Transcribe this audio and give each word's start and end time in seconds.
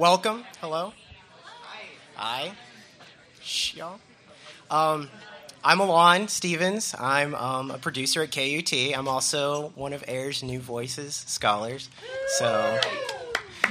welcome. 0.00 0.42
Hello. 0.62 0.94
Hi. 2.16 2.52
Shh, 3.42 3.76
y'all. 3.76 4.00
Um, 4.70 5.10
I'm 5.62 5.78
Alon 5.78 6.28
Stevens. 6.28 6.94
I'm 6.98 7.34
um, 7.34 7.70
a 7.70 7.76
producer 7.76 8.22
at 8.22 8.32
KUT. 8.32 8.72
I'm 8.96 9.08
also 9.08 9.72
one 9.74 9.92
of 9.92 10.02
AIR's 10.08 10.42
New 10.42 10.58
Voices 10.58 11.14
scholars. 11.26 11.90
So, 12.38 12.80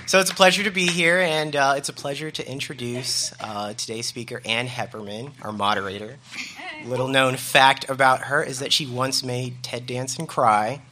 so 0.05 0.19
it's 0.19 0.29
a 0.29 0.35
pleasure 0.35 0.61
to 0.61 0.69
be 0.69 0.85
here, 0.85 1.17
and 1.19 1.55
uh, 1.55 1.73
it's 1.77 1.89
a 1.89 1.93
pleasure 1.93 2.29
to 2.29 2.47
introduce 2.47 3.33
uh, 3.39 3.73
today's 3.73 4.05
speaker, 4.05 4.39
Ann 4.45 4.67
Heppermann, 4.67 5.31
our 5.41 5.51
moderator. 5.51 6.17
Little 6.85 7.07
known 7.07 7.37
fact 7.37 7.89
about 7.89 8.25
her 8.25 8.43
is 8.43 8.59
that 8.59 8.71
she 8.71 8.85
once 8.85 9.23
made 9.23 9.63
Ted 9.63 9.87
Danson 9.87 10.27
cry. 10.27 10.83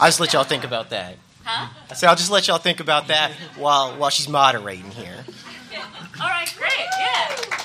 I'll 0.00 0.08
just 0.08 0.18
let 0.18 0.32
y'all 0.32 0.42
think 0.42 0.64
about 0.64 0.90
that. 0.90 1.18
Huh? 1.44 1.68
I 1.90 1.94
said 1.94 2.08
I'll 2.08 2.16
just 2.16 2.30
let 2.30 2.46
y'all 2.48 2.58
think 2.58 2.80
about 2.80 3.08
that 3.08 3.32
while 3.56 3.96
while 3.96 4.10
she's 4.10 4.28
moderating 4.28 4.90
here. 4.90 5.24
All 6.20 6.28
right, 6.28 6.54
great. 6.58 6.86
Yeah. 6.98 7.62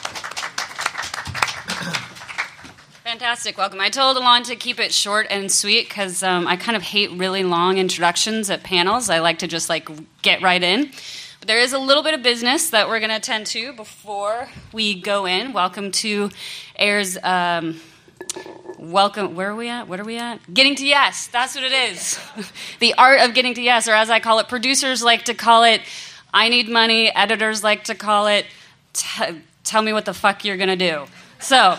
Fantastic. 3.03 3.57
Welcome. 3.57 3.79
I 3.79 3.89
told 3.89 4.17
Alon 4.17 4.43
to 4.43 4.55
keep 4.55 4.79
it 4.79 4.93
short 4.93 5.27
and 5.29 5.51
sweet 5.51 5.87
because 5.87 6.23
um, 6.23 6.45
I 6.45 6.57
kind 6.57 6.75
of 6.75 6.83
hate 6.83 7.11
really 7.11 7.43
long 7.43 7.77
introductions 7.77 8.49
at 8.49 8.63
panels. 8.63 9.09
I 9.09 9.19
like 9.19 9.39
to 9.39 9.47
just 9.47 9.69
like 9.69 9.87
get 10.21 10.41
right 10.41 10.61
in. 10.61 10.91
But 11.39 11.47
there 11.47 11.59
is 11.59 11.71
a 11.71 11.79
little 11.79 12.03
bit 12.03 12.13
of 12.13 12.21
business 12.21 12.69
that 12.71 12.89
we're 12.89 12.99
going 12.99 13.11
to 13.11 13.15
attend 13.15 13.45
to 13.47 13.73
before 13.73 14.49
we 14.73 14.99
go 14.99 15.25
in. 15.25 15.53
Welcome 15.53 15.91
to 15.93 16.31
AIR's. 16.77 17.17
Um, 17.23 17.79
welcome. 18.77 19.35
Where 19.35 19.51
are 19.51 19.55
we 19.55 19.69
at? 19.69 19.87
What 19.87 19.99
are 19.99 20.05
we 20.05 20.17
at? 20.17 20.53
Getting 20.53 20.75
to 20.75 20.85
yes. 20.85 21.27
That's 21.27 21.55
what 21.55 21.63
it 21.63 21.73
is. 21.73 22.19
the 22.79 22.93
art 22.95 23.21
of 23.21 23.33
getting 23.33 23.53
to 23.55 23.61
yes, 23.61 23.87
or 23.87 23.93
as 23.93 24.09
I 24.09 24.19
call 24.19 24.39
it, 24.39 24.47
producers 24.47 25.03
like 25.03 25.25
to 25.25 25.33
call 25.33 25.63
it. 25.63 25.81
I 26.33 26.49
need 26.49 26.69
money. 26.69 27.13
Editors 27.13 27.63
like 27.63 27.85
to 27.85 27.95
call 27.95 28.27
it. 28.27 28.45
Tell 29.63 29.81
me 29.81 29.93
what 29.93 30.05
the 30.05 30.13
fuck 30.13 30.45
you're 30.45 30.57
gonna 30.57 30.75
do. 30.75 31.05
So. 31.39 31.77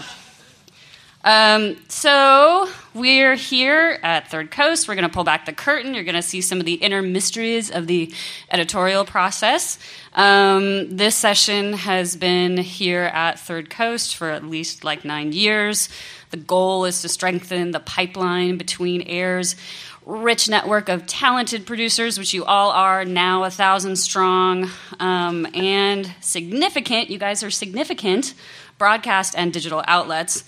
Um, 1.24 1.76
so 1.88 2.68
we're 2.94 3.34
here 3.34 3.98
at 4.02 4.30
Third 4.30 4.50
Coast. 4.50 4.88
We're 4.88 4.94
to 5.08 5.08
pull 5.08 5.24
back 5.24 5.46
the 5.46 5.52
curtain. 5.52 5.92
You're 5.92 6.04
to 6.04 6.22
see 6.22 6.40
some 6.40 6.60
of 6.60 6.64
the 6.64 6.74
inner 6.74 7.02
mysteries 7.02 7.70
of 7.70 7.86
the 7.86 8.14
editorial 8.50 9.04
process. 9.04 9.78
Um, 10.14 10.96
this 10.96 11.16
session 11.16 11.72
has 11.72 12.16
been 12.16 12.56
here 12.56 13.02
at 13.02 13.38
Third 13.40 13.68
Coast 13.68 14.16
for 14.16 14.30
at 14.30 14.44
least 14.44 14.84
like 14.84 15.04
nine 15.04 15.32
years. 15.32 15.88
The 16.30 16.36
goal 16.36 16.84
is 16.84 17.02
to 17.02 17.08
strengthen 17.08 17.70
the 17.70 17.80
pipeline 17.80 18.58
between 18.58 19.02
AIR's 19.02 19.56
rich 20.04 20.48
network 20.48 20.88
of 20.88 21.06
talented 21.06 21.66
producers, 21.66 22.18
which 22.18 22.32
you 22.32 22.44
all 22.44 22.70
are 22.70 23.04
now 23.04 23.44
a 23.44 23.50
thousand 23.50 23.96
strong, 23.96 24.70
um, 25.00 25.46
and 25.54 26.14
significant. 26.20 27.10
You 27.10 27.18
guys 27.18 27.42
are 27.42 27.50
significant 27.50 28.34
broadcast 28.78 29.34
and 29.36 29.52
digital 29.52 29.82
outlets. 29.86 30.44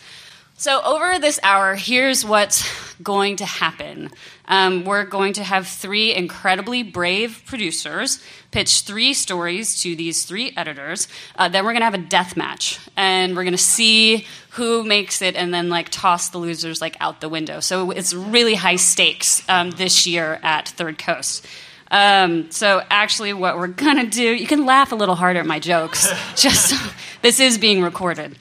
So, 0.60 0.82
over 0.82 1.18
this 1.18 1.40
hour, 1.42 1.74
here's 1.74 2.22
what's 2.22 2.68
going 3.02 3.36
to 3.36 3.46
happen. 3.46 4.10
Um, 4.46 4.84
we're 4.84 5.06
going 5.06 5.32
to 5.32 5.42
have 5.42 5.66
three 5.66 6.14
incredibly 6.14 6.82
brave 6.82 7.44
producers 7.46 8.22
pitch 8.50 8.82
three 8.82 9.14
stories 9.14 9.80
to 9.80 9.96
these 9.96 10.26
three 10.26 10.52
editors. 10.58 11.08
Uh, 11.34 11.48
then 11.48 11.64
we're 11.64 11.72
going 11.72 11.80
to 11.80 11.86
have 11.86 11.94
a 11.94 11.98
death 11.98 12.36
match, 12.36 12.78
and 12.94 13.34
we're 13.34 13.44
going 13.44 13.54
to 13.54 13.56
see 13.56 14.26
who 14.50 14.84
makes 14.84 15.22
it, 15.22 15.34
and 15.34 15.54
then 15.54 15.70
like 15.70 15.88
toss 15.88 16.28
the 16.28 16.36
losers 16.36 16.82
like 16.82 16.94
out 17.00 17.22
the 17.22 17.30
window. 17.30 17.60
So 17.60 17.90
it's 17.90 18.12
really 18.12 18.56
high 18.56 18.76
stakes 18.76 19.42
um, 19.48 19.70
this 19.70 20.06
year 20.06 20.40
at 20.42 20.68
Third 20.68 20.98
Coast. 20.98 21.46
Um, 21.90 22.50
so 22.50 22.82
actually, 22.90 23.32
what 23.32 23.56
we're 23.56 23.66
gonna 23.66 24.06
do, 24.06 24.22
you 24.22 24.46
can 24.46 24.66
laugh 24.66 24.92
a 24.92 24.94
little 24.94 25.14
harder 25.14 25.40
at 25.40 25.46
my 25.46 25.58
jokes. 25.58 26.12
Just 26.36 26.74
this 27.22 27.40
is 27.40 27.56
being 27.56 27.80
recorded. 27.80 28.36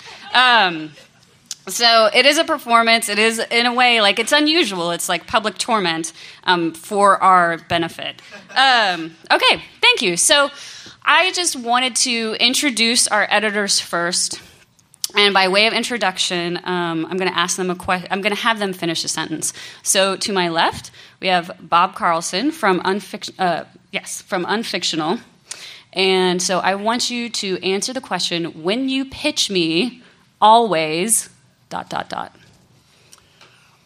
So 1.70 2.10
it 2.14 2.26
is 2.26 2.38
a 2.38 2.44
performance. 2.44 3.10
It 3.10 3.20
is, 3.20 3.40
in 3.40 3.66
a 3.66 3.74
way, 3.74 4.02
like 4.02 4.20
it's 4.20 4.32
unusual. 4.32 4.92
It's 4.92 5.08
like 5.08 5.28
public 5.28 5.58
torment 5.58 6.14
um, 6.44 6.74
for 6.74 7.22
our 7.22 7.58
benefit. 7.58 8.22
Um, 8.56 9.16
okay, 9.32 9.64
thank 9.82 10.02
you. 10.02 10.18
So 10.18 10.50
I 11.04 11.32
just 11.32 11.56
wanted 11.56 11.96
to 11.98 12.36
introduce 12.40 13.08
our 13.08 13.28
editors 13.30 13.80
first. 13.80 14.42
And 15.16 15.34
by 15.34 15.48
way 15.48 15.66
of 15.66 15.74
introduction, 15.74 16.58
um, 16.58 17.06
I'm 17.06 17.18
going 17.18 17.32
to 17.32 17.38
ask 17.38 17.58
them 17.58 17.70
a 17.70 17.76
question. 17.76 18.08
I'm 18.12 18.22
going 18.22 18.36
to 18.36 18.42
have 18.42 18.60
them 18.60 18.74
finish 18.74 19.04
a 19.04 19.08
sentence. 19.08 19.54
So 19.82 20.16
to 20.18 20.32
my 20.32 20.50
left, 20.50 20.92
we 21.20 21.28
have 21.28 21.52
Bob 21.62 21.96
Carlson 21.96 22.52
from 22.52 22.80
uh, 22.86 23.64
yes, 23.92 24.22
from 24.22 24.46
Unfictional. 24.46 25.20
And 25.94 26.40
so 26.40 26.60
I 26.60 26.76
want 26.76 27.10
you 27.10 27.30
to 27.30 27.58
answer 27.64 27.92
the 27.92 28.02
question: 28.02 28.62
When 28.62 28.88
you 28.88 29.06
pitch 29.06 29.50
me, 29.50 30.04
always 30.40 31.30
dot 31.70 31.90
dot 31.90 32.10
dot. 32.10 32.36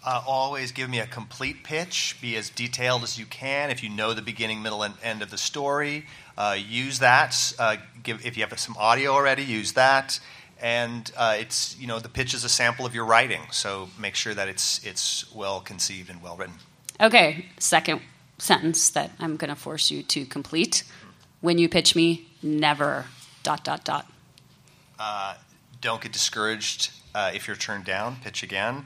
Uh, 0.06 0.22
always 0.28 0.74
give 0.74 0.90
me 0.90 1.00
a 1.00 1.08
complete 1.08 1.64
pitch. 1.64 2.18
Be 2.22 2.36
as 2.36 2.50
detailed 2.50 3.04
as 3.04 3.18
you 3.18 3.26
can. 3.26 3.70
If 3.70 3.82
you 3.84 3.90
know 3.90 4.14
the 4.14 4.22
beginning, 4.22 4.62
middle, 4.62 4.84
and 4.84 4.96
end 5.02 5.22
of 5.22 5.30
the 5.32 5.38
story, 5.38 6.06
uh, 6.38 6.58
use 6.60 7.00
that. 7.00 7.54
Uh, 7.58 7.78
give, 8.04 8.26
if 8.26 8.36
you 8.36 8.46
have 8.46 8.60
some 8.60 8.76
audio 8.78 9.12
already, 9.12 9.44
use 9.44 9.74
that. 9.74 10.20
And 10.62 11.10
uh, 11.16 11.38
it's 11.40 11.78
you 11.80 11.88
know 11.88 12.00
the 12.00 12.10
pitch 12.10 12.34
is 12.34 12.44
a 12.44 12.50
sample 12.50 12.86
of 12.86 12.94
your 12.94 13.06
writing, 13.06 13.42
so 13.52 13.90
make 13.98 14.16
sure 14.16 14.34
that 14.34 14.48
it's 14.48 14.86
it's 14.86 15.34
well 15.34 15.62
conceived 15.62 16.10
and 16.10 16.22
well 16.22 16.36
written. 16.36 16.56
Okay, 17.00 17.46
second 17.58 18.02
sentence 18.38 18.90
that 18.90 19.12
I'm 19.20 19.38
going 19.38 19.50
to 19.50 19.56
force 19.56 19.90
you 19.90 20.04
to 20.04 20.26
complete. 20.26 20.84
When 21.42 21.58
you 21.58 21.70
pitch 21.70 21.96
me, 21.96 22.28
never 22.42 23.06
dot 23.42 23.64
dot 23.64 23.84
dot. 23.86 24.10
Uh, 25.00 25.36
don't 25.82 26.02
get 26.02 26.12
discouraged 26.12 26.92
uh, 27.16 27.31
if 27.34 27.47
you're 27.47 27.56
turned 27.56 27.85
down. 27.85 28.18
Pitch 28.24 28.44
again, 28.44 28.85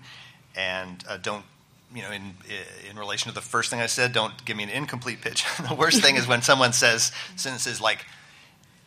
and 0.56 1.04
uh, 1.08 1.18
don't. 1.18 1.46
You 1.96 2.02
know, 2.02 2.12
in 2.12 2.34
in 2.90 2.98
relation 2.98 3.30
to 3.30 3.36
the 3.36 3.42
first 3.42 3.70
thing 3.70 3.80
I 3.80 3.86
said, 3.86 4.12
don't 4.12 4.44
give 4.44 4.58
me 4.58 4.64
an 4.64 4.70
incomplete 4.70 5.22
pitch. 5.22 5.46
the 5.70 5.74
worst 5.74 6.02
thing 6.02 6.16
is 6.16 6.28
when 6.28 6.42
someone 6.42 6.74
says 6.74 7.14
sentences 7.38 7.80
like, 7.80 8.06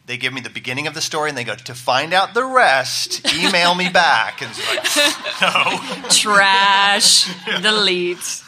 "They 0.04 0.18
give 0.18 0.34
me 0.34 0.42
the 0.42 0.50
beginning 0.50 0.86
of 0.86 0.92
the 0.92 1.00
story 1.00 1.30
and 1.30 1.38
they 1.38 1.44
go 1.44 1.54
to 1.54 1.74
find 1.74 2.12
out 2.12 2.34
the 2.34 2.44
rest. 2.44 3.26
Email 3.34 3.74
me 3.74 3.88
back." 3.88 4.42
And 4.42 4.50
it's 4.50 4.68
like, 4.68 5.40
no, 5.40 6.08
Trash. 6.10 7.30
Delete. 7.62 8.42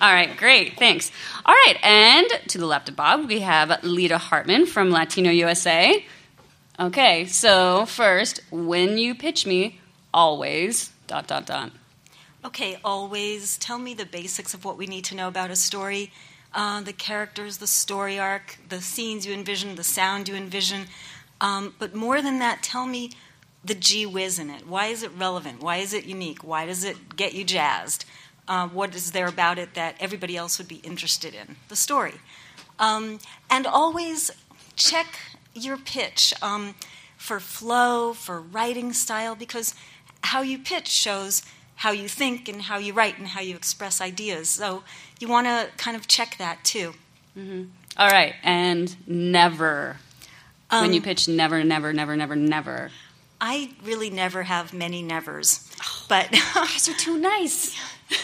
All 0.00 0.12
right, 0.12 0.36
great, 0.36 0.78
thanks. 0.78 1.10
All 1.44 1.54
right, 1.54 1.76
and 1.82 2.28
to 2.50 2.58
the 2.58 2.66
left 2.66 2.88
of 2.88 2.94
Bob, 2.94 3.26
we 3.26 3.40
have 3.40 3.82
Lita 3.82 4.16
Hartman 4.16 4.66
from 4.66 4.90
Latino 4.92 5.32
USA. 5.32 6.06
Okay, 6.78 7.26
so 7.26 7.84
first, 7.86 8.40
when 8.52 8.96
you 8.96 9.16
pitch 9.16 9.44
me, 9.44 9.80
always 10.12 10.90
dot 11.06 11.26
dot 11.26 11.46
dot. 11.46 11.72
Okay, 12.44 12.78
always 12.84 13.58
tell 13.58 13.78
me 13.78 13.94
the 13.94 14.06
basics 14.06 14.54
of 14.54 14.64
what 14.64 14.78
we 14.78 14.86
need 14.86 15.04
to 15.04 15.14
know 15.14 15.28
about 15.28 15.50
a 15.50 15.56
story 15.56 16.12
uh, 16.54 16.80
the 16.80 16.92
characters, 16.92 17.58
the 17.58 17.66
story 17.66 18.18
arc, 18.18 18.58
the 18.68 18.80
scenes 18.80 19.26
you 19.26 19.34
envision, 19.34 19.74
the 19.74 19.84
sound 19.84 20.28
you 20.28 20.34
envision. 20.34 20.86
Um, 21.40 21.74
but 21.78 21.94
more 21.94 22.22
than 22.22 22.38
that, 22.38 22.62
tell 22.62 22.86
me 22.86 23.12
the 23.64 23.74
gee 23.74 24.06
whiz 24.06 24.38
in 24.38 24.50
it. 24.50 24.66
Why 24.66 24.86
is 24.86 25.02
it 25.02 25.10
relevant? 25.16 25.62
Why 25.62 25.76
is 25.76 25.92
it 25.92 26.04
unique? 26.04 26.42
Why 26.42 26.66
does 26.66 26.84
it 26.84 27.16
get 27.16 27.34
you 27.34 27.44
jazzed? 27.44 28.04
Uh, 28.46 28.66
what 28.68 28.94
is 28.94 29.12
there 29.12 29.26
about 29.26 29.58
it 29.58 29.74
that 29.74 29.96
everybody 30.00 30.36
else 30.36 30.58
would 30.58 30.68
be 30.68 30.76
interested 30.76 31.34
in? 31.34 31.56
The 31.68 31.76
story. 31.76 32.14
Um, 32.78 33.18
and 33.50 33.66
always 33.66 34.30
check 34.74 35.18
your 35.54 35.76
pitch 35.76 36.32
um, 36.40 36.76
for 37.16 37.40
flow, 37.40 38.14
for 38.14 38.40
writing 38.40 38.92
style, 38.92 39.34
because 39.34 39.74
how 40.22 40.42
you 40.42 40.58
pitch 40.58 40.88
shows 40.88 41.42
how 41.76 41.92
you 41.92 42.08
think 42.08 42.48
and 42.48 42.62
how 42.62 42.76
you 42.76 42.92
write 42.92 43.18
and 43.18 43.28
how 43.28 43.40
you 43.40 43.54
express 43.54 44.00
ideas. 44.00 44.48
So 44.50 44.82
you 45.20 45.28
want 45.28 45.46
to 45.46 45.68
kind 45.76 45.96
of 45.96 46.08
check 46.08 46.36
that 46.38 46.64
too. 46.64 46.94
Mm-hmm. 47.38 47.64
All 47.96 48.08
right, 48.08 48.34
and 48.42 48.96
never. 49.06 49.96
Um, 50.70 50.82
when 50.82 50.92
you 50.92 51.00
pitch, 51.00 51.28
never, 51.28 51.62
never, 51.62 51.92
never, 51.92 52.16
never, 52.16 52.36
never. 52.36 52.90
I 53.40 53.74
really 53.84 54.10
never 54.10 54.42
have 54.42 54.74
many 54.74 55.02
nevers, 55.02 55.70
but 56.08 56.32
you're 56.86 56.96
too 56.96 57.18
nice. 57.18 57.76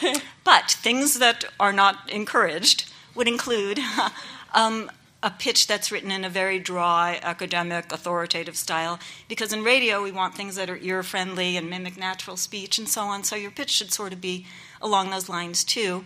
but 0.45 0.71
things 0.71 1.21
that 1.21 1.45
are 1.61 1.73
not 1.73 2.11
encouraged 2.11 2.93
would 3.15 3.29
include 3.29 3.79
um, 4.55 4.91
a 5.25 5.31
pitch 5.31 5.67
that's 5.67 5.91
written 5.91 6.11
in 6.11 6.23
a 6.23 6.29
very 6.29 6.59
dry, 6.59 7.19
academic, 7.23 7.91
authoritative 7.91 8.59
style. 8.59 9.01
Because 9.27 9.55
in 9.55 9.65
radio, 9.65 10.03
we 10.03 10.13
want 10.13 10.35
things 10.35 10.55
that 10.57 10.69
are 10.69 10.77
ear 10.77 11.03
friendly 11.03 11.57
and 11.57 11.71
mimic 11.71 11.97
natural 11.97 12.37
speech 12.37 12.77
and 12.77 12.87
so 12.87 13.05
on. 13.05 13.25
So 13.25 13.35
your 13.35 13.51
pitch 13.51 13.71
should 13.71 13.91
sort 13.91 14.13
of 14.13 14.21
be 14.21 14.45
along 14.83 15.09
those 15.09 15.31
lines 15.31 15.65
too. 15.65 16.05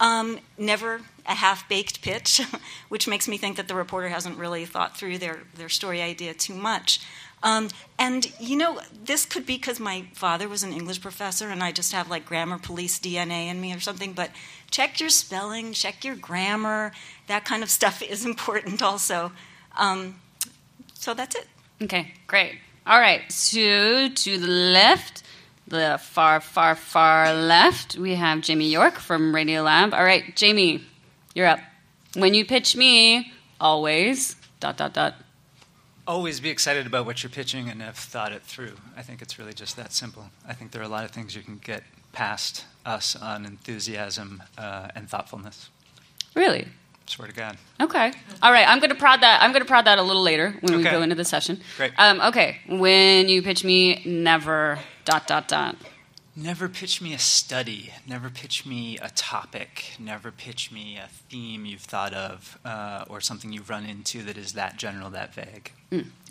Um, 0.00 0.40
never 0.58 1.02
a 1.26 1.34
half 1.34 1.68
baked 1.68 2.02
pitch, 2.02 2.40
which 2.88 3.06
makes 3.06 3.28
me 3.28 3.38
think 3.38 3.56
that 3.56 3.68
the 3.68 3.74
reporter 3.76 4.08
hasn't 4.08 4.36
really 4.36 4.64
thought 4.64 4.96
through 4.96 5.18
their, 5.18 5.40
their 5.54 5.68
story 5.68 6.02
idea 6.02 6.34
too 6.34 6.54
much. 6.54 7.00
Um, 7.42 7.68
and 7.98 8.26
you 8.40 8.56
know, 8.56 8.80
this 9.04 9.24
could 9.26 9.46
be 9.46 9.56
because 9.56 9.78
my 9.78 10.06
father 10.14 10.48
was 10.48 10.62
an 10.62 10.72
English 10.72 11.00
professor 11.00 11.48
and 11.48 11.62
I 11.62 11.70
just 11.70 11.92
have 11.92 12.10
like 12.10 12.26
grammar 12.26 12.58
police 12.58 12.98
DNA 12.98 13.48
in 13.48 13.60
me 13.60 13.72
or 13.74 13.80
something, 13.80 14.14
but 14.14 14.30
check 14.70 14.98
your 15.00 15.10
spelling, 15.10 15.72
check 15.72 16.04
your 16.04 16.16
grammar. 16.16 16.92
That 17.28 17.44
kind 17.44 17.62
of 17.62 17.70
stuff 17.78 18.02
is 18.02 18.24
important 18.24 18.82
also. 18.82 19.32
Um, 19.76 20.16
So 20.94 21.14
that's 21.14 21.36
it. 21.36 21.46
Okay, 21.82 22.14
great. 22.26 22.58
All 22.86 22.98
right, 22.98 23.30
so 23.30 24.08
to 24.08 24.38
the 24.38 24.46
left, 24.46 25.22
the 25.68 25.98
far, 26.00 26.40
far, 26.40 26.74
far 26.74 27.34
left, 27.34 27.96
we 27.96 28.14
have 28.14 28.40
Jamie 28.40 28.70
York 28.70 28.94
from 28.94 29.32
Radiolab. 29.32 29.92
All 29.92 30.04
right, 30.04 30.34
Jamie, 30.36 30.84
you're 31.34 31.46
up. 31.48 31.60
When 32.14 32.32
you 32.32 32.44
pitch 32.46 32.76
me, 32.76 33.32
always 33.60 34.36
dot 34.60 34.78
dot 34.78 34.94
dot. 34.94 35.14
Always 36.06 36.38
be 36.38 36.50
excited 36.50 36.86
about 36.86 37.04
what 37.04 37.22
you're 37.22 37.30
pitching 37.30 37.68
and 37.68 37.82
have 37.82 37.96
thought 37.96 38.32
it 38.32 38.42
through. 38.42 38.74
I 38.96 39.02
think 39.02 39.22
it's 39.22 39.38
really 39.38 39.52
just 39.52 39.76
that 39.76 39.92
simple. 39.92 40.26
I 40.48 40.52
think 40.52 40.70
there 40.70 40.80
are 40.80 40.84
a 40.84 40.88
lot 40.88 41.04
of 41.04 41.10
things 41.10 41.34
you 41.34 41.42
can 41.42 41.58
get 41.58 41.82
past 42.12 42.64
us 42.84 43.16
on 43.16 43.44
enthusiasm 43.44 44.42
uh, 44.56 44.88
and 44.94 45.10
thoughtfulness. 45.10 45.68
Really? 46.34 46.68
Swear 47.06 47.28
to 47.28 47.34
God. 47.34 47.56
Okay. 47.80 48.12
All 48.42 48.52
right. 48.52 48.68
I'm 48.68 48.78
going 48.78 48.90
to 48.90 48.96
prod 48.96 49.20
that. 49.22 49.42
I'm 49.42 49.50
going 49.50 49.62
to 49.62 49.68
prod 49.68 49.84
that 49.86 49.98
a 49.98 50.02
little 50.02 50.22
later 50.22 50.54
when 50.60 50.76
we 50.76 50.82
go 50.84 51.02
into 51.02 51.14
the 51.14 51.24
session. 51.24 51.60
Great. 51.76 51.92
Um, 51.98 52.20
okay. 52.20 52.58
When 52.68 53.28
you 53.28 53.42
pitch 53.42 53.64
me, 53.64 54.02
never 54.04 54.78
dot 55.04 55.26
dot 55.26 55.48
dot. 55.48 55.76
Never 56.38 56.68
pitch 56.68 57.00
me 57.00 57.14
a 57.14 57.18
study. 57.18 57.94
Never 58.06 58.28
pitch 58.28 58.66
me 58.66 58.98
a 58.98 59.08
topic. 59.08 59.96
Never 59.98 60.30
pitch 60.30 60.70
me 60.70 60.98
a 60.98 61.08
theme 61.08 61.64
you've 61.64 61.80
thought 61.80 62.12
of 62.12 62.58
uh, 62.62 63.06
or 63.08 63.22
something 63.22 63.52
you've 63.54 63.70
run 63.70 63.86
into 63.86 64.22
that 64.24 64.36
is 64.36 64.52
that 64.52 64.76
general, 64.76 65.08
that 65.10 65.32
vague. 65.32 65.72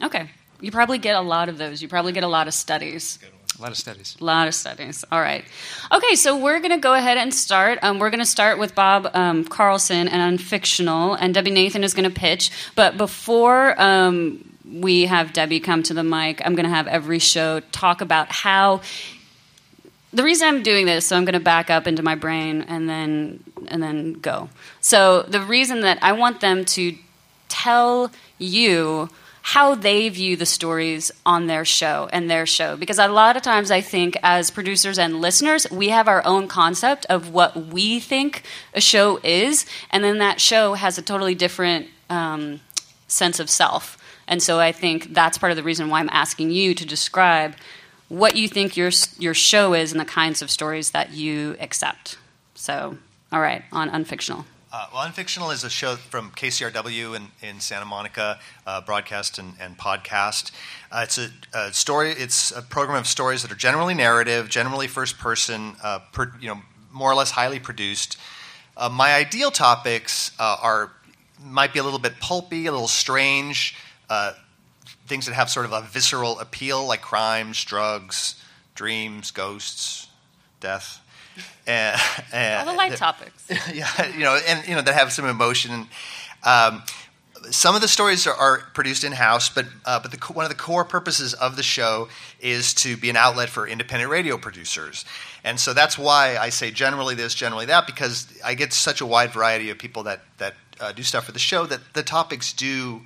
Okay. 0.04 0.30
You 0.62 0.72
probably 0.72 1.00
get 1.00 1.16
a 1.16 1.22
lot 1.22 1.50
of 1.50 1.58
those. 1.58 1.82
You 1.82 1.88
probably 1.88 2.12
get 2.12 2.24
a 2.24 2.28
lot 2.28 2.48
of 2.48 2.54
studies. 2.54 3.18
A 3.58 3.62
lot 3.62 3.72
of 3.72 3.78
studies. 3.78 4.16
A 4.20 4.24
lot 4.24 4.48
of 4.48 4.54
studies. 4.54 5.04
All 5.12 5.22
right. 5.22 5.44
Okay, 5.92 6.16
so 6.16 6.38
we're 6.38 6.60
going 6.60 6.72
to 6.72 6.78
go 6.78 6.94
ahead 6.94 7.18
and 7.18 7.34
start. 7.34 7.80
Um, 7.82 8.00
we're 8.00 8.10
going 8.12 8.20
to 8.20 8.26
start 8.26 8.60
with 8.60 8.76
Bob 8.76 9.10
um, 9.14 9.44
Carlson 9.46 10.08
and 10.08 10.38
Unfictional, 10.38 11.18
and 11.20 11.34
Debbie 11.34 11.52
Nathan 11.52 11.84
is 11.84 11.94
going 11.94 12.10
to 12.10 12.16
pitch. 12.16 12.52
But 12.76 12.98
before 12.98 13.80
um, 13.82 14.54
we 14.70 15.06
have 15.06 15.34
Debbie 15.34 15.62
come 15.62 15.84
to 15.84 15.94
the 15.94 16.04
mic, 16.04 16.42
I'm 16.46 16.54
going 16.54 16.66
to 16.66 16.74
have 16.74 16.88
every 16.88 17.20
show 17.20 17.62
talk 17.72 18.02
about 18.02 18.32
how. 18.32 18.82
The 20.16 20.24
reason 20.24 20.48
I'm 20.48 20.64
doing 20.64 20.86
this, 20.86 21.06
so 21.06 21.18
I'm 21.18 21.26
going 21.26 21.34
to 21.34 21.40
back 21.42 21.70
up 21.70 21.88
into 21.88 22.02
my 22.02 22.16
brain 22.16 22.62
and 22.62 22.90
then 22.90 23.44
and 23.68 23.84
then 23.84 24.14
go. 24.14 24.50
So 24.80 25.24
the 25.24 25.42
reason 25.42 25.82
that 25.82 26.00
I 26.02 26.14
want 26.14 26.40
them 26.40 26.66
to 26.66 26.96
tell 27.50 28.12
you 28.38 29.10
how 29.42 29.76
they 29.76 30.10
view 30.10 30.36
the 30.36 30.46
stories 30.46 31.12
on 31.24 31.46
their 31.46 31.64
show 31.64 32.10
and 32.12 32.32
their 32.32 32.48
show 32.48 32.76
because 32.76 32.98
a 32.98 33.08
lot 33.08 33.38
of 33.38 33.44
times 33.44 33.70
i 33.70 33.80
think 33.80 34.18
as 34.24 34.50
producers 34.50 34.98
and 34.98 35.22
listeners 35.22 35.70
we 35.70 35.90
have 35.90 36.08
our 36.08 36.26
own 36.26 36.48
concept 36.48 37.06
of 37.12 37.30
what 37.30 37.56
we 37.68 38.00
think 38.00 38.42
a 38.74 38.82
show 38.82 39.20
is 39.24 39.68
and 39.92 40.04
then 40.04 40.18
that 40.18 40.42
show 40.42 40.74
has 40.74 40.98
a 40.98 41.02
totally 41.02 41.36
different 41.36 41.88
um, 42.10 42.60
sense 43.08 43.40
of 43.40 43.48
self 43.48 44.00
and 44.28 44.42
so 44.42 44.60
i 44.60 44.72
think 44.72 45.14
that's 45.14 45.38
part 45.38 45.52
of 45.52 45.56
the 45.56 45.64
reason 45.64 45.90
why 45.92 46.00
i'm 46.00 46.10
asking 46.12 46.50
you 46.50 46.74
to 46.74 46.84
describe 46.84 47.54
what 48.10 48.36
you 48.36 48.48
think 48.48 48.78
your, 48.78 48.92
your 49.18 49.34
show 49.34 49.74
is 49.74 49.92
and 49.92 50.00
the 50.00 50.06
kinds 50.06 50.42
of 50.42 50.50
stories 50.52 50.92
that 50.92 51.12
you 51.12 51.56
accept 51.60 52.18
so 52.54 52.98
all 53.32 53.42
right 53.42 53.64
on 53.72 53.90
unfictional 53.90 54.46
Uh, 54.72 54.88
well, 54.94 55.08
Unfictional 55.08 55.54
is 55.54 55.64
a 55.64 55.70
show 55.70 55.96
from 55.96 56.32
KCRW 56.32 57.16
in, 57.16 57.28
in 57.42 57.62
Santa 57.62 57.86
Monica, 57.86 58.40
uh, 58.68 58.82
broadcast 58.82 59.40
and, 59.40 59.54
and 59.58 59.78
podcast. 59.78 60.52
Uh, 60.92 61.02
it's 61.06 61.18
a, 61.18 61.30
a 61.54 61.72
story. 61.72 62.12
It's 62.12 62.52
a 62.52 62.62
program 62.62 62.98
of 62.98 63.08
stories 63.08 63.42
that 63.44 63.52
are 63.54 63.56
generally 63.56 63.94
narrative, 63.94 64.50
generally 64.50 64.88
first 64.88 65.18
person, 65.18 65.78
uh, 65.82 66.00
per, 66.12 66.34
you 66.42 66.50
know, 66.50 66.60
more 66.92 67.10
or 67.10 67.16
less 67.16 67.32
highly 67.32 67.58
produced. 67.60 68.18
Uh, 68.76 68.90
my 68.90 69.14
ideal 69.16 69.50
topics 69.50 70.32
uh, 70.40 70.58
are 70.62 70.92
might 71.42 71.72
be 71.72 71.80
a 71.80 71.84
little 71.84 72.00
bit 72.00 72.20
pulpy, 72.20 72.66
a 72.66 72.72
little 72.72 72.90
strange, 72.90 73.78
things 75.08 75.26
that 75.26 75.34
have 75.34 75.50
sort 75.50 75.66
of 75.66 75.74
a 75.74 75.82
visceral 75.82 76.40
appeal, 76.40 76.86
like 76.86 77.02
crimes, 77.02 77.64
drugs, 77.64 78.42
dreams, 78.74 79.32
ghosts, 79.32 80.08
death. 80.60 81.02
And, 81.68 82.00
and 82.32 82.60
all 82.60 82.74
the 82.74 82.78
light 82.78 82.96
topics 82.96 83.50
yeah, 83.74 84.08
you 84.16 84.20
know, 84.20 84.40
and 84.48 84.68
you 84.68 84.76
know 84.76 84.84
that 84.84 84.94
have 84.94 85.12
some 85.12 85.26
emotion. 85.26 85.88
Um, 86.44 86.84
some 87.50 87.76
of 87.76 87.82
the 87.82 87.88
stories 87.88 88.28
are, 88.28 88.36
are 88.36 88.60
produced 88.74 89.04
in 89.04 89.12
house, 89.12 89.50
but 89.50 89.66
uh, 89.84 90.00
but 90.00 90.12
the, 90.12 90.34
one 90.34 90.46
of 90.46 90.50
the 90.50 90.58
core 90.58 90.86
purposes 90.86 91.34
of 91.34 91.56
the 91.56 91.64
show 91.64 92.08
is 92.40 92.74
to 92.76 92.96
be 92.98 93.10
an 93.10 93.18
outlet 93.18 93.50
for 93.50 93.68
independent 93.68 94.12
radio 94.12 94.38
producers, 94.38 95.06
and 95.44 95.60
so 95.60 95.74
that's 95.74 95.98
why 95.98 96.38
I 96.38 96.50
say 96.50 96.72
generally 96.72 97.16
this, 97.16 97.34
generally 97.34 97.66
that, 97.66 97.88
because 97.88 98.28
I 98.44 98.54
get 98.54 98.74
such 98.74 99.02
a 99.02 99.06
wide 99.06 99.32
variety 99.32 99.70
of 99.72 99.78
people 99.78 100.04
that 100.04 100.22
that 100.38 100.54
uh, 100.80 100.92
do 100.92 101.04
stuff 101.04 101.26
for 101.26 101.32
the 101.32 101.40
show 101.40 101.66
that 101.66 101.82
the 101.94 102.04
topics 102.04 102.54
do 102.54 103.02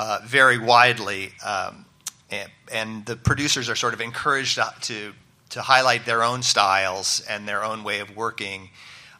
uh, 0.00 0.18
vary 0.24 0.56
widely, 0.56 1.30
um, 1.44 1.84
and, 2.30 2.50
and 2.72 3.04
the 3.04 3.16
producers 3.16 3.68
are 3.68 3.76
sort 3.76 3.92
of 3.92 4.00
encouraged 4.00 4.58
to 4.80 5.12
to 5.50 5.60
highlight 5.60 6.06
their 6.06 6.22
own 6.22 6.42
styles 6.42 7.20
and 7.28 7.46
their 7.46 7.62
own 7.62 7.84
way 7.84 7.98
of 8.00 8.16
working, 8.16 8.70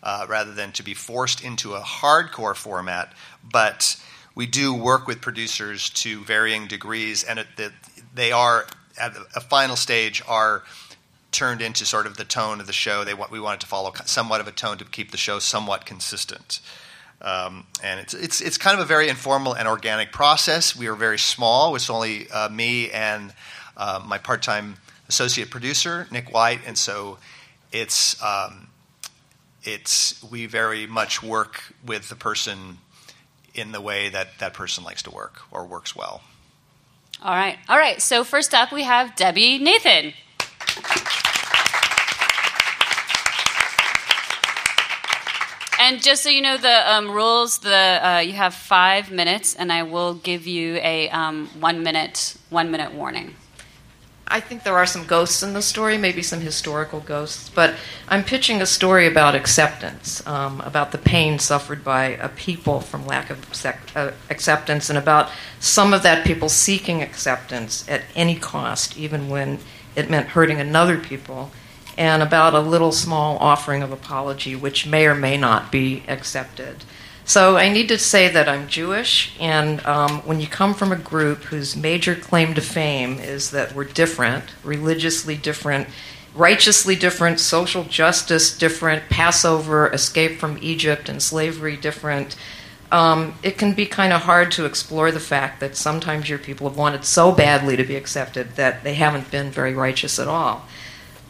uh, 0.03 0.25
rather 0.27 0.55
than 0.55 0.73
to 0.73 0.83
be 0.83 0.95
forced 0.95 1.45
into 1.45 1.75
a 1.75 1.81
hardcore 1.81 2.57
format. 2.57 3.13
But 3.53 4.01
we 4.35 4.47
do 4.47 4.73
work 4.73 5.07
with 5.07 5.21
producers 5.21 5.91
to 5.91 6.25
varying 6.25 6.67
degrees, 6.67 7.25
and 7.25 7.45
they 8.15 8.33
are 8.33 8.67
at 8.99 9.13
a 9.37 9.41
final 9.41 9.77
stage 9.77 10.23
are 10.27 10.63
turned 11.31 11.61
into 11.61 11.85
sort 11.85 12.07
of 12.07 12.17
the 12.17 12.25
tone 12.25 12.59
of 12.59 12.67
the 12.67 12.73
show. 12.73 13.05
They 13.05 13.13
want 13.13 13.31
we 13.31 13.41
wanted 13.41 13.61
to 13.61 13.67
follow 13.67 13.93
somewhat 14.07 14.41
of 14.41 14.49
a 14.49 14.53
tone 14.53 14.79
to 14.79 14.87
keep 14.87 15.11
the 15.11 15.19
show 15.19 15.41
somewhat 15.41 15.85
consistent. 15.85 16.61
Um, 17.23 17.67
and 17.83 18.01
it's, 18.01 18.15
it's, 18.15 18.41
it's 18.41 18.57
kind 18.59 18.75
of 18.75 18.81
a 18.83 18.87
very 18.87 19.09
informal 19.09 19.55
and 19.55 19.69
organic 19.69 20.11
process. 20.13 20.75
We 20.75 20.87
are 20.89 20.95
very 20.95 21.19
small. 21.19 21.77
It's 21.77 21.91
only 21.91 22.31
uh, 22.31 22.49
me 22.49 22.91
and 22.91 23.33
uh, 23.77 24.03
my 24.07 24.19
part 24.19 24.43
time 24.43 24.77
associate 25.09 25.51
producer, 25.51 26.07
Nick 26.11 26.33
White. 26.33 26.61
And 26.67 26.79
so 26.79 27.19
it's, 27.73 28.23
um, 28.23 28.69
it's, 29.65 30.23
we 30.31 30.47
very 30.47 30.87
much 30.87 31.23
work 31.23 31.63
with 31.85 32.09
the 32.09 32.17
person 32.17 32.79
in 33.55 33.73
the 33.73 33.81
way 33.81 34.09
that 34.09 34.39
that 34.39 34.55
person 34.55 34.85
likes 34.85 35.03
to 35.03 35.11
work 35.11 35.43
or 35.51 35.67
works 35.67 35.95
well. 35.95 36.23
All 37.23 37.35
right. 37.35 37.59
All 37.69 37.77
right. 37.77 38.01
So 38.01 38.25
first 38.25 38.55
up, 38.55 38.73
we 38.73 38.85
have 38.85 39.15
Debbie 39.15 39.59
Nathan. 39.59 40.15
And 45.91 46.01
just 46.01 46.23
so 46.23 46.29
you 46.29 46.41
know 46.41 46.57
the 46.57 46.95
um, 46.95 47.11
rules, 47.11 47.59
the 47.59 47.75
uh, 47.75 48.19
you 48.21 48.35
have 48.35 48.55
five 48.55 49.11
minutes, 49.11 49.57
and 49.57 49.73
I 49.73 49.83
will 49.83 50.15
give 50.15 50.47
you 50.47 50.77
a 50.77 51.09
um, 51.11 51.49
one 51.59 51.83
minute 51.83 52.37
one 52.49 52.71
minute 52.71 52.95
warning. 52.95 53.35
I 54.29 54.39
think 54.39 54.63
there 54.63 54.77
are 54.77 54.87
some 54.87 55.05
ghosts 55.05 55.43
in 55.43 55.53
the 55.53 55.61
story, 55.61 55.99
maybe 55.99 56.23
some 56.23 56.39
historical 56.39 57.01
ghosts, 57.01 57.49
but 57.49 57.75
I'm 58.07 58.23
pitching 58.23 58.63
a 58.63 58.67
story 58.67 59.09
about 59.09 59.35
acceptance, 59.35 60.25
um, 60.29 60.61
about 60.61 60.93
the 60.93 60.99
pain 60.99 61.41
suffered 61.41 61.83
by 61.83 62.11
a 62.11 62.29
people 62.29 62.81
from 62.81 63.05
lack 63.05 63.29
of 63.29 63.67
uh, 63.97 64.13
acceptance, 64.31 64.91
and 64.91 64.97
about 64.97 65.29
some 65.59 65.93
of 65.93 66.05
that 66.05 66.25
people 66.25 66.49
seeking 66.49 67.03
acceptance 67.03 67.85
at 67.89 68.03
any 68.15 68.37
cost, 68.37 68.97
even 68.97 69.29
when 69.29 69.59
it 69.97 70.09
meant 70.09 70.29
hurting 70.29 70.61
another 70.61 70.99
people, 70.99 71.51
and 71.97 72.23
about 72.23 72.55
a 72.55 72.61
little 72.61 72.93
small 72.93 73.37
offering 73.39 73.83
of 73.83 73.93
apology, 73.93 74.57
which 74.57 74.87
may 74.87 75.07
or 75.07 75.15
may 75.15 75.37
not 75.37 75.71
be 75.71 76.03
accepted. 76.09 76.85
So 77.25 77.57
I 77.57 77.69
need 77.69 77.89
to 77.89 77.99
say 77.99 78.29
that 78.29 78.49
I'm 78.49 78.67
Jewish, 78.67 79.37
and 79.39 79.85
um, 79.87 80.21
when 80.27 80.41
you 80.41 80.49
come 80.49 80.75
from 80.75 80.91
a 80.91 80.97
group 80.97 81.45
whose 81.45 81.77
major 81.77 82.15
claim 82.17 82.55
to 82.55 82.61
fame 82.61 83.21
is 83.21 83.51
that 83.53 83.75
we're 83.75 83.85
different, 83.85 84.45
religiously 84.65 85.37
different, 85.37 85.87
righteously 86.35 86.97
different, 86.97 87.39
social 87.39 87.85
justice 87.85 88.57
different, 88.57 89.09
Passover, 89.11 89.93
escape 89.93 90.41
from 90.41 90.59
Egypt, 90.61 91.09
and 91.09 91.23
slavery 91.23 91.77
different, 91.77 92.35
um, 92.93 93.35
it 93.43 93.57
can 93.57 93.75
be 93.75 93.87
kind 93.87 94.13
of 94.13 94.23
hard 94.23 94.51
to 94.53 94.65
explore 94.65 95.13
the 95.13 95.21
fact 95.21 95.61
that 95.61 95.77
sometimes 95.77 96.29
your 96.29 96.39
people 96.39 96.69
have 96.69 96.77
wanted 96.77 97.05
so 97.05 97.31
badly 97.31 97.77
to 97.77 97.85
be 97.85 97.95
accepted 97.95 98.57
that 98.57 98.83
they 98.83 98.95
haven't 98.95 99.31
been 99.31 99.51
very 99.51 99.75
righteous 99.75 100.19
at 100.19 100.27
all. 100.27 100.67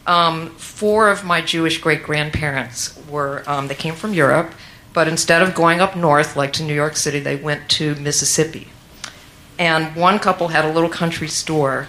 Um, 0.07 0.49
four 0.51 1.09
of 1.09 1.23
my 1.23 1.41
Jewish 1.41 1.79
great 1.79 2.03
grandparents 2.03 2.99
were, 3.09 3.43
um, 3.47 3.67
they 3.67 3.75
came 3.75 3.95
from 3.95 4.13
Europe. 4.13 4.53
But 4.93 5.07
instead 5.07 5.41
of 5.41 5.55
going 5.55 5.79
up 5.79 5.95
north, 5.95 6.35
like 6.35 6.53
to 6.53 6.63
New 6.63 6.73
York 6.73 6.97
City, 6.97 7.19
they 7.19 7.35
went 7.35 7.69
to 7.71 7.95
Mississippi. 7.95 8.67
And 9.57 9.95
one 9.95 10.19
couple 10.19 10.49
had 10.49 10.65
a 10.65 10.71
little 10.71 10.89
country 10.89 11.27
store. 11.27 11.87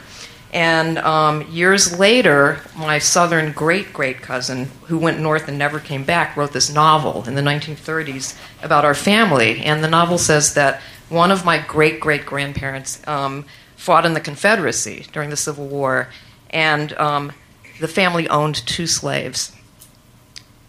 And 0.53 0.99
um, 0.99 1.51
years 1.51 1.99
later, 1.99 2.61
my 2.77 2.99
southern 2.99 3.53
great 3.53 3.93
great 3.93 4.21
cousin, 4.21 4.67
who 4.85 4.99
went 4.99 5.19
north 5.19 5.49
and 5.49 5.59
never 5.59 5.81
came 5.81 6.05
back, 6.05 6.37
wrote 6.37 6.53
this 6.53 6.73
novel 6.73 7.25
in 7.27 7.35
the 7.35 7.41
1930s 7.41 8.37
about 8.63 8.85
our 8.85 8.95
family. 8.95 9.63
And 9.63 9.83
the 9.83 9.89
novel 9.89 10.19
says 10.19 10.55
that 10.55 10.83
one 11.09 11.31
of 11.31 11.45
my 11.45 11.59
great 11.59 12.01
great 12.01 12.27
grandparents 12.27 13.03
um, 13.09 13.47
fought 13.77 14.05
in 14.05 14.13
the 14.13 14.21
Confederacy 14.21 15.07
during 15.13 15.31
the 15.31 15.37
Civil 15.37 15.67
War, 15.67 16.09
and 16.51 16.93
um, 16.95 17.33
the 17.83 17.89
family 17.89 18.29
owned 18.29 18.55
two 18.65 18.87
slaves. 18.87 19.53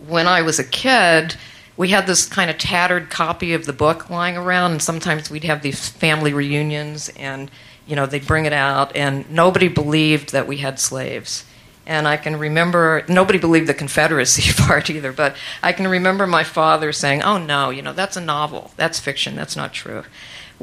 When 0.05 0.27
I 0.27 0.41
was 0.41 0.57
a 0.57 0.63
kid, 0.63 1.35
we 1.77 1.89
had 1.89 2.07
this 2.07 2.25
kind 2.25 2.49
of 2.49 2.57
tattered 2.57 3.11
copy 3.11 3.53
of 3.53 3.67
the 3.67 3.71
book 3.71 4.09
lying 4.09 4.35
around, 4.35 4.71
and 4.71 4.81
sometimes 4.81 5.29
we'd 5.29 5.43
have 5.43 5.61
these 5.61 5.87
family 5.87 6.33
reunions, 6.33 7.09
and 7.09 7.51
you 7.85 7.95
know 7.95 8.07
they'd 8.07 8.25
bring 8.25 8.45
it 8.45 8.53
out, 8.53 8.95
and 8.95 9.29
nobody 9.29 9.67
believed 9.67 10.31
that 10.31 10.47
we 10.47 10.57
had 10.57 10.79
slaves. 10.79 11.45
And 11.85 12.07
I 12.07 12.17
can 12.17 12.37
remember 12.37 13.05
nobody 13.07 13.37
believed 13.37 13.67
the 13.67 13.73
Confederacy 13.75 14.51
part 14.63 14.89
either, 14.89 15.13
but 15.13 15.35
I 15.61 15.71
can 15.71 15.87
remember 15.87 16.25
my 16.25 16.43
father 16.43 16.91
saying, 16.91 17.21
"Oh 17.21 17.37
no, 17.37 17.69
you 17.69 17.83
know 17.83 17.93
that's 17.93 18.17
a 18.17 18.21
novel, 18.21 18.71
that's 18.75 18.99
fiction, 18.99 19.35
that's 19.35 19.55
not 19.55 19.71
true." 19.71 20.03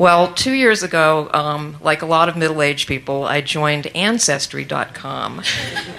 Well, 0.01 0.33
two 0.33 0.55
years 0.55 0.83
ago, 0.83 1.29
um, 1.35 1.77
like 1.83 2.01
a 2.01 2.07
lot 2.07 2.31
of 2.31 2.35
middle 2.35 2.63
aged 2.63 2.89
people, 2.89 3.25
I 3.25 3.43
joined 3.43 3.87
Ancestry.com. 3.95 5.43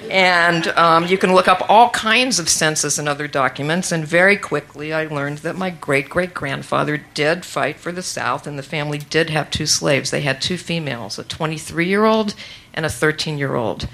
and 0.10 0.68
um, 0.70 1.06
you 1.06 1.20
can 1.20 1.36
look 1.36 1.48
up 1.48 1.64
all 1.70 1.92
kinds 1.92 2.40
of 2.40 2.50
census 2.50 2.98
and 2.98 3.08
other 3.08 3.28
documents. 3.28 3.92
And 3.92 4.04
very 4.04 4.38
quickly, 4.38 4.92
I 4.92 5.06
learned 5.06 5.38
that 5.46 5.56
my 5.56 5.70
great 5.70 6.10
great 6.10 6.34
grandfather 6.34 7.06
did 7.14 7.46
fight 7.46 7.80
for 7.80 7.92
the 7.92 8.02
South, 8.02 8.48
and 8.48 8.58
the 8.58 8.64
family 8.64 8.98
did 8.98 9.30
have 9.30 9.52
two 9.52 9.68
slaves. 9.68 10.10
They 10.10 10.22
had 10.22 10.42
two 10.42 10.58
females, 10.58 11.20
a 11.20 11.24
23 11.24 11.86
year 11.86 12.06
old 12.06 12.34
and 12.74 12.88
a 12.88 12.90
13 12.90 13.38
year 13.38 13.54
old. 13.54 13.88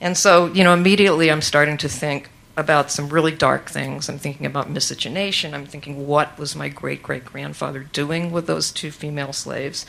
And 0.00 0.16
so, 0.16 0.46
you 0.46 0.64
know, 0.64 0.72
immediately 0.72 1.30
I'm 1.30 1.42
starting 1.42 1.76
to 1.76 1.88
think, 1.90 2.30
about 2.56 2.90
some 2.90 3.08
really 3.08 3.32
dark 3.32 3.70
things. 3.70 4.08
I'm 4.08 4.18
thinking 4.18 4.44
about 4.44 4.68
miscegenation. 4.68 5.54
I'm 5.54 5.66
thinking, 5.66 6.06
what 6.06 6.38
was 6.38 6.56
my 6.56 6.68
great 6.68 7.02
great 7.02 7.24
grandfather 7.24 7.80
doing 7.80 8.32
with 8.32 8.46
those 8.46 8.70
two 8.70 8.90
female 8.90 9.32
slaves? 9.32 9.86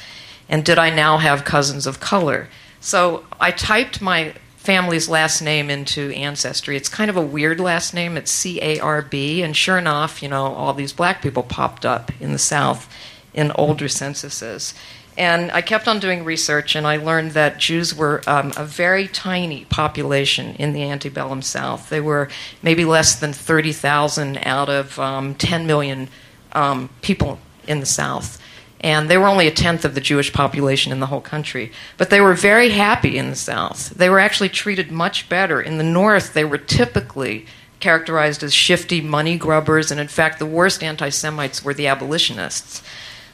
And 0.48 0.64
did 0.64 0.78
I 0.78 0.90
now 0.90 1.18
have 1.18 1.44
cousins 1.46 1.88
of 1.88 2.00
color? 2.00 2.50
So 2.80 3.26
I 3.40 3.52
typed 3.52 4.02
my 4.02 4.34
family's 4.58 5.10
last 5.10 5.42
name 5.42 5.70
into 5.70 6.12
Ancestry. 6.12 6.78
It's 6.78 6.90
kind 6.90 7.10
of 7.10 7.18
a 7.18 7.22
weird 7.22 7.60
last 7.60 7.94
name. 7.94 8.16
It's 8.16 8.32
C 8.32 8.62
A 8.62 8.80
R 8.80 9.02
B. 9.02 9.42
And 9.42 9.58
sure 9.58 9.78
enough, 9.78 10.22
you 10.22 10.30
know, 10.30 10.54
all 10.54 10.74
these 10.74 10.94
black 10.94 11.22
people 11.22 11.44
popped 11.44 11.86
up 11.86 12.12
in 12.22 12.32
the 12.32 12.38
South 12.38 12.88
in 13.34 13.52
older 13.54 13.88
censuses. 13.88 14.74
And 15.18 15.52
I 15.52 15.62
kept 15.62 15.88
on 15.88 16.00
doing 16.00 16.24
research, 16.24 16.76
and 16.76 16.88
I 16.88 16.96
learned 16.96 17.32
that 17.32 17.58
Jews 17.58 17.94
were 17.94 18.22
um, 18.28 18.54
a 18.56 18.64
very 18.64 19.08
tiny 19.08 19.66
population 19.66 20.56
in 20.56 20.72
the 20.72 20.84
antebellum 20.84 21.42
South. 21.42 21.90
They 21.90 22.00
were 22.00 22.30
maybe 22.64 22.86
less 22.86 23.20
than 23.20 23.34
30,000 23.34 24.38
out 24.38 24.70
of 24.70 24.98
um, 25.00 25.36
10 25.36 25.68
million 25.68 26.08
um, 26.54 26.90
people 27.02 27.40
in 27.68 27.82
the 27.82 27.86
South. 27.86 28.42
And 28.80 29.10
they 29.10 29.18
were 29.18 29.28
only 29.28 29.48
a 29.48 29.52
tenth 29.52 29.86
of 29.86 29.96
the 29.96 30.02
Jewish 30.02 30.34
population 30.34 30.92
in 30.92 31.00
the 31.00 31.06
whole 31.06 31.22
country. 31.22 31.72
But 31.98 32.10
they 32.10 32.22
were 32.22 32.34
very 32.34 32.70
happy 32.70 33.18
in 33.18 33.30
the 33.30 33.36
South. 33.36 33.90
They 33.90 34.10
were 34.10 34.20
actually 34.20 34.50
treated 34.50 34.92
much 34.92 35.30
better. 35.30 35.62
In 35.62 35.78
the 35.78 35.84
North, 35.84 36.34
they 36.34 36.46
were 36.46 36.58
typically 36.58 37.46
characterized 37.80 38.44
as 38.44 38.54
shifty 38.54 39.02
money 39.02 39.38
grubbers, 39.38 39.92
and 39.92 40.00
in 40.00 40.08
fact, 40.08 40.40
the 40.40 40.46
worst 40.46 40.82
anti 40.82 41.10
Semites 41.10 41.64
were 41.64 41.74
the 41.74 41.88
abolitionists. 41.88 42.82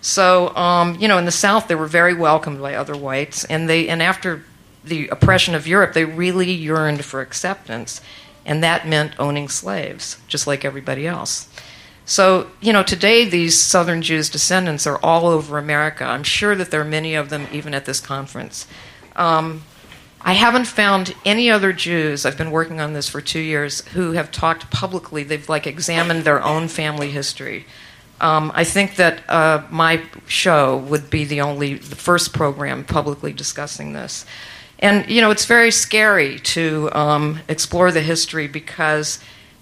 So, 0.02 0.56
um, 0.56 0.96
you 1.00 1.08
know, 1.08 1.18
in 1.18 1.26
the 1.26 1.32
South, 1.32 1.68
they 1.68 1.76
were 1.76 1.88
very 1.88 2.14
welcomed 2.14 2.62
by 2.62 2.76
other 2.76 2.96
whites, 2.96 3.44
and 3.46 3.70
they 3.70 3.90
and 3.90 4.02
after 4.02 4.44
the 4.84 5.08
oppression 5.10 5.56
of 5.56 5.68
Europe, 5.68 5.94
they 5.94 6.06
really 6.06 6.52
yearned 6.52 7.04
for 7.04 7.22
acceptance, 7.22 8.02
and 8.46 8.64
that 8.64 8.88
meant 8.88 9.20
owning 9.20 9.50
slaves, 9.50 10.18
just 10.28 10.48
like 10.48 10.64
everybody 10.64 11.06
else. 11.06 11.50
So, 12.06 12.50
you 12.62 12.72
know, 12.72 12.84
today 12.84 13.26
these 13.26 13.60
Southern 13.60 14.02
Jews' 14.02 14.30
descendants 14.30 14.88
are 14.88 14.98
all 15.04 15.28
over 15.28 15.58
America. 15.58 16.06
I'm 16.06 16.24
sure 16.24 16.56
that 16.56 16.72
there 16.72 16.80
are 16.80 16.86
many 16.86 17.16
of 17.16 17.30
them 17.30 17.48
even 17.52 17.74
at 17.74 17.84
this 17.84 18.00
conference. 18.00 18.66
Um, 19.18 19.64
I 20.22 20.34
haven't 20.34 20.66
found 20.66 21.14
any 21.26 21.52
other 21.52 21.74
Jews, 21.74 22.26
I've 22.26 22.38
been 22.38 22.52
working 22.52 22.80
on 22.80 22.94
this 22.94 23.10
for 23.10 23.22
two 23.22 23.40
years, 23.40 23.82
who 23.90 24.14
have 24.14 24.32
talked 24.32 24.72
publicly. 24.72 25.24
They've 25.24 25.48
like 25.48 25.68
examined 25.68 26.24
their 26.24 26.42
own 26.42 26.70
family 26.70 27.12
history. 27.12 27.66
Um, 28.20 28.52
I 28.56 28.64
think 28.64 28.96
that 28.96 29.22
uh, 29.30 29.64
my 29.70 30.02
show 30.28 30.78
would 30.78 31.10
be 31.10 31.26
the 31.26 31.42
only, 31.42 31.76
the 31.76 31.96
first 31.96 32.34
program 32.34 32.84
publicly 32.84 33.34
discussing 33.34 33.94
this. 33.94 34.26
And, 34.80 35.10
you 35.10 35.22
know, 35.22 35.32
it's 35.32 35.46
very 35.46 35.72
scary 35.72 36.40
to 36.40 36.90
um, 36.94 37.40
explore 37.48 37.92
the 37.92 38.02
history 38.02 38.48
because 38.48 39.20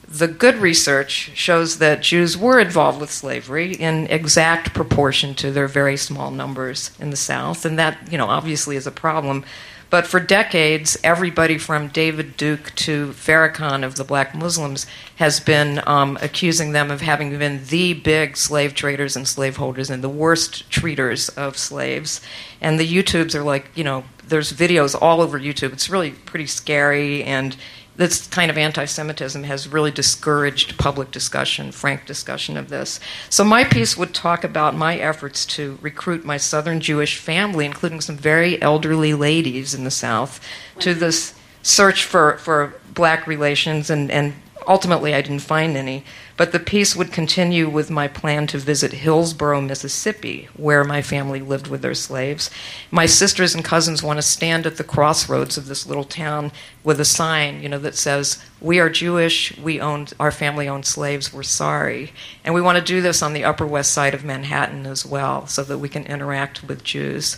the 0.08 0.28
good 0.28 0.56
research 0.56 1.32
shows 1.34 1.80
that 1.80 2.02
Jews 2.02 2.38
were 2.38 2.60
involved 2.60 3.02
with 3.02 3.12
slavery 3.12 3.74
in 3.74 4.08
exact 4.08 4.74
proportion 4.74 5.34
to 5.36 5.52
their 5.52 5.68
very 5.68 5.98
small 5.98 6.32
numbers 6.32 6.92
in 7.00 7.10
the 7.10 7.16
South. 7.18 7.66
And 7.66 7.80
that, 7.80 8.12
you 8.12 8.18
know, 8.18 8.28
obviously 8.28 8.76
is 8.76 8.88
a 8.88 8.92
problem. 8.92 9.44
But 9.90 10.08
for 10.08 10.20
decades, 10.20 10.98
everybody 11.04 11.58
from 11.58 11.90
David 11.90 12.38
Duke 12.38 12.74
to 12.76 13.10
Farrakhan 13.10 13.84
of 13.84 13.96
the 13.96 14.04
Black 14.04 14.34
Muslims 14.34 14.88
has 15.18 15.40
been 15.40 15.82
um, 15.88 16.18
accusing 16.22 16.72
them 16.72 16.92
of 16.92 17.02
having 17.02 17.38
been 17.38 17.64
the 17.66 17.94
big 17.94 18.36
slave 18.36 18.74
traders 18.74 19.16
and 19.16 19.28
slaveholders 19.28 19.90
and 19.90 20.04
the 20.04 20.10
worst 20.10 20.70
treaters 20.70 21.30
of 21.30 21.58
slaves. 21.58 22.20
And 22.60 22.80
the 22.80 22.88
YouTubes 22.88 23.36
are 23.36 23.44
like, 23.44 23.70
you 23.76 23.84
know, 23.84 24.04
there's 24.28 24.52
videos 24.52 25.00
all 25.00 25.22
over 25.22 25.40
YouTube. 25.40 25.72
It's 25.74 25.90
really 25.90 26.12
pretty 26.12 26.48
scary 26.48 27.24
and 27.24 27.56
this 27.98 28.28
kind 28.28 28.52
of 28.52 28.58
anti 28.58 28.86
Semitism 28.86 29.44
has 29.44 29.68
really 29.68 29.92
discouraged 29.92 30.78
public 30.78 31.12
discussion, 31.12 31.72
frank 31.72 32.06
discussion 32.06 32.58
of 32.58 32.70
this. 32.70 33.00
So, 33.30 33.44
my 33.44 33.64
piece 33.64 33.96
would 33.96 34.14
talk 34.14 34.44
about 34.44 34.76
my 34.76 34.98
efforts 34.98 35.46
to 35.48 35.78
recruit 35.82 36.26
my 36.26 36.38
Southern 36.38 36.80
Jewish 36.80 37.18
family, 37.18 37.66
including 37.66 38.02
some 38.02 38.18
very 38.18 38.62
elderly 38.62 39.14
ladies 39.14 39.74
in 39.74 39.84
the 39.84 39.92
South, 39.92 40.40
to 40.80 40.94
this 40.94 41.34
search 41.64 42.04
for, 42.04 42.38
for 42.38 42.76
black 42.94 43.28
relations, 43.28 43.90
and, 43.90 44.12
and 44.12 44.34
ultimately 44.68 45.14
I 45.14 45.22
didn't 45.22 45.40
find 45.40 45.76
any. 45.78 46.04
But 46.38 46.52
the 46.52 46.60
piece 46.60 46.96
would 46.96 47.14
continue 47.14 47.70
with 47.70 47.90
my 47.90 48.08
plan 48.08 48.46
to 48.48 48.58
visit 48.58 48.92
Hillsboro, 48.92 49.62
Mississippi, 49.62 50.50
where 50.58 50.84
my 50.84 51.02
family 51.02 51.40
lived 51.40 51.68
with 51.68 51.82
their 51.82 51.94
slaves. 51.94 52.50
My 52.92 53.06
sisters 53.06 53.56
and 53.56 53.64
cousins 53.64 54.04
want 54.04 54.18
to 54.18 54.22
stand 54.22 54.66
at 54.66 54.76
the 54.76 54.84
crossroads 54.84 55.58
of 55.58 55.68
this 55.68 55.88
little 55.88 56.04
town 56.04 56.52
with 56.84 57.00
a 57.00 57.06
sign, 57.06 57.64
you 57.64 57.70
know, 57.70 57.80
that 57.80 57.96
says, 57.96 58.38
"We 58.60 58.80
are 58.80 58.90
Jewish. 58.90 59.58
We 59.58 59.80
owned 59.80 60.14
our 60.20 60.32
family 60.32 60.68
owned 60.68 60.86
slaves. 60.86 61.32
We're 61.32 61.44
sorry." 61.44 62.12
And 62.44 62.54
we 62.54 62.62
want 62.62 62.78
to 62.78 62.84
do 62.84 63.02
this 63.02 63.22
on 63.22 63.34
the 63.34 63.46
Upper 63.46 63.66
West 63.66 63.94
Side 63.94 64.14
of 64.14 64.26
Manhattan 64.26 64.86
as 64.86 65.06
well, 65.06 65.48
so 65.48 65.64
that 65.64 65.78
we 65.78 65.88
can 65.88 66.06
interact 66.06 66.64
with 66.64 66.84
Jews. 66.84 67.38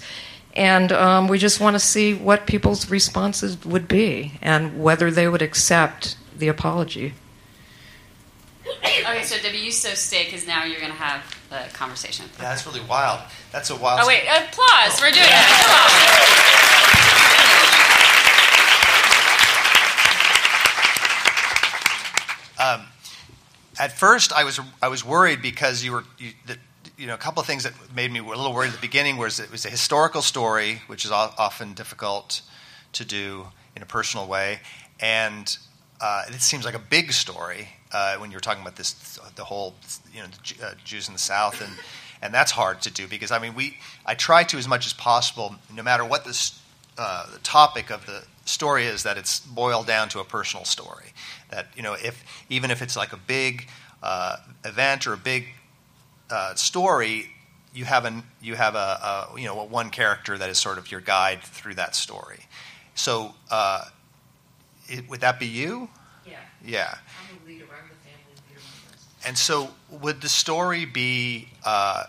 And 0.56 0.92
um, 0.92 1.28
we 1.28 1.38
just 1.38 1.60
want 1.60 1.76
to 1.76 1.80
see 1.80 2.16
what 2.16 2.48
people's 2.48 2.90
responses 2.90 3.64
would 3.64 3.88
be 3.88 4.40
and 4.42 4.82
whether 4.82 5.12
they 5.12 5.28
would 5.28 5.44
accept 5.44 6.18
the 6.38 6.48
apology. 6.48 7.14
Okay, 8.66 9.24
so 9.24 9.38
W, 9.38 9.64
you 9.64 9.72
so 9.72 9.94
stay 9.94 10.26
because 10.26 10.46
now 10.46 10.66
you're 10.66 10.80
going 10.80 10.92
to 10.92 10.98
have 10.98 11.24
the 11.50 11.74
conversation. 11.74 12.26
Yeah, 12.38 12.50
that's 12.50 12.66
really 12.66 12.82
wild. 12.82 13.22
That's 13.52 13.70
a 13.70 13.76
wild. 13.76 14.02
Oh 14.04 14.08
wait, 14.08 14.24
applause! 14.24 15.00
We're 15.00 15.12
doing 15.12 15.26
it. 15.26 15.32
Come 15.32 15.72
on. 15.72 16.38
Um, 22.60 22.88
at 23.80 23.98
first, 23.98 24.34
I 24.34 24.44
was 24.44 24.60
I 24.82 24.88
was 24.88 25.06
worried 25.06 25.42
because 25.42 25.84
you 25.84 25.92
were 25.92 26.04
you, 26.18 26.32
the, 26.46 26.58
you 26.98 27.08
know 27.08 27.14
a 27.14 27.18
couple 27.18 27.40
of 27.40 27.48
things 27.48 27.64
that 27.64 27.74
made 27.96 28.12
me 28.12 28.20
a 28.20 28.24
little 28.24 28.54
worried 28.54 28.70
at 28.70 28.76
the 28.76 28.82
beginning 28.82 29.18
was 29.18 29.40
it 29.40 29.52
was 29.52 29.66
a 29.66 29.70
historical 29.70 30.22
story, 30.22 30.82
which 30.88 31.06
is 31.06 31.12
often 31.12 31.74
difficult 31.74 32.42
to 32.94 33.06
do 33.06 33.48
in 33.76 33.84
a 33.84 33.86
personal 33.86 34.28
way, 34.28 34.60
and 35.00 35.58
uh, 36.00 36.24
it 36.28 36.42
seems 36.42 36.66
like 36.66 36.76
a 36.76 36.80
big 36.80 37.12
story 37.12 37.70
uh, 37.92 38.18
when 38.18 38.32
you're 38.32 38.40
talking 38.40 38.62
about 38.62 38.76
this 38.76 39.20
the 39.36 39.44
whole 39.44 39.76
you 40.14 40.22
know 40.22 40.28
the 40.60 40.66
uh, 40.66 40.74
Jews 40.84 41.08
in 41.08 41.14
the 41.14 41.20
South 41.20 41.62
and 41.62 41.72
and 42.22 42.34
that's 42.34 42.52
hard 42.52 42.82
to 42.82 42.92
do 42.92 43.08
because 43.08 43.32
I 43.32 43.40
mean 43.40 43.56
we 43.56 43.78
I 44.06 44.16
try 44.16 44.44
to 44.44 44.58
as 44.58 44.68
much 44.68 44.86
as 44.86 44.94
possible 44.94 45.56
no 45.74 45.84
matter 45.84 46.04
what 46.06 46.28
uh, 46.98 47.32
the 47.32 47.40
topic 47.40 47.92
of 47.92 48.06
the 48.06 48.24
story 48.46 48.86
is 48.86 49.04
that 49.04 49.18
it's 49.18 49.40
boiled 49.40 49.88
down 49.88 50.10
to 50.10 50.20
a 50.20 50.24
personal 50.24 50.66
story. 50.66 51.14
That 51.50 51.68
you 51.76 51.84
know 51.84 51.94
if 51.94 52.24
even 52.50 52.72
if 52.72 52.82
it's 52.82 52.96
like 52.96 53.14
a 53.14 53.18
big 53.18 53.68
uh, 54.04 54.38
event 54.66 55.08
or 55.08 55.14
a 55.14 55.18
big 55.18 55.48
uh, 56.30 56.56
story 56.56 57.32
you 57.74 57.86
have 57.86 58.06
an 58.06 58.24
you 58.42 58.56
have 58.56 58.76
a, 58.76 59.30
a, 59.36 59.40
you 59.40 59.46
know 59.46 59.64
one 59.64 59.90
character 59.90 60.38
that 60.38 60.50
is 60.50 60.58
sort 60.58 60.78
of 60.78 60.92
your 60.92 61.02
guide 61.02 61.42
through 61.42 61.76
that 61.76 61.96
story. 61.96 62.40
So 62.96 63.36
it, 64.88 65.10
would 65.10 65.22
that 65.22 65.40
be 65.40 65.46
you 65.48 65.90
Yeah. 66.26 66.38
yeah 66.66 66.96
I'm 67.30 67.38
the 67.46 67.52
leader. 67.52 67.66
I'm 67.66 67.88
the 67.90 67.96
family 67.96 68.36
leader. 68.50 68.62
and 69.26 69.38
so, 69.38 69.70
would 69.90 70.22
the 70.22 70.30
story 70.30 70.86
be 70.86 71.50
uh, 71.66 72.04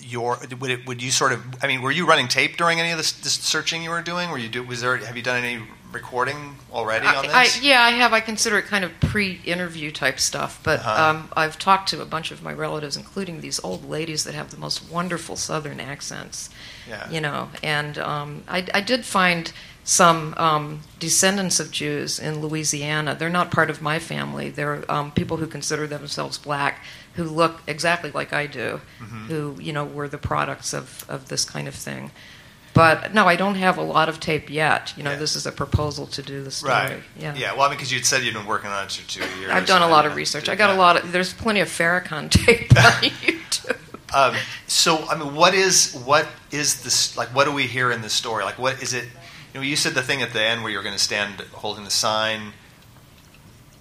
your? 0.00 0.38
Would 0.60 0.70
it? 0.70 0.86
Would 0.86 1.02
you 1.02 1.10
sort 1.10 1.32
of? 1.32 1.42
I 1.62 1.66
mean, 1.66 1.82
were 1.82 1.92
you 1.92 2.06
running 2.06 2.28
tape 2.28 2.56
during 2.56 2.80
any 2.80 2.90
of 2.90 2.96
this, 2.98 3.12
this 3.12 3.34
searching 3.34 3.82
you 3.82 3.90
were 3.90 4.02
doing? 4.02 4.30
Were 4.30 4.38
you 4.38 4.48
do? 4.48 4.62
Was 4.62 4.80
there? 4.80 4.96
Have 4.96 5.16
you 5.16 5.22
done 5.22 5.42
any 5.44 5.62
recording 5.92 6.56
already 6.72 7.06
on 7.06 7.26
I, 7.26 7.44
this? 7.44 7.58
I, 7.58 7.60
yeah, 7.62 7.80
I 7.82 7.90
have. 7.90 8.12
I 8.12 8.18
consider 8.20 8.58
it 8.58 8.64
kind 8.64 8.84
of 8.84 8.90
pre-interview 9.00 9.92
type 9.92 10.18
stuff. 10.18 10.58
But 10.64 10.80
Uh-huh. 10.80 11.04
um, 11.10 11.28
I've 11.36 11.56
talked 11.58 11.88
to 11.90 12.02
a 12.02 12.04
bunch 12.04 12.32
of 12.32 12.42
my 12.42 12.52
relatives, 12.52 12.96
including 12.96 13.40
these 13.40 13.60
old 13.62 13.88
ladies 13.88 14.24
that 14.24 14.34
have 14.34 14.50
the 14.50 14.56
most 14.56 14.90
wonderful 14.90 15.36
Southern 15.36 15.78
accents. 15.78 16.50
Yeah. 16.88 17.08
You 17.08 17.20
know, 17.20 17.50
and 17.62 17.96
um, 17.98 18.42
I, 18.48 18.66
I 18.74 18.80
did 18.80 19.04
find 19.04 19.52
some 19.84 20.34
um, 20.38 20.80
descendants 20.98 21.60
of 21.60 21.70
Jews 21.70 22.18
in 22.18 22.40
Louisiana. 22.40 23.14
They're 23.18 23.28
not 23.28 23.50
part 23.50 23.68
of 23.70 23.82
my 23.82 23.98
family. 23.98 24.50
They're 24.50 24.84
um, 24.90 25.12
people 25.12 25.36
who 25.36 25.46
consider 25.46 25.86
themselves 25.86 26.38
black, 26.38 26.82
who 27.14 27.24
look 27.24 27.60
exactly 27.66 28.10
like 28.10 28.32
I 28.32 28.46
do, 28.46 28.80
who 29.28 29.56
you 29.60 29.72
know 29.72 29.84
were 29.84 30.08
the 30.08 30.18
products 30.18 30.72
of, 30.72 31.04
of 31.08 31.28
this 31.28 31.44
kind 31.44 31.68
of 31.68 31.74
thing. 31.74 32.10
But 32.72 33.14
no, 33.14 33.28
I 33.28 33.36
don't 33.36 33.54
have 33.54 33.78
a 33.78 33.82
lot 33.82 34.08
of 34.08 34.18
tape 34.18 34.50
yet. 34.50 34.92
You 34.96 35.04
know, 35.04 35.12
Yeah. 35.12 35.16
this 35.18 35.36
is 35.36 35.46
a 35.46 35.52
proposal 35.52 36.08
to 36.08 36.22
do 36.22 36.42
the 36.42 36.50
story. 36.50 36.72
Right. 36.72 37.02
Yeah. 37.16 37.34
Yeah. 37.36 37.52
Well, 37.52 37.62
I 37.62 37.68
mean, 37.68 37.76
because 37.76 37.92
you'd 37.92 38.04
said 38.04 38.24
you'd 38.24 38.34
been 38.34 38.46
working 38.46 38.68
on 38.70 38.84
it 38.86 38.90
for 38.90 39.08
two 39.08 39.20
years. 39.38 39.52
I've 39.52 39.64
done 39.66 39.82
a 39.82 39.86
lot 39.88 40.06
of 40.06 40.16
research. 40.16 40.48
I 40.48 40.56
got 40.56 40.70
a 40.70 40.74
lot 40.74 40.96
of. 40.96 41.12
There's 41.12 41.32
plenty 41.32 41.60
of 41.60 41.68
Farrakhan 41.68 42.30
tape 42.30 42.76
on 42.76 42.92
YouTube. 43.02 43.78
Um, 44.12 44.34
so, 44.66 45.06
I 45.08 45.16
mean, 45.16 45.34
what 45.36 45.54
is 45.54 45.94
what 46.04 46.26
is 46.50 46.82
this 46.82 47.16
like? 47.16 47.28
What 47.28 47.44
do 47.44 47.52
we 47.52 47.68
hear 47.68 47.92
in 47.92 48.00
this 48.02 48.12
story? 48.12 48.42
Like, 48.44 48.58
what 48.58 48.82
is 48.82 48.92
it? 48.92 49.04
You 49.54 49.60
know, 49.60 49.66
you 49.66 49.76
said 49.76 49.94
the 49.94 50.02
thing 50.02 50.20
at 50.20 50.32
the 50.32 50.42
end 50.42 50.64
where 50.64 50.72
you're 50.72 50.82
going 50.82 50.96
to 50.96 51.02
stand 51.02 51.40
holding 51.52 51.84
the 51.84 51.90
sign. 51.90 52.52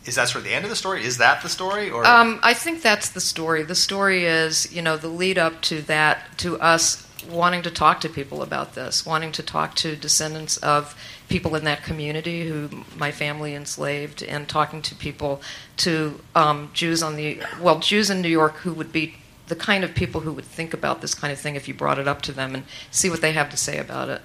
Is 0.06 0.16
that 0.16 0.28
sort 0.28 0.44
of 0.44 0.50
the 0.50 0.54
end 0.54 0.66
of 0.66 0.70
the 0.70 0.76
story? 0.76 1.04
Is 1.04 1.18
that 1.18 1.42
the 1.42 1.50
story, 1.50 1.90
or 1.90 2.06
Um, 2.06 2.40
I 2.44 2.54
think 2.54 2.84
that's 2.84 3.10
the 3.10 3.22
story. 3.22 3.64
The 3.64 3.74
story 3.74 4.26
is, 4.26 4.72
you 4.72 4.84
know, 4.84 4.98
the 4.98 5.08
lead 5.08 5.40
up 5.40 5.62
to 5.64 5.82
that, 5.84 6.38
to 6.40 6.60
us 6.60 7.08
wanting 7.28 7.64
to 7.64 7.72
talk 7.72 8.02
to 8.02 8.10
people 8.10 8.44
about 8.44 8.76
this, 8.76 9.06
wanting 9.06 9.32
to 9.32 9.42
talk 9.42 9.76
to 9.78 9.96
descendants 9.96 10.58
of 10.58 10.96
people 11.28 11.56
in 11.56 11.64
that 11.64 11.82
community 11.82 12.48
who 12.48 12.84
my 12.98 13.12
family 13.12 13.56
enslaved, 13.56 14.22
and 14.22 14.48
talking 14.48 14.82
to 14.84 14.94
people, 14.94 15.42
to 15.78 16.20
um, 16.36 16.70
Jews 16.74 17.02
on 17.02 17.16
the, 17.16 17.40
well, 17.60 17.80
Jews 17.80 18.12
in 18.12 18.22
New 18.22 18.30
York 18.30 18.58
who 18.58 18.74
would 18.74 18.92
be 18.92 19.16
the 19.48 19.56
kind 19.56 19.84
of 19.84 19.96
people 19.96 20.22
who 20.22 20.34
would 20.34 20.46
think 20.46 20.74
about 20.74 21.02
this 21.02 21.16
kind 21.16 21.34
of 21.34 21.40
thing 21.40 21.56
if 21.56 21.68
you 21.68 21.74
brought 21.74 21.98
it 21.98 22.08
up 22.08 22.22
to 22.24 22.32
them 22.32 22.54
and 22.54 22.66
see 22.92 23.10
what 23.10 23.22
they 23.22 23.32
have 23.32 23.50
to 23.50 23.58
say 23.58 23.78
about 23.78 24.10
it. 24.10 24.22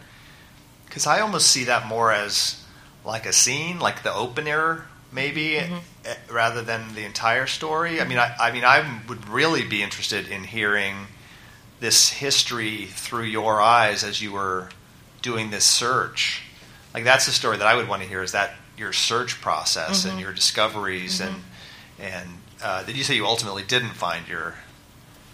Because 0.89 1.07
I 1.07 1.21
almost 1.21 1.49
see 1.51 1.65
that 1.65 1.87
more 1.87 2.13
as 2.13 2.65
like 3.05 3.27
a 3.27 3.33
scene, 3.33 3.79
like 3.79 4.03
the 4.03 4.13
opener, 4.15 4.87
maybe, 5.13 5.61
Mm-hmm. 5.61 5.77
eh, 6.05 6.15
rather 6.31 6.63
than 6.63 6.95
the 6.95 7.05
entire 7.05 7.47
story. 7.47 8.01
I 8.01 8.05
mean, 8.05 8.19
I, 8.19 8.35
I 8.39 8.53
mean, 8.53 8.65
I 8.65 9.01
would 9.09 9.29
really 9.29 9.65
be 9.65 9.83
interested 9.83 10.29
in 10.29 10.45
hearing 10.45 11.07
this 11.81 12.11
history 12.11 12.87
through 12.87 13.25
your 13.25 13.61
eyes 13.61 14.03
as 14.05 14.21
you 14.21 14.33
were 14.33 14.71
doing 15.23 15.51
this 15.51 15.65
search. 15.65 16.43
Like 16.95 17.05
that's 17.05 17.27
the 17.27 17.33
story 17.33 17.57
that 17.59 17.67
I 17.67 17.75
would 17.77 17.89
want 17.89 18.03
to 18.03 18.09
hear. 18.09 18.23
Is 18.23 18.33
that 18.33 18.55
your 18.77 18.93
search 18.93 19.41
process 19.41 20.01
Mm-hmm. 20.01 20.11
and 20.11 20.21
your 20.21 20.33
discoveries 20.33 21.21
and 21.21 21.45
and 21.99 22.29
uh, 22.63 22.83
did 22.85 22.97
you 22.97 23.05
say 23.05 23.15
you 23.15 23.27
ultimately 23.27 23.63
didn't 23.65 23.95
find 23.95 24.27
your 24.29 24.55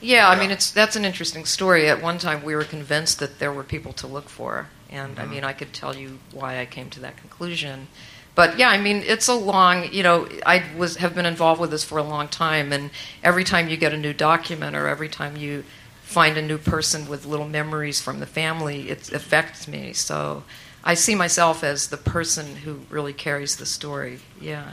Yeah, 0.01 0.29
I 0.29 0.39
mean, 0.39 0.51
it's 0.51 0.71
that's 0.71 0.97
an 0.97 1.05
interesting 1.05 1.45
story. 1.47 1.89
At 1.89 2.03
one 2.03 2.19
time, 2.19 2.43
we 2.43 2.55
were 2.55 2.65
convinced 2.65 3.19
that 3.21 3.39
there 3.39 3.53
were 3.53 3.65
people 3.65 3.93
to 3.95 4.07
look 4.07 4.29
for, 4.29 4.69
and 4.95 5.19
I 5.19 5.23
mm-hmm. 5.23 5.31
mean, 5.31 5.45
I 5.45 5.53
could 5.53 5.73
tell 5.73 5.97
you 5.97 6.19
why 6.33 6.61
I 6.61 6.67
came 6.67 6.89
to 6.91 7.01
that 7.01 7.17
conclusion. 7.17 7.89
But 8.35 8.59
yeah, 8.59 8.69
I 8.69 8.81
mean, 8.81 9.03
it's 9.07 9.29
a 9.29 9.35
long. 9.35 9.93
You 9.93 10.03
know, 10.03 10.29
I 10.45 10.65
was 10.77 10.97
have 10.97 11.15
been 11.15 11.27
involved 11.27 11.61
with 11.61 11.71
this 11.71 11.85
for 11.85 11.99
a 11.99 12.03
long 12.03 12.29
time, 12.29 12.73
and 12.73 12.91
every 13.23 13.45
time 13.45 13.69
you 13.69 13.77
get 13.77 13.93
a 13.93 13.97
new 13.97 14.13
document, 14.13 14.75
or 14.75 14.89
every 14.89 15.09
time 15.09 15.37
you 15.37 15.65
find 16.03 16.37
a 16.37 16.43
new 16.43 16.59
person 16.59 17.09
with 17.09 17.27
little 17.27 17.49
memories 17.49 18.01
from 18.01 18.21
the 18.21 18.27
family, 18.27 18.91
it 18.91 19.13
affects 19.13 19.67
me. 19.69 19.93
So 19.93 20.45
I 20.83 20.95
see 20.95 21.15
myself 21.15 21.65
as 21.65 21.89
the 21.89 21.97
person 21.97 22.57
who 22.57 22.81
really 22.91 23.13
carries 23.13 23.57
the 23.57 23.67
story. 23.67 24.21
Yeah. 24.41 24.73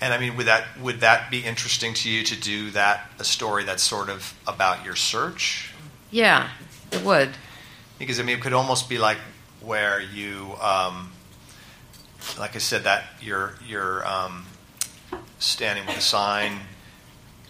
And 0.00 0.12
I 0.12 0.18
mean, 0.18 0.36
would 0.36 0.46
that 0.46 0.64
would 0.80 1.00
that 1.00 1.30
be 1.30 1.40
interesting 1.40 1.94
to 1.94 2.10
you 2.10 2.22
to 2.24 2.40
do 2.40 2.70
that 2.70 3.10
a 3.18 3.24
story 3.24 3.64
that's 3.64 3.82
sort 3.82 4.08
of 4.08 4.34
about 4.46 4.84
your 4.84 4.94
search? 4.94 5.72
Yeah, 6.10 6.50
it 6.92 7.02
would. 7.02 7.30
Because 7.98 8.20
I 8.20 8.22
mean, 8.22 8.38
it 8.38 8.42
could 8.42 8.52
almost 8.52 8.88
be 8.88 8.98
like 8.98 9.18
where 9.60 10.00
you, 10.00 10.54
um, 10.60 11.12
like 12.38 12.54
I 12.54 12.58
said, 12.58 12.84
that 12.84 13.04
you're 13.20 13.54
you're 13.66 14.06
um, 14.06 14.46
standing 15.38 15.86
with 15.86 15.98
a 15.98 16.00
sign. 16.00 16.60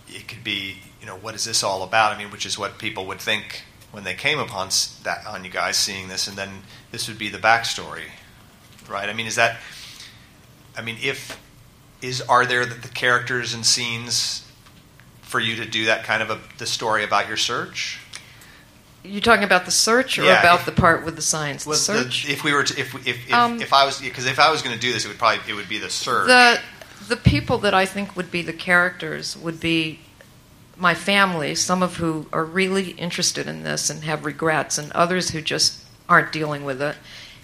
It 0.08 0.26
could 0.26 0.42
be, 0.42 0.78
you 1.00 1.06
know, 1.06 1.16
what 1.16 1.34
is 1.34 1.44
this 1.44 1.62
all 1.62 1.82
about? 1.82 2.14
I 2.14 2.18
mean, 2.18 2.30
which 2.30 2.46
is 2.46 2.58
what 2.58 2.78
people 2.78 3.06
would 3.06 3.20
think 3.20 3.64
when 3.90 4.04
they 4.04 4.14
came 4.14 4.38
upon 4.38 4.68
that 5.04 5.26
on 5.26 5.44
you 5.44 5.50
guys 5.50 5.76
seeing 5.76 6.08
this, 6.08 6.28
and 6.28 6.36
then 6.36 6.62
this 6.90 7.08
would 7.08 7.18
be 7.18 7.28
the 7.28 7.38
backstory, 7.38 8.10
right? 8.88 9.08
I 9.08 9.12
mean, 9.12 9.26
is 9.26 9.36
that? 9.36 9.58
I 10.76 10.82
mean, 10.82 10.96
if 11.02 11.38
is 12.00 12.20
are 12.22 12.46
there 12.46 12.64
the, 12.64 12.74
the 12.74 12.88
characters 12.88 13.54
and 13.54 13.64
scenes 13.64 14.50
for 15.22 15.40
you 15.40 15.56
to 15.56 15.66
do 15.66 15.86
that 15.86 16.04
kind 16.04 16.22
of 16.22 16.30
a 16.30 16.38
the 16.58 16.66
story 16.66 17.04
about 17.04 17.28
your 17.28 17.36
search? 17.36 18.00
You 19.04 19.20
talking 19.20 19.44
about 19.44 19.64
the 19.64 19.70
search 19.70 20.18
or 20.18 20.24
Yeah, 20.24 20.40
about 20.40 20.60
if- 20.60 20.66
the 20.66 20.72
part 20.72 21.04
with 21.04 21.16
the 21.16 21.22
signs? 21.22 21.64
The 21.64 21.70
Was 21.70 21.86
the- 21.86 22.02
search. 22.02 22.28
if 22.28 22.44
we 22.44 22.52
were 22.52 22.64
to, 22.64 22.78
if 22.80 22.94
if 23.06 23.26
if, 23.28 23.32
Um, 23.32 23.60
if 23.60 23.72
I 23.72 23.84
was 23.84 23.98
because 24.00 24.26
if 24.26 24.38
I 24.38 24.50
was 24.50 24.60
going 24.62 24.74
to 24.74 24.80
do 24.80 24.92
this, 24.92 25.04
it 25.04 25.08
would 25.08 25.18
probably 25.18 25.40
it 25.48 25.54
would 25.54 25.68
be 25.68 25.78
the 25.78 25.90
search. 25.90 26.26
the 26.26 26.60
the 27.08 27.16
people 27.16 27.58
that 27.58 27.72
I 27.74 27.86
think 27.86 28.16
would 28.16 28.30
be 28.30 28.42
the 28.42 28.52
characters 28.52 29.36
would 29.36 29.60
be 29.60 30.00
my 30.76 30.94
family, 30.94 31.54
some 31.54 31.82
of 31.82 31.96
who 31.96 32.26
are 32.32 32.44
really 32.44 32.90
interested 32.90 33.46
in 33.46 33.62
this 33.64 33.88
and 33.88 34.04
have 34.04 34.24
regrets, 34.24 34.78
and 34.78 34.92
others 34.92 35.30
who 35.30 35.40
just 35.40 35.74
aren't 36.08 36.30
dealing 36.32 36.64
with 36.64 36.80
it. 36.82 36.96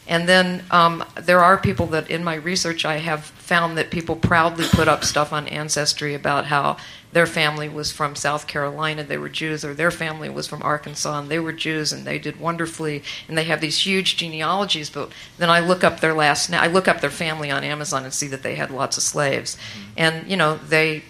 And 0.06 0.28
then 0.28 0.64
um, 0.70 1.02
there 1.16 1.42
are 1.42 1.56
people 1.56 1.86
that 1.86 2.10
in 2.10 2.22
my 2.22 2.34
research 2.34 2.84
I 2.84 2.98
have 2.98 3.24
found 3.24 3.78
that 3.78 3.90
people 3.90 4.16
proudly 4.16 4.66
put 4.68 4.86
up 4.86 5.02
stuff 5.04 5.32
on 5.32 5.48
Ancestry 5.48 6.14
about 6.14 6.46
how 6.46 6.76
their 7.14 7.26
family 7.26 7.68
was 7.68 7.92
from 7.92 8.16
South 8.16 8.48
Carolina, 8.48 9.04
they 9.04 9.16
were 9.16 9.28
Jews, 9.28 9.64
or 9.64 9.72
their 9.72 9.92
family 9.92 10.28
was 10.28 10.48
from 10.48 10.60
Arkansas 10.64 11.20
and 11.20 11.28
they 11.28 11.38
were 11.38 11.52
Jews 11.52 11.92
and 11.92 12.04
they 12.04 12.18
did 12.18 12.40
wonderfully, 12.40 13.04
and 13.28 13.38
they 13.38 13.44
have 13.44 13.60
these 13.60 13.86
huge 13.86 14.16
genealogies. 14.16 14.90
But 14.90 15.12
then 15.38 15.48
I 15.48 15.60
look 15.60 15.84
up 15.84 16.00
their 16.00 16.12
last, 16.12 16.50
na- 16.50 16.58
I 16.58 16.66
look 16.66 16.88
up 16.88 17.00
their 17.00 17.10
family 17.10 17.52
on 17.52 17.62
Amazon 17.62 18.02
and 18.02 18.12
see 18.12 18.26
that 18.26 18.42
they 18.42 18.56
had 18.56 18.72
lots 18.72 18.96
of 18.96 19.04
slaves, 19.04 19.54
mm-hmm. 19.54 19.90
and 19.96 20.28
you 20.28 20.36
know 20.36 20.56
they, 20.56 21.04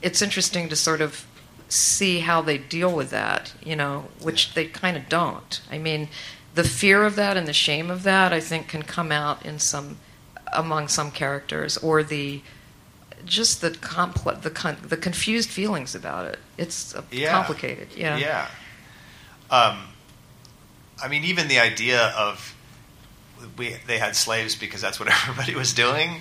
it's 0.00 0.22
interesting 0.22 0.70
to 0.70 0.76
sort 0.76 1.02
of 1.02 1.26
see 1.68 2.20
how 2.20 2.40
they 2.40 2.56
deal 2.56 2.90
with 2.90 3.10
that, 3.10 3.52
you 3.62 3.76
know, 3.76 4.08
which 4.22 4.54
they 4.54 4.64
kind 4.64 4.96
of 4.96 5.10
don't. 5.10 5.60
I 5.70 5.76
mean, 5.76 6.08
the 6.54 6.64
fear 6.64 7.04
of 7.04 7.16
that 7.16 7.36
and 7.36 7.46
the 7.46 7.52
shame 7.52 7.90
of 7.90 8.02
that, 8.04 8.32
I 8.32 8.40
think, 8.40 8.68
can 8.68 8.82
come 8.82 9.12
out 9.12 9.44
in 9.44 9.58
some 9.58 9.98
among 10.54 10.88
some 10.88 11.10
characters, 11.10 11.76
or 11.76 12.02
the 12.02 12.40
just 13.24 13.60
the 13.60 13.70
complex, 13.70 14.40
the 14.40 14.50
con- 14.50 14.78
the 14.82 14.96
confused 14.96 15.50
feelings 15.50 15.94
about 15.94 16.26
it. 16.26 16.38
It's 16.56 16.94
uh, 16.94 17.02
Yeah. 17.10 17.30
complicated. 17.32 17.88
Yeah. 17.96 18.16
Yeah. 18.16 18.48
Um, 19.50 19.78
I 21.02 21.08
mean, 21.08 21.24
even 21.24 21.48
the 21.48 21.58
idea 21.58 22.08
of 22.16 22.54
we 23.56 23.76
they 23.86 23.98
had 23.98 24.16
slaves 24.16 24.54
because 24.56 24.80
that's 24.80 24.98
what 25.00 25.08
everybody 25.28 25.54
was 25.54 25.72
doing. 25.72 26.20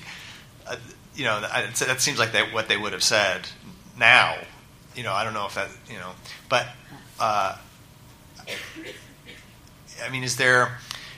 Uh, 0.68 0.76
you 1.16 1.24
know, 1.26 1.42
that, 1.42 1.76
that 1.76 2.02
seems 2.02 2.20
like 2.20 2.32
they, 2.32 2.44
what 2.44 2.68
they 2.68 2.78
would 2.78 2.94
have 2.94 3.04
said 3.04 3.48
now. 3.98 4.36
You 4.96 5.04
know, 5.04 5.14
I 5.14 5.24
don't 5.24 5.34
know 5.34 5.46
if 5.46 5.56
that 5.56 5.70
you 5.90 5.98
know, 5.98 6.12
but 6.50 6.68
uh, 7.20 7.58
I 10.04 10.10
mean, 10.10 10.24
is 10.24 10.38
there? 10.38 10.78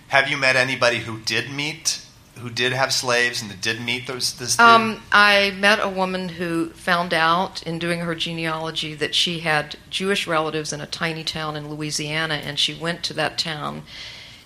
Have 0.09 0.27
you 0.29 0.37
met 0.37 0.55
anybody 0.55 0.99
who 0.99 1.19
did 1.19 1.51
meet? 1.51 2.01
Who 2.41 2.49
did 2.49 2.73
have 2.73 2.93
slaves 2.93 3.41
and 3.41 3.52
that 3.52 3.62
did 3.62 3.82
meet 3.82 4.08
those? 4.08 4.34
This 4.34 4.60
Um, 4.60 5.04
I 5.12 5.52
met 5.52 5.80
a 5.82 5.89
woman 5.89 6.30
who 6.30 6.69
found 6.71 7.13
out 7.13 7.62
in 7.63 7.80
doing 7.80 7.99
her 7.99 8.15
genealogy 8.15 8.95
that 8.95 9.15
she 9.15 9.39
had 9.39 9.78
Jewish 9.89 10.28
relatives 10.28 10.71
in 10.71 10.82
a 10.82 10.86
tiny 10.86 11.23
town 11.23 11.56
in 11.56 11.69
Louisiana, 11.69 12.36
and 12.36 12.58
she 12.58 12.73
went 12.73 13.04
to 13.04 13.13
that 13.13 13.38
town, 13.38 13.84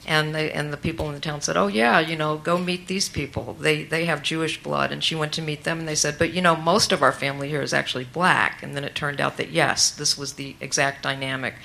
and 0.05 0.33
they 0.33 0.51
and 0.51 0.73
the 0.73 0.77
people 0.77 1.07
in 1.07 1.13
the 1.13 1.19
town 1.19 1.41
said, 1.41 1.55
"Oh 1.57 1.67
yeah, 1.67 1.99
you 1.99 2.15
know, 2.15 2.37
go 2.37 2.57
meet 2.57 2.87
these 2.87 3.09
people. 3.09 3.55
They 3.59 3.83
they 3.83 4.05
have 4.05 4.23
Jewish 4.23 4.61
blood." 4.61 4.91
And 4.91 5.03
she 5.03 5.15
went 5.15 5.33
to 5.33 5.41
meet 5.41 5.63
them, 5.63 5.79
and 5.79 5.87
they 5.87 5.95
said, 5.95 6.17
"But 6.17 6.33
you 6.33 6.41
know, 6.41 6.55
most 6.55 6.91
of 6.91 7.01
our 7.03 7.13
family 7.13 7.49
here 7.49 7.61
is 7.61 7.73
actually 7.73 8.05
black." 8.05 8.63
And 8.63 8.75
then 8.75 8.83
it 8.83 8.95
turned 8.95 9.21
out 9.21 9.37
that 9.37 9.51
yes, 9.51 9.91
this 9.91 10.17
was 10.17 10.33
the 10.33 10.55
exact 10.59 11.03
dynamic 11.03 11.55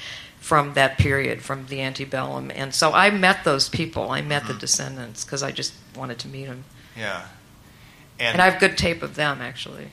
from 0.49 0.73
that 0.73 0.97
period, 0.97 1.43
from 1.43 1.67
the 1.67 1.79
antebellum. 1.83 2.51
And 2.55 2.75
so 2.75 2.93
I 2.95 3.11
met 3.11 3.45
those 3.45 3.69
people. 3.69 4.11
I 4.11 4.23
met 4.23 4.47
the 4.47 4.55
descendants 4.55 5.23
because 5.23 5.43
I 5.43 5.53
just 5.53 5.75
wanted 5.95 6.19
to 6.21 6.29
meet 6.29 6.47
them. 6.47 6.65
yeah, 6.97 7.27
And 8.19 8.41
I 8.41 8.49
have 8.49 8.59
good 8.59 8.79
tape 8.79 9.03
of 9.03 9.15
them, 9.15 9.43
actually. 9.43 9.89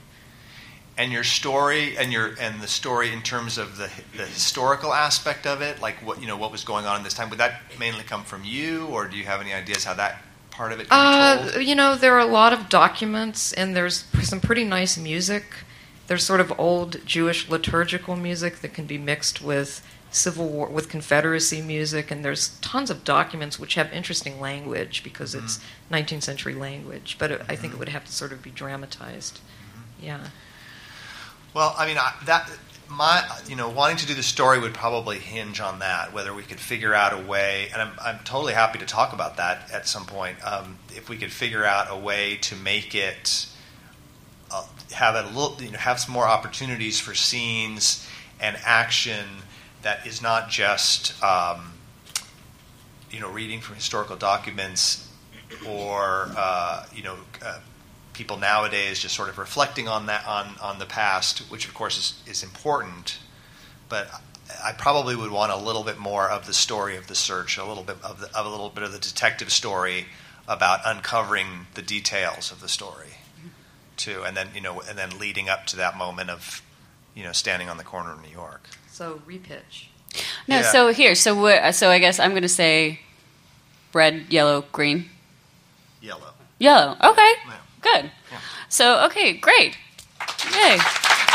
and 0.98 1.12
your 1.12 1.26
story 1.26 1.98
and 1.98 2.14
your 2.14 2.28
and 2.40 2.62
the 2.62 2.68
story 2.70 3.12
in 3.12 3.22
terms 3.22 3.58
of 3.58 3.76
the 3.76 3.90
the 4.16 4.26
historical 4.26 4.94
aspect 4.94 5.46
of 5.46 5.62
it, 5.62 5.82
like 5.82 5.96
what 6.08 6.22
you 6.22 6.28
know 6.28 6.38
what 6.38 6.52
was 6.54 6.64
going 6.64 6.86
on 6.86 6.96
in 7.00 7.04
this 7.04 7.14
time, 7.14 7.30
would 7.32 7.40
that 7.40 7.54
mainly 7.78 8.06
come 8.06 8.24
from 8.24 8.42
you, 8.46 8.88
or 8.88 9.08
do 9.10 9.18
you 9.18 9.26
have 9.26 9.42
any 9.42 9.54
ideas 9.54 9.84
how 9.84 9.94
that 9.96 10.14
part 10.52 10.72
of 10.72 10.80
it 10.80 10.88
Uh, 10.90 11.60
you 11.60 11.76
know, 11.76 11.98
there 11.98 12.14
are 12.14 12.26
a 12.30 12.34
lot 12.42 12.54
of 12.54 12.70
documents, 12.70 13.52
and 13.60 13.76
there's 13.76 14.06
some 14.24 14.40
pretty 14.40 14.64
nice 14.64 14.96
music. 14.98 15.44
There's 16.08 16.24
sort 16.24 16.40
of 16.40 16.58
old 16.58 17.06
Jewish 17.06 17.50
liturgical 17.50 18.16
music 18.16 18.54
that 18.62 18.74
can 18.74 18.86
be 18.86 18.98
mixed 18.98 19.42
with 19.42 19.82
Civil 20.16 20.48
War, 20.48 20.68
with 20.68 20.90
Confederacy 20.90 21.62
music, 21.62 22.10
and 22.10 22.24
there's 22.24 22.58
tons 22.60 22.90
of 22.90 23.04
documents 23.04 23.60
which 23.60 23.76
have 23.76 23.92
interesting 23.92 24.40
language 24.40 25.04
because 25.04 25.36
it's 25.36 25.60
19th 25.92 26.24
century 26.24 26.54
language. 26.54 27.18
But 27.20 27.32
it, 27.32 27.42
I 27.50 27.56
think 27.56 27.74
it 27.74 27.80
would 27.80 27.90
have 27.90 28.06
to 28.06 28.12
sort 28.12 28.32
of 28.32 28.42
be 28.42 28.50
dramatized. 28.50 29.40
Yeah. 30.02 30.28
Well, 31.54 31.76
I 31.78 31.86
mean 31.86 31.98
I, 31.98 32.14
that 32.26 32.50
my 32.90 33.24
you 33.48 33.56
know 33.56 33.70
wanting 33.70 33.98
to 33.98 34.08
do 34.08 34.14
the 34.14 34.24
story 34.24 34.60
would 34.60 34.74
probably 34.74 35.18
hinge 35.20 35.60
on 35.60 35.80
that 35.80 36.14
whether 36.14 36.34
we 36.34 36.44
could 36.44 36.60
figure 36.60 36.94
out 36.94 37.14
a 37.14 37.22
way, 37.22 37.70
and 37.74 37.82
I'm 37.82 37.92
I'm 38.02 38.20
totally 38.20 38.54
happy 38.54 38.80
to 38.80 38.86
talk 38.86 39.14
about 39.14 39.38
that 39.38 39.70
at 39.72 39.88
some 39.88 40.06
point. 40.06 40.38
Um, 40.46 40.80
if 40.96 41.10
we 41.10 41.18
could 41.18 41.32
figure 41.32 41.66
out 41.66 41.88
a 41.90 41.98
way 41.98 42.38
to 42.38 42.56
make 42.56 42.96
it 42.96 43.48
uh, 44.52 44.66
have 44.94 45.16
a 45.16 45.28
little, 45.28 45.58
you 45.62 45.72
know, 45.72 45.78
have 45.78 46.00
some 46.00 46.14
more 46.14 46.28
opportunities 46.28 47.00
for 47.00 47.14
scenes 47.14 48.08
and 48.40 48.58
action 48.64 49.26
that 49.86 50.08
is 50.08 50.20
not 50.20 50.50
just, 50.50 51.14
um, 51.24 51.74
you 53.12 53.20
know, 53.20 53.30
reading 53.30 53.62
from 53.62 53.76
historical 53.76 54.16
documents 54.16 55.08
or, 55.64 56.32
uh, 56.36 56.84
you 56.92 57.04
know, 57.04 57.16
uh, 57.46 57.60
people 58.14 58.36
nowadays 58.36 59.00
just 59.00 59.16
sort 59.16 59.30
of 59.30 59.38
reflecting 59.38 59.88
on 59.88 60.08
that 60.08 60.26
on, 60.26 60.56
on 60.60 60.80
the 60.80 60.88
past, 60.88 61.40
which 61.52 61.68
of 61.68 61.76
course 61.76 62.00
is, 62.00 62.20
is 62.28 62.42
important, 62.42 63.20
but 63.88 64.08
I 64.64 64.72
probably 64.72 65.16
would 65.16 65.30
want 65.30 65.52
a 65.52 65.56
little 65.56 65.84
bit 65.84 66.00
more 66.00 66.32
of 66.32 66.48
the 66.48 66.54
story 66.54 66.98
of 66.98 67.06
the 67.06 67.14
search, 67.14 67.60
a 67.60 67.64
little 67.64 67.84
bit 67.84 67.98
of, 68.04 68.22
the, 68.22 68.36
of 68.36 68.48
a 68.48 68.50
little 68.50 68.70
bit 68.72 68.84
of 68.84 68.92
the 68.92 68.98
detective 68.98 69.52
story 69.52 70.08
about 70.48 70.80
uncovering 70.84 71.68
the 71.76 71.84
details 71.84 72.52
of 72.52 72.60
the 72.60 72.70
story, 72.70 73.20
too, 73.98 74.24
and 74.26 74.36
then 74.36 74.50
you 74.56 74.62
know, 74.62 74.82
and 74.82 74.98
then 74.98 75.20
leading 75.20 75.48
up 75.48 75.68
to 75.68 75.76
that 75.76 75.96
moment 75.96 76.32
of, 76.32 76.64
you 77.14 77.24
know, 77.24 77.34
standing 77.34 77.70
on 77.70 77.78
the 77.78 77.84
corner 77.84 78.14
of 78.14 78.24
New 78.24 78.32
York. 78.32 78.68
So 78.96 79.20
repitch. 79.28 79.88
No, 80.48 80.60
Yeah. 80.60 80.72
so 80.72 80.88
here, 80.94 81.16
so 81.16 81.36
what, 81.36 81.76
so 81.76 81.90
I 81.90 82.00
guess 82.00 82.18
I'm 82.18 82.30
going 82.32 82.44
to 82.44 82.48
say 82.48 83.02
red, 83.92 84.28
yellow, 84.30 84.64
green. 84.72 85.10
Yellow. 86.00 86.32
Yellow. 86.60 86.96
Okay. 87.04 87.34
Yeah. 87.46 87.58
Good. 87.82 88.12
Yeah. 88.32 88.40
So, 88.70 89.06
okay, 89.08 89.34
great. 89.34 89.78
Yay. 90.54 90.80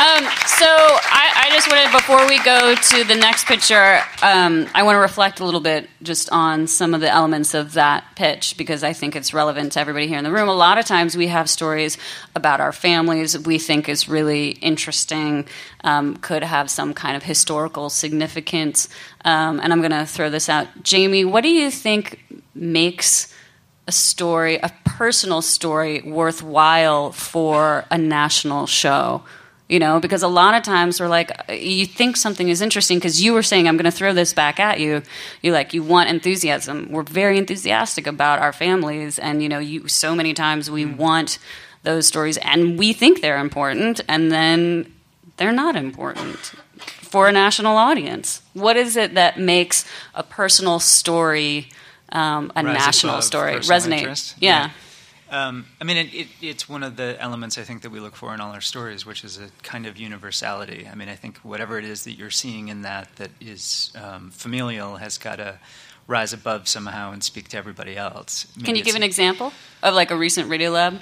Um, 0.01 0.23
so, 0.47 0.65
I, 0.65 1.45
I 1.45 1.49
just 1.51 1.69
wanted, 1.69 1.91
before 1.91 2.27
we 2.27 2.41
go 2.43 2.73
to 2.73 3.03
the 3.03 3.13
next 3.13 3.45
picture, 3.45 3.99
um, 4.23 4.67
I 4.73 4.81
want 4.81 4.95
to 4.95 4.99
reflect 4.99 5.39
a 5.39 5.45
little 5.45 5.59
bit 5.59 5.87
just 6.01 6.27
on 6.31 6.65
some 6.65 6.95
of 6.95 7.01
the 7.01 7.09
elements 7.11 7.53
of 7.53 7.73
that 7.73 8.05
pitch 8.15 8.57
because 8.57 8.83
I 8.83 8.93
think 8.93 9.15
it's 9.15 9.31
relevant 9.31 9.73
to 9.73 9.79
everybody 9.79 10.07
here 10.07 10.17
in 10.17 10.23
the 10.23 10.31
room. 10.31 10.49
A 10.49 10.55
lot 10.55 10.79
of 10.79 10.85
times 10.85 11.15
we 11.15 11.27
have 11.27 11.47
stories 11.47 11.99
about 12.33 12.59
our 12.59 12.71
families 12.71 13.37
we 13.37 13.59
think 13.59 13.87
is 13.87 14.09
really 14.09 14.53
interesting, 14.53 15.47
um, 15.83 16.17
could 16.17 16.41
have 16.41 16.71
some 16.71 16.95
kind 16.95 17.15
of 17.15 17.21
historical 17.21 17.91
significance. 17.91 18.89
Um, 19.23 19.59
and 19.59 19.71
I'm 19.71 19.81
going 19.81 19.91
to 19.91 20.07
throw 20.07 20.31
this 20.31 20.49
out. 20.49 20.67
Jamie, 20.81 21.25
what 21.25 21.41
do 21.41 21.49
you 21.49 21.69
think 21.69 22.41
makes 22.55 23.31
a 23.87 23.91
story, 23.91 24.57
a 24.57 24.71
personal 24.83 25.41
story, 25.43 26.01
worthwhile 26.01 27.11
for 27.11 27.85
a 27.91 27.97
national 27.97 28.65
show. 28.65 29.23
You 29.71 29.79
know, 29.79 30.01
because 30.01 30.21
a 30.21 30.27
lot 30.27 30.53
of 30.53 30.63
times 30.63 30.99
we're 30.99 31.07
like, 31.07 31.31
you 31.49 31.85
think 31.85 32.17
something 32.17 32.49
is 32.49 32.59
interesting 32.61 32.97
because 32.97 33.23
you 33.23 33.31
were 33.31 33.41
saying, 33.41 33.69
I'm 33.69 33.77
going 33.77 33.85
to 33.85 33.97
throw 33.97 34.11
this 34.11 34.33
back 34.33 34.59
at 34.59 34.81
you. 34.81 35.01
You 35.41 35.53
like, 35.53 35.73
you 35.73 35.81
want 35.81 36.09
enthusiasm. 36.09 36.91
We're 36.91 37.03
very 37.03 37.37
enthusiastic 37.37 38.05
about 38.05 38.39
our 38.39 38.51
families, 38.51 39.17
and 39.17 39.41
you 39.41 39.47
know, 39.47 39.59
you 39.59 39.87
so 39.87 40.13
many 40.13 40.33
times 40.33 40.69
we 40.69 40.83
want 40.85 41.39
those 41.83 42.05
stories, 42.05 42.37
and 42.39 42.77
we 42.77 42.91
think 42.91 43.21
they're 43.21 43.39
important, 43.39 44.01
and 44.09 44.29
then 44.29 44.91
they're 45.37 45.53
not 45.53 45.77
important 45.77 46.37
for 47.01 47.29
a 47.29 47.31
national 47.31 47.77
audience. 47.77 48.41
What 48.53 48.75
is 48.75 48.97
it 48.97 49.13
that 49.13 49.39
makes 49.39 49.85
a 50.13 50.23
personal 50.23 50.79
story? 50.79 51.69
Um, 52.09 52.51
a 52.57 52.63
Rise 52.63 52.73
national 52.73 53.21
story 53.21 53.53
resonate. 53.55 53.99
interest? 53.99 54.35
Yeah. 54.39 54.71
Um, 55.31 55.65
I 55.79 55.85
mean, 55.85 55.95
it, 55.95 56.13
it, 56.13 56.27
it's 56.41 56.67
one 56.67 56.83
of 56.83 56.97
the 56.97 57.15
elements 57.19 57.57
I 57.57 57.63
think 57.63 57.83
that 57.83 57.89
we 57.89 58.01
look 58.01 58.17
for 58.17 58.33
in 58.33 58.41
all 58.41 58.51
our 58.51 58.61
stories, 58.61 59.05
which 59.05 59.23
is 59.23 59.37
a 59.37 59.47
kind 59.63 59.85
of 59.87 59.97
universality. 59.97 60.87
I 60.91 60.95
mean, 60.95 61.07
I 61.07 61.15
think 61.15 61.37
whatever 61.37 61.79
it 61.79 61.85
is 61.85 62.03
that 62.03 62.11
you're 62.11 62.29
seeing 62.29 62.67
in 62.67 62.81
that 62.81 63.15
that 63.15 63.31
is 63.39 63.93
um, 63.95 64.29
familial 64.31 64.97
has 64.97 65.17
got 65.17 65.37
to 65.37 65.57
rise 66.05 66.33
above 66.33 66.67
somehow 66.67 67.13
and 67.13 67.23
speak 67.23 67.47
to 67.49 67.57
everybody 67.57 67.95
else. 67.95 68.45
Can 68.63 68.75
you 68.75 68.83
give 68.83 68.95
an 68.95 69.03
example 69.03 69.53
of 69.81 69.93
like 69.93 70.11
a 70.11 70.17
recent 70.17 70.49
Radiolab? 70.49 70.99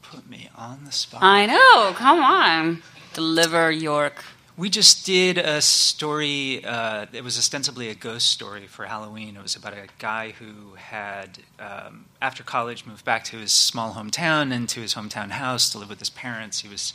Put 0.00 0.28
me 0.28 0.48
on 0.56 0.84
the 0.84 0.92
spot. 0.92 1.22
I 1.22 1.46
know. 1.46 1.92
Come 1.94 2.20
on. 2.20 2.82
Deliver 3.12 3.70
York. 3.70 4.24
We 4.56 4.68
just 4.68 5.06
did 5.06 5.38
a 5.38 5.60
story. 5.62 6.64
Uh, 6.64 7.06
it 7.12 7.24
was 7.24 7.38
ostensibly 7.38 7.88
a 7.88 7.94
ghost 7.94 8.28
story 8.28 8.66
for 8.66 8.84
Halloween. 8.84 9.36
It 9.36 9.42
was 9.42 9.56
about 9.56 9.72
a 9.72 9.86
guy 9.98 10.30
who 10.30 10.74
had, 10.74 11.38
um, 11.58 12.04
after 12.22 12.44
college, 12.44 12.86
moved 12.86 13.04
back 13.04 13.24
to 13.24 13.36
his 13.36 13.52
small 13.52 13.94
hometown 13.94 14.52
and 14.54 14.68
to 14.68 14.80
his 14.80 14.94
hometown 14.94 15.30
house 15.30 15.68
to 15.70 15.78
live 15.78 15.88
with 15.88 15.98
his 15.98 16.10
parents. 16.10 16.60
He 16.60 16.68
was 16.68 16.94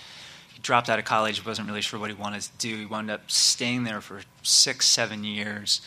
he 0.54 0.60
dropped 0.62 0.90
out 0.90 0.98
of 0.98 1.06
college, 1.06 1.46
wasn't 1.46 1.68
really 1.68 1.82
sure 1.82 2.00
what 2.00 2.10
he 2.10 2.16
wanted 2.16 2.42
to 2.44 2.52
do. 2.58 2.78
He 2.78 2.86
wound 2.86 3.12
up 3.12 3.30
staying 3.30 3.84
there 3.84 4.02
for 4.02 4.22
six, 4.42 4.88
seven 4.88 5.24
years. 5.24 5.82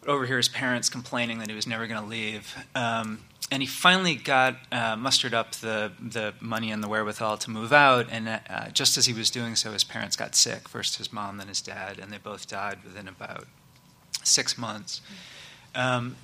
Would 0.00 0.10
overhear 0.10 0.36
his 0.36 0.48
parents 0.48 0.88
complaining 0.88 1.38
that 1.38 1.48
he 1.48 1.56
was 1.56 1.66
never 1.66 1.86
going 1.86 2.00
to 2.00 2.06
leave. 2.06 2.54
Um, 2.74 3.22
and 3.50 3.62
he 3.62 3.66
finally 3.66 4.14
got 4.14 4.58
uh, 4.70 4.94
mustered 4.94 5.34
up 5.34 5.56
the 5.56 5.92
the 5.98 6.34
money 6.40 6.70
and 6.70 6.84
the 6.84 6.88
wherewithal 6.88 7.38
to 7.38 7.50
move 7.50 7.72
out. 7.72 8.06
And 8.10 8.28
uh, 8.28 8.68
just 8.72 8.98
as 8.98 9.06
he 9.06 9.14
was 9.14 9.30
doing 9.30 9.56
so, 9.56 9.72
his 9.72 9.84
parents 9.84 10.16
got 10.16 10.36
sick. 10.36 10.68
First 10.68 10.98
his 10.98 11.12
mom, 11.12 11.38
then 11.38 11.48
his 11.48 11.62
dad, 11.62 11.98
and 11.98 12.12
they 12.12 12.18
both 12.18 12.46
died 12.46 12.78
within 12.84 13.08
about 13.08 13.46
six 14.22 14.58
months. 14.58 15.00
Um, 15.74 16.16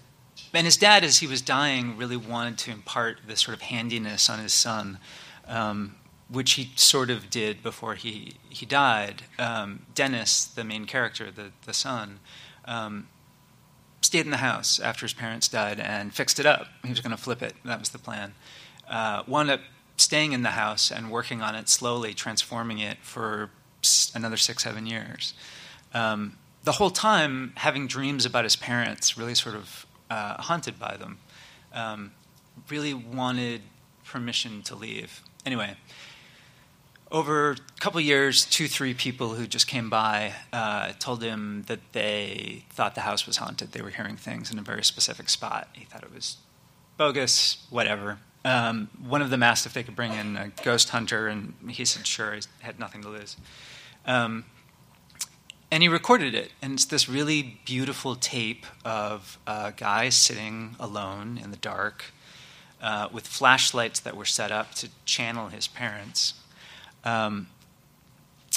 and 0.53 0.65
his 0.65 0.77
dad, 0.77 1.05
as 1.05 1.19
he 1.19 1.27
was 1.27 1.43
dying, 1.43 1.97
really 1.97 2.17
wanted 2.17 2.59
to 2.59 2.71
impart 2.71 3.19
this 3.27 3.41
sort 3.41 3.57
of 3.57 3.63
handiness 3.63 4.31
on 4.31 4.39
his 4.39 4.53
son, 4.53 4.99
um, 5.47 5.97
which 6.29 6.53
he 6.53 6.71
sort 6.77 7.11
of 7.11 7.31
did 7.31 7.63
before 7.63 7.95
he 7.95 8.35
he 8.49 8.67
died. 8.67 9.23
Um, 9.39 9.87
Dennis, 9.95 10.45
the 10.45 10.65
main 10.65 10.85
character, 10.87 11.31
the 11.31 11.53
the 11.65 11.75
son. 11.75 12.21
Um, 12.65 13.09
stayed 14.03 14.25
in 14.25 14.31
the 14.31 14.37
house 14.39 14.79
after 14.79 15.05
his 15.05 15.13
parents 15.13 15.49
died 15.49 15.81
and 15.81 16.15
fixed 16.15 16.39
it 16.39 16.47
up. 16.47 16.69
He 16.83 16.91
was 16.91 17.01
going 17.01 17.15
to 17.15 17.23
flip 17.23 17.43
it. 17.43 17.55
That 17.65 17.79
was 17.79 17.91
the 17.91 17.99
plan. 17.99 18.35
Uh, 18.89 19.25
wound 19.27 19.51
up 19.51 19.61
staying 19.97 20.33
in 20.33 20.43
the 20.43 20.51
house 20.51 20.91
and 20.91 21.11
working 21.11 21.43
on 21.43 21.55
it 21.55 21.69
slowly, 21.69 22.15
transforming 22.15 22.79
it 22.79 22.99
for 23.03 23.51
another 24.15 24.37
six, 24.37 24.63
seven 24.63 24.87
years. 24.87 25.35
Um, 25.93 26.39
the 26.65 26.73
whole 26.73 26.91
time 26.91 27.53
having 27.57 27.87
dreams 27.87 28.27
about 28.27 28.45
his 28.45 28.57
parents, 28.57 29.17
really 29.17 29.35
sort 29.35 29.55
of 29.55 29.86
uh, 30.11 30.43
haunted 30.43 30.79
by 30.79 30.97
them. 30.97 31.19
Um, 31.73 32.13
really 32.69 32.95
wanted 32.95 33.63
permission 34.05 34.63
to 34.63 34.75
leave. 34.75 35.23
Anyway, 35.45 35.77
over 37.11 37.53
a 37.53 37.57
couple 37.81 38.01
years, 38.01 38.45
two, 38.45 38.67
three 38.67 38.95
people 38.95 39.35
who 39.35 39.47
just 39.47 39.67
came 39.67 39.89
by 39.91 40.33
uh, 40.53 40.93
told 40.99 41.23
him 41.23 41.65
that 41.67 41.81
they 41.93 42.65
thought 42.71 42.95
the 42.95 43.03
house 43.03 43.27
was 43.27 43.37
haunted. 43.37 43.73
They 43.73 43.83
were 43.83 43.91
hearing 43.91 44.17
things 44.17 44.51
in 44.51 44.59
a 44.59 44.63
very 44.63 44.83
specific 44.83 45.29
spot. 45.29 45.69
He 45.73 45.85
thought 45.85 46.03
it 46.03 46.13
was 46.13 46.39
bogus, 46.97 47.67
whatever. 47.71 48.19
Um, 48.45 48.89
one 49.05 49.23
of 49.23 49.31
them 49.31 49.43
asked 49.43 49.67
if 49.67 49.75
they 49.75 49.83
could 49.83 49.97
bring 49.97 50.13
in 50.13 50.37
a 50.37 50.49
ghost 50.63 50.91
hunter, 50.91 51.27
and 51.27 51.55
he 51.69 51.85
said 51.85 52.07
sure, 52.07 52.35
he 52.35 52.41
had 52.61 52.79
nothing 52.79 53.03
to 53.03 53.09
lose. 53.09 53.37
Um, 54.07 54.45
and 55.71 55.83
he 55.83 55.89
recorded 55.89 56.35
it, 56.35 56.53
and 56.63 56.75
it's 56.75 56.85
this 56.85 57.09
really 57.09 57.61
beautiful 57.65 58.15
tape 58.17 58.67
of 58.85 59.39
a 59.47 59.73
guy 59.77 60.09
sitting 60.09 60.77
alone 60.79 61.39
in 61.43 61.51
the 61.51 61.57
dark 61.57 62.07
uh, 62.83 63.09
with 63.13 63.27
flashlights 63.27 64.01
that 64.01 64.17
were 64.17 64.25
set 64.25 64.53
up 64.53 64.75
to 64.75 64.89
channel 65.05 65.49
his 65.49 65.67
parents 65.67 66.35
um, 67.07 67.47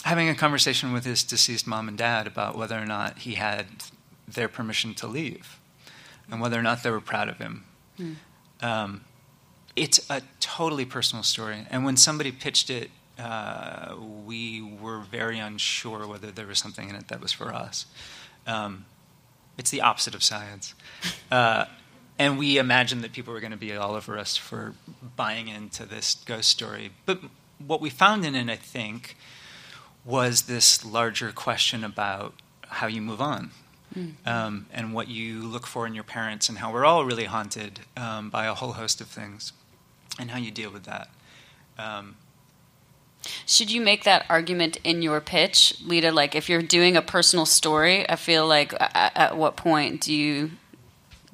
having 0.04 0.28
a 0.28 0.36
conversation 0.36 0.92
with 0.92 1.06
his 1.06 1.24
deceased 1.24 1.68
mom 1.68 1.88
and 1.88 1.98
dad 1.98 2.26
about 2.26 2.58
whether 2.58 2.78
or 2.78 2.86
not 2.86 3.20
he 3.20 3.36
had 3.36 3.68
their 4.28 4.48
permission 4.48 4.94
to 4.96 5.08
leave 5.08 5.60
and 6.30 6.42
whether 6.42 6.58
or 6.60 6.64
not 6.64 6.84
they 6.84 6.90
were 6.90 7.00
proud 7.02 7.30
of 7.30 7.38
him. 7.38 7.66
Um, 8.62 9.02
it's 9.76 10.10
a 10.10 10.22
totally 10.40 10.86
personal 10.86 11.24
story. 11.24 11.66
And 11.70 11.86
when 11.86 11.96
somebody 11.96 12.32
pitched 12.32 12.70
it, 12.70 12.90
uh, 13.20 13.96
we 14.26 14.62
were 14.62 15.00
very 15.00 15.40
unsure 15.40 16.08
whether 16.08 16.32
there 16.32 16.48
was 16.48 16.60
something 16.60 16.90
in 16.90 16.96
it 16.96 17.10
that 17.10 17.22
was 17.22 17.32
for 17.32 17.54
us. 17.54 17.86
Um, 18.48 18.86
it's 19.58 19.72
the 19.72 19.82
opposite 19.82 20.16
of 20.16 20.24
science. 20.24 20.74
Uh, 21.32 21.66
and 22.18 22.40
we 22.40 22.58
imagined 22.58 23.04
that 23.04 23.14
people 23.14 23.32
were 23.32 23.40
going 23.40 23.52
to 23.52 23.58
be 23.58 23.74
all 23.76 23.94
over 23.94 24.18
us 24.18 24.36
for 24.36 24.74
buying 25.16 25.48
into 25.48 25.86
this 25.86 26.16
ghost 26.26 26.50
story. 26.50 26.90
But 27.06 27.20
what 27.66 27.82
we 27.82 27.92
found 27.92 28.26
in 28.26 28.36
it, 28.36 28.50
I 28.50 28.56
think, 28.56 29.16
was 30.04 30.44
this 30.44 30.84
larger 30.84 31.32
question 31.32 31.84
about 31.84 32.34
how 32.68 32.88
you 32.88 33.02
move 33.02 33.22
on 33.22 33.52
um, 34.26 34.66
and 34.74 34.94
what 34.94 35.08
you 35.08 35.44
look 35.44 35.66
for 35.66 35.88
in 35.88 35.94
your 35.94 36.04
parents, 36.04 36.50
and 36.50 36.58
how 36.58 36.74
we're 36.74 36.86
all 36.86 37.06
really 37.06 37.26
haunted 37.26 37.82
um, 37.96 38.30
by 38.30 38.48
a 38.48 38.54
whole 38.54 38.74
host 38.74 39.02
of 39.02 39.08
things, 39.08 39.54
and 40.20 40.32
how 40.32 40.38
you 40.38 40.52
deal 40.52 40.72
with 40.72 40.84
that. 40.84 41.10
Um, 41.78 42.16
Should 43.46 43.72
you 43.72 43.82
make 43.82 44.04
that 44.04 44.26
argument 44.30 44.78
in 44.84 45.02
your 45.02 45.22
pitch, 45.22 45.76
Lita? 45.86 46.12
Like, 46.12 46.36
if 46.36 46.50
you're 46.50 46.62
doing 46.62 46.96
a 46.96 47.02
personal 47.02 47.46
story, 47.46 48.08
I 48.10 48.16
feel 48.16 48.48
like 48.48 48.74
at, 48.74 49.12
at 49.16 49.38
what 49.38 49.56
point 49.56 50.02
do 50.02 50.14
you 50.14 50.52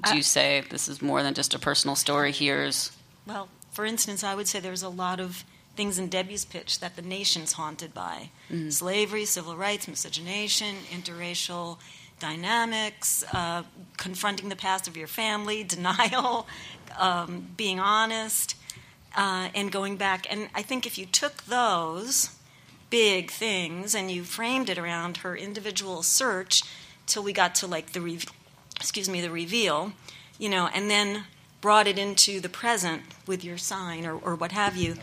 do 0.04 0.16
you 0.16 0.24
say 0.24 0.64
this 0.70 0.88
is 0.88 1.02
more 1.02 1.24
than 1.24 1.34
just 1.34 1.54
a 1.54 1.60
personal 1.60 1.96
story? 1.96 2.32
Here's 2.32 2.92
Well, 3.26 3.50
for 3.72 3.86
instance, 3.86 4.24
I 4.24 4.36
would 4.36 4.48
say 4.48 4.60
there's 4.60 4.84
a 4.84 4.90
lot 4.90 5.20
of 5.20 5.44
things 5.76 5.98
in 5.98 6.08
Debbie's 6.08 6.46
pitch 6.46 6.80
that 6.80 6.96
the 6.96 7.02
nation's 7.02 7.54
haunted 7.54 7.94
by 7.94 8.30
slavery, 8.70 9.26
civil 9.26 9.58
rights, 9.58 9.88
miscegenation, 9.88 10.76
interracial 10.90 11.78
dynamics, 12.20 13.26
uh, 13.34 13.64
confronting 13.98 14.50
the 14.50 14.56
past 14.56 14.88
of 14.88 14.96
your 14.96 15.08
family, 15.08 15.64
denial, 15.76 16.48
um, 16.98 17.48
being 17.58 17.80
honest. 17.80 18.56
Uh, 19.16 19.50
and 19.56 19.72
going 19.72 19.98
back. 19.98 20.28
And 20.32 20.50
I 20.54 20.62
think 20.62 20.86
if 20.86 20.98
you 20.98 21.06
took 21.06 21.44
those 21.44 22.36
big 22.90 23.32
things 23.32 23.96
and 23.96 24.12
you 24.12 24.24
framed 24.24 24.70
it 24.70 24.78
around 24.78 25.18
her 25.18 25.36
individual 25.36 26.04
search 26.04 26.64
till 27.06 27.24
we 27.24 27.34
got 27.34 27.56
to 27.56 27.68
like 27.68 27.94
the 27.94 28.02
re- 28.02 28.20
excuse 28.76 29.10
me 29.10 29.22
the 29.22 29.32
reveal, 29.32 29.94
you 30.38 30.50
know, 30.50 30.70
and 30.74 30.90
then 30.90 31.24
brought 31.62 31.88
it 31.88 31.98
into 31.98 32.40
the 32.40 32.50
present 32.50 33.02
with 33.26 33.44
your 33.44 33.58
sign 33.58 34.06
or, 34.06 34.16
or 34.16 34.36
what 34.36 34.52
have 34.52 34.76
you. 34.76 34.96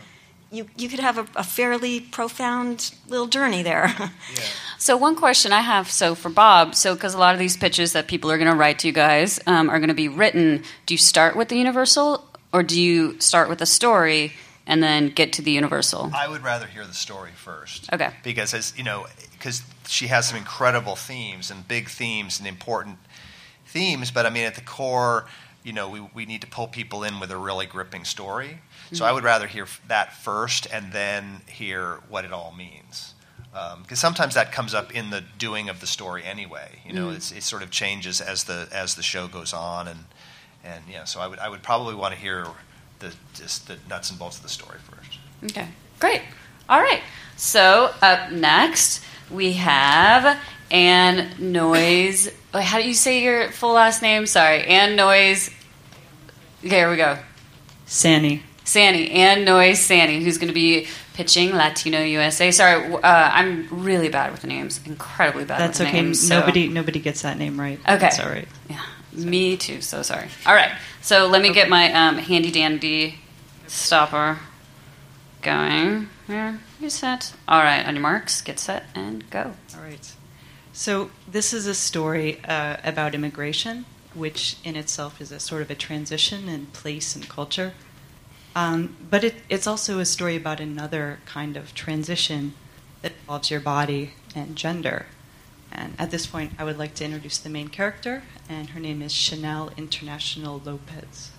You, 0.51 0.69
you 0.77 0.87
could 0.87 0.99
have 0.99 1.17
a, 1.17 1.27
a 1.35 1.43
fairly 1.43 1.99
profound 1.99 2.93
little 3.07 3.25
journey 3.25 3.63
there. 3.63 3.93
yeah. 3.99 4.09
So 4.77 4.95
one 4.95 5.15
question 5.15 5.51
I 5.51 5.61
have, 5.61 5.89
so 5.89 6.13
for 6.13 6.29
Bob, 6.29 6.75
so 6.75 6.93
because 6.93 7.15
a 7.15 7.17
lot 7.17 7.33
of 7.33 7.39
these 7.39 7.57
pitches 7.57 7.93
that 7.93 8.07
people 8.07 8.29
are 8.31 8.37
going 8.37 8.51
to 8.51 8.55
write 8.55 8.79
to 8.79 8.87
you 8.87 8.93
guys 8.93 9.39
um, 9.47 9.69
are 9.69 9.79
going 9.79 9.87
to 9.89 9.95
be 9.95 10.07
written, 10.07 10.63
do 10.85 10.93
you 10.93 10.97
start 10.99 11.35
with 11.35 11.49
the 11.49 11.57
universal 11.57 12.27
or 12.53 12.63
do 12.63 12.79
you 12.79 13.19
start 13.19 13.49
with 13.49 13.61
a 13.61 13.65
story 13.65 14.33
and 14.65 14.81
then 14.81 15.09
get 15.09 15.33
to 15.33 15.41
the 15.41 15.51
universal? 15.51 16.11
I 16.15 16.27
would 16.29 16.43
rather 16.43 16.67
hear 16.67 16.85
the 16.85 16.93
story 16.93 17.31
first. 17.35 17.91
Okay. 17.91 18.11
Because 18.23 18.53
as 18.53 18.73
you 18.77 18.83
know, 18.83 19.07
because 19.31 19.63
she 19.87 20.07
has 20.07 20.29
some 20.29 20.37
incredible 20.37 20.95
themes 20.95 21.51
and 21.51 21.67
big 21.67 21.89
themes 21.89 22.39
and 22.39 22.47
important 22.47 22.99
themes, 23.65 24.11
but 24.11 24.25
I 24.25 24.29
mean 24.29 24.45
at 24.45 24.55
the 24.55 24.61
core, 24.61 25.25
you 25.63 25.73
know, 25.73 25.89
we, 25.89 26.01
we 26.13 26.25
need 26.25 26.41
to 26.41 26.47
pull 26.47 26.67
people 26.67 27.03
in 27.03 27.19
with 27.19 27.31
a 27.31 27.37
really 27.37 27.65
gripping 27.65 28.05
story. 28.05 28.59
Mm-hmm. 28.85 28.95
So 28.95 29.05
I 29.05 29.11
would 29.11 29.23
rather 29.23 29.47
hear 29.47 29.67
that 29.87 30.13
first 30.13 30.67
and 30.71 30.91
then 30.91 31.41
hear 31.47 31.99
what 32.09 32.25
it 32.25 32.31
all 32.31 32.53
means. 32.55 33.15
Because 33.51 34.03
um, 34.03 34.13
sometimes 34.13 34.33
that 34.33 34.51
comes 34.51 34.73
up 34.73 34.95
in 34.95 35.11
the 35.11 35.23
doing 35.37 35.69
of 35.69 35.79
the 35.79 35.85
story 35.85 36.23
anyway. 36.23 36.79
You 36.85 36.93
know, 36.93 37.07
mm-hmm. 37.09 37.37
it 37.37 37.43
sort 37.43 37.61
of 37.61 37.69
changes 37.69 38.19
as 38.19 38.45
the 38.45 38.67
as 38.71 38.95
the 38.95 39.03
show 39.03 39.27
goes 39.27 39.53
on, 39.53 39.87
and 39.87 40.05
and 40.63 40.83
yeah. 40.89 41.03
So 41.03 41.19
I 41.19 41.27
would 41.27 41.39
I 41.39 41.49
would 41.49 41.63
probably 41.63 41.95
want 41.95 42.13
to 42.13 42.19
hear 42.19 42.47
the 42.99 43.13
just 43.33 43.67
the 43.67 43.77
nuts 43.89 44.09
and 44.09 44.19
bolts 44.19 44.37
of 44.37 44.43
the 44.43 44.49
story 44.49 44.77
first. 44.79 45.19
Okay, 45.45 45.67
great. 45.99 46.21
All 46.69 46.79
right. 46.79 47.01
So 47.35 47.93
up 48.01 48.31
next 48.31 49.03
we 49.29 49.53
have 49.53 50.39
Anne 50.71 51.31
Noise. 51.39 52.29
How 52.53 52.79
do 52.79 52.87
you 52.87 52.93
say 52.93 53.23
your 53.23 53.49
full 53.51 53.73
last 53.73 54.01
name? 54.01 54.25
Sorry, 54.25 54.63
Anne 54.63 54.95
Noise. 54.95 55.49
Okay, 56.59 56.77
here 56.77 56.89
we 56.89 56.97
go. 56.97 57.17
Sani. 57.85 58.43
Sani. 58.63 59.11
Anne 59.11 59.43
Noise 59.43 59.79
Sani, 59.79 60.23
who's 60.23 60.37
going 60.37 60.47
to 60.47 60.53
be 60.53 60.87
pitching 61.13 61.51
Latino 61.53 62.01
USA. 62.01 62.51
Sorry, 62.51 62.93
uh, 62.93 62.99
I'm 63.03 63.67
really 63.69 64.09
bad 64.09 64.31
with 64.31 64.41
the 64.41 64.47
names. 64.47 64.79
Incredibly 64.85 65.45
bad. 65.45 65.59
That's 65.59 65.79
with 65.79 65.89
okay. 65.89 66.01
Names, 66.01 66.29
nobody, 66.29 66.67
nobody 66.67 66.99
gets 66.99 67.21
that 67.23 67.37
name 67.37 67.59
right. 67.59 67.79
Okay, 67.81 67.97
that's 67.97 68.19
all 68.19 68.29
right. 68.29 68.47
Yeah, 68.69 68.81
me 69.15 69.57
too. 69.57 69.81
So 69.81 70.01
sorry. 70.01 70.27
All 70.45 70.55
right. 70.55 70.71
So 71.01 71.27
let 71.27 71.41
me 71.41 71.49
okay. 71.49 71.61
get 71.61 71.69
my 71.69 71.91
um, 71.93 72.17
handy 72.17 72.51
dandy 72.51 73.19
stopper 73.67 74.39
going. 75.41 76.09
Here, 76.27 76.59
you 76.79 76.89
set. 76.89 77.33
All 77.47 77.61
right, 77.61 77.85
on 77.85 77.95
your 77.95 78.01
marks, 78.01 78.41
get 78.41 78.59
set, 78.59 78.85
and 78.95 79.29
go. 79.29 79.53
All 79.75 79.81
right. 79.81 80.13
So 80.71 81.11
this 81.27 81.53
is 81.53 81.67
a 81.67 81.75
story 81.75 82.39
uh, 82.45 82.77
about 82.83 83.13
immigration, 83.13 83.85
which 84.13 84.57
in 84.63 84.75
itself 84.75 85.19
is 85.19 85.31
a 85.31 85.39
sort 85.39 85.61
of 85.61 85.69
a 85.69 85.75
transition 85.75 86.47
in 86.47 86.67
place 86.67 87.15
and 87.15 87.27
culture. 87.27 87.73
Um, 88.55 88.95
but 89.09 89.23
it, 89.23 89.35
it's 89.49 89.67
also 89.67 89.99
a 89.99 90.05
story 90.05 90.35
about 90.35 90.59
another 90.59 91.19
kind 91.25 91.57
of 91.57 91.73
transition 91.73 92.53
that 93.01 93.13
involves 93.21 93.51
your 93.51 93.59
body 93.59 94.13
and 94.35 94.55
gender. 94.55 95.07
And 95.75 95.95
at 95.97 96.11
this 96.11 96.27
point, 96.27 96.53
I 96.59 96.63
would 96.63 96.77
like 96.77 96.93
to 96.95 97.05
introduce 97.05 97.39
the 97.39 97.49
main 97.49 97.67
character, 97.67 98.23
and 98.47 98.69
her 98.69 98.79
name 98.79 99.01
is 99.01 99.11
Chanel 99.11 99.71
International 99.75 100.61
Lopez. 100.63 101.31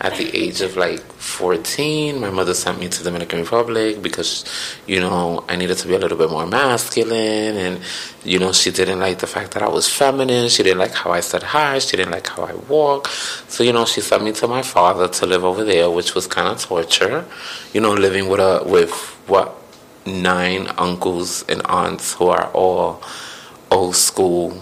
At 0.00 0.16
the 0.16 0.30
age 0.36 0.60
of 0.60 0.76
like 0.76 1.00
14, 1.00 2.20
my 2.20 2.30
mother 2.30 2.54
sent 2.54 2.78
me 2.78 2.88
to 2.88 2.98
the 2.98 3.10
Dominican 3.10 3.40
Republic 3.40 4.00
because, 4.00 4.44
you 4.86 5.00
know, 5.00 5.42
I 5.48 5.56
needed 5.56 5.76
to 5.78 5.88
be 5.88 5.94
a 5.94 5.98
little 5.98 6.16
bit 6.16 6.30
more 6.30 6.46
masculine. 6.46 7.56
And, 7.56 7.80
you 8.22 8.38
know, 8.38 8.52
she 8.52 8.70
didn't 8.70 9.00
like 9.00 9.18
the 9.18 9.26
fact 9.26 9.54
that 9.54 9.62
I 9.64 9.68
was 9.68 9.88
feminine. 9.88 10.50
She 10.50 10.62
didn't 10.62 10.78
like 10.78 10.94
how 10.94 11.10
I 11.10 11.18
said 11.18 11.42
hi. 11.42 11.80
She 11.80 11.96
didn't 11.96 12.12
like 12.12 12.28
how 12.28 12.44
I 12.44 12.54
walk. 12.54 13.08
So, 13.48 13.64
you 13.64 13.72
know, 13.72 13.86
she 13.86 14.00
sent 14.00 14.22
me 14.22 14.30
to 14.34 14.46
my 14.46 14.62
father 14.62 15.08
to 15.08 15.26
live 15.26 15.44
over 15.44 15.64
there, 15.64 15.90
which 15.90 16.14
was 16.14 16.28
kind 16.28 16.46
of 16.46 16.62
torture. 16.62 17.24
You 17.72 17.80
know, 17.80 17.92
living 17.92 18.28
with 18.28 18.38
a, 18.38 18.62
with 18.64 18.92
what, 19.26 19.57
nine 20.08 20.68
uncles 20.78 21.44
and 21.48 21.62
aunts 21.66 22.14
who 22.14 22.28
are 22.28 22.50
all 22.52 23.02
old 23.70 23.96
school 23.96 24.60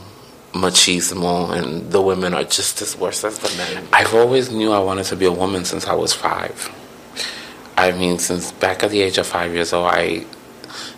machismo 0.52 1.52
and 1.52 1.90
the 1.92 2.00
women 2.00 2.34
are 2.34 2.44
just 2.44 2.80
as 2.82 2.96
worse 2.96 3.24
as 3.24 3.38
the 3.38 3.56
men. 3.56 3.86
I've 3.92 4.14
always 4.14 4.50
knew 4.50 4.72
I 4.72 4.78
wanted 4.78 5.04
to 5.06 5.16
be 5.16 5.26
a 5.26 5.32
woman 5.32 5.64
since 5.64 5.86
I 5.86 5.94
was 5.94 6.12
five. 6.12 6.70
I 7.76 7.92
mean, 7.92 8.18
since 8.18 8.52
back 8.52 8.82
at 8.82 8.90
the 8.90 9.02
age 9.02 9.18
of 9.18 9.26
five 9.26 9.52
years 9.52 9.72
old, 9.72 9.90
I 9.92 10.24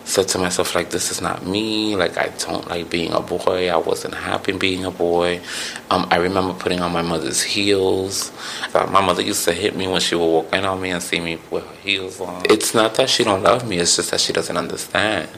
said 0.09 0.27
to 0.27 0.39
myself, 0.39 0.75
like, 0.75 0.89
this 0.89 1.11
is 1.11 1.21
not 1.21 1.45
me. 1.45 1.95
Like, 1.95 2.17
I 2.17 2.29
don't 2.39 2.67
like 2.67 2.89
being 2.89 3.13
a 3.13 3.21
boy. 3.21 3.69
I 3.71 3.77
wasn't 3.77 4.15
happy 4.15 4.53
being 4.53 4.87
a 4.87 4.91
boy. 4.91 5.43
Um, 5.91 6.09
I 6.11 6.17
remember 6.17 6.55
putting 6.55 6.81
on 6.81 6.93
my 6.93 7.03
mother's 7.03 7.43
heels. 7.43 8.33
Uh, 8.75 8.87
my 8.87 9.03
mother 9.03 9.21
used 9.21 9.45
to 9.45 9.53
hit 9.53 9.77
me 9.77 9.87
when 9.87 10.01
she 10.01 10.15
would 10.15 10.25
walk 10.25 10.55
in 10.55 10.65
on 10.65 10.81
me 10.81 10.91
and 10.91 11.03
see 11.03 11.21
me 11.21 11.39
with 11.51 11.67
her 11.67 11.77
heels 11.77 12.23
on. 12.23 12.43
It's 12.47 12.73
not 12.73 12.95
that 12.95 13.11
she 13.11 13.23
don't 13.23 13.43
love 13.43 13.69
me. 13.69 13.79
It's 13.79 13.97
just 13.97 14.11
that 14.11 14.21
she 14.21 14.33
doesn't 14.33 14.57
understand. 14.57 15.29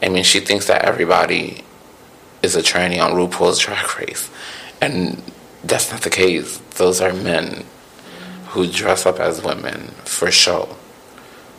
I 0.00 0.08
mean, 0.08 0.22
she 0.22 0.38
thinks 0.38 0.68
that 0.68 0.84
everybody 0.84 1.64
is 2.42 2.54
a 2.54 2.62
tranny 2.62 3.02
on 3.02 3.12
RuPaul's 3.12 3.58
Drag 3.58 3.98
Race, 3.98 4.30
and 4.80 5.20
that's 5.64 5.90
not 5.90 6.02
the 6.02 6.10
case. 6.10 6.58
Those 6.76 7.00
are 7.00 7.12
men 7.12 7.64
who 8.50 8.70
dress 8.70 9.04
up 9.04 9.18
as 9.18 9.42
women 9.42 9.88
for 10.04 10.30
show. 10.30 10.76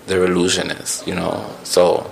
They're 0.07 0.25
illusionists, 0.27 1.05
you 1.05 1.15
know. 1.15 1.53
So 1.63 2.09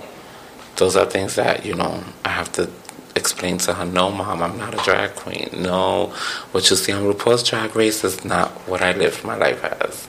those 0.76 0.96
are 0.96 1.06
things 1.06 1.36
that 1.36 1.64
you 1.64 1.74
know 1.74 2.02
I 2.24 2.30
have 2.30 2.52
to 2.52 2.70
explain 3.14 3.58
to 3.58 3.74
her. 3.74 3.84
No, 3.84 4.10
mom, 4.10 4.42
I'm 4.42 4.58
not 4.58 4.74
a 4.74 4.82
drag 4.84 5.14
queen. 5.14 5.50
No, 5.62 6.06
what 6.52 6.68
you 6.70 6.76
see 6.76 6.92
on 6.92 7.02
RuPaul's 7.02 7.42
Drag 7.42 7.76
Race 7.76 8.04
is 8.04 8.24
not 8.24 8.50
what 8.68 8.82
I 8.82 8.92
lived 8.92 9.24
my 9.24 9.36
life 9.36 9.62
as. 9.64 10.08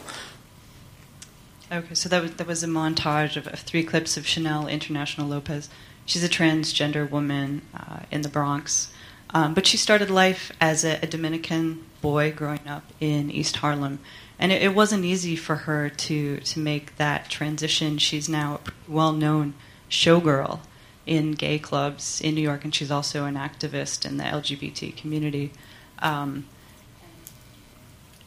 Okay, 1.71 1.95
so 1.95 2.07
that 2.09 2.21
was 2.21 2.31
that 2.35 2.47
was 2.47 2.63
a 2.63 2.67
montage 2.67 3.35
of, 3.35 3.47
of 3.47 3.59
three 3.59 3.83
clips 3.83 4.17
of 4.17 4.25
Chanel 4.27 4.67
International 4.67 5.27
Lopez 5.27 5.69
She's 6.05 6.23
a 6.23 6.29
transgender 6.29 7.09
woman 7.09 7.61
uh, 7.73 7.99
in 8.11 8.21
the 8.21 8.29
Bronx. 8.29 8.91
Um, 9.29 9.53
but 9.53 9.65
she 9.65 9.77
started 9.77 10.09
life 10.09 10.51
as 10.61 10.83
a, 10.83 10.99
a, 11.01 11.07
Dominican 11.07 11.85
boy 12.01 12.31
growing 12.31 12.67
up 12.67 12.83
in 12.99 13.31
East 13.31 13.57
Harlem. 13.57 13.99
And 14.37 14.51
it, 14.51 14.61
it, 14.61 14.75
wasn't 14.75 15.05
easy 15.05 15.35
for 15.35 15.55
her 15.55 15.89
to, 15.89 16.37
to 16.37 16.59
make 16.59 16.97
that 16.97 17.29
transition. 17.29 17.97
She's 17.97 18.29
now 18.29 18.59
well 18.87 19.11
known 19.11 19.55
showgirl 19.93 20.59
in 21.05 21.33
gay 21.33 21.59
clubs 21.59 22.19
in 22.19 22.35
New 22.35 22.41
York, 22.41 22.63
and 22.63 22.73
she's 22.73 22.91
also 22.91 23.25
an 23.25 23.35
activist 23.35 24.05
in 24.05 24.17
the 24.17 24.23
LGBT 24.23 24.95
community. 24.97 25.51
Um, 25.99 26.45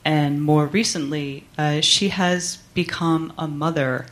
and 0.04 0.42
more 0.42 0.66
recently, 0.66 1.44
uh, 1.58 1.80
she 1.80 2.10
has 2.10 2.58
become 2.74 3.32
a 3.36 3.48
mother, 3.48 4.06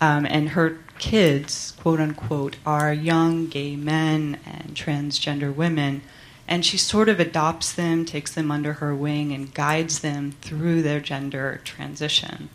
um, 0.00 0.24
and 0.26 0.50
her 0.50 0.78
kids, 0.98 1.72
quote 1.80 1.98
unquote, 1.98 2.56
are 2.64 2.92
young 2.92 3.48
gay 3.48 3.74
men 3.74 4.38
and 4.46 4.74
transgender 4.76 5.54
women. 5.54 6.02
And 6.46 6.64
she 6.64 6.76
sort 6.76 7.08
of 7.08 7.18
adopts 7.18 7.72
them, 7.72 8.04
takes 8.04 8.32
them 8.32 8.50
under 8.50 8.74
her 8.74 8.94
wing, 8.94 9.32
and 9.32 9.52
guides 9.52 10.00
them 10.00 10.32
through 10.40 10.82
their 10.82 11.00
gender 11.00 11.60
transition. 11.64 12.50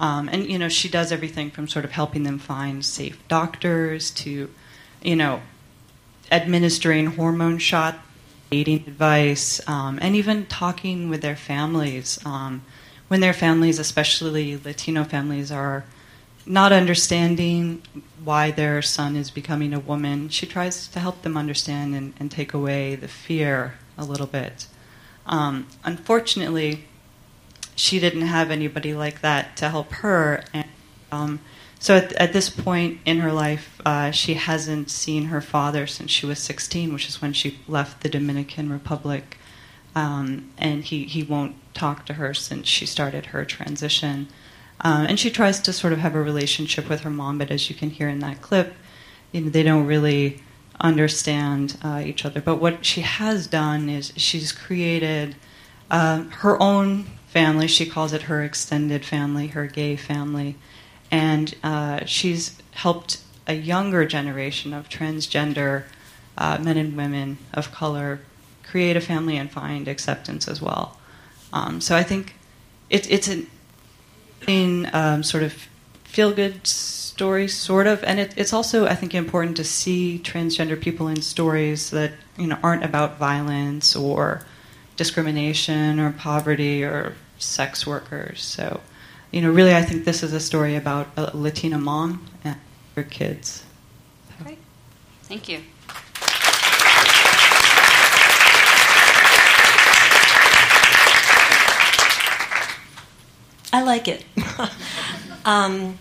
Um, 0.00 0.30
and, 0.30 0.46
you 0.50 0.58
know, 0.58 0.70
she 0.70 0.88
does 0.88 1.12
everything 1.12 1.50
from 1.50 1.68
sort 1.68 1.84
of 1.84 1.92
helping 1.92 2.22
them 2.22 2.38
find 2.38 2.82
safe 2.82 3.18
doctors 3.28 4.10
to, 4.12 4.48
you 5.02 5.14
know, 5.14 5.42
administering 6.32 7.06
hormone 7.06 7.58
shot, 7.58 7.98
dating 8.50 8.84
advice, 8.86 9.60
um, 9.68 9.98
and 10.00 10.16
even 10.16 10.46
talking 10.46 11.10
with 11.10 11.20
their 11.20 11.36
families. 11.36 12.18
Um, 12.24 12.62
when 13.08 13.20
their 13.20 13.34
families, 13.34 13.78
especially 13.78 14.58
Latino 14.64 15.04
families, 15.04 15.52
are 15.52 15.84
not 16.46 16.72
understanding 16.72 17.82
why 18.24 18.50
their 18.50 18.80
son 18.80 19.16
is 19.16 19.30
becoming 19.30 19.74
a 19.74 19.80
woman, 19.80 20.30
she 20.30 20.46
tries 20.46 20.88
to 20.88 20.98
help 20.98 21.20
them 21.20 21.36
understand 21.36 21.94
and, 21.94 22.14
and 22.18 22.30
take 22.30 22.54
away 22.54 22.94
the 22.94 23.08
fear 23.08 23.74
a 23.98 24.04
little 24.04 24.26
bit. 24.26 24.66
Um, 25.26 25.66
unfortunately, 25.84 26.86
she 27.80 27.98
didn't 27.98 28.22
have 28.22 28.50
anybody 28.50 28.92
like 28.92 29.22
that 29.22 29.56
to 29.56 29.70
help 29.70 29.90
her. 29.92 30.44
And, 30.52 30.68
um, 31.10 31.40
so 31.78 31.96
at, 31.96 32.12
at, 32.12 32.34
this 32.34 32.50
point 32.50 33.00
in 33.06 33.20
her 33.20 33.32
life, 33.32 33.80
uh, 33.86 34.10
she 34.10 34.34
hasn't 34.34 34.90
seen 34.90 35.24
her 35.24 35.40
father 35.40 35.86
since 35.86 36.10
she 36.10 36.26
was 36.26 36.38
16, 36.40 36.92
which 36.92 37.08
is 37.08 37.22
when 37.22 37.32
she 37.32 37.58
left 37.66 38.02
the 38.02 38.10
Dominican 38.10 38.70
Republic. 38.70 39.38
Um, 39.94 40.50
and 40.58 40.84
he, 40.84 41.04
he 41.04 41.22
won't 41.22 41.56
talk 41.72 42.04
to 42.06 42.14
her 42.14 42.34
since 42.34 42.68
she 42.68 42.84
started 42.84 43.26
her 43.26 43.46
transition. 43.46 44.28
Um, 44.82 45.06
and 45.06 45.18
she 45.18 45.30
tries 45.30 45.58
to 45.60 45.72
sort 45.72 45.94
of 45.94 46.00
have 46.00 46.14
a 46.14 46.22
relationship 46.22 46.86
with 46.86 47.00
her 47.00 47.10
mom, 47.10 47.38
but 47.38 47.50
as 47.50 47.70
you 47.70 47.76
can 47.76 47.88
hear 47.88 48.10
in 48.10 48.18
that 48.20 48.42
clip, 48.42 48.74
you 49.32 49.40
know, 49.40 49.48
they 49.48 49.62
don't 49.62 49.86
really 49.86 50.42
understand 50.78 51.78
uh, 51.82 52.02
each 52.04 52.26
other. 52.26 52.42
But 52.42 52.56
what 52.56 52.84
she 52.84 53.00
has 53.00 53.46
done 53.46 53.88
is 53.88 54.12
she's 54.16 54.52
created 54.52 55.34
uh, 55.90 56.24
her 56.24 56.62
own 56.62 57.06
family. 57.30 57.68
She 57.68 57.86
calls 57.86 58.12
it 58.12 58.22
her 58.22 58.42
extended 58.42 59.04
family, 59.04 59.48
her 59.48 59.66
gay 59.66 59.96
family. 59.96 60.56
And 61.10 61.54
uh, 61.62 62.04
she's 62.04 62.60
helped 62.72 63.22
a 63.46 63.54
younger 63.54 64.04
generation 64.04 64.74
of 64.74 64.88
transgender 64.88 65.84
uh, 66.36 66.58
men 66.60 66.76
and 66.76 66.96
women 66.96 67.38
of 67.54 67.72
color 67.72 68.20
create 68.64 68.96
a 68.96 69.00
family 69.00 69.36
and 69.36 69.50
find 69.50 69.88
acceptance 69.88 70.48
as 70.48 70.60
well. 70.60 70.98
Um, 71.52 71.80
so 71.80 71.96
I 71.96 72.02
think 72.02 72.34
it, 72.88 73.10
it's 73.10 73.28
an 73.28 73.46
in 74.46 74.88
um, 74.92 75.22
sort 75.22 75.42
of 75.42 75.52
feel 76.04 76.32
good 76.32 76.66
story, 76.66 77.46
sort 77.46 77.86
of, 77.86 78.02
and 78.04 78.18
it, 78.18 78.34
it's 78.36 78.52
also 78.52 78.86
I 78.86 78.94
think 78.94 79.14
important 79.14 79.56
to 79.58 79.64
see 79.64 80.20
transgender 80.22 80.80
people 80.80 81.08
in 81.08 81.22
stories 81.22 81.90
that 81.90 82.12
you 82.38 82.46
know 82.46 82.58
aren't 82.62 82.84
about 82.84 83.18
violence 83.18 83.94
or 83.94 84.44
discrimination 85.00 85.98
or 85.98 86.12
poverty 86.12 86.84
or 86.84 87.14
sex 87.38 87.86
workers. 87.86 88.42
So, 88.42 88.82
you 89.30 89.40
know, 89.40 89.50
really, 89.50 89.74
I 89.74 89.80
think 89.80 90.04
this 90.04 90.22
is 90.22 90.34
a 90.34 90.40
story 90.40 90.76
about 90.76 91.08
a 91.16 91.34
Latina 91.34 91.78
mom 91.78 92.26
and 92.44 92.56
her 92.96 93.02
kids. 93.02 93.64
Great. 94.42 94.58
Thank 95.22 95.48
you. 95.48 95.62
I 103.72 103.82
like 103.82 104.06
it. 104.06 104.26
um, 105.46 105.98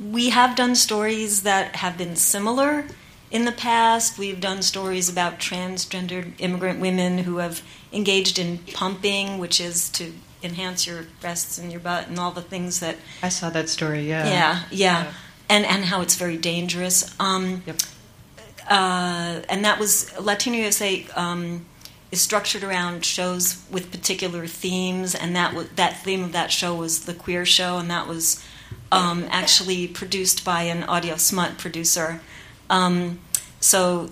we 0.00 0.30
have 0.30 0.54
done 0.54 0.76
stories 0.76 1.42
that 1.42 1.74
have 1.74 1.98
been 1.98 2.14
similar 2.14 2.86
in 3.32 3.46
the 3.46 3.52
past. 3.52 4.18
We've 4.18 4.40
done 4.40 4.62
stories 4.62 5.08
about 5.08 5.40
transgendered 5.40 6.34
immigrant 6.38 6.78
women 6.78 7.18
who 7.18 7.38
have 7.38 7.62
engaged 7.92 8.38
in 8.38 8.58
pumping, 8.58 9.38
which 9.38 9.60
is 9.60 9.88
to 9.90 10.12
enhance 10.42 10.86
your 10.86 11.06
breasts 11.20 11.58
and 11.58 11.72
your 11.72 11.80
butt 11.80 12.08
and 12.08 12.18
all 12.18 12.30
the 12.30 12.42
things 12.42 12.78
that. 12.80 12.96
I 13.22 13.30
saw 13.30 13.50
that 13.50 13.68
story. 13.68 14.08
Yeah. 14.08 14.26
Yeah, 14.26 14.62
yeah, 14.70 15.04
yeah. 15.04 15.12
and 15.48 15.64
and 15.64 15.84
how 15.86 16.02
it's 16.02 16.14
very 16.14 16.36
dangerous. 16.36 17.12
Um, 17.18 17.62
yep. 17.66 17.76
Uh, 18.68 19.40
and 19.48 19.64
that 19.64 19.80
was 19.80 20.16
Latino 20.20 20.58
USA. 20.58 21.04
Um, 21.16 21.66
is 22.12 22.20
structured 22.20 22.62
around 22.62 23.06
shows 23.06 23.64
with 23.70 23.90
particular 23.90 24.46
themes, 24.46 25.14
and 25.14 25.34
that 25.34 25.52
w- 25.52 25.68
that 25.76 26.04
theme 26.04 26.22
of 26.22 26.32
that 26.32 26.52
show 26.52 26.74
was 26.74 27.06
the 27.06 27.14
queer 27.14 27.46
show, 27.46 27.78
and 27.78 27.90
that 27.90 28.06
was 28.06 28.44
um, 28.92 29.24
actually 29.30 29.88
produced 29.88 30.44
by 30.44 30.64
an 30.64 30.84
audio 30.84 31.16
smut 31.16 31.56
producer. 31.56 32.20
Um, 32.72 33.20
so 33.60 34.08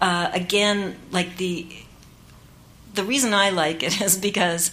uh, 0.00 0.30
again, 0.32 0.96
like 1.10 1.38
the 1.38 1.66
the 2.94 3.02
reason 3.02 3.32
I 3.32 3.48
like 3.48 3.82
it 3.82 4.00
is 4.06 4.16
because 4.16 4.70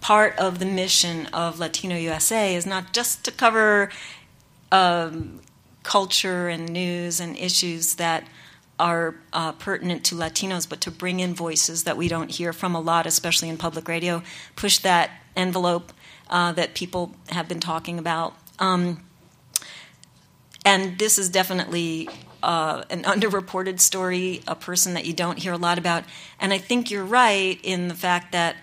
part 0.00 0.38
of 0.38 0.60
the 0.60 0.66
mission 0.66 1.26
of 1.26 1.58
Latino 1.58 1.96
USA 1.96 2.54
is 2.54 2.64
not 2.64 2.92
just 2.92 3.24
to 3.24 3.32
cover 3.32 3.90
um, 4.70 5.40
culture 5.82 6.48
and 6.48 6.68
news 6.68 7.20
and 7.20 7.36
issues 7.36 7.96
that 7.96 8.28
are 8.78 9.16
uh, 9.32 9.52
pertinent 9.52 10.04
to 10.04 10.14
Latinos, 10.14 10.68
but 10.68 10.80
to 10.82 10.90
bring 10.90 11.20
in 11.20 11.34
voices 11.34 11.84
that 11.84 11.96
we 11.96 12.08
don't 12.08 12.30
hear 12.30 12.52
from 12.52 12.74
a 12.74 12.80
lot, 12.80 13.06
especially 13.06 13.48
in 13.48 13.56
public 13.56 13.88
radio, 13.88 14.22
push 14.56 14.78
that 14.78 15.10
envelope 15.36 15.92
uh, 16.28 16.52
that 16.52 16.74
people 16.74 17.14
have 17.30 17.48
been 17.48 17.60
talking 17.60 17.98
about. 17.98 18.34
Um, 18.58 19.04
and 20.64 20.98
this 20.98 21.18
is 21.18 21.28
definitely 21.28 22.08
uh, 22.44 22.84
an 22.90 23.02
underreported 23.04 23.80
story, 23.80 24.42
a 24.46 24.54
person 24.54 24.94
that 24.94 25.06
you 25.06 25.12
don't 25.12 25.38
hear 25.38 25.52
a 25.52 25.58
lot 25.58 25.78
about. 25.78 26.04
And 26.38 26.52
I 26.52 26.58
think 26.58 26.90
you're 26.90 27.04
right 27.04 27.58
in 27.62 27.88
the 27.88 27.94
fact 27.94 28.32
that 28.32 28.56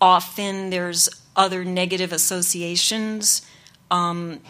often 0.00 0.70
there's 0.70 1.08
other 1.34 1.64
negative 1.64 2.12
associations 2.12 3.42
um, 3.90 4.40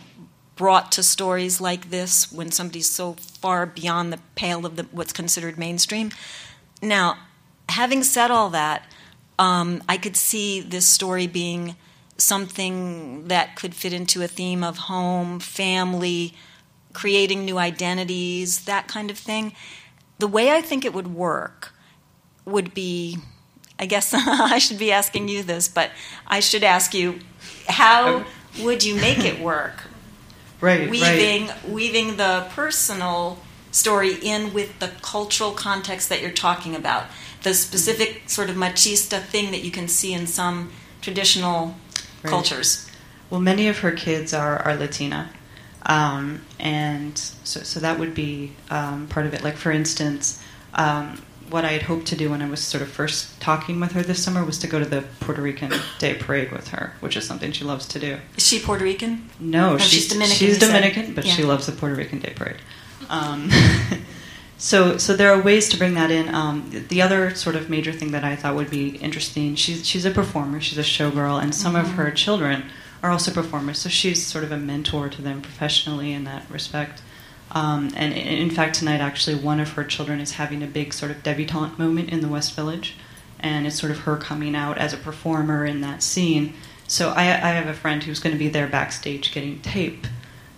brought 0.56 0.92
to 0.92 1.02
stories 1.02 1.60
like 1.60 1.90
this 1.90 2.32
when 2.32 2.50
somebody's 2.50 2.88
so 2.88 3.14
far 3.14 3.66
beyond 3.66 4.12
the 4.12 4.18
pale 4.34 4.66
of 4.66 4.76
the, 4.76 4.84
what's 4.90 5.12
considered 5.12 5.58
mainstream. 5.58 6.10
Now, 6.80 7.18
having 7.68 8.02
said 8.02 8.30
all 8.30 8.50
that, 8.50 8.86
um, 9.38 9.82
I 9.88 9.96
could 9.96 10.16
see 10.16 10.60
this 10.60 10.86
story 10.86 11.26
being 11.26 11.76
something 12.18 13.28
that 13.28 13.56
could 13.56 13.74
fit 13.74 13.92
into 13.92 14.22
a 14.22 14.28
theme 14.28 14.62
of 14.62 14.76
home, 14.78 15.40
family, 15.40 16.34
creating 16.92 17.44
new 17.44 17.58
identities, 17.58 18.64
that 18.64 18.88
kind 18.88 19.10
of 19.10 19.18
thing. 19.18 19.52
The 20.18 20.28
way 20.28 20.52
I 20.52 20.60
think 20.60 20.84
it 20.84 20.94
would 20.94 21.14
work 21.14 21.72
would 22.44 22.74
be 22.74 23.18
I 23.78 23.86
guess 23.86 24.12
I 24.16 24.58
should 24.58 24.78
be 24.78 24.92
asking 24.92 25.28
you 25.28 25.42
this, 25.42 25.68
but 25.68 25.90
I 26.26 26.40
should 26.40 26.62
ask 26.62 26.94
you 26.94 27.18
how 27.68 28.18
um, 28.18 28.24
would 28.60 28.84
you 28.84 28.94
make 28.94 29.18
it 29.18 29.40
work? 29.40 29.84
right, 30.60 30.88
weaving 30.88 31.48
right. 31.48 31.68
weaving 31.68 32.16
the 32.16 32.46
personal 32.50 33.38
story 33.70 34.14
in 34.22 34.52
with 34.52 34.78
the 34.78 34.88
cultural 35.00 35.52
context 35.52 36.08
that 36.10 36.20
you're 36.20 36.30
talking 36.30 36.76
about. 36.76 37.06
The 37.42 37.54
specific 37.54 38.28
sort 38.28 38.50
of 38.50 38.56
machista 38.56 39.20
thing 39.20 39.50
that 39.50 39.64
you 39.64 39.72
can 39.72 39.88
see 39.88 40.12
in 40.12 40.26
some 40.26 40.70
traditional 41.00 41.74
Right. 42.22 42.30
cultures. 42.30 42.88
Well, 43.30 43.40
many 43.40 43.66
of 43.68 43.78
her 43.78 43.92
kids 43.92 44.32
are, 44.32 44.58
are 44.62 44.76
Latina. 44.76 45.30
Um, 45.86 46.42
and 46.60 47.18
so, 47.18 47.60
so 47.62 47.80
that 47.80 47.98
would 47.98 48.14
be 48.14 48.52
um, 48.70 49.06
part 49.08 49.26
of 49.26 49.34
it. 49.34 49.42
Like, 49.42 49.56
for 49.56 49.72
instance, 49.72 50.40
um, 50.74 51.20
what 51.50 51.64
I 51.64 51.72
had 51.72 51.82
hoped 51.82 52.06
to 52.06 52.16
do 52.16 52.30
when 52.30 52.40
I 52.40 52.48
was 52.48 52.62
sort 52.62 52.82
of 52.82 52.88
first 52.88 53.38
talking 53.40 53.78
with 53.80 53.92
her 53.92 54.02
this 54.02 54.22
summer 54.22 54.44
was 54.44 54.58
to 54.60 54.66
go 54.66 54.78
to 54.78 54.84
the 54.84 55.02
Puerto 55.20 55.42
Rican 55.42 55.72
Day 55.98 56.14
Parade 56.14 56.50
with 56.52 56.68
her, 56.68 56.94
which 57.00 57.16
is 57.16 57.26
something 57.26 57.52
she 57.52 57.64
loves 57.64 57.86
to 57.88 57.98
do. 57.98 58.18
Is 58.36 58.46
she 58.46 58.58
Puerto 58.60 58.84
Rican? 58.84 59.28
No, 59.40 59.74
Oh, 59.74 59.78
she's 59.78 60.08
Dominican, 60.08 60.36
She's. 60.38 60.58
Dominican, 60.58 61.14
but 61.14 61.26
she 61.26 61.42
loves 61.42 61.66
the 61.66 61.72
Puerto 61.72 61.94
Rican 61.96 62.20
Day 62.20 62.32
Parade. 62.34 62.56
Um, 63.10 63.50
so, 64.58 64.96
so 64.96 65.14
there 65.16 65.32
are 65.32 65.42
ways 65.42 65.68
to 65.70 65.76
bring 65.76 65.94
that 65.94 66.10
in. 66.10 66.32
Um, 66.34 66.70
the 66.88 67.02
other 67.02 67.34
sort 67.34 67.56
of 67.56 67.68
major 67.68 67.92
thing 67.92 68.12
that 68.12 68.24
I 68.24 68.36
thought 68.36 68.54
would 68.54 68.70
be 68.70 68.90
interesting. 68.96 69.54
She's 69.56 69.86
she's 69.86 70.04
a 70.04 70.10
performer. 70.10 70.60
She's 70.60 70.78
a 70.78 70.82
showgirl, 70.82 71.42
and 71.42 71.54
some 71.54 71.74
of 71.76 71.86
Mm-hmm. 71.86 71.96
her 71.96 72.10
children 72.12 72.70
are 73.02 73.10
also 73.10 73.32
performers. 73.32 73.78
So 73.78 73.88
she's 73.88 74.24
sort 74.24 74.44
of 74.44 74.52
a 74.52 74.56
mentor 74.56 75.08
to 75.08 75.22
them 75.22 75.42
professionally 75.42 76.12
in 76.12 76.24
that 76.24 76.48
respect. 76.50 77.02
Um, 77.50 77.92
and 77.96 78.14
in 78.14 78.50
fact, 78.50 78.76
tonight 78.76 79.00
actually 79.00 79.36
one 79.36 79.60
of 79.60 79.72
her 79.72 79.84
children 79.84 80.20
is 80.20 80.32
having 80.32 80.62
a 80.62 80.66
big 80.66 80.94
sort 80.94 81.10
of 81.10 81.22
debutante 81.22 81.78
moment 81.78 82.10
in 82.10 82.20
the 82.20 82.28
West 82.28 82.54
Village, 82.54 82.96
and 83.40 83.66
it's 83.66 83.78
sort 83.78 83.92
of 83.92 84.00
her 84.00 84.16
coming 84.16 84.54
out 84.54 84.78
as 84.78 84.92
a 84.94 84.96
performer 84.96 85.66
in 85.66 85.82
that 85.82 86.02
scene. 86.02 86.54
So 86.86 87.10
I, 87.10 87.22
I 87.22 87.52
have 87.52 87.66
a 87.66 87.74
friend 87.74 88.02
who's 88.02 88.20
going 88.20 88.34
to 88.34 88.38
be 88.38 88.48
there 88.48 88.66
backstage 88.66 89.32
getting 89.34 89.60
tape 89.60 90.06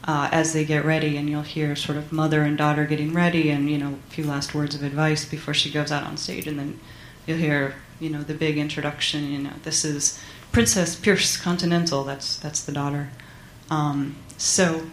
uh, 0.06 0.28
as 0.30 0.52
they 0.52 0.64
get 0.64 0.84
ready, 0.84 1.16
and 1.16 1.28
you'll 1.28 1.42
hear 1.42 1.74
sort 1.74 1.98
of 1.98 2.12
mother 2.12 2.42
and 2.42 2.56
daughter 2.56 2.84
getting 2.84 3.12
ready, 3.12 3.50
and 3.50 3.68
you 3.68 3.78
know 3.78 3.98
a 4.06 4.10
few 4.10 4.24
last 4.24 4.54
words 4.54 4.74
of 4.74 4.82
advice 4.82 5.24
before 5.24 5.54
she 5.54 5.70
goes 5.70 5.90
out 5.90 6.04
on 6.04 6.16
stage, 6.16 6.46
and 6.46 6.58
then 6.58 6.78
you'll 7.26 7.38
hear 7.38 7.74
you 7.98 8.10
know 8.10 8.22
the 8.22 8.34
big 8.34 8.58
introduction. 8.58 9.32
You 9.32 9.38
know 9.38 9.52
this 9.64 9.84
is 9.84 10.20
Princess 10.54 10.94
Pierce 10.94 11.36
Continental. 11.36 12.04
That's 12.04 12.36
that's 12.36 12.62
the 12.62 12.72
daughter. 12.72 13.10
Um, 13.70 14.16
so, 14.38 14.86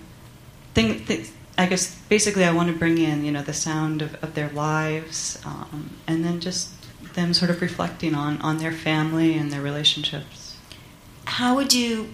thing, 0.74 1.06
th- 1.06 1.30
I 1.56 1.67
guess 1.67 1.95
basically 2.10 2.43
I 2.43 2.52
want 2.52 2.69
to 2.69 2.76
bring 2.76 2.97
in 2.97 3.24
you 3.24 3.32
know 3.32 3.43
the 3.43 3.54
sound 3.54 4.02
of, 4.02 4.15
of 4.24 4.34
their 4.34 4.50
lives, 4.50 5.39
um, 5.45 5.91
and 6.08 6.26
then 6.26 6.39
just 6.39 6.74
them 7.13 7.34
sort 7.34 7.52
of 7.52 7.62
reflecting 7.62 8.15
on 8.15 8.41
on 8.41 8.58
their 8.58 8.71
family 8.71 9.38
and 9.38 9.52
their 9.52 9.62
relationships. 9.62 10.58
How 11.26 11.56
would 11.56 11.74
you 11.74 12.10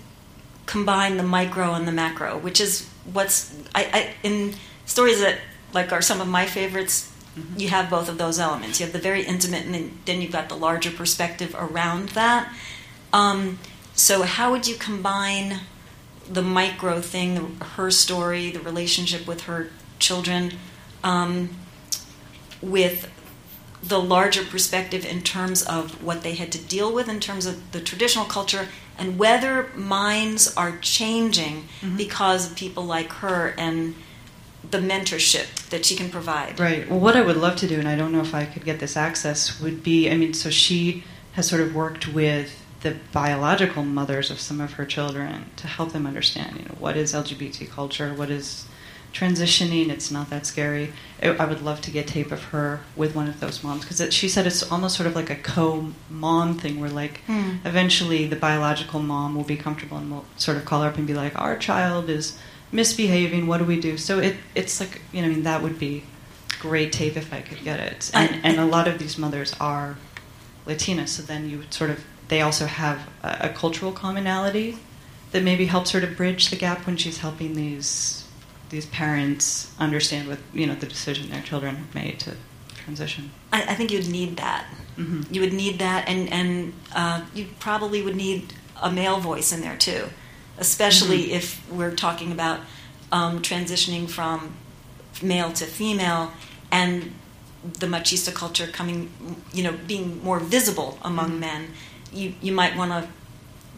combine 0.66 1.16
the 1.16 1.24
micro 1.24 1.74
and 1.74 1.88
the 1.88 1.94
macro, 1.94 2.38
which 2.38 2.60
is 2.60 2.86
what's 3.14 3.56
I, 3.74 3.86
I 3.94 4.16
in 4.24 4.56
stories 4.86 5.22
that 5.22 5.40
like 5.74 5.94
are 5.94 6.02
some 6.02 6.20
of 6.20 6.28
my 6.28 6.46
favorites. 6.46 7.14
You 7.56 7.70
have 7.70 7.90
both 7.90 8.10
of 8.10 8.18
those 8.18 8.40
elements. 8.40 8.80
You 8.80 8.88
have 8.88 8.94
the 8.94 9.00
very 9.00 9.24
intimate, 9.24 9.64
and 9.66 9.74
then, 9.74 10.00
then 10.06 10.22
you've 10.22 10.32
got 10.32 10.50
the 10.50 10.58
larger 10.58 10.90
perspective 10.90 11.56
around 11.58 12.10
that. 12.10 12.52
Um, 13.14 13.60
so, 13.94 14.24
how 14.24 14.52
would 14.52 14.68
you 14.68 14.76
combine 14.76 15.62
the 16.30 16.42
micro 16.42 17.02
thing, 17.02 17.36
the, 17.36 17.66
her 17.66 17.90
story, 17.90 18.52
the 18.52 18.60
relationship 18.60 19.26
with 19.26 19.42
her 19.44 19.70
children, 20.00 20.54
um, 21.04 21.50
with 22.62 23.10
the 23.82 24.00
larger 24.00 24.44
perspective 24.44 25.06
in 25.06 25.22
terms 25.22 25.64
of 25.64 26.04
what 26.04 26.22
they 26.22 26.34
had 26.34 26.52
to 26.52 26.58
deal 26.58 26.94
with 26.94 27.08
in 27.08 27.20
terms 27.20 27.46
of 27.46 27.72
the 27.72 27.80
traditional 27.80 28.26
culture 28.26 28.68
and 28.98 29.18
whether 29.20 29.70
minds 29.76 30.54
are 30.56 30.78
changing 30.80 31.68
because 31.96 32.50
of 32.50 32.58
people 32.58 32.84
like 32.84 33.12
her 33.14 33.54
and 33.58 33.96
the 34.70 34.80
mentorship 34.80 35.70
that 35.70 35.86
she 35.86 35.96
can 35.96 36.10
provide. 36.10 36.60
Right. 36.60 36.90
Well, 36.90 37.00
what 37.00 37.16
I 37.16 37.22
would 37.22 37.38
love 37.38 37.56
to 37.58 37.68
do, 37.68 37.80
and 37.80 37.88
I 37.88 37.96
don't 37.96 38.12
know 38.12 38.22
if 38.22 38.34
I 38.34 38.46
could 38.46 38.66
get 38.66 38.80
this 38.80 38.98
access, 38.98 39.62
would 39.62 39.84
be 39.84 40.10
I 40.10 40.18
mean, 40.18 40.34
so 40.34 40.50
she 40.50 41.04
has 41.34 41.48
sort 41.48 41.62
of 41.62 41.76
worked 41.76 42.08
with 42.08 42.66
the 42.82 42.96
biological 43.12 43.84
mothers 43.84 44.30
of 44.30 44.40
some 44.40 44.62
of 44.62 44.74
her 44.74 44.86
children 44.86 45.46
to 45.56 45.68
help 45.68 45.94
them 45.94 46.06
understand, 46.06 46.58
you 46.60 46.66
know, 46.66 46.76
what 46.80 46.96
is 46.96 47.14
LGBT 47.14 47.70
culture, 47.70 48.14
what 48.14 48.30
is 48.30 48.66
transitioning. 49.14 49.90
It's 49.90 50.12
not 50.12 50.30
that 50.30 50.46
scary. 50.46 50.94
I 51.24 51.30
I 51.30 51.46
would 51.46 51.62
love 51.64 51.82
to 51.82 51.92
get 51.92 52.08
tape 52.08 52.32
of 52.32 52.44
her 52.46 52.82
with 52.96 53.16
one 53.16 53.28
of 53.28 53.40
those 53.40 53.64
moms 53.64 53.82
because 53.84 54.14
she 54.14 54.30
said 54.30 54.46
it's 54.46 54.70
almost 54.72 54.96
sort 54.96 55.08
of 55.08 55.16
like 55.16 55.30
a 55.30 55.36
co-mom 55.36 56.60
thing 56.60 56.80
where 56.80 56.90
like 56.90 57.22
Hmm. 57.26 57.56
eventually 57.66 58.28
the 58.28 58.36
biological 58.36 59.00
mom 59.02 59.36
will 59.36 59.44
be 59.44 59.58
comfortable 59.58 59.98
and 59.98 60.12
will 60.12 60.26
sort 60.36 60.58
of 60.58 60.66
call 60.66 60.82
her 60.84 60.90
up 60.90 60.98
and 60.98 61.08
be 61.08 61.14
like, 61.14 61.40
our 61.40 61.58
child 61.58 62.10
is 62.10 62.38
misbehaving. 62.72 63.48
What 63.48 63.58
do 63.60 63.64
we 63.66 63.80
do? 63.80 63.98
So 63.98 64.20
it 64.20 64.36
it's 64.54 64.80
like 64.80 65.02
you 65.12 65.22
know 65.22 65.28
I 65.28 65.32
mean 65.32 65.44
that 65.44 65.64
would 65.64 65.80
be 65.80 66.04
great 66.60 66.92
tape 66.92 67.18
if 67.18 67.34
I 67.34 67.42
could 67.42 67.64
get 67.64 67.80
it. 67.80 68.12
And 68.14 68.40
and 68.44 68.60
a 68.60 68.66
lot 68.66 68.88
of 68.88 69.00
these 69.00 69.18
mothers 69.18 69.56
are 69.60 69.98
Latina, 70.66 71.08
so 71.08 71.24
then 71.24 71.50
you 71.50 71.58
would 71.60 71.74
sort 71.74 71.90
of 71.90 72.04
they 72.28 72.42
also 72.42 72.66
have 72.66 73.00
a, 73.24 73.38
a 73.42 73.50
cultural 73.50 73.92
commonality 73.92 74.78
that 75.32 75.44
maybe 75.44 75.66
helps 75.66 75.92
her 75.92 76.02
to 76.02 76.08
bridge 76.08 76.50
the 76.50 76.56
gap 76.56 76.86
when 76.86 76.98
she's 76.98 77.20
helping 77.20 77.54
these 77.56 78.24
these 78.70 78.86
parents 78.88 79.72
understand 79.80 80.28
what 80.28 80.40
you 80.54 80.66
know 80.68 80.76
the 80.76 80.86
decision 80.88 81.30
their 81.30 81.42
children 81.42 81.76
have 81.76 81.96
made 81.96 82.20
to 82.20 82.36
transition. 82.76 83.32
I, 83.54 83.64
I 83.64 83.76
think 83.76 83.92
you'd 83.92 84.10
need 84.10 84.38
that. 84.38 84.66
hmm 84.96 85.22
You 85.32 85.42
would 85.42 85.54
need 85.54 85.80
that, 85.80 86.08
and 86.08 86.32
and 86.32 86.74
uh, 86.96 87.22
you 87.34 87.46
probably 87.60 88.02
would 88.02 88.16
need 88.16 88.54
a 88.82 88.92
male 88.92 89.20
voice 89.20 89.52
in 89.56 89.62
there 89.62 89.78
too, 89.78 90.10
especially 90.58 91.32
if 91.34 91.62
we're 91.72 91.96
talking 91.96 92.32
about 92.32 92.60
um, 93.12 93.42
transitioning 93.42 94.10
from 94.10 94.54
male 95.22 95.52
to 95.54 95.66
female, 95.66 96.32
and 96.72 97.14
the 97.80 97.88
machista 97.88 98.34
culture 98.34 98.68
coming, 98.68 99.10
you 99.54 99.64
know, 99.64 99.74
being 99.88 100.24
more 100.24 100.40
visible 100.40 100.98
among 101.04 101.32
Mhm. 101.32 101.40
men. 101.40 101.68
You 102.18 102.34
you 102.42 102.52
might 102.52 102.76
want 102.76 102.92
to 102.92 103.10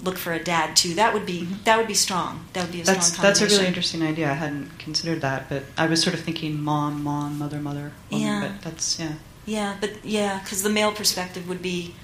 look 0.05 0.17
for 0.17 0.31
a 0.33 0.43
dad 0.43 0.75
too. 0.75 0.93
That 0.95 1.13
would 1.13 1.25
be 1.25 1.45
that 1.65 1.77
would 1.77 1.87
be 1.87 1.93
strong. 1.93 2.45
That 2.53 2.63
would 2.63 2.71
be 2.71 2.81
a 2.81 2.85
That's 2.85 3.07
strong 3.07 3.23
that's 3.23 3.41
a 3.41 3.45
really 3.47 3.67
interesting 3.67 4.01
idea. 4.01 4.29
I 4.31 4.33
hadn't 4.33 4.79
considered 4.79 5.21
that, 5.21 5.49
but 5.49 5.63
I 5.77 5.87
was 5.87 6.01
sort 6.01 6.13
of 6.13 6.21
thinking 6.21 6.61
mom, 6.61 7.03
mom, 7.03 7.37
mother, 7.37 7.59
mother. 7.59 7.91
woman, 8.09 8.27
Yeah. 8.27 8.41
But 8.47 8.61
that's 8.61 8.99
yeah. 8.99 9.13
Yeah, 9.45 9.77
but 9.81 9.91
yeah, 10.05 10.39
because 10.43 10.61
the 10.63 10.69
male 10.69 10.91
perspective 10.91 11.49
would 11.49 11.61
be, 11.61 11.95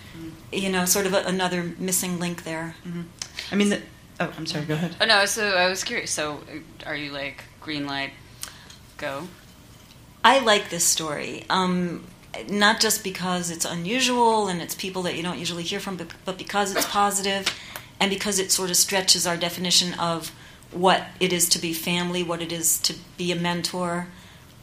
you 0.51 0.69
know, 0.69 0.85
sort 0.85 1.05
of 1.05 1.13
a, 1.13 1.21
another 1.25 1.75
missing 1.77 2.19
link 2.19 2.43
there. 2.43 2.75
hmm 2.83 3.03
I 3.51 3.55
mean, 3.55 3.69
the, 3.69 3.81
oh, 4.19 4.33
I'm 4.37 4.45
sorry. 4.47 4.65
Go 4.65 4.73
ahead. 4.73 4.95
Oh 4.99 5.05
no, 5.05 5.25
so 5.25 5.43
I 5.55 5.67
was 5.69 5.83
curious. 5.83 6.11
So, 6.11 6.39
uh, 6.51 6.89
are 6.89 6.95
you 6.95 7.11
like 7.11 7.43
green 7.61 7.85
light, 7.85 8.11
go? 8.97 9.27
I 10.23 10.39
like 10.39 10.69
this 10.71 10.83
story, 10.83 11.45
um, 11.51 12.03
not 12.49 12.79
just 12.79 13.03
because 13.03 13.49
it's 13.49 13.65
unusual 13.65 14.47
and 14.47 14.61
it's 14.61 14.75
people 14.75 15.01
that 15.03 15.15
you 15.15 15.23
don't 15.23 15.39
usually 15.39 15.63
hear 15.63 15.79
from, 15.79 15.97
but, 15.97 16.07
but 16.25 16.37
because 16.37 16.75
it's 16.75 16.85
positive 16.85 17.47
and 17.99 18.09
because 18.09 18.39
it 18.39 18.51
sort 18.51 18.69
of 18.69 18.77
stretches 18.77 19.25
our 19.25 19.37
definition 19.37 19.93
of 19.99 20.31
what 20.71 21.05
it 21.19 21.31
is 21.31 21.47
to 21.49 21.59
be 21.59 21.73
family, 21.73 22.23
what 22.23 22.41
it 22.41 22.51
is 22.51 22.77
to 22.79 22.95
be 23.17 23.31
a 23.31 23.35
mentor, 23.35 24.07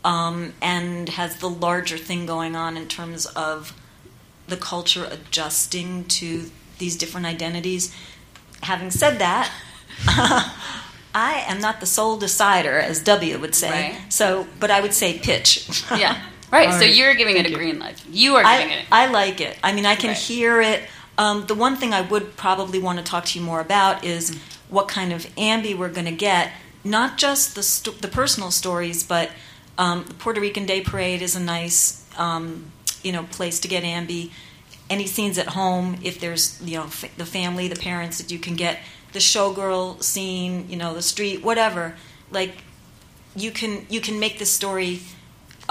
um, 0.04 0.52
and 0.60 1.08
has 1.10 1.36
the 1.36 1.48
larger 1.48 1.96
thing 1.96 2.26
going 2.26 2.56
on 2.56 2.76
in 2.76 2.88
terms 2.88 3.26
of 3.26 3.74
the 4.48 4.56
culture 4.56 5.06
adjusting 5.10 6.04
to 6.04 6.50
these 6.78 6.96
different 6.96 7.26
identities. 7.26 7.94
Having 8.62 8.90
said 8.90 9.18
that, 9.18 9.50
I 11.14 11.44
am 11.46 11.60
not 11.60 11.80
the 11.80 11.86
sole 11.86 12.16
decider, 12.16 12.78
as 12.78 13.02
W 13.02 13.38
would 13.38 13.54
say. 13.54 13.92
Right. 13.92 14.12
So, 14.12 14.46
but 14.58 14.70
I 14.70 14.80
would 14.80 14.94
say 14.94 15.18
pitch. 15.18 15.68
Yeah, 15.90 16.20
right. 16.52 16.68
All 16.68 16.72
so 16.74 16.80
right. 16.80 16.94
you're 16.94 17.14
giving 17.14 17.36
it 17.36 17.46
a 17.46 17.50
you. 17.50 17.56
green 17.56 17.78
light. 17.78 18.02
You 18.10 18.36
are 18.36 18.42
giving 18.42 18.72
I, 18.76 18.80
it. 18.80 18.86
I 18.92 19.06
like 19.10 19.40
it. 19.40 19.56
I 19.62 19.72
mean, 19.72 19.86
I 19.86 19.94
can 19.96 20.08
Right. 20.08 20.16
hear 20.16 20.60
it. 20.60 20.82
Um, 21.18 21.46
the 21.46 21.54
one 21.54 21.76
thing 21.76 21.92
I 21.92 22.00
would 22.00 22.36
probably 22.36 22.78
want 22.78 22.98
to 22.98 23.04
talk 23.04 23.24
to 23.26 23.38
you 23.38 23.44
more 23.44 23.60
about 23.60 24.04
is 24.04 24.36
what 24.68 24.88
kind 24.88 25.12
of 25.12 25.26
ambi 25.36 25.76
we're 25.76 25.90
going 25.90 26.06
to 26.06 26.12
get. 26.12 26.50
Not 26.84 27.18
just 27.18 27.54
the 27.54 27.62
sto- 27.62 27.92
the 27.92 28.08
personal 28.08 28.50
stories, 28.50 29.02
but 29.04 29.30
um, 29.78 30.04
the 30.08 30.14
Puerto 30.14 30.40
Rican 30.40 30.66
Day 30.66 30.80
Parade 30.80 31.22
is 31.22 31.36
a 31.36 31.40
nice 31.40 32.04
um, 32.18 32.72
you 33.02 33.12
know 33.12 33.24
place 33.24 33.60
to 33.60 33.68
get 33.68 33.84
ambi. 33.84 34.30
Any 34.90 35.06
scenes 35.06 35.38
at 35.38 35.48
home, 35.48 35.98
if 36.02 36.18
there's 36.20 36.60
you 36.62 36.78
know 36.78 36.84
f- 36.84 37.16
the 37.16 37.24
family, 37.26 37.68
the 37.68 37.76
parents 37.76 38.18
that 38.18 38.30
you 38.32 38.38
can 38.38 38.56
get 38.56 38.78
the 39.12 39.18
showgirl 39.20 40.02
scene, 40.02 40.66
you 40.68 40.76
know 40.76 40.92
the 40.94 41.02
street, 41.02 41.42
whatever. 41.44 41.94
Like 42.30 42.56
you 43.36 43.50
can 43.52 43.86
you 43.88 44.00
can 44.00 44.18
make 44.18 44.38
this 44.38 44.50
story 44.50 45.00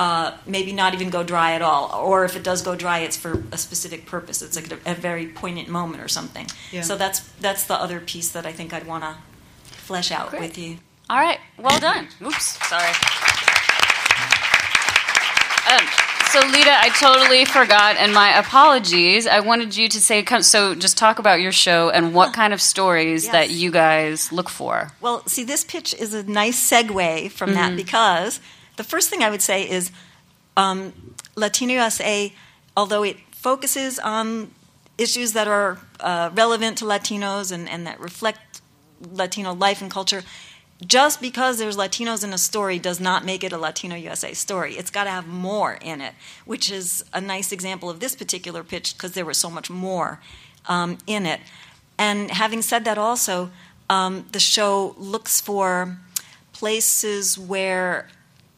uh, 0.01 0.31
maybe 0.55 0.71
not 0.73 0.93
even 0.95 1.09
go 1.17 1.21
dry 1.23 1.49
at 1.57 1.61
all, 1.61 1.83
or 2.09 2.25
if 2.25 2.35
it 2.35 2.43
does 2.43 2.61
go 2.63 2.73
dry, 2.75 2.99
it's 3.05 3.17
for 3.23 3.33
a 3.51 3.57
specific 3.57 4.01
purpose. 4.05 4.41
It's 4.41 4.55
like 4.59 4.71
a, 4.71 4.91
a 4.93 4.95
very 4.95 5.27
poignant 5.41 5.69
moment 5.69 6.01
or 6.05 6.07
something. 6.07 6.47
Yeah. 6.71 6.81
So 6.89 6.95
that's 6.97 7.19
that's 7.39 7.63
the 7.65 7.75
other 7.85 7.99
piece 7.99 8.29
that 8.35 8.45
I 8.45 8.51
think 8.51 8.73
I'd 8.73 8.87
want 8.87 9.03
to 9.03 9.13
flesh 9.87 10.11
out 10.11 10.29
Great. 10.31 10.41
with 10.41 10.57
you. 10.57 10.77
All 11.09 11.19
right, 11.27 11.39
well 11.57 11.79
done. 11.79 12.07
Oops, 12.21 12.47
sorry. 12.69 12.93
Um, 15.71 15.87
so, 16.31 16.39
Lita, 16.47 16.71
I 16.71 16.89
totally 16.99 17.45
forgot, 17.45 17.95
and 17.97 18.13
my 18.13 18.37
apologies. 18.39 19.27
I 19.27 19.41
wanted 19.41 19.75
you 19.75 19.87
to 19.89 20.01
say 20.01 20.23
so. 20.41 20.73
Just 20.75 20.97
talk 20.97 21.19
about 21.19 21.41
your 21.41 21.51
show 21.51 21.89
and 21.89 22.13
what 22.13 22.33
kind 22.33 22.53
of 22.53 22.61
stories 22.61 23.25
Yes. 23.25 23.31
that 23.33 23.49
you 23.51 23.69
guys 23.71 24.31
look 24.31 24.49
for. 24.49 24.91
Well, 25.01 25.23
see, 25.27 25.43
this 25.43 25.63
pitch 25.63 25.93
is 25.93 26.13
a 26.13 26.23
nice 26.23 26.59
segue 26.69 27.31
from 27.31 27.49
Mm-hmm. 27.51 27.59
that 27.59 27.75
because 27.75 28.39
the 28.81 28.89
first 28.89 29.11
thing 29.11 29.21
I 29.21 29.29
would 29.29 29.43
say 29.43 29.69
is 29.69 29.91
um, 30.57 30.93
Latino 31.35 31.73
USA, 31.73 32.33
although 32.75 33.03
it 33.03 33.17
focuses 33.29 33.99
on 33.99 34.49
issues 34.97 35.33
that 35.33 35.47
are 35.47 35.77
uh, 35.99 36.31
relevant 36.33 36.79
to 36.79 36.85
Latinos 36.85 37.51
and, 37.51 37.69
and 37.69 37.85
that 37.85 37.99
reflect 37.99 38.61
Latino 39.13 39.53
life 39.53 39.83
and 39.83 39.91
culture, 39.91 40.23
just 40.97 41.21
because 41.21 41.59
there's 41.59 41.77
Latinos 41.77 42.23
in 42.23 42.33
a 42.33 42.39
story 42.39 42.79
does 42.79 42.99
not 42.99 43.23
make 43.23 43.43
it 43.43 43.51
a 43.53 43.57
Latino 43.59 43.95
USA 43.95 44.33
story. 44.33 44.73
It's 44.73 44.89
got 44.89 45.03
to 45.03 45.11
have 45.11 45.27
more 45.27 45.73
in 45.79 46.01
it, 46.01 46.15
which 46.45 46.71
is 46.71 47.05
a 47.13 47.21
nice 47.21 47.51
example 47.51 47.87
of 47.87 47.99
this 47.99 48.15
particular 48.15 48.63
pitch 48.63 48.95
because 48.95 49.11
there 49.11 49.25
was 49.25 49.37
so 49.37 49.51
much 49.51 49.69
more 49.69 50.19
um, 50.65 50.97
in 51.05 51.27
it. 51.27 51.39
And 51.99 52.31
having 52.31 52.63
said 52.63 52.83
that, 52.85 52.97
also, 52.97 53.51
um, 53.91 54.25
the 54.31 54.39
show 54.39 54.95
looks 54.97 55.39
for 55.39 55.99
places 56.51 57.37
where 57.37 58.07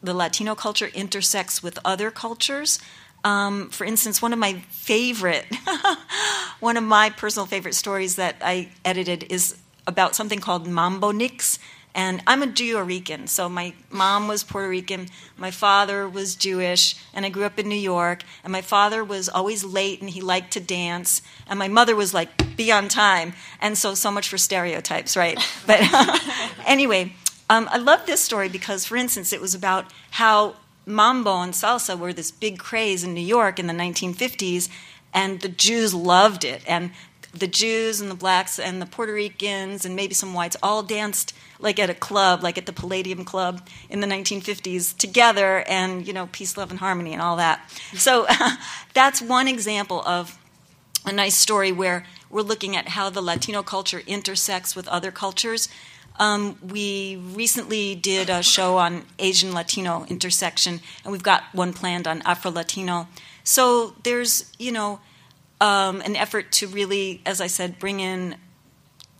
the 0.04 0.14
Latino 0.14 0.54
culture 0.54 0.88
intersects 0.88 1.62
with 1.62 1.78
other 1.84 2.10
cultures. 2.10 2.78
Um, 3.24 3.70
for 3.70 3.84
instance, 3.84 4.20
one 4.20 4.34
of 4.34 4.38
my 4.38 4.54
favorite, 4.68 5.46
one 6.60 6.76
of 6.76 6.84
my 6.84 7.08
personal 7.10 7.46
favorite 7.46 7.74
stories 7.74 8.16
that 8.16 8.36
I 8.42 8.68
edited 8.84 9.24
is 9.32 9.56
about 9.86 10.14
something 10.14 10.40
called 10.40 10.66
Mamboniks. 10.66 11.58
And 11.96 12.22
I'm 12.26 12.42
a 12.42 12.48
Puerto 12.48 12.82
Rican, 12.82 13.28
so 13.28 13.48
my 13.48 13.72
mom 13.88 14.26
was 14.26 14.42
Puerto 14.42 14.68
Rican, 14.68 15.06
my 15.38 15.52
father 15.52 16.08
was 16.08 16.34
Jewish, 16.34 16.96
and 17.14 17.24
I 17.24 17.28
grew 17.28 17.44
up 17.44 17.56
in 17.56 17.68
New 17.68 17.76
York. 17.76 18.24
And 18.42 18.52
my 18.52 18.62
father 18.62 19.04
was 19.04 19.28
always 19.28 19.62
late 19.62 20.00
and 20.00 20.10
he 20.10 20.20
liked 20.20 20.52
to 20.54 20.60
dance, 20.60 21.22
and 21.46 21.56
my 21.56 21.68
mother 21.68 21.94
was 21.94 22.12
like, 22.12 22.56
be 22.56 22.72
on 22.72 22.88
time. 22.88 23.32
And 23.60 23.78
so, 23.78 23.94
so 23.94 24.10
much 24.10 24.28
for 24.28 24.38
stereotypes, 24.38 25.16
right? 25.16 25.38
But 25.66 25.80
anyway, 26.66 27.14
um, 27.50 27.68
I 27.70 27.78
love 27.78 28.06
this 28.06 28.20
story 28.20 28.48
because, 28.48 28.84
for 28.84 28.96
instance, 28.96 29.32
it 29.32 29.40
was 29.40 29.54
about 29.54 29.86
how 30.12 30.56
mambo 30.86 31.40
and 31.40 31.52
salsa 31.52 31.98
were 31.98 32.12
this 32.12 32.30
big 32.30 32.58
craze 32.58 33.04
in 33.04 33.14
New 33.14 33.20
York 33.20 33.58
in 33.58 33.66
the 33.66 33.74
1950s, 33.74 34.68
and 35.12 35.40
the 35.40 35.48
Jews 35.48 35.94
loved 35.94 36.44
it. 36.44 36.62
And 36.66 36.90
the 37.32 37.46
Jews 37.48 38.00
and 38.00 38.10
the 38.10 38.14
blacks 38.14 38.58
and 38.58 38.80
the 38.80 38.86
Puerto 38.86 39.12
Ricans 39.12 39.84
and 39.84 39.96
maybe 39.96 40.14
some 40.14 40.34
whites 40.34 40.56
all 40.62 40.82
danced 40.82 41.34
like 41.58 41.78
at 41.78 41.90
a 41.90 41.94
club, 41.94 42.42
like 42.42 42.56
at 42.56 42.66
the 42.66 42.72
Palladium 42.72 43.24
Club 43.24 43.66
in 43.90 44.00
the 44.00 44.06
1950s 44.06 44.96
together, 44.96 45.64
and 45.66 46.06
you 46.06 46.12
know, 46.12 46.28
peace, 46.30 46.56
love, 46.56 46.70
and 46.70 46.78
harmony, 46.78 47.12
and 47.12 47.22
all 47.22 47.36
that. 47.36 47.60
So 47.94 48.26
that's 48.94 49.20
one 49.20 49.48
example 49.48 50.02
of 50.06 50.38
a 51.06 51.12
nice 51.12 51.34
story 51.34 51.72
where 51.72 52.06
we're 52.30 52.42
looking 52.42 52.76
at 52.76 52.88
how 52.88 53.10
the 53.10 53.20
Latino 53.20 53.62
culture 53.62 54.02
intersects 54.06 54.74
with 54.74 54.88
other 54.88 55.10
cultures. 55.10 55.68
Um, 56.16 56.58
we 56.62 57.16
recently 57.16 57.94
did 57.94 58.30
a 58.30 58.42
show 58.42 58.78
on 58.78 59.04
Asian 59.18 59.52
Latino 59.52 60.04
intersection, 60.08 60.80
and 61.02 61.12
we've 61.12 61.22
got 61.22 61.42
one 61.52 61.72
planned 61.72 62.06
on 62.06 62.22
Afro 62.22 62.50
Latino. 62.50 63.08
So 63.42 63.94
there's, 64.04 64.52
you 64.58 64.70
know, 64.70 65.00
um, 65.60 66.00
an 66.02 66.14
effort 66.16 66.52
to 66.52 66.68
really, 66.68 67.20
as 67.26 67.40
I 67.40 67.46
said, 67.46 67.78
bring 67.78 68.00
in 68.00 68.36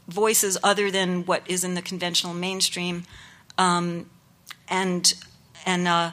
voices 0.09 0.59
other 0.63 0.91
than 0.91 1.25
what 1.25 1.43
is 1.47 1.65
in 1.65 1.75
the 1.75 1.83
conventional 1.83 2.35
mainstream, 2.35 3.05
um, 3.59 4.09
and 4.69 5.15
and 5.67 5.89
uh, 5.89 6.11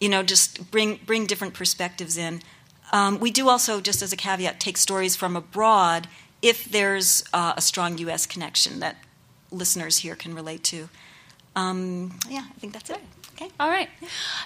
you 0.00 0.08
know 0.08 0.22
just 0.22 0.70
bring 0.70 1.00
bring 1.06 1.26
different 1.26 1.54
perspectives 1.54 2.16
in. 2.16 2.42
Um, 2.92 3.18
we 3.18 3.30
do 3.30 3.48
also, 3.48 3.80
just 3.80 4.02
as 4.02 4.12
a 4.12 4.16
caveat, 4.16 4.60
take 4.60 4.76
stories 4.76 5.16
from 5.16 5.36
abroad 5.36 6.06
if 6.42 6.66
there's 6.66 7.24
uh, 7.32 7.54
a 7.56 7.60
strong 7.60 7.98
U.S. 7.98 8.26
connection 8.26 8.78
that 8.80 8.96
listeners 9.50 9.98
here 9.98 10.14
can 10.14 10.34
relate 10.34 10.64
to. 10.64 10.88
Um, 11.54 12.18
yeah, 12.28 12.44
I 12.48 12.58
think 12.58 12.72
that's 12.72 12.90
it. 12.90 13.00
Okay. 13.34 13.50
All 13.60 13.68
right. 13.68 13.88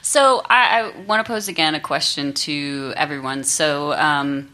So 0.03 0.43
I, 0.49 0.81
I 0.81 1.01
want 1.03 1.25
to 1.25 1.33
pose 1.33 1.49
again 1.49 1.75
a 1.75 1.81
question 1.81 2.33
to 2.35 2.93
everyone. 2.97 3.45
So, 3.45 3.93
um, 3.93 4.51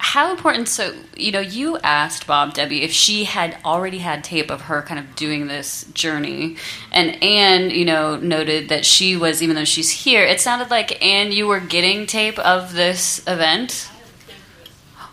how 0.00 0.30
important 0.30 0.68
so 0.68 0.94
you 1.16 1.32
know 1.32 1.40
you 1.40 1.76
asked 1.78 2.26
bob 2.26 2.54
debbie 2.54 2.82
if 2.82 2.92
she 2.92 3.24
had 3.24 3.58
already 3.64 3.98
had 3.98 4.22
tape 4.22 4.50
of 4.50 4.62
her 4.62 4.80
kind 4.82 4.98
of 4.98 5.16
doing 5.16 5.48
this 5.48 5.84
journey 5.92 6.56
and 6.92 7.20
anne 7.22 7.68
you 7.70 7.84
know 7.84 8.16
noted 8.16 8.68
that 8.68 8.86
she 8.86 9.16
was 9.16 9.42
even 9.42 9.56
though 9.56 9.64
she's 9.64 9.90
here 9.90 10.22
it 10.22 10.40
sounded 10.40 10.70
like 10.70 11.04
anne 11.04 11.32
you 11.32 11.46
were 11.48 11.58
getting 11.58 12.06
tape 12.06 12.38
of 12.38 12.74
this 12.74 13.26
event 13.26 13.90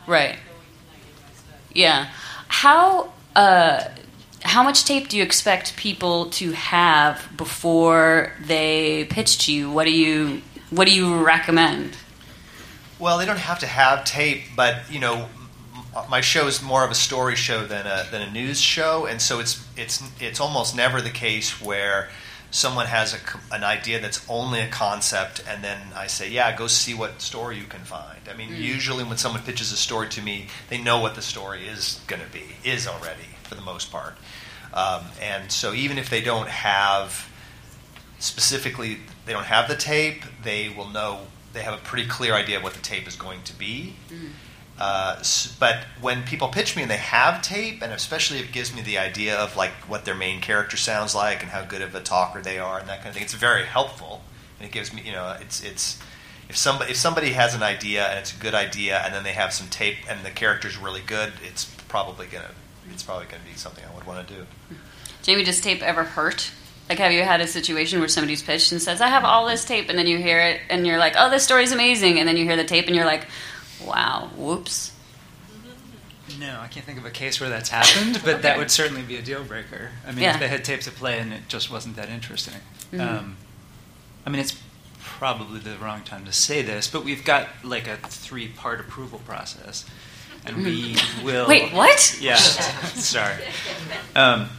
right 0.05 0.37
yeah 1.73 2.07
how 2.47 3.11
uh 3.35 3.83
how 4.45 4.61
much 4.61 4.85
tape 4.85 5.09
do 5.09 5.17
you 5.17 5.23
expect 5.23 5.75
people 5.75 6.29
to 6.29 6.51
have 6.51 7.27
before 7.35 8.31
they 8.39 9.05
pitch 9.05 9.45
to 9.45 9.53
you? 9.53 9.71
What 9.71 9.85
do 9.85 9.91
you 9.91 10.43
what 10.69 10.87
do 10.87 10.93
you 10.93 11.23
recommend? 11.23 11.97
Well, 12.99 13.17
they 13.17 13.25
don't 13.25 13.39
have 13.39 13.59
to 13.59 13.67
have 13.67 14.05
tape, 14.05 14.43
but 14.55 14.89
you 14.89 14.99
know, 14.99 15.27
my 16.09 16.21
show 16.21 16.47
is 16.47 16.61
more 16.61 16.85
of 16.85 16.91
a 16.91 16.95
story 16.95 17.35
show 17.35 17.65
than 17.65 17.87
a 17.87 18.05
than 18.11 18.21
a 18.21 18.31
news 18.31 18.61
show, 18.61 19.07
and 19.07 19.19
so 19.19 19.39
it's 19.39 19.65
it's 19.75 20.03
it's 20.19 20.39
almost 20.39 20.75
never 20.75 21.01
the 21.01 21.09
case 21.09 21.59
where 21.59 22.09
someone 22.51 22.85
has 22.85 23.13
a, 23.13 23.17
an 23.53 23.63
idea 23.63 23.99
that's 23.99 24.23
only 24.29 24.59
a 24.61 24.67
concept, 24.69 25.43
and 25.49 25.63
then 25.63 25.79
I 25.95 26.05
say, 26.05 26.29
yeah, 26.29 26.55
go 26.55 26.67
see 26.67 26.93
what 26.93 27.19
story 27.19 27.57
you 27.57 27.65
can 27.65 27.81
find. 27.81 28.19
I 28.31 28.37
mean, 28.37 28.49
hmm. 28.49 28.61
usually 28.61 29.03
when 29.03 29.17
someone 29.17 29.41
pitches 29.41 29.71
a 29.71 29.77
story 29.77 30.07
to 30.09 30.21
me, 30.21 30.47
they 30.69 30.77
know 30.77 30.99
what 30.99 31.15
the 31.15 31.21
story 31.23 31.67
is 31.67 31.99
going 32.07 32.21
to 32.21 32.31
be, 32.31 32.43
is 32.63 32.87
already 32.87 33.35
for 33.45 33.55
the 33.55 33.61
most 33.61 33.91
part, 33.91 34.15
um, 34.75 35.05
and 35.21 35.51
so 35.51 35.73
even 35.73 35.97
if 35.97 36.09
they 36.09 36.21
don't 36.21 36.49
have 36.49 37.29
specifically 38.19 38.99
they 39.25 39.33
don't 39.33 39.45
have 39.45 39.67
the 39.67 39.75
tape, 39.75 40.23
they 40.43 40.69
will 40.69 40.89
know 40.89 41.21
they 41.53 41.61
have 41.61 41.73
a 41.73 41.77
pretty 41.83 42.07
clear 42.07 42.33
idea 42.33 42.57
of 42.57 42.63
what 42.63 42.73
the 42.73 42.81
tape 42.81 43.07
is 43.07 43.15
going 43.15 43.41
to 43.43 43.57
be. 43.57 43.95
Uh, 44.77 45.23
but 45.57 45.85
when 46.01 46.23
people 46.23 46.49
pitch 46.49 46.75
me 46.75 46.81
and 46.81 46.91
they 46.91 46.97
have 46.97 47.41
tape, 47.41 47.81
and 47.81 47.93
especially 47.93 48.39
if 48.39 48.49
it 48.49 48.51
gives 48.51 48.75
me 48.75 48.81
the 48.81 48.97
idea 48.97 49.35
of 49.37 49.55
like 49.55 49.71
what 49.87 50.03
their 50.03 50.15
main 50.15 50.41
character 50.41 50.75
sounds 50.75 51.15
like 51.15 51.41
and 51.41 51.51
how 51.51 51.63
good 51.63 51.81
of 51.81 51.95
a 51.95 52.01
talker 52.01 52.41
they 52.41 52.59
are 52.59 52.77
and 52.79 52.89
that 52.89 52.97
kind 52.97 53.09
of 53.09 53.13
thing, 53.13 53.23
it's 53.23 53.33
very 53.33 53.63
helpful. 53.65 54.21
And 54.59 54.67
it 54.67 54.73
gives 54.73 54.93
me, 54.93 55.01
you 55.05 55.13
know, 55.13 55.37
it's 55.39 55.63
it's 55.63 55.97
if 56.49 56.57
somebody 56.57 56.91
if 56.91 56.97
somebody 56.97 57.31
has 57.31 57.55
an 57.55 57.63
idea 57.63 58.05
and 58.07 58.19
it's 58.19 58.35
a 58.35 58.39
good 58.39 58.53
idea, 58.53 59.01
and 59.03 59.13
then 59.13 59.23
they 59.23 59.31
have 59.31 59.53
some 59.53 59.67
tape 59.69 59.97
and 60.09 60.25
the 60.25 60.31
character's 60.31 60.77
really 60.77 61.01
good, 61.05 61.33
it's 61.41 61.65
probably 61.87 62.27
gonna 62.27 62.51
it's 62.91 63.03
probably 63.03 63.25
gonna 63.25 63.43
be 63.49 63.55
something 63.57 63.83
I 63.89 63.93
would 63.95 64.05
want 64.05 64.27
to 64.27 64.33
do. 64.33 64.45
Jamie, 65.23 65.43
does 65.43 65.59
tape 65.61 65.81
ever 65.81 66.03
hurt? 66.03 66.51
Like, 66.89 66.99
have 66.99 67.11
you 67.11 67.23
had 67.23 67.41
a 67.41 67.47
situation 67.47 67.99
where 67.99 68.07
somebody's 68.07 68.43
pitched 68.43 68.71
and 68.71 68.79
says, 68.81 69.01
I 69.01 69.07
have 69.07 69.25
all 69.25 69.47
this 69.47 69.65
tape, 69.65 69.89
and 69.89 69.97
then 69.97 70.05
you 70.05 70.17
hear 70.19 70.39
it 70.39 70.61
and 70.69 70.85
you're 70.85 70.99
like, 70.99 71.13
oh, 71.17 71.29
this 71.31 71.43
story's 71.43 71.71
amazing, 71.71 72.19
and 72.19 72.27
then 72.27 72.37
you 72.37 72.43
hear 72.45 72.55
the 72.55 72.63
tape 72.63 72.85
and 72.85 72.95
you're 72.95 73.05
like, 73.05 73.25
wow, 73.83 74.29
whoops. 74.37 74.91
No, 76.39 76.59
I 76.59 76.67
can't 76.67 76.85
think 76.85 76.97
of 76.99 77.05
a 77.05 77.11
case 77.11 77.39
where 77.39 77.49
that's 77.49 77.69
happened, 77.69 78.21
but 78.25 78.41
that 78.41 78.57
would 78.57 78.69
certainly 78.71 79.01
be 79.03 79.15
a 79.15 79.21
deal 79.21 79.43
breaker. 79.43 79.91
I 80.05 80.11
mean, 80.11 80.23
Yeah. 80.23 80.33
if 80.33 80.39
they 80.39 80.47
had 80.47 80.63
tape 80.65 80.81
to 80.81 80.91
play 80.91 81.19
and 81.19 81.31
it 81.33 81.47
just 81.47 81.71
wasn't 81.71 81.95
that 81.95 82.09
interesting. 82.09 82.55
Mhm. 82.91 82.99
Um, 82.99 83.37
I 84.25 84.29
mean, 84.29 84.41
it's 84.41 84.57
probably 85.01 85.59
the 85.59 85.77
wrong 85.77 86.01
time 86.03 86.25
to 86.25 86.33
say 86.33 86.61
this, 86.61 86.87
but 86.87 87.03
we've 87.05 87.23
got 87.23 87.47
like 87.63 87.87
a 87.87 87.97
three 87.97 88.47
part 88.47 88.79
approval 88.79 89.19
process. 89.19 89.85
And 90.45 90.57
we 90.57 90.95
will. 91.23 91.47
Wait, 91.47 91.73
what? 91.73 92.17
Yeah, 92.21 92.35
sorry. 92.37 93.43
Um, 94.15 94.49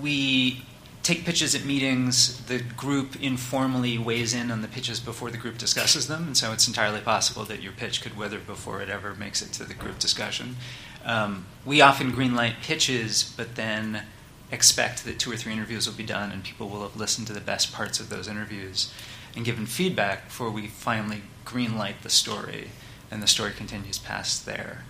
we 0.00 0.62
take 1.02 1.24
pitches 1.24 1.54
at 1.54 1.64
meetings. 1.64 2.42
The 2.46 2.58
group 2.58 3.22
informally 3.22 3.96
weighs 3.96 4.34
in 4.34 4.50
on 4.50 4.62
the 4.62 4.68
pitches 4.68 5.00
before 5.00 5.30
the 5.30 5.38
group 5.38 5.56
discusses 5.56 6.08
them, 6.08 6.26
and 6.26 6.36
so 6.36 6.52
it's 6.52 6.66
entirely 6.66 7.00
possible 7.00 7.44
that 7.44 7.62
your 7.62 7.72
pitch 7.72 8.02
could 8.02 8.16
wither 8.16 8.38
before 8.38 8.82
it 8.82 8.88
ever 8.88 9.14
makes 9.14 9.40
it 9.40 9.52
to 9.54 9.64
the 9.64 9.74
group 9.74 9.98
discussion. 9.98 10.56
Um, 11.04 11.46
we 11.64 11.80
often 11.80 12.12
greenlight 12.12 12.60
pitches, 12.62 13.32
but 13.36 13.54
then 13.54 14.02
expect 14.50 15.04
that 15.04 15.18
two 15.18 15.30
or 15.30 15.36
three 15.36 15.52
interviews 15.52 15.86
will 15.86 15.96
be 15.96 16.04
done, 16.04 16.32
and 16.32 16.42
people 16.42 16.68
will 16.68 16.82
have 16.82 16.96
listened 16.96 17.26
to 17.28 17.32
the 17.32 17.40
best 17.40 17.72
parts 17.72 18.00
of 18.00 18.08
those 18.08 18.28
interviews 18.28 18.92
and 19.36 19.44
given 19.44 19.66
feedback 19.66 20.26
before 20.26 20.50
we 20.50 20.66
finally 20.66 21.22
greenlight 21.44 22.00
the 22.02 22.10
story, 22.10 22.70
and 23.10 23.22
the 23.22 23.26
story 23.26 23.52
continues 23.52 23.98
past 23.98 24.46
there. 24.46 24.84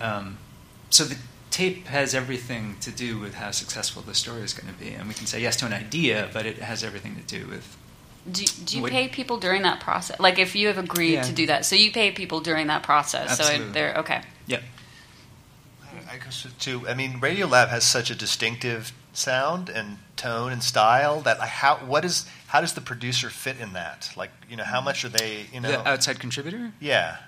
Um, 0.00 0.38
so 0.90 1.04
the 1.04 1.16
tape 1.50 1.86
has 1.86 2.14
everything 2.14 2.76
to 2.80 2.90
do 2.90 3.18
with 3.18 3.34
how 3.34 3.50
successful 3.50 4.02
the 4.02 4.14
story 4.14 4.42
is 4.42 4.52
going 4.54 4.72
to 4.72 4.78
be, 4.78 4.90
and 4.90 5.08
we 5.08 5.14
can 5.14 5.26
say 5.26 5.40
yes 5.40 5.56
to 5.56 5.66
an 5.66 5.72
idea, 5.72 6.28
but 6.32 6.46
it 6.46 6.58
has 6.58 6.82
everything 6.84 7.16
to 7.16 7.22
do 7.22 7.46
with. 7.46 7.76
Do, 8.30 8.44
do 8.64 8.76
you 8.76 8.82
What- 8.82 8.92
pay 8.92 9.08
people 9.08 9.38
during 9.38 9.62
that 9.62 9.80
process? 9.80 10.20
Like, 10.20 10.38
if 10.38 10.54
you 10.54 10.66
have 10.68 10.78
agreed 10.78 11.14
Yeah. 11.14 11.22
to 11.22 11.32
do 11.32 11.46
that, 11.46 11.64
so 11.64 11.74
you 11.76 11.90
pay 11.90 12.10
people 12.10 12.40
during 12.40 12.66
that 12.66 12.82
process. 12.82 13.36
So 13.36 13.42
Absolutely. 13.44 13.66
it, 13.68 13.72
they're 13.72 13.94
okay. 13.96 14.22
Yep. 14.46 14.62
I 16.10 16.16
guess 16.16 16.46
too. 16.58 16.88
I 16.88 16.94
mean, 16.94 17.20
Radiolab 17.20 17.68
has 17.68 17.84
such 17.84 18.10
a 18.10 18.14
distinctive 18.14 18.92
sound 19.12 19.68
and 19.68 19.98
tone 20.16 20.52
and 20.52 20.62
style 20.62 21.20
that 21.20 21.38
like, 21.38 21.48
how 21.50 21.76
what 21.76 22.04
is 22.04 22.26
how 22.48 22.60
does 22.60 22.72
the 22.72 22.80
producer 22.80 23.28
fit 23.30 23.58
in 23.60 23.72
that? 23.74 24.10
Like, 24.16 24.30
you 24.48 24.56
know, 24.56 24.64
how 24.64 24.80
much 24.80 25.04
are 25.04 25.08
they? 25.10 25.46
You 25.52 25.60
know, 25.60 25.70
The 25.70 25.88
outside 25.88 26.18
contributor? 26.18 26.72
yeah, 26.80 27.18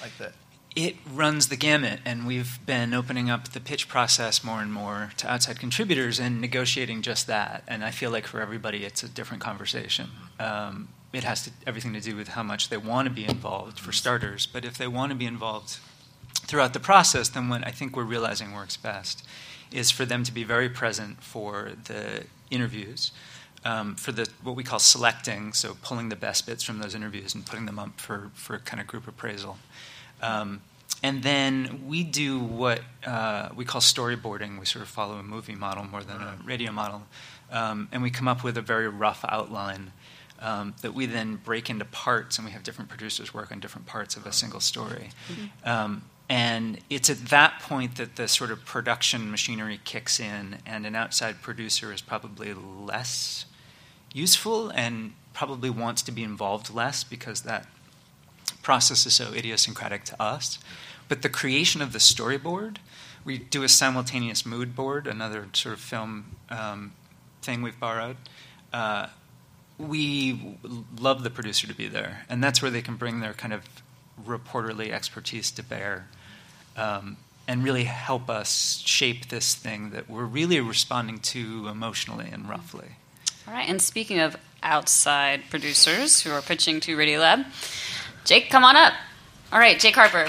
like 0.00 0.16
that. 0.18 0.32
It 0.76 0.96
runs 1.08 1.48
the 1.48 1.56
gamut, 1.56 2.00
and 2.04 2.26
we've 2.26 2.58
been 2.66 2.94
opening 2.94 3.30
up 3.30 3.48
the 3.48 3.60
pitch 3.60 3.88
process 3.88 4.42
more 4.42 4.60
and 4.60 4.72
more 4.72 5.12
to 5.18 5.30
outside 5.30 5.60
contributors 5.60 6.18
and 6.18 6.40
negotiating 6.40 7.02
just 7.02 7.28
that. 7.28 7.62
And 7.68 7.84
I 7.84 7.92
feel 7.92 8.10
like 8.10 8.26
for 8.26 8.40
everybody, 8.40 8.84
it's 8.84 9.04
a 9.04 9.08
different 9.08 9.40
conversation. 9.40 10.08
Um, 10.40 10.88
it 11.12 11.22
has 11.22 11.44
to, 11.44 11.50
everything 11.64 11.92
to 11.92 12.00
do 12.00 12.16
with 12.16 12.28
how 12.28 12.42
much 12.42 12.70
they 12.70 12.76
want 12.76 13.06
to 13.06 13.14
be 13.14 13.24
involved, 13.24 13.78
for 13.78 13.92
starters. 13.92 14.46
But 14.46 14.64
if 14.64 14.76
they 14.76 14.88
want 14.88 15.10
to 15.10 15.16
be 15.16 15.26
involved 15.26 15.78
throughout 16.46 16.72
the 16.72 16.80
process, 16.80 17.28
then 17.28 17.48
what 17.48 17.64
I 17.64 17.70
think 17.70 17.96
we're 17.96 18.02
realizing 18.02 18.52
works 18.52 18.76
best 18.76 19.24
is 19.70 19.92
for 19.92 20.04
them 20.04 20.24
to 20.24 20.32
be 20.32 20.42
very 20.42 20.68
present 20.68 21.22
for 21.22 21.70
the 21.84 22.24
interviews, 22.50 23.12
um, 23.64 23.94
for 23.94 24.10
the 24.10 24.28
what 24.42 24.56
we 24.56 24.64
call 24.64 24.80
selecting, 24.80 25.52
so 25.52 25.76
pulling 25.82 26.08
the 26.08 26.16
best 26.16 26.46
bits 26.46 26.64
from 26.64 26.80
those 26.80 26.96
interviews 26.96 27.32
and 27.32 27.46
putting 27.46 27.66
them 27.66 27.78
up 27.78 28.00
for, 28.00 28.32
for 28.34 28.58
kind 28.58 28.80
of 28.80 28.88
group 28.88 29.06
appraisal. 29.06 29.58
Um, 30.24 30.60
and 31.02 31.22
then 31.22 31.84
we 31.86 32.02
do 32.02 32.38
what 32.38 32.80
uh, 33.06 33.50
we 33.54 33.64
call 33.64 33.82
storyboarding. 33.82 34.58
We 34.58 34.64
sort 34.64 34.82
of 34.82 34.88
follow 34.88 35.16
a 35.16 35.22
movie 35.22 35.54
model 35.54 35.84
more 35.84 36.02
than 36.02 36.16
a 36.16 36.38
radio 36.44 36.72
model. 36.72 37.02
Um, 37.50 37.88
and 37.92 38.02
we 38.02 38.10
come 38.10 38.26
up 38.26 38.42
with 38.42 38.56
a 38.56 38.62
very 38.62 38.88
rough 38.88 39.24
outline 39.28 39.92
um, 40.40 40.74
that 40.80 40.94
we 40.94 41.06
then 41.06 41.36
break 41.36 41.68
into 41.68 41.84
parts, 41.84 42.38
and 42.38 42.46
we 42.46 42.52
have 42.52 42.62
different 42.62 42.88
producers 42.88 43.34
work 43.34 43.52
on 43.52 43.60
different 43.60 43.86
parts 43.86 44.16
of 44.16 44.26
a 44.26 44.32
single 44.32 44.60
story. 44.60 45.10
Um, 45.64 46.04
and 46.28 46.78
it's 46.88 47.10
at 47.10 47.18
that 47.26 47.60
point 47.60 47.96
that 47.96 48.16
the 48.16 48.26
sort 48.26 48.50
of 48.50 48.64
production 48.64 49.30
machinery 49.30 49.80
kicks 49.84 50.18
in, 50.18 50.56
and 50.64 50.86
an 50.86 50.94
outside 50.94 51.42
producer 51.42 51.92
is 51.92 52.00
probably 52.00 52.54
less 52.54 53.44
useful 54.14 54.70
and 54.70 55.12
probably 55.34 55.68
wants 55.68 56.00
to 56.02 56.12
be 56.12 56.22
involved 56.22 56.72
less 56.72 57.04
because 57.04 57.42
that 57.42 57.66
process 58.62 59.06
is 59.06 59.14
so 59.14 59.32
idiosyncratic 59.32 60.04
to 60.04 60.22
us. 60.22 60.58
But 61.08 61.22
the 61.22 61.28
creation 61.28 61.82
of 61.82 61.92
the 61.92 61.98
storyboard, 61.98 62.78
we 63.24 63.38
do 63.38 63.62
a 63.62 63.68
simultaneous 63.68 64.44
mood 64.46 64.74
board, 64.74 65.06
another 65.06 65.48
sort 65.52 65.74
of 65.74 65.80
film 65.80 66.36
um, 66.50 66.92
thing 67.42 67.62
we've 67.62 67.78
borrowed. 67.78 68.16
Uh, 68.72 69.08
we 69.78 70.58
love 70.98 71.22
the 71.22 71.30
producer 71.30 71.66
to 71.66 71.74
be 71.74 71.88
there, 71.88 72.24
and 72.28 72.42
that's 72.42 72.62
where 72.62 72.70
they 72.70 72.82
can 72.82 72.96
bring 72.96 73.20
their 73.20 73.32
kind 73.32 73.52
of 73.52 73.62
reporterly 74.24 74.90
expertise 74.90 75.50
to 75.50 75.62
bear 75.62 76.08
um, 76.76 77.16
and 77.46 77.64
really 77.64 77.84
help 77.84 78.30
us 78.30 78.82
shape 78.84 79.28
this 79.28 79.54
thing 79.54 79.90
that 79.90 80.08
we're 80.08 80.24
really 80.24 80.60
responding 80.60 81.18
to 81.18 81.68
emotionally 81.68 82.28
and 82.32 82.48
roughly. 82.48 82.96
All 83.46 83.52
right. 83.52 83.68
And 83.68 83.82
speaking 83.82 84.20
of 84.20 84.36
outside 84.62 85.42
producers 85.50 86.22
who 86.22 86.30
are 86.30 86.40
pitching 86.40 86.80
to 86.80 86.96
Radiolab, 86.96 87.44
Jake, 88.24 88.48
come 88.50 88.64
on 88.64 88.74
up. 88.74 88.94
All 89.52 89.58
right, 89.58 89.78
Jake 89.78 89.94
Harper. 89.94 90.26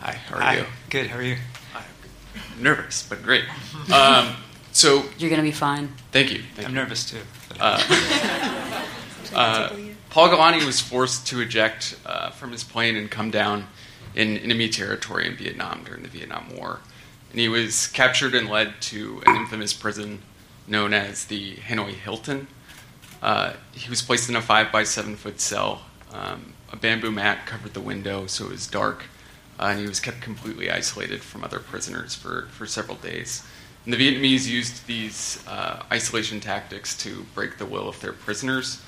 Hi, 0.00 0.12
how 0.12 0.36
are 0.36 0.40
Hi. 0.40 0.56
you? 0.56 0.64
Good. 0.90 1.06
How 1.06 1.18
are 1.18 1.22
you? 1.22 1.36
I'm 1.74 2.62
Nervous, 2.62 3.06
but 3.08 3.22
great. 3.22 3.44
Um, 3.92 4.36
so, 4.72 5.04
You're 5.18 5.30
going 5.30 5.40
to 5.40 5.42
be 5.42 5.52
fine. 5.52 5.88
thank 6.12 6.32
you. 6.32 6.42
Thank 6.54 6.68
I'm 6.68 6.74
you. 6.74 6.80
nervous 6.80 7.08
too. 7.08 7.18
Uh, 7.60 7.80
uh, 9.34 9.76
Paul 10.10 10.28
Galanti 10.28 10.64
was 10.64 10.80
forced 10.80 11.26
to 11.28 11.40
eject 11.40 11.96
uh, 12.04 12.30
from 12.30 12.52
his 12.52 12.64
plane 12.64 12.96
and 12.96 13.10
come 13.10 13.30
down 13.30 13.66
in 14.14 14.36
enemy 14.38 14.68
territory 14.68 15.26
in 15.26 15.36
Vietnam 15.36 15.82
during 15.84 16.02
the 16.02 16.08
Vietnam 16.08 16.54
War. 16.56 16.80
And 17.30 17.40
he 17.40 17.48
was 17.48 17.86
captured 17.88 18.34
and 18.34 18.48
led 18.48 18.74
to 18.82 19.22
an 19.26 19.36
infamous 19.36 19.72
prison 19.72 20.22
known 20.66 20.92
as 20.92 21.26
the 21.26 21.56
Hanoi 21.56 21.92
Hilton. 21.92 22.46
Uh, 23.22 23.54
he 23.72 23.88
was 23.88 24.02
placed 24.02 24.28
in 24.28 24.36
a 24.36 24.42
five 24.42 24.70
by 24.70 24.84
seven 24.84 25.16
foot 25.16 25.40
cell. 25.40 25.82
Um, 26.12 26.54
a 26.72 26.76
bamboo 26.76 27.10
mat 27.10 27.46
covered 27.46 27.74
the 27.74 27.80
window, 27.80 28.26
so 28.26 28.46
it 28.46 28.50
was 28.50 28.66
dark, 28.66 29.04
uh, 29.58 29.66
and 29.70 29.80
he 29.80 29.86
was 29.86 30.00
kept 30.00 30.20
completely 30.20 30.70
isolated 30.70 31.22
from 31.22 31.44
other 31.44 31.58
prisoners 31.58 32.14
for, 32.14 32.48
for 32.50 32.66
several 32.66 32.96
days. 32.96 33.44
And 33.84 33.92
the 33.92 33.98
Vietnamese 33.98 34.46
used 34.48 34.86
these 34.86 35.44
uh, 35.46 35.82
isolation 35.92 36.40
tactics 36.40 36.96
to 36.98 37.26
break 37.34 37.58
the 37.58 37.66
will 37.66 37.88
of 37.88 38.00
their 38.00 38.12
prisoners. 38.12 38.82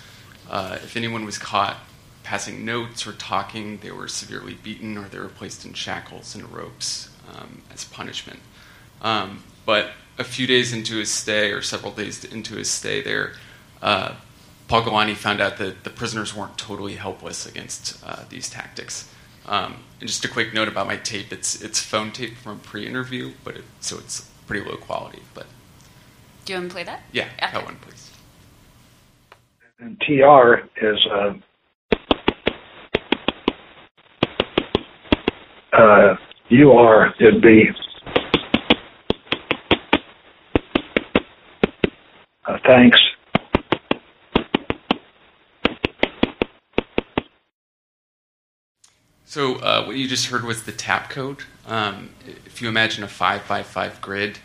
Uh, 0.49 0.79
if 0.83 0.97
anyone 0.97 1.25
was 1.25 1.39
caught 1.39 1.79
passing 2.23 2.65
notes 2.65 3.07
or 3.07 3.13
talking, 3.13 3.79
they 3.79 3.91
were 3.91 4.09
severely 4.09 4.55
beaten 4.55 4.97
or 4.97 5.09
they 5.09 5.19
were 5.19 5.29
placed 5.29 5.65
in 5.65 5.73
shackles 5.75 6.35
and 6.35 6.51
ropes 6.53 7.11
um, 7.35 7.63
as 7.73 7.85
punishment. 7.85 8.41
Um, 9.03 9.45
but 9.65 9.91
a 10.19 10.25
few 10.25 10.47
days 10.47 10.73
into 10.73 10.97
his 10.97 11.11
stay, 11.11 11.53
or 11.53 11.63
several 11.63 11.93
days 11.93 12.25
into 12.25 12.57
his 12.57 12.71
stay 12.71 13.03
there, 13.03 13.33
uh, 13.83 14.15
Paul 14.69 14.83
Galanti 14.83 15.15
found 15.15 15.41
out 15.41 15.59
that 15.59 15.85
the 15.85 15.91
prisoners 15.91 16.35
weren't 16.35 16.59
totally 16.59 16.95
helpless 16.95 17.47
against 17.47 18.03
uh, 18.05 18.25
these 18.29 18.49
tactics. 18.49 19.09
Um, 19.47 19.77
and 20.01 20.09
just 20.09 20.25
a 20.25 20.29
quick 20.29 20.53
note 20.53 20.67
about 20.69 20.87
my 20.89 20.97
tape: 20.97 21.33
it's 21.33 21.63
it's 21.63 21.81
phone 21.81 22.11
tape 22.11 22.37
from 22.37 22.57
a 22.57 22.61
pre-interview, 22.61 23.33
but 23.45 23.57
it, 23.57 23.65
so 23.81 23.97
it's 23.99 24.29
pretty 24.47 24.69
low 24.69 24.77
quality. 24.77 25.23
But 25.35 25.47
do 26.45 26.53
you 26.53 26.59
want 26.59 26.71
to 26.71 26.75
play 26.75 26.85
that? 26.85 27.03
Yeah, 27.13 27.29
okay. 27.43 27.53
that 27.53 27.65
one, 27.65 27.77
please. 27.77 28.11
And 29.79 30.01
TR 30.01 30.67
is 30.85 31.07
uh, 31.13 31.35
uh, 35.73 36.17
UR. 36.51 37.15
It'd 37.21 37.43
be 37.43 37.71
uh, 42.47 42.59
thanks. 42.65 43.01
So 49.25 49.57
uh, 49.57 49.85
what 49.85 49.97
you 49.97 50.09
just 50.09 50.27
heard 50.27 50.45
was 50.45 50.63
the 50.63 50.73
tap 50.73 51.11
code. 51.11 51.43
Um, 51.67 52.11
if 52.47 52.63
you 52.63 52.69
imagine 52.69 53.05
a 53.05 53.09
five 53.09 53.47
by 53.47 53.63
five 53.63 54.01
grid 54.01 54.39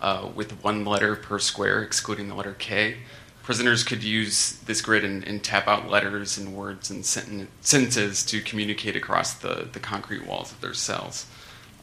uh, 0.00 0.30
with 0.34 0.64
one 0.64 0.84
letter 0.84 1.16
per 1.16 1.38
square, 1.38 1.82
excluding 1.82 2.28
the 2.28 2.34
letter 2.34 2.54
K, 2.58 2.98
prisoners 3.42 3.82
could 3.82 4.04
use 4.04 4.52
this 4.60 4.80
grid 4.80 5.04
and, 5.04 5.22
and 5.24 5.42
tap 5.42 5.66
out 5.66 5.90
letters 5.90 6.38
and 6.38 6.54
words 6.54 6.90
and 6.90 7.04
sentences 7.04 8.24
to 8.24 8.40
communicate 8.40 8.96
across 8.96 9.34
the, 9.34 9.68
the 9.72 9.80
concrete 9.80 10.26
walls 10.26 10.52
of 10.52 10.60
their 10.60 10.74
cells. 10.74 11.26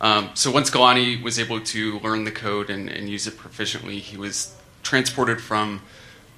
Um, 0.01 0.29
so 0.33 0.49
once 0.49 0.71
Galanti 0.71 1.21
was 1.21 1.37
able 1.37 1.59
to 1.59 1.99
learn 1.99 2.23
the 2.23 2.31
code 2.31 2.69
and, 2.69 2.89
and 2.89 3.09
use 3.09 3.27
it 3.27 3.37
proficiently, 3.37 3.99
he 3.99 4.17
was 4.17 4.55
transported 4.85 5.41
from 5.41 5.81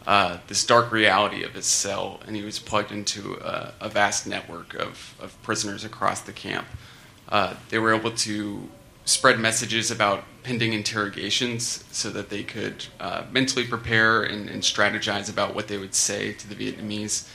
uh, 0.07 0.37
this 0.47 0.65
dark 0.65 0.91
reality 0.91 1.43
of 1.43 1.53
his 1.53 1.65
cell, 1.65 2.21
and 2.25 2.35
he 2.35 2.41
was 2.41 2.57
plugged 2.57 2.91
into 2.91 3.33
a, 3.35 3.73
a 3.81 3.89
vast 3.89 4.25
network 4.25 4.73
of, 4.73 5.13
of, 5.19 5.39
prisoners 5.43 5.83
across 5.83 6.21
the 6.21 6.31
camp. 6.31 6.65
Uh, 7.27 7.53
they 7.69 7.77
were 7.77 7.93
able 7.93 8.11
to 8.11 8.69
spread 9.03 9.37
messages 9.37 9.91
about 9.91 10.23
pending 10.43 10.71
interrogations 10.71 11.83
so 11.91 12.09
that 12.09 12.29
they 12.29 12.41
could 12.41 12.85
uh, 13.01 13.23
mentally 13.31 13.67
prepare 13.67 14.23
and, 14.23 14.49
and, 14.49 14.63
strategize 14.63 15.29
about 15.29 15.53
what 15.53 15.67
they 15.67 15.77
would 15.77 15.93
say 15.93 16.31
to 16.31 16.47
the 16.47 16.55
Vietnamese. 16.55 17.29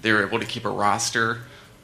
They 0.00 0.10
were 0.10 0.26
able 0.26 0.38
to 0.38 0.46
keep 0.46 0.64
a 0.64 0.70
roster 0.70 1.40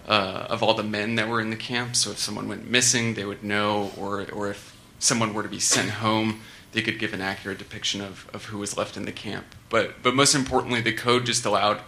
uh, 0.08 0.46
of 0.48 0.62
all 0.62 0.72
the 0.72 0.82
men 0.82 1.16
that 1.16 1.28
were 1.28 1.42
in 1.42 1.50
the 1.50 1.56
camp, 1.56 1.94
so 1.94 2.12
if 2.12 2.18
someone 2.18 2.48
went 2.48 2.66
missing, 2.66 3.12
they 3.12 3.26
would 3.26 3.44
know, 3.44 3.90
or, 3.98 4.26
or 4.32 4.48
if 4.48 4.74
someone 4.98 5.34
were 5.34 5.42
to 5.42 5.50
be 5.50 5.60
sent 5.60 5.90
home, 5.90 6.40
they 6.72 6.82
could 6.82 6.98
give 6.98 7.12
an 7.12 7.20
accurate 7.20 7.58
depiction 7.58 8.00
of, 8.00 8.28
of 8.32 8.46
who 8.46 8.58
was 8.58 8.76
left 8.76 8.96
in 8.96 9.04
the 9.04 9.12
camp. 9.12 9.46
But 9.68 10.02
but 10.02 10.14
most 10.14 10.34
importantly, 10.34 10.80
the 10.80 10.92
code 10.92 11.26
just 11.26 11.44
allowed 11.44 11.80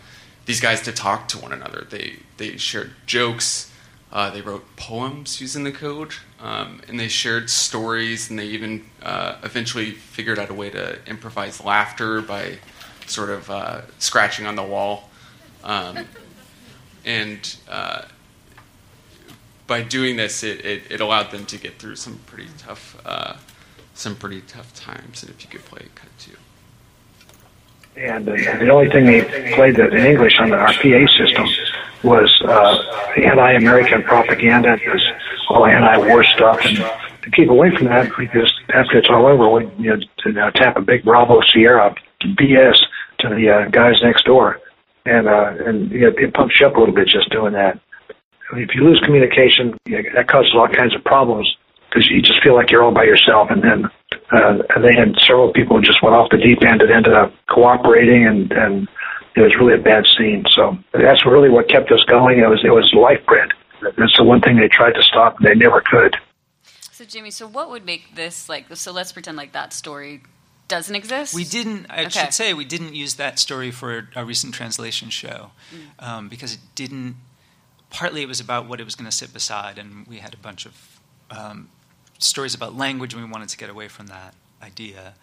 these 0.47 0.61
guys 0.61 0.83
to 0.83 0.93
talk 0.93 1.29
to 1.29 1.39
one 1.39 1.53
another. 1.53 1.87
They 1.89 2.21
they 2.37 2.57
shared 2.57 2.93
jokes. 3.07 3.71
Uh, 4.13 4.29
they 4.29 4.43
wrote 4.43 4.77
poems 4.77 5.41
using 5.41 5.65
the 5.65 5.73
code, 5.73 6.13
um, 6.39 6.83
and 6.87 7.01
they 7.01 7.09
shared 7.09 7.49
stories, 7.49 8.29
and 8.29 8.39
they 8.39 8.45
even 8.45 8.85
uh, 9.03 9.37
eventually 9.43 9.93
figured 9.93 10.39
out 10.39 10.51
a 10.51 10.55
way 10.55 10.69
to 10.69 10.99
improvise 11.07 11.65
laughter 11.65 12.21
by 12.21 12.59
sort 13.07 13.31
of 13.31 13.51
uh, 13.51 13.81
scratching 13.99 14.47
on 14.47 14.55
the 14.55 14.63
wall. 14.63 15.09
Um, 15.65 16.07
and 17.07 17.57
uh, 17.71 18.03
by 19.67 19.81
doing 19.81 20.17
this, 20.17 20.43
it, 20.43 20.63
it, 20.65 20.83
it, 20.91 21.01
allowed 21.01 21.31
them 21.31 21.47
to 21.47 21.57
get 21.57 21.79
through 21.79 21.97
some 21.97 22.19
pretty 22.27 22.51
tough 22.59 23.01
uh, 23.07 23.37
some 23.95 24.17
pretty 24.17 24.41
tough 24.43 24.75
times. 24.75 25.23
And 25.23 25.31
if 25.31 25.43
you 25.43 25.51
could 25.51 25.65
play 25.65 25.87
cut 25.95 26.09
two. 26.19 26.37
And 27.97 28.29
uh, 28.29 28.33
the 28.33 28.71
only 28.71 28.91
thing 28.91 29.05
they 29.05 29.53
played 29.55 29.79
in 29.79 29.93
English 29.95 30.39
on 30.41 30.49
the 30.49 30.57
RPA 30.57 31.09
system 31.19 31.47
was 32.03 32.31
uh, 32.47 33.13
anti-American 33.17 34.03
propaganda. 34.03 34.75
It 34.75 34.89
was 34.89 35.07
all 35.51 35.67
anti-war 35.67 36.25
stuff. 36.25 36.61
And 36.65 36.77
to 36.77 37.31
keep 37.31 37.51
away 37.51 37.75
from 37.77 37.87
that, 37.87 38.11
just 38.33 38.55
after 38.75 38.99
it's 38.99 39.09
all 39.11 39.27
over, 39.27 39.49
we 39.51 39.67
you 39.79 39.91
know, 39.91 40.01
to, 40.19 40.53
tap 40.53 40.77
a 40.77 40.81
big 40.81 41.05
Bravo 41.05 41.41
Sierra 41.53 41.95
BS 42.23 42.79
to 43.21 43.29
the 43.29 43.51
uh, 43.51 43.69
guys 43.69 44.01
next 44.03 44.25
door, 44.25 44.59
and 45.07 45.29
uh, 45.29 45.55
and 45.67 45.91
you 45.91 46.01
know, 46.01 46.13
it 46.17 46.35
pumps 46.35 46.59
you 46.59 46.67
up 46.67 46.77
a 46.77 46.81
little 46.81 46.95
bit 46.95 47.09
just 47.09 47.31
doing 47.31 47.53
that. 47.53 47.79
If 48.55 48.75
you 48.75 48.85
lose 48.85 49.01
communication, 49.05 49.77
you 49.87 50.03
know, 50.03 50.09
that 50.15 50.29
causes 50.29 50.53
all 50.55 50.69
kinds 50.69 50.95
of 50.95 51.05
problems 51.05 51.49
because 51.93 52.09
you 52.09 52.23
just 52.23 52.43
feel 52.43 52.55
like 52.55 52.71
you're 52.71 52.83
all 52.83 52.93
by 52.93 53.05
yourself. 53.05 53.51
And 53.51 53.63
then 53.63 53.91
uh, 54.33 54.63
and 54.75 54.85
they 54.85 54.95
had 54.95 55.15
several 55.21 55.53
people 55.53 55.77
who 55.77 55.83
just 55.83 56.03
went 56.03 56.15
off 56.15 56.31
the 56.31 56.39
deep 56.39 56.63
end 56.63 56.81
and 56.81 56.91
ended 56.91 57.13
up 57.13 57.35
cooperating, 57.49 58.27
and 58.27 58.51
and 58.53 58.89
it 59.37 59.41
was 59.41 59.55
really 59.59 59.75
a 59.75 59.83
bad 59.83 60.05
scene. 60.07 60.45
So 60.51 60.77
that's 60.93 61.25
really 61.27 61.51
what 61.51 61.69
kept 61.69 61.91
us 61.93 62.03
going. 62.05 62.39
It 62.39 62.49
was 62.49 62.61
it 62.65 62.71
was 62.71 62.93
life 62.95 63.25
bread. 63.27 63.51
That's 63.83 64.17
the 64.17 64.25
one 64.25 64.41
thing 64.41 64.57
they 64.57 64.69
tried 64.69 64.93
to 64.93 65.03
stop, 65.03 65.39
and 65.39 65.47
they 65.47 65.55
never 65.55 65.83
could. 65.83 66.17
So 66.63 67.05
Jimmy, 67.05 67.31
so 67.31 67.47
what 67.47 67.69
would 67.71 67.85
make 67.85 68.15
this 68.15 68.49
like? 68.49 68.75
So 68.77 68.93
let's 68.93 69.13
pretend 69.13 69.37
like 69.37 69.53
that 69.53 69.73
story 69.73 70.23
doesn't 70.69 70.95
exist. 70.95 71.35
We 71.35 71.45
didn't. 71.45 71.87
I 71.91 72.03
okay. 72.03 72.09
should 72.09 72.35
say 72.35 72.55
we 72.55 72.65
didn't 72.65 72.95
use 72.95 73.15
that 73.17 73.39
story 73.39 73.71
for 73.71 74.09
a 74.17 74.25
recent 74.25 74.55
translation 74.55 75.11
show 75.11 75.51
mm. 75.75 76.07
um, 76.07 76.29
because 76.29 76.55
it 76.55 76.61
didn't. 76.75 77.17
Partly, 77.91 78.23
it 78.23 78.29
was 78.29 78.41
about 78.41 78.67
what 78.67 78.81
it 78.81 78.85
was 78.85 78.95
going 78.95 79.11
to 79.11 79.15
sit 79.15 79.35
beside, 79.35 79.79
and 79.79 80.07
we 80.07 80.19
had 80.19 80.33
a 80.33 80.39
bunch 80.39 80.65
of 80.65 81.01
um, 81.31 81.69
stories 82.23 82.55
about 82.55 82.77
language, 82.77 83.15
and 83.15 83.25
we 83.25 83.31
wanted 83.31 83.49
to 83.51 83.57
get 83.57 83.71
away 83.71 83.89
from 83.89 84.07
that 84.09 84.35
idea, 84.63 85.15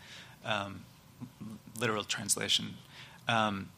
um, 0.46 0.84
literal 1.80 2.04
translation. 2.04 2.76
Um, 3.28 3.70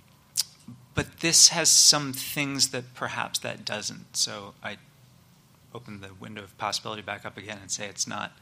but 0.94 1.20
this 1.20 1.50
has 1.50 1.70
some 1.70 2.14
things 2.14 2.70
that 2.70 2.94
perhaps 2.94 3.40
that 3.40 3.64
doesn't. 3.64 4.18
So 4.18 4.54
I 4.64 4.78
open 5.74 6.02
the 6.02 6.14
window 6.14 6.44
of 6.44 6.58
possibility 6.58 7.02
back 7.02 7.26
up 7.26 7.38
again 7.38 7.58
and 7.62 7.72
say 7.72 7.88
it's 7.88 8.08
not 8.08 8.34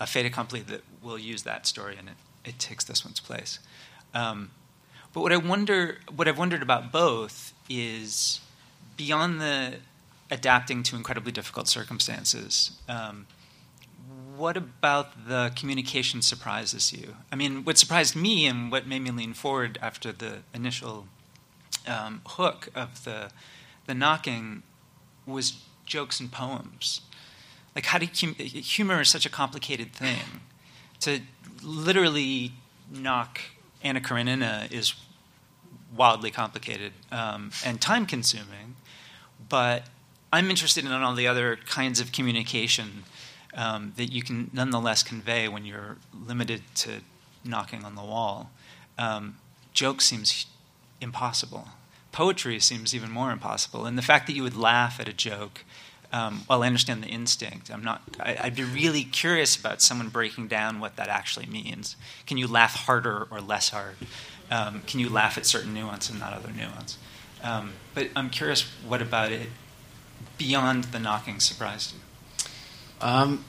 a 0.00 0.06
fait 0.06 0.24
accompli 0.24 0.60
that 0.60 0.82
will 1.02 1.18
use 1.18 1.42
that 1.42 1.66
story 1.66 1.96
and 1.98 2.08
it, 2.08 2.14
it 2.44 2.58
takes 2.58 2.84
this 2.84 3.04
one's 3.04 3.20
place. 3.20 3.58
Um, 4.14 4.50
but 5.12 5.20
what 5.20 5.32
I 5.32 5.36
wonder, 5.36 5.98
what 6.14 6.26
I've 6.28 6.38
wondered 6.38 6.62
about 6.62 6.90
both 6.90 7.52
is 7.68 8.40
beyond 8.96 9.40
the 9.40 9.74
adapting 10.30 10.82
to 10.84 10.96
incredibly 10.96 11.32
difficult 11.32 11.68
circumstances. 11.68 12.72
Um, 12.88 13.26
what 14.36 14.56
about 14.56 15.28
the 15.28 15.52
communication 15.56 16.22
surprises 16.22 16.92
you? 16.92 17.16
I 17.30 17.36
mean, 17.36 17.64
what 17.64 17.78
surprised 17.78 18.16
me 18.16 18.46
and 18.46 18.70
what 18.70 18.86
made 18.86 19.00
me 19.00 19.10
lean 19.10 19.34
forward 19.34 19.78
after 19.82 20.12
the 20.12 20.38
initial 20.54 21.06
um, 21.86 22.22
hook 22.26 22.68
of 22.74 23.04
the 23.04 23.30
the 23.86 23.94
knocking 23.94 24.62
was 25.26 25.62
jokes 25.86 26.20
and 26.20 26.30
poems. 26.30 27.00
Like, 27.74 27.86
how 27.86 27.98
do 27.98 28.06
you, 28.06 28.32
humor 28.32 29.00
is 29.00 29.08
such 29.08 29.26
a 29.26 29.30
complicated 29.30 29.92
thing. 29.92 30.40
To 31.00 31.20
literally 31.62 32.52
knock 32.90 33.40
Anna 33.82 34.00
Karenina 34.00 34.68
is 34.70 34.94
wildly 35.96 36.30
complicated 36.30 36.92
um, 37.10 37.50
and 37.64 37.80
time 37.80 38.06
consuming, 38.06 38.76
but 39.48 39.84
I'm 40.32 40.48
interested 40.48 40.84
in 40.84 40.92
all 40.92 41.14
the 41.14 41.26
other 41.26 41.56
kinds 41.66 42.00
of 42.00 42.12
communication 42.12 43.04
um, 43.54 43.92
that 43.96 44.12
you 44.12 44.22
can 44.22 44.50
nonetheless 44.52 45.02
convey 45.02 45.48
when 45.48 45.64
you're 45.64 45.96
limited 46.26 46.62
to 46.76 47.00
knocking 47.44 47.84
on 47.84 47.94
the 47.94 48.02
wall. 48.02 48.50
Um, 48.98 49.36
joke 49.72 50.00
seems 50.00 50.46
impossible. 51.00 51.68
Poetry 52.12 52.60
seems 52.60 52.94
even 52.94 53.10
more 53.10 53.32
impossible. 53.32 53.86
And 53.86 53.96
the 53.96 54.02
fact 54.02 54.26
that 54.26 54.34
you 54.34 54.42
would 54.42 54.56
laugh 54.56 55.00
at 55.00 55.08
a 55.08 55.12
joke, 55.12 55.64
um, 56.12 56.42
I 56.48 56.54
understand 56.56 57.02
the 57.02 57.08
instinct. 57.08 57.70
I'm 57.70 57.82
not. 57.82 58.02
I, 58.20 58.38
would 58.44 58.54
be 58.54 58.64
really 58.64 59.02
curious 59.02 59.56
about 59.56 59.80
someone 59.80 60.08
breaking 60.10 60.48
down 60.48 60.78
what 60.78 60.96
that 60.96 61.08
actually 61.08 61.46
means. 61.46 61.96
Can 62.26 62.36
you 62.36 62.46
laugh 62.46 62.74
harder 62.74 63.26
or 63.30 63.40
less 63.40 63.70
hard? 63.70 63.96
Um, 64.50 64.82
can 64.86 65.00
you 65.00 65.08
laugh 65.08 65.38
at 65.38 65.46
certain 65.46 65.72
nuance 65.72 66.10
and 66.10 66.20
not 66.20 66.34
other 66.34 66.52
nuance? 66.52 66.98
Um, 67.42 67.72
but 67.94 68.08
I'm 68.14 68.28
curious, 68.28 68.62
what 68.86 69.00
about 69.00 69.32
it 69.32 69.48
beyond 70.36 70.84
the 70.84 70.98
knocking 70.98 71.40
surprised 71.40 71.94
you? 71.94 72.00
Um, 73.02 73.44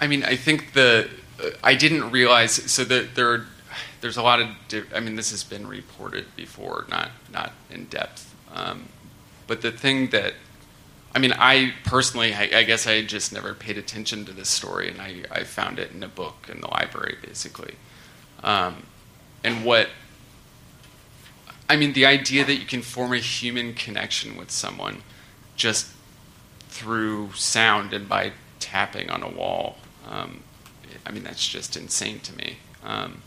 I 0.00 0.06
mean, 0.06 0.22
I 0.22 0.36
think 0.36 0.74
the 0.74 1.08
uh, 1.42 1.50
I 1.64 1.74
didn't 1.74 2.10
realize 2.10 2.52
so 2.52 2.84
that 2.84 3.14
there 3.14 3.46
there's 4.00 4.16
a 4.16 4.22
lot 4.22 4.40
of 4.40 4.48
I 4.94 5.00
mean 5.00 5.16
this 5.16 5.30
has 5.30 5.42
been 5.42 5.66
reported 5.66 6.26
before, 6.36 6.86
not 6.88 7.10
not 7.32 7.52
in 7.70 7.86
depth. 7.86 8.34
Um, 8.54 8.88
but 9.46 9.62
the 9.62 9.72
thing 9.72 10.10
that 10.10 10.34
I 11.14 11.18
mean, 11.20 11.32
I 11.32 11.72
personally, 11.84 12.34
I, 12.34 12.50
I, 12.54 12.62
guess 12.64 12.86
I 12.86 13.02
just 13.02 13.32
never 13.32 13.54
paid 13.54 13.78
attention 13.78 14.26
to 14.26 14.32
this 14.32 14.50
story, 14.50 14.90
and 14.90 15.00
I, 15.00 15.22
I 15.32 15.44
found 15.44 15.78
it 15.78 15.90
in 15.90 16.02
a 16.02 16.08
book 16.08 16.48
in 16.52 16.60
the 16.60 16.68
library, 16.68 17.16
basically. 17.22 17.74
Um, 18.44 18.84
and 19.42 19.64
what 19.64 19.88
I 21.68 21.76
mean, 21.76 21.92
the 21.92 22.06
idea 22.06 22.44
that 22.44 22.54
you 22.54 22.66
can 22.66 22.82
form 22.82 23.12
a 23.12 23.18
human 23.18 23.74
connection 23.74 24.36
with 24.36 24.50
someone 24.50 25.02
just 25.56 25.88
through 26.68 27.32
sound 27.32 27.92
and 27.92 28.08
by 28.08 28.32
tapping 28.60 29.10
on 29.10 29.22
a 29.22 29.28
wall. 29.28 29.78
Um, 30.08 30.42
I 31.04 31.10
mean, 31.10 31.24
that's 31.24 31.46
just 31.46 31.76
insane 31.76 32.20
to 32.20 32.36
me. 32.36 32.58
Um, 32.84 33.22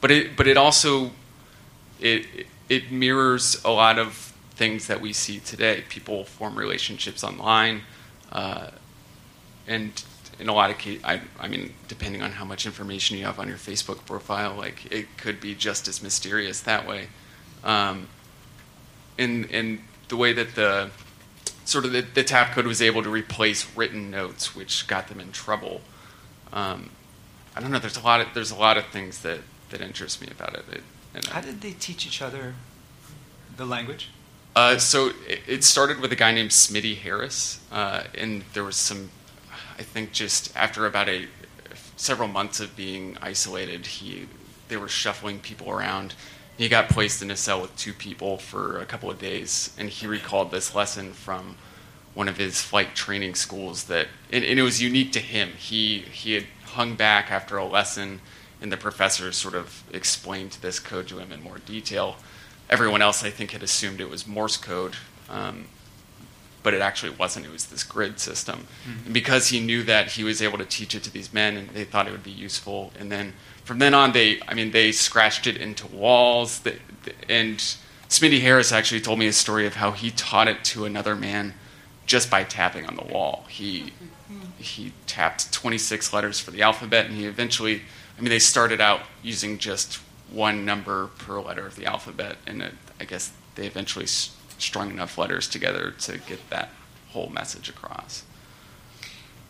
but 0.00 0.10
it, 0.10 0.36
but 0.36 0.46
it 0.46 0.56
also, 0.56 1.10
it, 2.00 2.46
it 2.68 2.90
mirrors 2.90 3.62
a 3.64 3.70
lot 3.70 3.98
of 3.98 4.34
things 4.52 4.86
that 4.88 5.00
we 5.00 5.12
see 5.12 5.38
today. 5.38 5.84
People 5.88 6.24
form 6.24 6.56
relationships 6.56 7.24
online, 7.24 7.82
uh, 8.32 8.68
and 9.66 10.02
in 10.38 10.48
a 10.48 10.54
lot 10.54 10.70
of 10.70 10.78
cases, 10.78 11.04
I, 11.04 11.20
I 11.38 11.48
mean, 11.48 11.74
depending 11.88 12.22
on 12.22 12.32
how 12.32 12.44
much 12.44 12.66
information 12.66 13.16
you 13.18 13.24
have 13.24 13.38
on 13.38 13.48
your 13.48 13.58
Facebook 13.58 14.04
profile, 14.06 14.54
like 14.54 14.90
it 14.90 15.16
could 15.16 15.40
be 15.40 15.54
just 15.54 15.86
as 15.86 16.02
mysterious 16.02 16.60
that 16.62 16.86
way. 16.86 17.08
Um, 17.62 18.08
and 19.18 19.50
and 19.50 19.80
the 20.08 20.16
way 20.16 20.32
that 20.32 20.54
the 20.54 20.90
sort 21.70 21.84
of 21.84 21.92
the, 21.92 22.00
the 22.00 22.24
tap 22.24 22.52
code 22.52 22.66
was 22.66 22.82
able 22.82 23.02
to 23.02 23.08
replace 23.08 23.66
written 23.76 24.10
notes, 24.10 24.56
which 24.56 24.86
got 24.88 25.08
them 25.08 25.20
in 25.20 25.30
trouble. 25.30 25.80
Um, 26.52 26.90
I 27.54 27.60
don't 27.60 27.70
know. 27.70 27.78
There's 27.78 27.96
a 27.96 28.02
lot 28.02 28.20
of 28.20 28.28
there's 28.34 28.50
a 28.50 28.56
lot 28.56 28.76
of 28.76 28.86
things 28.86 29.20
that 29.22 29.40
that 29.70 29.80
interest 29.80 30.20
me 30.20 30.28
about 30.30 30.54
it. 30.54 30.64
it 30.72 30.82
and, 31.14 31.26
How 31.26 31.40
did 31.40 31.60
they 31.60 31.72
teach 31.72 32.06
each 32.06 32.20
other 32.20 32.54
the 33.56 33.64
language? 33.64 34.10
Uh, 34.56 34.78
so 34.78 35.12
it, 35.28 35.40
it 35.46 35.64
started 35.64 36.00
with 36.00 36.10
a 36.12 36.16
guy 36.16 36.32
named 36.32 36.50
Smitty 36.50 36.96
Harris, 36.96 37.60
uh, 37.70 38.02
and 38.18 38.42
there 38.52 38.64
was 38.64 38.74
some, 38.74 39.10
I 39.78 39.82
think, 39.82 40.12
just 40.12 40.54
after 40.56 40.86
about 40.86 41.08
a 41.08 41.28
several 41.96 42.28
months 42.28 42.58
of 42.58 42.74
being 42.76 43.16
isolated, 43.22 43.86
he 43.86 44.26
they 44.68 44.76
were 44.76 44.88
shuffling 44.88 45.38
people 45.38 45.70
around. 45.70 46.14
He 46.60 46.68
got 46.68 46.88
placed 46.90 47.22
in 47.22 47.30
a 47.30 47.36
cell 47.36 47.62
with 47.62 47.74
two 47.76 47.94
people 47.94 48.36
for 48.36 48.78
a 48.78 48.84
couple 48.84 49.10
of 49.10 49.18
days, 49.18 49.74
and 49.78 49.88
he 49.88 50.06
recalled 50.06 50.50
this 50.50 50.74
lesson 50.74 51.12
from 51.12 51.56
one 52.12 52.28
of 52.28 52.36
his 52.36 52.60
flight 52.60 52.94
training 52.94 53.34
schools 53.34 53.84
that, 53.84 54.08
and, 54.32 54.44
and 54.44 54.58
it 54.58 54.62
was 54.62 54.82
unique 54.82 55.12
to 55.12 55.20
him. 55.20 55.52
He 55.56 56.00
he 56.00 56.34
had 56.34 56.44
hung 56.64 56.96
back 56.96 57.30
after 57.30 57.56
a 57.56 57.64
lesson, 57.64 58.20
and 58.60 58.70
the 58.70 58.76
professor 58.76 59.32
sort 59.32 59.54
of 59.54 59.84
explained 59.92 60.58
this 60.60 60.78
code 60.78 61.08
to 61.08 61.18
him 61.18 61.32
in 61.32 61.42
more 61.42 61.58
detail 61.58 62.16
everyone 62.70 63.02
else, 63.02 63.22
I 63.22 63.30
think, 63.30 63.50
had 63.50 63.62
assumed 63.62 64.00
it 64.00 64.08
was 64.08 64.26
Morse 64.26 64.56
code, 64.56 64.94
um, 65.28 65.66
but 66.62 66.72
it 66.72 66.80
actually 66.80 67.10
wasn't. 67.10 67.46
It 67.46 67.52
was 67.52 67.66
this 67.66 67.82
grid 67.82 68.20
system. 68.20 68.66
Mm-hmm. 68.86 69.04
And 69.06 69.14
because 69.14 69.48
he 69.48 69.60
knew 69.60 69.82
that, 69.82 70.12
he 70.12 70.24
was 70.24 70.40
able 70.40 70.58
to 70.58 70.64
teach 70.64 70.94
it 70.94 71.02
to 71.02 71.12
these 71.12 71.34
men, 71.34 71.56
and 71.56 71.68
they 71.70 71.84
thought 71.84 72.06
it 72.06 72.12
would 72.12 72.22
be 72.22 72.30
useful. 72.30 72.92
And 72.98 73.10
then 73.10 73.34
from 73.70 73.78
then 73.78 73.94
on, 73.94 74.10
they, 74.10 74.40
I 74.48 74.54
mean, 74.54 74.72
they 74.72 74.90
scratched 74.90 75.46
it 75.46 75.56
into 75.56 75.86
walls. 75.86 76.60
And 77.28 77.58
Smitty 78.08 78.40
Harris 78.40 78.72
actually 78.72 79.00
told 79.00 79.20
me 79.20 79.28
a 79.28 79.32
story 79.32 79.64
of 79.64 79.76
how 79.76 79.92
he 79.92 80.10
taught 80.10 80.48
it 80.48 80.64
to 80.64 80.86
another 80.86 81.14
man 81.14 81.54
just 82.04 82.28
by 82.28 82.42
tapping 82.42 82.84
on 82.84 82.96
the 82.96 83.04
wall. 83.04 83.44
He 83.48 83.92
he 84.58 84.92
tapped 85.06 85.52
26 85.52 86.12
letters 86.12 86.40
for 86.40 86.50
the 86.50 86.62
alphabet, 86.62 87.06
and 87.06 87.14
he 87.14 87.26
eventually, 87.26 87.82
I 88.18 88.20
mean, 88.20 88.30
they 88.30 88.40
started 88.40 88.80
out 88.80 89.02
using 89.22 89.56
just 89.56 90.00
one 90.32 90.64
number 90.64 91.06
per 91.06 91.40
letter 91.40 91.64
of 91.64 91.76
the 91.76 91.86
alphabet, 91.86 92.38
and 92.48 92.62
it, 92.62 92.74
I 92.98 93.04
guess 93.04 93.30
they 93.54 93.68
eventually 93.68 94.06
strung 94.06 94.90
enough 94.90 95.16
letters 95.16 95.46
together 95.46 95.92
to 95.92 96.18
get 96.18 96.50
that 96.50 96.70
whole 97.10 97.28
message 97.28 97.68
across. 97.68 98.24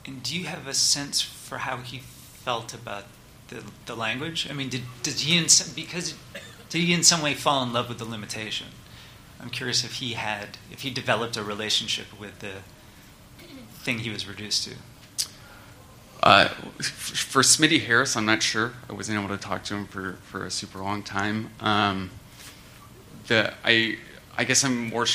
And 0.05 0.23
do 0.23 0.39
you 0.39 0.45
have 0.45 0.67
a 0.67 0.75
sense 0.75 1.23
for 1.23 1.57
how 1.57 1.79
he 1.79 2.01
felt 2.01 2.75
about 2.75 3.05
the, 3.51 3.63
the 3.87 3.95
language? 3.95 4.49
I 4.49 4.55
mean, 4.55 4.69
did, 4.69 4.83
did 5.03 5.15
he 5.15 5.37
in 5.37 5.49
some, 5.49 5.75
because 5.75 6.15
did 6.69 6.81
he 6.81 6.93
in 6.93 7.03
some 7.03 7.23
way 7.23 7.35
fall 7.35 7.63
in 7.63 7.73
love 7.73 7.89
with 7.89 7.99
the 7.99 8.05
limitation? 8.05 8.69
I'm 9.41 9.51
curious 9.51 9.85
if 9.85 9.95
he 9.95 10.13
had 10.13 10.59
if 10.71 10.81
he 10.81 10.91
developed 10.91 11.37
a 11.37 11.43
relationship 11.43 12.07
with 12.19 12.41
the 12.41 12.63
thing 13.83 14.01
he 14.01 14.11
was 14.11 14.27
reduced 14.27 14.65
to. 14.65 14.75
Uh, 16.23 16.49
for 16.49 17.41
Smitty 17.41 17.81
Harris, 17.81 18.15
I'm 18.15 18.27
not 18.27 18.43
sure. 18.43 18.75
I 18.89 18.93
wasn't 18.93 19.19
able 19.19 19.35
to 19.35 19.43
talk 19.43 19.65
to 19.65 19.75
him 19.75 19.87
for, 19.87 20.19
for 20.23 20.45
a 20.45 20.51
super 20.51 20.79
long 20.79 21.03
time. 21.03 21.51
Um, 21.61 22.11
the 23.27 23.55
I 23.65 23.97
I 24.37 24.45
guess 24.45 24.65
I'm 24.65 24.91
more. 24.91 25.07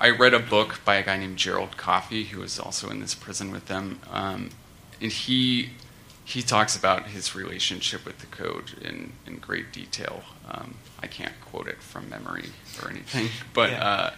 I 0.00 0.10
read 0.10 0.34
a 0.34 0.38
book 0.38 0.80
by 0.84 0.96
a 0.96 1.02
guy 1.02 1.18
named 1.18 1.36
Gerald 1.36 1.76
Coffee, 1.76 2.24
who 2.24 2.40
was 2.40 2.58
also 2.58 2.88
in 2.90 3.00
this 3.00 3.14
prison 3.14 3.50
with 3.50 3.66
them, 3.66 4.00
um, 4.10 4.50
and 5.00 5.12
he 5.12 5.70
he 6.24 6.42
talks 6.42 6.76
about 6.76 7.08
his 7.08 7.34
relationship 7.34 8.04
with 8.04 8.18
the 8.20 8.26
code 8.26 8.72
in, 8.80 9.12
in 9.26 9.38
great 9.38 9.72
detail. 9.72 10.22
Um, 10.48 10.76
I 11.02 11.06
can't 11.06 11.34
quote 11.40 11.66
it 11.66 11.82
from 11.82 12.08
memory 12.08 12.50
or 12.82 12.90
anything, 12.90 13.28
but 13.54 13.70
yeah. 13.70 13.84
uh, 13.84 14.10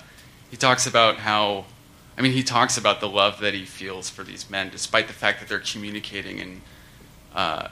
he 0.51 0.57
talks 0.57 0.87
about 0.87 1.17
how 1.17 1.65
I 2.17 2.23
mean, 2.23 2.33
he 2.33 2.43
talks 2.43 2.79
about 2.79 3.01
the 3.01 3.09
love 3.09 3.41
that 3.41 3.55
he 3.55 3.65
feels 3.65 4.09
for 4.09 4.23
these 4.23 4.49
men, 4.49 4.71
despite 4.71 5.09
the 5.09 5.15
fact 5.15 5.41
that 5.41 5.49
they're 5.49 5.59
communicating 5.59 6.39
in 6.39 6.63
uh, 7.35 7.69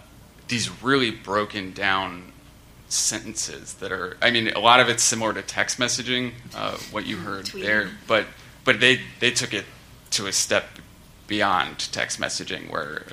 these 0.49 0.83
really 0.83 1.11
broken 1.11 1.73
down 1.73 2.33
sentences 2.89 3.75
that 3.75 3.93
are. 3.93 4.17
I 4.21 4.31
mean, 4.31 4.49
a 4.49 4.59
lot 4.59 4.81
of 4.81 4.89
it's 4.89 5.03
similar 5.03 5.33
to 5.33 5.43
text 5.43 5.79
messaging, 5.79 6.33
uh, 6.55 6.77
what 6.91 7.07
you 7.07 7.19
heard 7.19 7.47
Tweeting. 7.47 7.63
there, 7.63 7.91
but 8.09 8.27
but 8.65 8.81
they 8.81 9.01
they 9.21 9.31
took 9.31 9.55
it 9.55 9.65
to 10.11 10.27
a 10.27 10.33
step 10.33 10.65
beyond 11.29 11.79
text 11.93 12.21
messaging, 12.21 12.71
where 12.71 13.07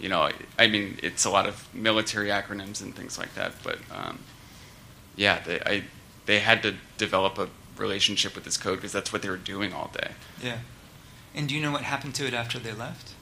you 0.00 0.08
know, 0.08 0.30
I 0.58 0.66
mean, 0.66 0.98
it's 1.02 1.24
a 1.24 1.30
lot 1.30 1.46
of 1.46 1.72
military 1.74 2.28
acronyms 2.28 2.80
and 2.80 2.94
things 2.94 3.18
like 3.18 3.34
that, 3.34 3.52
but 3.62 3.78
um, 3.94 4.20
yeah, 5.16 5.40
they 5.40 5.60
I, 5.60 5.84
they 6.26 6.40
had 6.40 6.62
to 6.62 6.74
develop 6.96 7.38
a 7.38 7.48
relationship 7.76 8.34
with 8.34 8.44
this 8.44 8.56
code 8.56 8.76
because 8.76 8.92
that's 8.92 9.12
what 9.12 9.22
they 9.22 9.28
were 9.28 9.36
doing 9.36 9.72
all 9.72 9.90
day. 9.92 10.12
Yeah. 10.42 10.58
And 11.34 11.48
do 11.48 11.54
you 11.54 11.62
know 11.62 11.72
what 11.72 11.82
happened 11.82 12.14
to 12.16 12.26
it 12.26 12.34
after 12.34 12.58
they 12.58 12.72
left? 12.72 13.14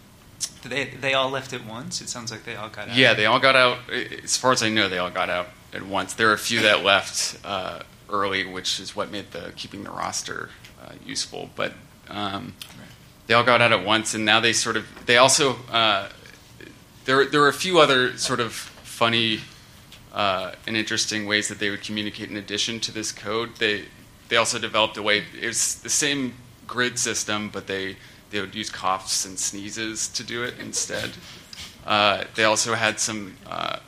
Did 0.62 0.72
they 0.72 0.84
they 0.84 1.14
all 1.14 1.30
left 1.30 1.52
at 1.52 1.64
once? 1.66 2.00
It 2.00 2.08
sounds 2.08 2.30
like 2.30 2.44
they 2.44 2.56
all 2.56 2.68
got 2.68 2.88
out. 2.88 2.96
Yeah, 2.96 3.14
they 3.14 3.26
all 3.26 3.40
got 3.40 3.56
out. 3.56 3.78
As 4.22 4.36
far 4.36 4.52
as 4.52 4.62
I 4.62 4.68
know, 4.68 4.88
they 4.88 4.98
all 4.98 5.10
got 5.10 5.30
out 5.30 5.48
at 5.72 5.84
once. 5.86 6.14
There 6.14 6.30
are 6.30 6.34
a 6.34 6.38
few 6.38 6.60
that 6.62 6.84
left 6.84 7.38
uh, 7.44 7.80
early, 8.08 8.44
which 8.44 8.80
is 8.80 8.94
what 8.94 9.10
made 9.10 9.32
the 9.32 9.52
keeping 9.56 9.84
the 9.84 9.90
roster 9.90 10.50
uh, 10.82 10.92
useful. 11.04 11.50
But 11.54 11.74
um, 12.08 12.54
right. 12.78 12.88
they 13.26 13.34
all 13.34 13.44
got 13.44 13.60
out 13.60 13.72
at 13.72 13.84
once, 13.84 14.14
and 14.14 14.24
now 14.24 14.40
they 14.40 14.52
sort 14.52 14.76
of 14.76 14.86
they 15.06 15.16
also 15.16 15.56
uh, 15.70 16.08
there 17.08 17.24
there 17.24 17.40
were 17.40 17.48
a 17.48 17.54
few 17.54 17.80
other 17.80 18.16
sort 18.18 18.38
of 18.38 18.52
funny 18.52 19.40
uh, 20.12 20.52
and 20.66 20.76
interesting 20.76 21.26
ways 21.26 21.48
that 21.48 21.58
they 21.58 21.70
would 21.70 21.82
communicate 21.82 22.28
in 22.30 22.36
addition 22.36 22.78
to 22.80 22.92
this 22.92 23.12
code. 23.12 23.56
They 23.56 23.86
they 24.28 24.36
also 24.36 24.58
developed 24.58 24.98
a 24.98 25.02
way. 25.02 25.24
It 25.40 25.46
was 25.46 25.76
the 25.76 25.88
same 25.88 26.34
grid 26.66 26.98
system, 26.98 27.48
but 27.48 27.66
they 27.66 27.96
they 28.30 28.40
would 28.42 28.54
use 28.54 28.68
coughs 28.68 29.24
and 29.24 29.38
sneezes 29.38 30.08
to 30.08 30.22
do 30.22 30.44
it 30.44 30.54
instead. 30.60 31.10
Uh, 31.86 32.24
they 32.34 32.44
also 32.44 32.74
had 32.74 33.00
some, 33.00 33.34
uh, 33.46 33.78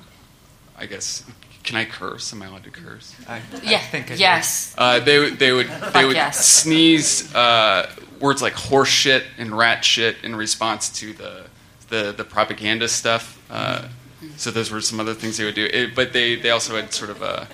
I 0.79 0.87
guess. 0.87 1.23
Can 1.62 1.77
I 1.77 1.85
curse? 1.85 2.33
Am 2.33 2.41
I 2.41 2.47
allowed 2.47 2.64
to 2.64 2.71
curse? 2.71 3.14
I, 3.29 3.43
yeah. 3.62 3.77
I 3.77 3.81
think 3.81 4.11
I 4.11 4.14
yes. 4.14 4.75
Uh, 4.79 4.99
they 4.99 5.29
they 5.29 5.53
would 5.53 5.68
they 5.93 6.07
would 6.07 6.16
yes. 6.16 6.43
sneeze 6.43 7.35
uh, 7.35 7.91
words 8.18 8.41
like 8.41 8.55
horse 8.55 8.89
shit 8.89 9.25
and 9.37 9.57
rat 9.57 9.85
shit 9.85 10.16
in 10.25 10.35
response 10.35 10.89
to 11.01 11.12
the 11.12 11.45
the, 11.91 12.12
the 12.16 12.24
propaganda 12.24 12.88
stuff. 12.88 13.41
Uh, 13.51 13.88
so 14.36 14.51
those 14.51 14.70
were 14.70 14.80
some 14.80 15.01
other 15.01 15.14
things 15.14 15.36
they 15.36 15.45
would 15.45 15.55
do. 15.55 15.68
It, 15.72 15.95
but 15.95 16.12
they, 16.12 16.36
they 16.36 16.51
also 16.51 16.76
had 16.76 16.93
sort 16.93 17.11
of 17.11 17.22
a 17.22 17.49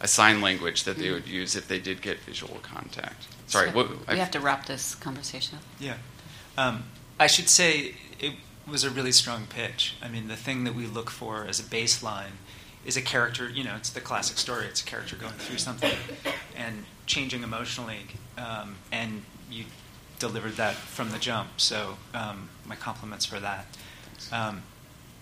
a 0.00 0.08
sign 0.08 0.40
language 0.40 0.84
that 0.84 0.96
they 0.96 1.10
would 1.10 1.26
use 1.26 1.56
if 1.56 1.66
they 1.66 1.78
did 1.78 2.00
get 2.02 2.18
visual 2.20 2.58
contact. 2.62 3.26
Sorry, 3.46 3.70
so 3.70 3.76
what, 3.76 4.08
we 4.08 4.18
have 4.18 4.30
to 4.32 4.40
wrap 4.40 4.66
this 4.66 4.94
conversation 4.94 5.58
up. 5.58 5.64
Yeah, 5.80 5.96
um, 6.56 6.84
I 7.18 7.26
should 7.26 7.48
say 7.48 7.94
it 8.20 8.34
was 8.66 8.84
a 8.84 8.90
really 8.90 9.12
strong 9.12 9.46
pitch. 9.46 9.94
I 10.02 10.08
mean, 10.08 10.28
the 10.28 10.36
thing 10.36 10.64
that 10.64 10.74
we 10.74 10.86
look 10.86 11.10
for 11.10 11.44
as 11.46 11.58
a 11.58 11.62
baseline 11.62 12.36
is 12.84 12.96
a 12.96 13.02
character. 13.02 13.48
You 13.48 13.64
know, 13.64 13.74
it's 13.76 13.90
the 13.90 14.00
classic 14.00 14.38
story. 14.38 14.66
It's 14.66 14.82
a 14.82 14.84
character 14.84 15.16
going 15.16 15.32
through 15.34 15.58
something 15.58 15.92
and 16.56 16.84
changing 17.06 17.42
emotionally, 17.42 18.00
um, 18.36 18.76
and 18.92 19.22
you 19.50 19.64
delivered 20.18 20.56
that 20.56 20.74
from 20.74 21.10
the 21.10 21.18
jump. 21.18 21.60
So 21.60 21.96
um, 22.14 22.48
my 22.66 22.76
compliments 22.76 23.24
for 23.24 23.40
that. 23.40 23.66
Um, 24.32 24.62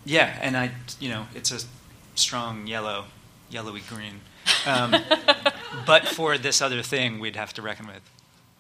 yeah, 0.05 0.39
and 0.41 0.57
I, 0.57 0.71
you 1.01 1.09
know, 1.09 1.27
it's 1.35 1.51
a 1.51 1.67
strong 2.15 2.67
yellow, 2.67 3.07
yellowy 3.51 3.83
green. 3.89 4.21
Um, 4.67 4.95
but 5.87 6.07
for 6.09 6.39
this 6.39 6.63
other 6.63 6.83
thing, 6.83 7.19
we'd 7.19 7.37
have 7.37 7.53
to 7.55 7.63
reckon 7.63 7.87
with. 7.87 8.03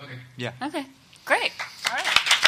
Okay. 0.02 0.18
Yeah. 0.36 0.52
Okay. 0.62 0.86
Great. 1.24 1.52
All 1.90 1.96
right. 1.96 2.42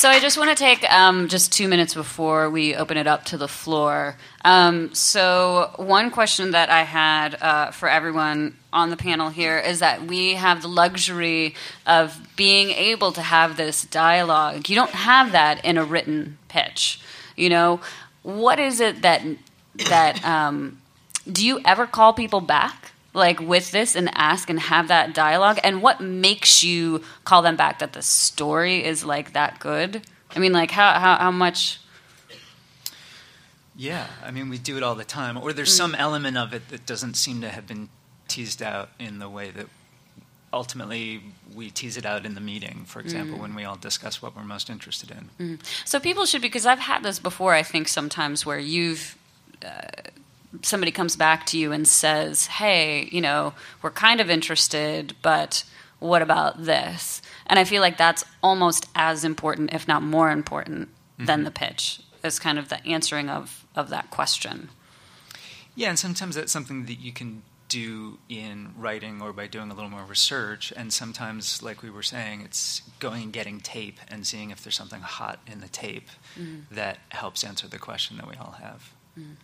So 0.00 0.08
I 0.08 0.18
just 0.18 0.38
want 0.38 0.48
to 0.48 0.56
take 0.56 0.90
um, 0.90 1.28
just 1.28 1.52
two 1.52 1.68
minutes 1.68 1.92
before 1.92 2.48
we 2.48 2.74
open 2.74 2.96
it 2.96 3.06
up 3.06 3.26
to 3.26 3.36
the 3.36 3.46
floor. 3.46 4.16
Um, 4.42 4.94
so 4.94 5.72
one 5.76 6.10
question 6.10 6.52
that 6.52 6.70
I 6.70 6.84
had 6.84 7.34
uh, 7.34 7.70
for 7.72 7.86
everyone 7.86 8.56
on 8.72 8.88
the 8.88 8.96
panel 8.96 9.28
here 9.28 9.58
is 9.58 9.80
that 9.80 10.06
we 10.06 10.36
have 10.36 10.62
the 10.62 10.68
luxury 10.68 11.54
of 11.86 12.18
being 12.34 12.70
able 12.70 13.12
to 13.12 13.20
have 13.20 13.58
this 13.58 13.84
dialogue. 13.84 14.70
You 14.70 14.74
don't 14.74 14.92
have 14.92 15.32
that 15.32 15.62
in 15.66 15.76
a 15.76 15.84
written 15.84 16.38
pitch. 16.48 16.98
You 17.36 17.50
know, 17.50 17.82
what 18.22 18.58
is 18.58 18.80
it 18.80 19.02
that 19.02 19.20
that 19.90 20.24
um, 20.24 20.80
do 21.30 21.46
you 21.46 21.60
ever 21.66 21.86
call 21.86 22.14
people 22.14 22.40
back 22.40 22.89
like 23.12 23.40
with 23.40 23.70
this 23.72 23.96
and 23.96 24.10
ask 24.14 24.48
and 24.48 24.60
have 24.60 24.88
that 24.88 25.14
dialogue 25.14 25.58
and 25.64 25.82
what 25.82 26.00
makes 26.00 26.62
you 26.62 27.02
call 27.24 27.42
them 27.42 27.56
back 27.56 27.78
that 27.80 27.92
the 27.92 28.02
story 28.02 28.84
is 28.84 29.04
like 29.04 29.32
that 29.32 29.58
good 29.58 30.02
i 30.34 30.38
mean 30.38 30.52
like 30.52 30.70
how 30.70 30.92
how, 30.98 31.16
how 31.16 31.30
much 31.30 31.80
Yeah, 33.80 34.08
I 34.22 34.30
mean, 34.30 34.50
we 34.50 34.58
do 34.58 34.76
it 34.76 34.82
all 34.82 34.94
the 34.94 35.04
time. 35.04 35.38
Or 35.38 35.54
there's 35.54 35.72
mm. 35.72 35.78
some 35.78 35.94
element 35.94 36.36
of 36.36 36.52
it 36.52 36.68
that 36.68 36.84
doesn't 36.84 37.14
seem 37.14 37.40
to 37.40 37.48
have 37.48 37.66
been 37.66 37.88
teased 38.28 38.60
out 38.60 38.90
in 38.98 39.20
the 39.20 39.28
way 39.28 39.50
that 39.52 39.68
ultimately 40.52 41.22
we 41.54 41.70
tease 41.70 41.96
it 41.96 42.04
out 42.04 42.26
in 42.26 42.34
the 42.34 42.42
meeting, 42.42 42.84
for 42.86 43.00
example, 43.00 43.38
mm. 43.38 43.40
when 43.40 43.54
we 43.54 43.64
all 43.64 43.76
discuss 43.76 44.20
what 44.20 44.36
we're 44.36 44.44
most 44.44 44.68
interested 44.68 45.10
in. 45.10 45.56
Mm. 45.56 45.60
So 45.86 45.98
people 45.98 46.26
should 46.26 46.42
because 46.42 46.66
I've 46.66 46.80
had 46.80 47.02
this 47.02 47.18
before. 47.18 47.54
I 47.54 47.62
think 47.62 47.88
sometimes 47.88 48.44
where 48.44 48.58
you've 48.58 49.16
uh, 49.64 50.10
somebody 50.62 50.92
comes 50.92 51.16
back 51.16 51.46
to 51.46 51.58
you 51.58 51.72
and 51.72 51.86
says, 51.86 52.46
"Hey, 52.46 53.08
you 53.12 53.20
know, 53.20 53.54
we're 53.82 53.90
kind 53.90 54.20
of 54.20 54.30
interested, 54.30 55.14
but 55.22 55.64
what 55.98 56.22
about 56.22 56.64
this?" 56.64 57.22
And 57.46 57.58
I 57.58 57.64
feel 57.64 57.80
like 57.80 57.96
that's 57.96 58.24
almost 58.42 58.88
as 58.94 59.24
important, 59.24 59.72
if 59.72 59.86
not 59.86 60.02
more 60.02 60.30
important, 60.30 60.88
than 61.18 61.26
mm-hmm. 61.26 61.44
the 61.44 61.50
pitch. 61.50 62.00
Is 62.22 62.38
kind 62.38 62.58
of 62.58 62.68
the 62.68 62.84
answering 62.86 63.30
of 63.30 63.64
of 63.74 63.88
that 63.90 64.10
question. 64.10 64.70
Yeah, 65.74 65.88
and 65.88 65.98
sometimes 65.98 66.34
that's 66.34 66.52
something 66.52 66.86
that 66.86 67.00
you 67.00 67.12
can 67.12 67.42
do 67.68 68.18
in 68.28 68.74
writing 68.76 69.22
or 69.22 69.32
by 69.32 69.46
doing 69.46 69.70
a 69.70 69.74
little 69.74 69.88
more 69.88 70.04
research. 70.04 70.72
And 70.76 70.92
sometimes, 70.92 71.62
like 71.62 71.82
we 71.82 71.88
were 71.88 72.02
saying, 72.02 72.42
it's 72.42 72.82
going 72.98 73.22
and 73.22 73.32
getting 73.32 73.60
tape 73.60 74.00
and 74.08 74.26
seeing 74.26 74.50
if 74.50 74.62
there's 74.62 74.74
something 74.74 75.00
hot 75.00 75.38
in 75.46 75.60
the 75.60 75.68
tape 75.68 76.08
mm-hmm. 76.38 76.74
that 76.74 76.98
helps 77.10 77.44
answer 77.44 77.68
the 77.68 77.78
question 77.78 78.16
that 78.16 78.28
we 78.28 78.34
all 78.34 78.56
have 78.60 78.92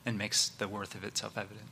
and 0.05 0.19
makes 0.19 0.49
the 0.49 0.69
worth 0.69 0.95
of 0.95 1.05
it 1.05 1.17
self 1.19 1.37
evident. 1.37 1.69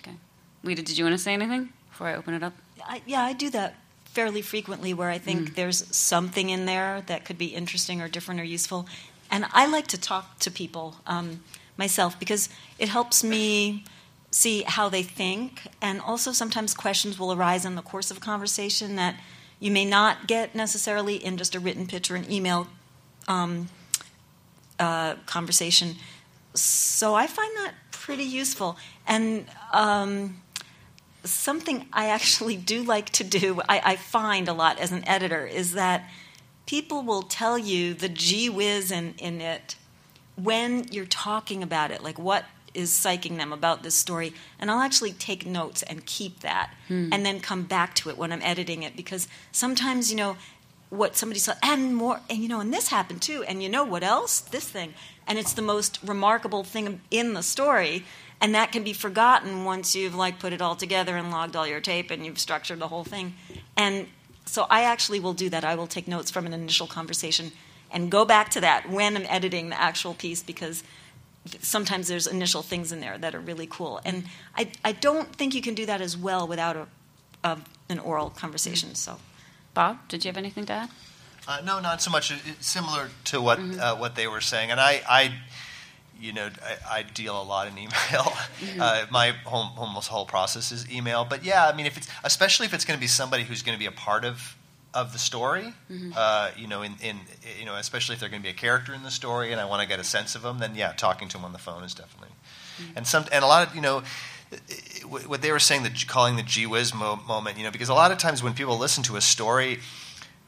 Okay, 0.00 0.16
Lita, 0.62 0.82
did 0.82 0.98
you 0.98 1.04
want 1.04 1.14
to 1.14 1.22
say 1.22 1.32
anything 1.32 1.70
before 1.90 2.08
I 2.08 2.14
open 2.14 2.34
it 2.34 2.42
up? 2.42 2.54
I, 2.86 3.02
yeah, 3.06 3.22
I 3.22 3.32
do 3.32 3.50
that 3.50 3.76
fairly 4.04 4.42
frequently 4.42 4.94
where 4.94 5.10
I 5.10 5.18
think 5.18 5.54
there's 5.54 5.84
something 5.94 6.50
in 6.50 6.66
there 6.66 7.02
that 7.06 7.24
could 7.24 7.38
be 7.38 7.46
interesting 7.46 8.00
or 8.00 8.08
different 8.08 8.40
or 8.40 8.44
useful. 8.44 8.86
And 9.30 9.44
I 9.52 9.66
like 9.66 9.86
to 9.88 10.00
talk 10.00 10.38
to 10.40 10.50
people 10.50 10.96
um, 11.06 11.42
myself 11.76 12.18
because 12.18 12.48
it 12.78 12.88
helps 12.88 13.22
me 13.22 13.84
see 14.30 14.62
how 14.62 14.88
they 14.88 15.02
think. 15.02 15.62
And 15.80 16.00
also, 16.00 16.32
sometimes 16.32 16.74
questions 16.74 17.18
will 17.18 17.32
arise 17.32 17.64
in 17.64 17.74
the 17.74 17.82
course 17.82 18.10
of 18.10 18.16
a 18.16 18.20
conversation 18.20 18.96
that 18.96 19.16
you 19.60 19.70
may 19.70 19.84
not 19.84 20.26
get 20.26 20.54
necessarily 20.54 21.16
in 21.16 21.36
just 21.36 21.54
a 21.54 21.60
written 21.60 21.86
pitch 21.86 22.10
or 22.10 22.16
an 22.16 22.30
email 22.30 22.68
um, 23.26 23.68
uh, 24.78 25.14
conversation. 25.26 25.96
So 26.54 27.14
I 27.14 27.26
find 27.26 27.50
that 27.56 27.74
pretty 27.90 28.24
useful. 28.24 28.76
And 29.06 29.46
um, 29.72 30.40
something 31.24 31.86
I 31.92 32.06
actually 32.08 32.56
do 32.56 32.82
like 32.82 33.10
to 33.10 33.24
do, 33.24 33.60
I, 33.68 33.80
I 33.84 33.96
find 33.96 34.48
a 34.48 34.52
lot 34.52 34.78
as 34.78 34.92
an 34.92 35.06
editor, 35.08 35.46
is 35.46 35.72
that 35.74 36.08
people 36.66 37.02
will 37.02 37.22
tell 37.22 37.58
you 37.58 37.94
the 37.94 38.08
gee 38.08 38.48
whiz 38.48 38.90
in, 38.90 39.14
in 39.18 39.40
it 39.40 39.76
when 40.36 40.84
you're 40.92 41.06
talking 41.06 41.62
about 41.62 41.90
it, 41.90 42.02
like 42.02 42.18
what 42.18 42.44
is 42.74 42.90
psyching 42.90 43.38
them 43.38 43.52
about 43.52 43.82
this 43.82 43.94
story. 43.94 44.32
And 44.58 44.70
I'll 44.70 44.80
actually 44.80 45.12
take 45.12 45.44
notes 45.46 45.82
and 45.82 46.04
keep 46.06 46.40
that 46.40 46.72
and 47.12 47.24
then 47.26 47.40
come 47.40 47.64
back 47.64 47.94
to 47.96 48.10
it 48.10 48.16
when 48.18 48.32
I'm 48.32 48.42
editing 48.42 48.82
it 48.82 48.96
because 48.96 49.26
sometimes, 49.50 50.10
you 50.10 50.16
know, 50.16 50.36
what 50.90 51.16
somebody 51.16 51.38
said, 51.40 51.56
and 51.62 51.94
more, 51.94 52.20
and 52.30 52.38
you 52.38 52.48
know, 52.48 52.60
and 52.60 52.72
this 52.72 52.88
happened 52.88 53.20
too, 53.20 53.42
and 53.46 53.62
you 53.62 53.68
know 53.68 53.84
what 53.84 54.02
else? 54.02 54.40
This 54.40 54.68
thing. 54.68 54.94
And 55.28 55.38
it's 55.38 55.52
the 55.52 55.62
most 55.62 56.00
remarkable 56.04 56.64
thing 56.64 57.00
in 57.10 57.34
the 57.34 57.42
story, 57.42 58.04
and 58.40 58.54
that 58.54 58.72
can 58.72 58.82
be 58.82 58.92
forgotten 58.92 59.64
once 59.64 59.94
you've 59.94 60.14
like 60.14 60.38
put 60.38 60.52
it 60.52 60.60
all 60.60 60.74
together 60.74 61.16
and 61.16 61.30
logged 61.30 61.54
all 61.54 61.66
your 61.66 61.80
tape 61.80 62.10
and 62.10 62.24
you've 62.24 62.38
structured 62.38 62.80
the 62.80 62.88
whole 62.88 63.04
thing. 63.04 63.34
And 63.76 64.08
so 64.46 64.66
I 64.70 64.82
actually 64.82 65.20
will 65.20 65.34
do 65.34 65.48
that. 65.50 65.64
I 65.64 65.74
will 65.74 65.86
take 65.86 66.08
notes 66.08 66.30
from 66.30 66.46
an 66.46 66.52
initial 66.52 66.86
conversation 66.86 67.52
and 67.92 68.10
go 68.10 68.24
back 68.24 68.48
to 68.50 68.60
that 68.62 68.90
when 68.90 69.16
I'm 69.16 69.26
editing 69.28 69.68
the 69.68 69.80
actual 69.80 70.14
piece 70.14 70.42
because 70.42 70.82
sometimes 71.60 72.08
there's 72.08 72.26
initial 72.26 72.62
things 72.62 72.90
in 72.90 73.00
there 73.00 73.18
that 73.18 73.34
are 73.34 73.40
really 73.40 73.66
cool. 73.66 74.00
And 74.04 74.24
I, 74.56 74.70
I 74.84 74.92
don't 74.92 75.34
think 75.36 75.54
you 75.54 75.62
can 75.62 75.74
do 75.74 75.86
that 75.86 76.00
as 76.00 76.16
well 76.16 76.48
without 76.48 76.76
a, 76.76 76.86
a 77.44 77.58
an 77.88 77.98
oral 77.98 78.30
conversation. 78.30 78.94
So. 78.94 79.18
Bob, 79.78 80.08
did 80.08 80.24
you 80.24 80.28
have 80.28 80.36
anything 80.36 80.66
to 80.66 80.72
add? 80.72 80.90
Uh, 81.48 81.62
no, 81.64 81.80
not 81.80 82.02
so 82.02 82.10
much. 82.10 82.30
It's 82.30 82.66
similar 82.66 83.08
to 83.24 83.40
what 83.40 83.58
uh, 83.58 83.96
what 83.96 84.14
they 84.14 84.28
were 84.28 84.42
saying, 84.42 84.70
and 84.70 84.78
I, 84.78 85.00
I 85.08 85.32
you 86.20 86.34
know, 86.34 86.50
I, 86.62 86.98
I 86.98 87.02
deal 87.02 87.40
a 87.40 87.42
lot 87.42 87.66
in 87.68 87.78
email. 87.78 88.32
Uh, 88.80 89.06
my 89.10 89.30
whole, 89.44 89.70
almost 89.76 90.08
whole 90.08 90.26
process 90.26 90.70
is 90.72 90.88
email. 90.92 91.24
But 91.24 91.44
yeah, 91.44 91.66
I 91.66 91.74
mean, 91.74 91.86
if 91.86 91.96
it's 91.96 92.06
especially 92.22 92.66
if 92.66 92.74
it's 92.74 92.84
going 92.84 92.96
to 92.96 93.00
be 93.00 93.06
somebody 93.06 93.44
who's 93.44 93.62
going 93.62 93.74
to 93.74 93.78
be 93.78 93.86
a 93.86 93.92
part 93.92 94.24
of 94.24 94.56
of 94.92 95.12
the 95.12 95.18
story, 95.18 95.72
uh, 96.16 96.50
you 96.56 96.66
know, 96.66 96.82
in, 96.82 96.94
in 97.02 97.18
you 97.58 97.64
know, 97.64 97.76
especially 97.76 98.14
if 98.14 98.20
they're 98.20 98.28
going 98.28 98.42
to 98.42 98.46
be 98.46 98.50
a 98.50 98.60
character 98.60 98.92
in 98.94 99.02
the 99.04 99.10
story, 99.10 99.52
and 99.52 99.60
I 99.60 99.64
want 99.64 99.80
to 99.82 99.88
get 99.88 99.98
a 100.00 100.04
sense 100.04 100.34
of 100.34 100.42
them, 100.42 100.58
then 100.58 100.74
yeah, 100.74 100.92
talking 100.92 101.28
to 101.28 101.36
them 101.38 101.44
on 101.44 101.52
the 101.52 101.58
phone 101.58 101.82
is 101.82 101.94
definitely. 101.94 102.34
And 102.94 103.06
some 103.06 103.24
and 103.32 103.42
a 103.42 103.46
lot 103.46 103.66
of 103.68 103.74
you 103.74 103.80
know. 103.80 104.02
What 105.06 105.42
they 105.42 105.52
were 105.52 105.58
saying, 105.58 105.82
the 105.82 105.90
calling 106.06 106.36
the 106.36 106.42
gee 106.42 106.64
whiz 106.64 106.94
mo- 106.94 107.20
moment, 107.28 107.58
you 107.58 107.64
know, 107.64 107.70
because 107.70 107.90
a 107.90 107.94
lot 107.94 108.12
of 108.12 108.16
times 108.18 108.42
when 108.42 108.54
people 108.54 108.78
listen 108.78 109.02
to 109.04 109.16
a 109.16 109.20
story, 109.20 109.78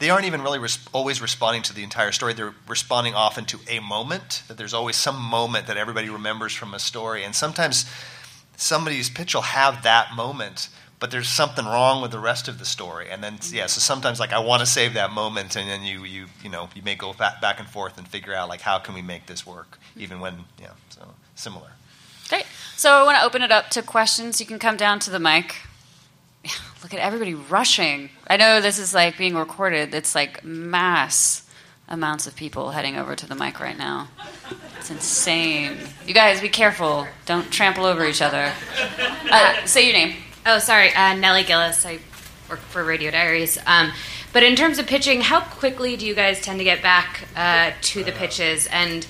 they 0.01 0.11
aren't 0.11 0.24
even 0.24 0.42
really 0.42 0.59
res- 0.59 0.78
always 0.92 1.20
responding 1.22 1.62
to 1.62 1.74
the 1.74 1.84
entire 1.84 2.11
story. 2.11 2.32
They're 2.32 2.55
responding 2.66 3.14
often 3.14 3.44
to 3.44 3.61
a 3.68 3.80
moment. 3.80 4.42
That 4.48 4.57
there's 4.57 4.74
always 4.74 4.96
some 4.96 5.20
moment 5.20 5.66
that 5.68 5.76
everybody 5.76 6.09
remembers 6.09 6.55
from 6.55 6.74
a 6.74 6.78
story, 6.78 7.22
and 7.22 7.34
sometimes 7.34 7.84
somebody's 8.57 9.11
pitch 9.11 9.34
will 9.34 9.42
have 9.42 9.82
that 9.82 10.14
moment, 10.14 10.68
but 10.98 11.11
there's 11.11 11.28
something 11.28 11.64
wrong 11.64 12.03
with 12.03 12.11
the 12.11 12.18
rest 12.18 12.48
of 12.48 12.59
the 12.59 12.64
story. 12.64 13.09
And 13.11 13.22
then 13.22 13.38
yeah, 13.53 13.66
so 13.66 13.80
sometimes 13.80 14.18
like 14.18 14.32
I 14.32 14.38
want 14.38 14.61
to 14.61 14.66
save 14.66 14.94
that 14.94 15.12
moment, 15.12 15.55
and 15.55 15.68
then 15.68 15.82
you 15.82 16.05
you 16.05 16.26
you 16.42 16.48
know 16.48 16.70
you 16.74 16.82
may 16.82 16.94
go 16.94 17.12
back, 17.12 17.40
back 17.40 17.61
and 17.61 17.68
forth 17.68 17.98
and 17.98 18.09
figure 18.09 18.34
out 18.34 18.48
like 18.48 18.62
how 18.62 18.78
can 18.78 18.94
we 18.94 19.03
make 19.03 19.26
this 19.26 19.46
work, 19.46 19.78
even 19.96 20.18
when 20.18 20.44
yeah, 20.59 20.70
so 20.88 21.07
similar. 21.34 21.72
Great. 22.30 22.46
So 22.76 22.92
I 22.92 23.03
want 23.03 23.18
to 23.18 23.24
open 23.24 23.42
it 23.42 23.51
up 23.51 23.68
to 23.70 23.82
questions. 23.82 24.40
You 24.40 24.46
can 24.46 24.59
come 24.59 24.76
down 24.76 24.98
to 25.01 25.11
the 25.11 25.18
mic. 25.18 25.57
Look 26.82 26.95
at 26.95 27.01
everybody 27.01 27.34
rushing. 27.34 28.11
I 28.26 28.36
know 28.36 28.61
this 28.61 28.78
is 28.78 28.95
like 28.95 29.18
being 29.18 29.34
recorded. 29.34 29.95
It's 29.95 30.14
like 30.14 30.45
mass 30.45 31.47
amounts 31.88 32.26
of 32.26 32.36
people 32.36 32.70
heading 32.70 32.97
over 32.97 33.16
to 33.16 33.26
the 33.26 33.34
mic 33.34 33.61
right 33.61 33.76
now. 33.76 34.09
It's 34.78 34.91
insane. 34.91 35.76
You 36.07 36.14
guys, 36.14 36.41
be 36.41 36.49
careful. 36.49 37.07
Don't 37.26 37.51
trample 37.51 37.84
over 37.84 38.07
each 38.07 38.22
other. 38.22 38.53
Uh, 39.30 39.66
say 39.66 39.84
your 39.84 39.93
name. 39.93 40.16
Oh, 40.47 40.59
sorry, 40.59 40.95
uh, 40.95 41.14
Nellie 41.14 41.45
Gilles. 41.45 41.84
I 41.84 41.99
work 42.49 42.61
for 42.61 42.82
Radio 42.82 43.11
Diaries. 43.11 43.59
Um, 43.66 43.93
but 44.32 44.43
in 44.43 44.55
terms 44.57 44.78
of 44.78 44.86
pitching, 44.86 45.20
how 45.20 45.41
quickly 45.41 45.97
do 45.97 46.07
you 46.07 46.14
guys 46.14 46.41
tend 46.41 46.59
to 46.59 46.64
get 46.64 46.82
back 46.82 47.28
uh, 47.36 47.72
to 47.80 48.05
the 48.05 48.12
pitches? 48.12 48.68
And 48.68 49.07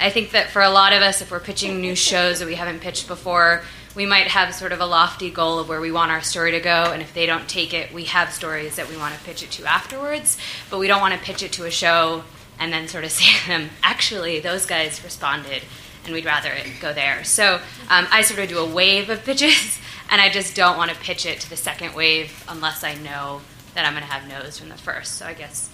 I 0.00 0.10
think 0.10 0.30
that 0.30 0.50
for 0.50 0.62
a 0.62 0.70
lot 0.70 0.92
of 0.92 1.02
us, 1.02 1.20
if 1.20 1.30
we're 1.30 1.40
pitching 1.40 1.80
new 1.80 1.96
shows 1.96 2.38
that 2.38 2.46
we 2.46 2.54
haven't 2.54 2.80
pitched 2.80 3.08
before, 3.08 3.62
we 3.94 4.06
might 4.06 4.28
have 4.28 4.54
sort 4.54 4.72
of 4.72 4.80
a 4.80 4.86
lofty 4.86 5.30
goal 5.30 5.58
of 5.58 5.68
where 5.68 5.80
we 5.80 5.92
want 5.92 6.10
our 6.10 6.22
story 6.22 6.50
to 6.52 6.60
go. 6.60 6.90
And 6.92 7.00
if 7.00 7.14
they 7.14 7.26
don't 7.26 7.48
take 7.48 7.72
it, 7.72 7.92
we 7.92 8.04
have 8.04 8.32
stories 8.32 8.76
that 8.76 8.88
we 8.88 8.96
want 8.96 9.14
to 9.14 9.24
pitch 9.24 9.42
it 9.42 9.50
to 9.52 9.64
afterwards. 9.64 10.36
But 10.70 10.78
we 10.78 10.86
don't 10.86 11.00
want 11.00 11.14
to 11.14 11.20
pitch 11.20 11.42
it 11.42 11.52
to 11.52 11.64
a 11.64 11.70
show 11.70 12.24
and 12.58 12.72
then 12.72 12.88
sort 12.88 13.04
of 13.04 13.10
say 13.12 13.38
to 13.40 13.48
them, 13.48 13.70
actually, 13.82 14.40
those 14.40 14.66
guys 14.66 15.02
responded, 15.04 15.62
and 16.04 16.12
we'd 16.12 16.24
rather 16.24 16.50
it 16.50 16.66
go 16.80 16.92
there. 16.92 17.24
So 17.24 17.54
um, 17.88 18.06
I 18.10 18.22
sort 18.22 18.40
of 18.40 18.48
do 18.48 18.58
a 18.58 18.68
wave 18.68 19.10
of 19.10 19.24
pitches, 19.24 19.78
and 20.10 20.20
I 20.20 20.28
just 20.28 20.54
don't 20.54 20.76
want 20.76 20.90
to 20.90 20.96
pitch 20.96 21.26
it 21.26 21.40
to 21.40 21.50
the 21.50 21.56
second 21.56 21.94
wave 21.94 22.44
unless 22.48 22.84
I 22.84 22.94
know 22.94 23.40
that 23.74 23.84
I'm 23.84 23.92
going 23.92 24.04
to 24.04 24.12
have 24.12 24.28
no's 24.28 24.58
from 24.58 24.68
the 24.68 24.76
first. 24.76 25.14
So 25.14 25.26
I 25.26 25.34
guess, 25.34 25.70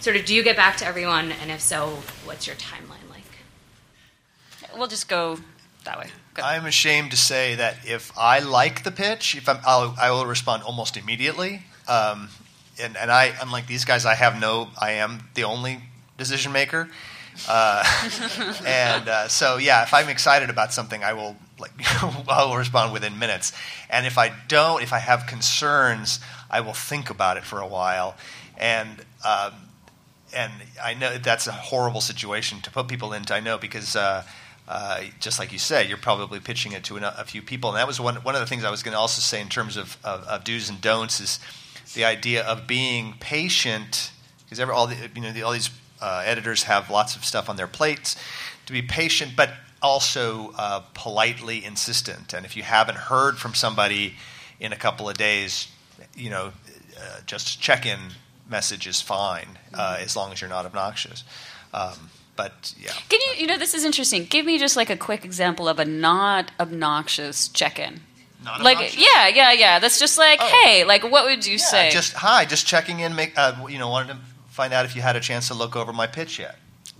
sort 0.00 0.16
of, 0.16 0.24
do 0.24 0.34
you 0.34 0.42
get 0.42 0.56
back 0.56 0.76
to 0.78 0.86
everyone? 0.86 1.32
And 1.32 1.50
if 1.50 1.60
so, 1.60 1.98
what's 2.24 2.46
your 2.46 2.56
timeline 2.56 3.08
like? 3.10 3.22
We'll 4.76 4.88
just 4.88 5.08
go 5.08 5.38
that 5.84 5.98
way. 5.98 6.08
I'm 6.42 6.66
ashamed 6.66 7.12
to 7.12 7.16
say 7.16 7.54
that 7.56 7.78
if 7.86 8.16
I 8.16 8.40
like 8.40 8.82
the 8.84 8.90
pitch, 8.90 9.36
if 9.36 9.48
I'm, 9.48 9.58
I'll, 9.64 9.94
I 9.98 10.10
will 10.10 10.26
respond 10.26 10.62
almost 10.64 10.96
immediately. 10.96 11.62
Um, 11.86 12.28
and, 12.80 12.96
and 12.96 13.10
I, 13.10 13.32
unlike 13.40 13.66
these 13.66 13.84
guys, 13.84 14.04
I 14.04 14.14
have 14.14 14.40
no. 14.40 14.68
I 14.80 14.92
am 14.92 15.28
the 15.34 15.44
only 15.44 15.80
decision 16.18 16.52
maker. 16.52 16.88
Uh, 17.48 17.84
and 18.66 19.08
uh, 19.08 19.28
so, 19.28 19.56
yeah, 19.56 19.82
if 19.82 19.94
I'm 19.94 20.08
excited 20.08 20.50
about 20.50 20.72
something, 20.72 21.04
I 21.04 21.12
will 21.12 21.36
like 21.58 21.72
I 22.28 22.44
will 22.44 22.56
respond 22.56 22.92
within 22.92 23.18
minutes. 23.18 23.52
And 23.88 24.06
if 24.06 24.18
I 24.18 24.32
don't, 24.48 24.82
if 24.82 24.92
I 24.92 24.98
have 24.98 25.26
concerns, 25.26 26.20
I 26.50 26.60
will 26.60 26.72
think 26.72 27.10
about 27.10 27.36
it 27.36 27.44
for 27.44 27.60
a 27.60 27.66
while. 27.66 28.16
And 28.56 29.04
um, 29.24 29.52
and 30.34 30.52
I 30.82 30.94
know 30.94 31.16
that's 31.18 31.46
a 31.46 31.52
horrible 31.52 32.00
situation 32.00 32.60
to 32.62 32.70
put 32.70 32.88
people 32.88 33.12
into. 33.12 33.34
I 33.34 33.40
know 33.40 33.58
because. 33.58 33.94
Uh, 33.94 34.24
uh, 34.66 35.02
just 35.20 35.38
like 35.38 35.52
you 35.52 35.58
said, 35.58 35.88
you're 35.88 35.98
probably 35.98 36.40
pitching 36.40 36.72
it 36.72 36.84
to 36.84 36.96
a, 36.96 37.14
a 37.18 37.24
few 37.24 37.42
people, 37.42 37.70
and 37.70 37.78
that 37.78 37.86
was 37.86 38.00
one 38.00 38.16
one 38.16 38.34
of 38.34 38.40
the 38.40 38.46
things 38.46 38.64
I 38.64 38.70
was 38.70 38.82
going 38.82 38.94
to 38.94 38.98
also 38.98 39.20
say 39.20 39.40
in 39.40 39.48
terms 39.48 39.76
of, 39.76 39.98
of, 40.04 40.24
of 40.26 40.44
do's 40.44 40.68
and 40.70 40.80
don'ts 40.80 41.20
is 41.20 41.38
the 41.94 42.04
idea 42.04 42.42
of 42.42 42.66
being 42.66 43.14
patient 43.20 44.10
because 44.44 44.60
all 44.60 44.86
the 44.86 44.96
you 45.14 45.20
know 45.20 45.32
the, 45.32 45.42
all 45.42 45.52
these 45.52 45.70
uh, 46.00 46.22
editors 46.24 46.64
have 46.64 46.90
lots 46.90 47.16
of 47.16 47.24
stuff 47.24 47.48
on 47.48 47.56
their 47.56 47.66
plates, 47.66 48.16
to 48.66 48.72
be 48.72 48.82
patient, 48.82 49.32
but 49.36 49.50
also 49.82 50.52
uh, 50.56 50.80
politely 50.94 51.64
insistent. 51.64 52.32
And 52.32 52.46
if 52.46 52.56
you 52.56 52.62
haven't 52.62 52.96
heard 52.96 53.36
from 53.38 53.54
somebody 53.54 54.14
in 54.60 54.72
a 54.72 54.76
couple 54.76 55.08
of 55.08 55.16
days, 55.16 55.68
you 56.16 56.30
know, 56.30 56.52
uh, 56.98 57.20
just 57.26 57.60
check 57.60 57.84
in 57.84 57.98
message 58.48 58.86
is 58.86 59.00
fine 59.00 59.58
uh, 59.72 59.98
as 60.00 60.16
long 60.16 60.32
as 60.32 60.40
you're 60.40 60.50
not 60.50 60.66
obnoxious. 60.66 61.24
Um, 61.72 62.10
but 62.36 62.74
yeah. 62.78 62.92
Can 63.08 63.20
you, 63.26 63.42
you 63.42 63.46
know, 63.46 63.56
this 63.58 63.74
is 63.74 63.84
interesting. 63.84 64.24
Give 64.24 64.44
me 64.46 64.58
just 64.58 64.76
like 64.76 64.90
a 64.90 64.96
quick 64.96 65.24
example 65.24 65.68
of 65.68 65.78
a 65.78 65.84
not 65.84 66.50
obnoxious 66.60 67.48
check 67.48 67.78
in. 67.78 68.00
Not 68.44 68.60
Like, 68.62 68.98
yeah, 68.98 69.28
yeah, 69.28 69.52
yeah. 69.52 69.78
That's 69.78 69.98
just 69.98 70.18
like, 70.18 70.38
Oh. 70.42 70.60
hey, 70.64 70.84
like, 70.84 71.02
what 71.02 71.24
would 71.26 71.46
you 71.46 71.52
Yeah, 71.54 71.64
say? 71.64 71.90
Just 71.90 72.12
hi, 72.14 72.44
just 72.44 72.66
checking 72.66 73.00
in. 73.00 73.14
Make 73.14 73.32
uh, 73.38 73.54
you 73.68 73.78
know, 73.78 73.88
wanted 73.88 74.14
to 74.14 74.18
find 74.50 74.72
out 74.74 74.84
if 74.84 74.94
you 74.94 75.02
had 75.02 75.16
a 75.16 75.20
chance 75.20 75.48
to 75.48 75.54
look 75.54 75.76
over 75.76 75.92
my 75.92 76.06
pitch 76.06 76.38
yet. 76.38 76.56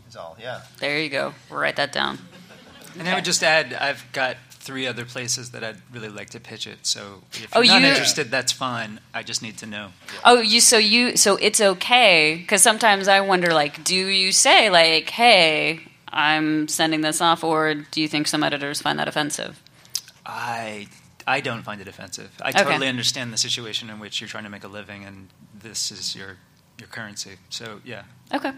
Is 0.08 0.16
all. 0.16 0.36
Yeah. 0.40 0.62
there 0.78 0.98
you 0.98 1.10
go. 1.10 1.34
Write 1.50 1.76
that 1.76 1.92
down. 1.92 2.18
And 2.98 3.08
I 3.08 3.14
would 3.16 3.24
just 3.24 3.42
add, 3.42 3.74
I've 3.74 4.04
got 4.12 4.36
three 4.64 4.86
other 4.86 5.04
places 5.04 5.50
that 5.50 5.62
I'd 5.62 5.80
really 5.92 6.08
like 6.08 6.30
to 6.30 6.40
pitch 6.40 6.66
it. 6.66 6.80
So 6.86 7.00
if 7.32 7.48
Oh, 7.54 7.60
you're 7.60 7.74
not 7.74 7.82
you- 7.82 7.88
interested, 7.88 8.30
that's 8.30 8.52
fine. 8.52 9.00
I 9.12 9.22
just 9.22 9.42
need 9.42 9.56
to 9.58 9.66
know. 9.66 9.86
Oh, 10.24 10.40
you 10.40 10.60
so 10.60 10.78
you 10.78 11.16
so 11.16 11.36
it's 11.36 11.60
okay 11.60 12.36
because 12.40 12.62
sometimes 12.62 13.06
I 13.08 13.20
wonder 13.20 13.52
like, 13.52 13.84
do 13.84 13.94
you 13.94 14.32
say 14.32 14.70
like, 14.70 15.10
hey, 15.10 15.80
I'm 16.12 16.68
sending 16.68 17.00
this 17.02 17.20
off, 17.20 17.42
or 17.44 17.74
do 17.74 18.00
you 18.00 18.08
think 18.08 18.26
some 18.28 18.42
editors 18.42 18.80
find 18.80 18.98
that 18.98 19.08
offensive? 19.08 19.60
I 20.26 20.86
I 21.26 21.40
don't 21.40 21.62
find 21.62 21.80
it 21.80 21.88
offensive. 21.88 22.30
I 22.42 22.50
Okay. 22.50 22.62
totally 22.64 22.88
understand 22.88 23.32
the 23.32 23.38
situation 23.38 23.88
in 23.90 23.98
which 23.98 24.20
you're 24.20 24.28
trying 24.28 24.44
to 24.44 24.50
make 24.50 24.64
a 24.64 24.68
living, 24.68 25.04
and 25.04 25.28
this 25.54 25.90
is 25.90 26.14
your 26.16 26.36
your 26.78 26.88
currency. 26.88 27.36
So 27.50 27.80
yeah. 27.84 28.02
Okay. 28.32 28.52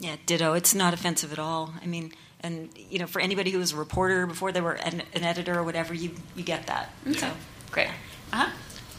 Yeah, 0.00 0.16
ditto. 0.26 0.52
It's 0.54 0.74
not 0.74 0.94
offensive 0.94 1.32
at 1.32 1.38
all. 1.40 1.74
I 1.82 1.86
mean, 1.86 2.12
and 2.40 2.68
you 2.76 2.98
know, 2.98 3.06
for 3.06 3.20
anybody 3.20 3.50
who 3.50 3.58
was 3.58 3.72
a 3.72 3.76
reporter 3.76 4.26
before 4.26 4.52
they 4.52 4.60
were 4.60 4.72
an, 4.72 5.02
an 5.14 5.24
editor 5.24 5.58
or 5.58 5.64
whatever, 5.64 5.94
you 5.94 6.10
you 6.36 6.42
get 6.42 6.66
that. 6.66 6.92
So 7.16 7.30
great. 7.70 7.88
Uh-huh. 8.32 8.50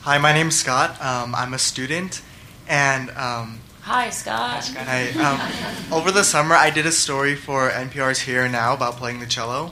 Hi, 0.01 0.17
my 0.17 0.33
name's 0.33 0.55
Scott. 0.55 1.01
Um, 1.01 1.35
I'm 1.35 1.53
a 1.53 1.59
student, 1.59 2.21
and 2.67 3.09
um, 3.11 3.59
Hi, 3.81 4.11
Scott. 4.11 4.71
I, 4.77 5.09
um, 5.13 5.91
over 5.91 6.11
the 6.11 6.23
summer 6.23 6.53
I 6.53 6.69
did 6.69 6.85
a 6.85 6.91
story 6.91 7.33
for 7.33 7.69
NPR's 7.69 8.19
Here 8.19 8.43
and 8.43 8.51
Now 8.51 8.73
about 8.73 8.97
playing 8.97 9.19
the 9.19 9.25
cello. 9.25 9.71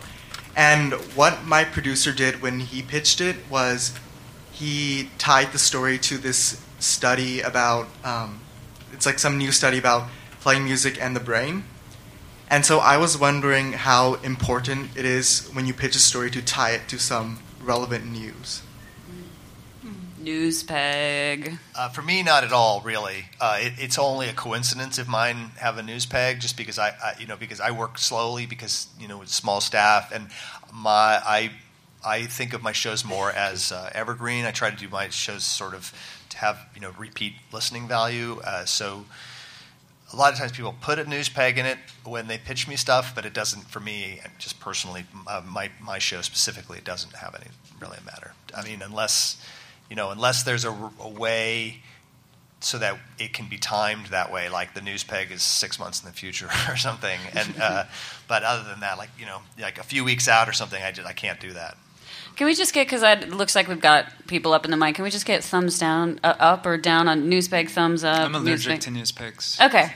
And 0.55 0.93
what 1.13 1.45
my 1.45 1.63
producer 1.63 2.11
did 2.11 2.41
when 2.41 2.61
he 2.61 2.81
pitched 2.81 3.21
it 3.21 3.35
was 3.47 3.93
he 4.51 5.09
tied 5.19 5.51
the 5.51 5.59
story 5.59 5.99
to 5.99 6.17
this 6.17 6.59
study 6.79 7.41
about 7.41 7.89
um, 8.03 8.39
it's 8.91 9.05
like 9.05 9.19
some 9.19 9.37
new 9.37 9.51
study 9.51 9.77
about 9.77 10.09
playing 10.39 10.63
music 10.63 10.99
and 10.99 11.15
the 11.15 11.19
brain. 11.19 11.63
And 12.49 12.65
so 12.65 12.79
I 12.79 12.97
was 12.97 13.17
wondering 13.17 13.73
how 13.73 14.15
important 14.15 14.95
it 14.95 15.03
is 15.03 15.49
when 15.51 15.65
you 15.65 15.73
pitch 15.73 15.95
a 15.95 15.99
story 15.99 16.31
to 16.31 16.41
tie 16.41 16.71
it 16.71 16.87
to 16.89 16.99
some 16.99 17.39
relevant 17.61 18.05
news. 18.05 18.61
News 20.17 20.63
peg. 20.63 21.57
Uh, 21.75 21.89
for 21.89 22.01
me, 22.01 22.23
not 22.23 22.43
at 22.43 22.51
all, 22.51 22.81
really. 22.81 23.25
Uh, 23.39 23.57
it, 23.61 23.73
it's 23.77 23.97
only 23.97 24.27
a 24.27 24.33
coincidence 24.33 24.97
if 24.97 25.07
mine 25.07 25.51
have 25.57 25.77
a 25.77 25.83
news 25.83 26.05
peg, 26.05 26.39
just 26.39 26.57
because 26.57 26.79
I, 26.79 26.89
I, 26.89 27.13
you 27.19 27.27
know, 27.27 27.37
because 27.37 27.61
I 27.61 27.71
work 27.71 27.97
slowly, 27.97 28.45
because 28.45 28.87
you 28.99 29.07
know, 29.07 29.21
it's 29.21 29.33
small 29.33 29.61
staff, 29.61 30.11
and 30.11 30.27
my 30.73 31.21
I, 31.23 31.51
I 32.05 32.23
think 32.23 32.53
of 32.53 32.61
my 32.61 32.73
shows 32.73 33.05
more 33.05 33.31
as 33.31 33.71
uh, 33.71 33.89
evergreen. 33.93 34.43
I 34.43 34.51
try 34.51 34.69
to 34.69 34.75
do 34.75 34.89
my 34.89 35.07
shows 35.09 35.45
sort 35.45 35.73
of 35.73 35.93
to 36.29 36.37
have 36.39 36.59
you 36.75 36.81
know 36.81 36.91
repeat 36.97 37.33
listening 37.53 37.87
value. 37.87 38.41
Uh, 38.43 38.65
so 38.65 39.05
a 40.13 40.15
lot 40.15 40.31
of 40.31 40.39
times 40.39 40.53
people 40.53 40.73
put 40.79 40.99
a 40.99 41.05
news 41.05 41.27
peg 41.27 41.57
in 41.57 41.65
it 41.65 41.77
when 42.05 42.27
they 42.27 42.37
pitch 42.37 42.67
me 42.67 42.75
stuff, 42.75 43.13
but 43.13 43.25
it 43.25 43.33
doesn't 43.33 43.63
for 43.63 43.79
me. 43.79 44.21
Just 44.39 44.59
personally, 44.59 45.05
uh, 45.27 45.41
my 45.45 45.69
my 45.81 45.99
show 45.99 46.21
specifically, 46.21 46.77
it 46.77 46.85
doesn't 46.85 47.13
have 47.13 47.35
any 47.35 47.49
really 47.81 47.97
matter. 48.05 48.33
I 48.55 48.63
mean, 48.63 48.81
unless 48.81 49.43
you 49.89 49.95
know, 49.95 50.11
unless 50.11 50.43
there's 50.43 50.65
a, 50.65 50.71
a 50.99 51.09
way 51.09 51.81
so 52.59 52.77
that 52.79 52.97
it 53.19 53.33
can 53.33 53.47
be 53.47 53.57
timed 53.57 54.07
that 54.07 54.31
way, 54.31 54.49
like 54.49 54.73
the 54.73 54.81
news 54.81 55.03
peg 55.03 55.31
is 55.31 55.43
six 55.43 55.77
months 55.77 56.01
in 56.01 56.07
the 56.07 56.13
future 56.13 56.49
or 56.69 56.77
something. 56.77 57.19
And 57.33 57.55
uh, 57.61 57.85
but 58.27 58.43
other 58.43 58.67
than 58.67 58.79
that, 58.79 58.97
like 58.97 59.09
you 59.19 59.25
know, 59.25 59.41
like 59.59 59.77
a 59.77 59.83
few 59.83 60.03
weeks 60.03 60.27
out 60.27 60.47
or 60.47 60.53
something, 60.53 60.81
I 60.81 60.91
just 60.91 61.07
I 61.07 61.13
can't 61.13 61.39
do 61.39 61.53
that. 61.53 61.77
Can 62.37 62.45
we 62.45 62.53
just 62.53 62.71
get 62.73 62.85
because 62.87 63.01
it 63.03 63.29
looks 63.31 63.55
like 63.55 63.67
we've 63.67 63.81
got 63.81 64.05
people 64.27 64.53
up 64.53 64.63
in 64.63 64.69
the 64.71 64.77
mic? 64.77 64.95
Can 64.95 65.03
we 65.03 65.09
just 65.09 65.25
get 65.25 65.43
thumbs 65.43 65.79
down, 65.79 66.19
uh, 66.23 66.35
up 66.39 66.65
or 66.67 66.77
down 66.77 67.07
on 67.07 67.27
news 67.27 67.47
peg, 67.47 67.69
thumbs 67.69 68.03
up? 68.03 68.19
I'm 68.27 68.35
allergic 68.35 68.69
news 68.73 68.83
to 68.85 68.91
news 68.91 69.11
pegs. 69.11 69.57
Okay. 69.59 69.91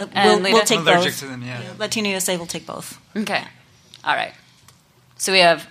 Uh, 0.00 0.06
And 0.12 0.42
we'll, 0.42 0.52
we'll 0.54 0.62
take 0.64 0.78
I'm 0.80 0.88
allergic 0.88 1.12
both. 1.12 1.18
to 1.20 1.26
them, 1.26 1.42
yeah. 1.42 1.60
Latino 1.78 2.08
USA 2.08 2.38
will 2.38 2.46
take 2.46 2.64
both. 2.66 2.98
Okay. 3.14 3.44
All 4.04 4.14
right. 4.16 4.32
So 5.18 5.32
we 5.32 5.40
have 5.40 5.68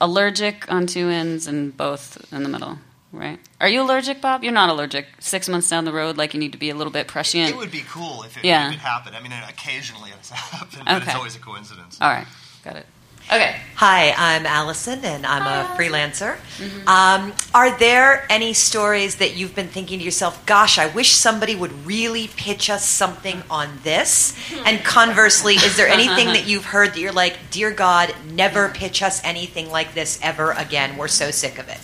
allergic 0.00 0.70
on 0.72 0.86
two 0.86 1.08
ends 1.08 1.48
and 1.48 1.76
both 1.76 2.32
in 2.32 2.44
the 2.44 2.48
middle, 2.48 2.78
right? 3.10 3.40
Are 3.60 3.68
you 3.68 3.82
allergic, 3.82 4.20
Bob? 4.20 4.44
You're 4.44 4.52
not 4.52 4.68
allergic. 4.68 5.06
Six 5.18 5.48
months 5.48 5.68
down 5.68 5.84
the 5.84 5.92
road, 5.92 6.16
like 6.16 6.32
you 6.32 6.38
need 6.38 6.52
to 6.52 6.58
be 6.58 6.70
a 6.70 6.76
little 6.76 6.92
bit 6.92 7.08
prescient. 7.08 7.50
It 7.50 7.56
would 7.56 7.72
be 7.72 7.82
cool 7.90 8.22
if 8.22 8.36
it, 8.36 8.44
Yeah. 8.44 8.68
if 8.68 8.74
it 8.74 8.78
happened. 8.78 9.16
I 9.16 9.20
mean, 9.20 9.32
occasionally 9.48 10.10
it's 10.16 10.30
happened, 10.30 10.82
but 10.86 11.02
it's 11.02 11.14
always 11.16 11.34
a 11.34 11.40
coincidence. 11.40 11.98
All 12.00 12.08
right. 12.08 12.26
Got 12.62 12.76
it. 12.76 12.86
Okay. 13.26 13.56
Hi, 13.74 14.14
I'm 14.16 14.46
Allison, 14.46 15.04
and 15.04 15.26
I'm 15.26 15.42
a 15.42 15.68
freelancer. 15.74 16.38
Um, 16.86 17.34
are 17.52 17.76
there 17.76 18.24
any 18.30 18.54
stories 18.54 19.16
that 19.16 19.36
you've 19.36 19.54
been 19.54 19.66
thinking 19.66 19.98
to 19.98 20.04
yourself, 20.04 20.46
gosh, 20.46 20.78
I 20.78 20.86
wish 20.86 21.10
somebody 21.10 21.56
would 21.56 21.84
really 21.84 22.28
pitch 22.28 22.70
us 22.70 22.86
something 22.86 23.42
on 23.50 23.80
this? 23.82 24.36
And 24.66 24.82
conversely, 24.84 25.54
is 25.54 25.76
there 25.76 25.88
anything 25.88 26.28
that 26.28 26.46
you've 26.48 26.64
heard 26.64 26.90
that 26.90 26.98
you're 26.98 27.12
like, 27.12 27.36
dear 27.50 27.70
God, 27.72 28.14
never 28.30 28.68
pitch 28.68 29.02
us 29.02 29.22
anything 29.24 29.70
like 29.70 29.92
this 29.94 30.18
ever 30.22 30.52
again? 30.52 30.96
We're 30.96 31.08
so 31.08 31.30
sick 31.30 31.58
of 31.58 31.68
it. 31.68 31.78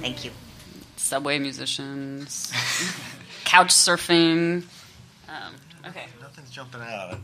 Thank 0.00 0.24
you. 0.24 0.30
Subway 0.96 1.38
musicians, 1.38 2.52
couch 3.44 3.68
surfing. 3.68 4.64
Um, 5.28 5.54
okay. 5.86 6.06
Nothing's 6.20 6.50
jumping 6.50 6.80
out. 6.80 7.18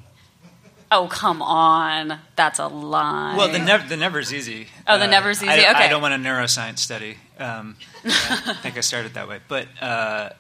Oh 0.95 1.09
come 1.09 1.41
on, 1.43 2.19
that's 2.37 2.59
a 2.59 2.67
lie. 2.69 3.35
Well, 3.37 3.49
the 3.51 3.59
never 3.59 3.89
the 3.89 3.97
never's 3.97 4.33
easy. 4.33 4.67
Oh, 4.87 4.99
the 4.99 5.05
Uh, 5.07 5.11
never's 5.11 5.43
easy? 5.43 5.51
I, 5.51 5.71
Okay. 5.73 5.85
I 5.85 5.89
don't 5.89 6.03
want 6.03 6.15
a 6.15 6.19
neuroscience 6.19 6.79
study. 6.81 7.17
Um, 7.39 7.77
I 8.05 8.55
think 8.63 8.77
I 8.77 8.81
started 8.81 9.15
that 9.15 9.27
way, 9.29 9.41
but 9.49 9.67
uh, 9.81 10.31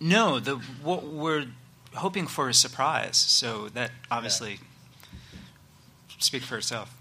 no, 0.00 0.40
the 0.40 0.56
what 0.82 1.04
we're 1.04 1.46
hoping 1.94 2.26
for 2.26 2.48
is 2.48 2.58
surprise. 2.58 3.16
So 3.16 3.68
that 3.74 3.90
obviously 4.10 4.58
speak 6.18 6.42
for 6.42 6.56
itself. 6.58 6.94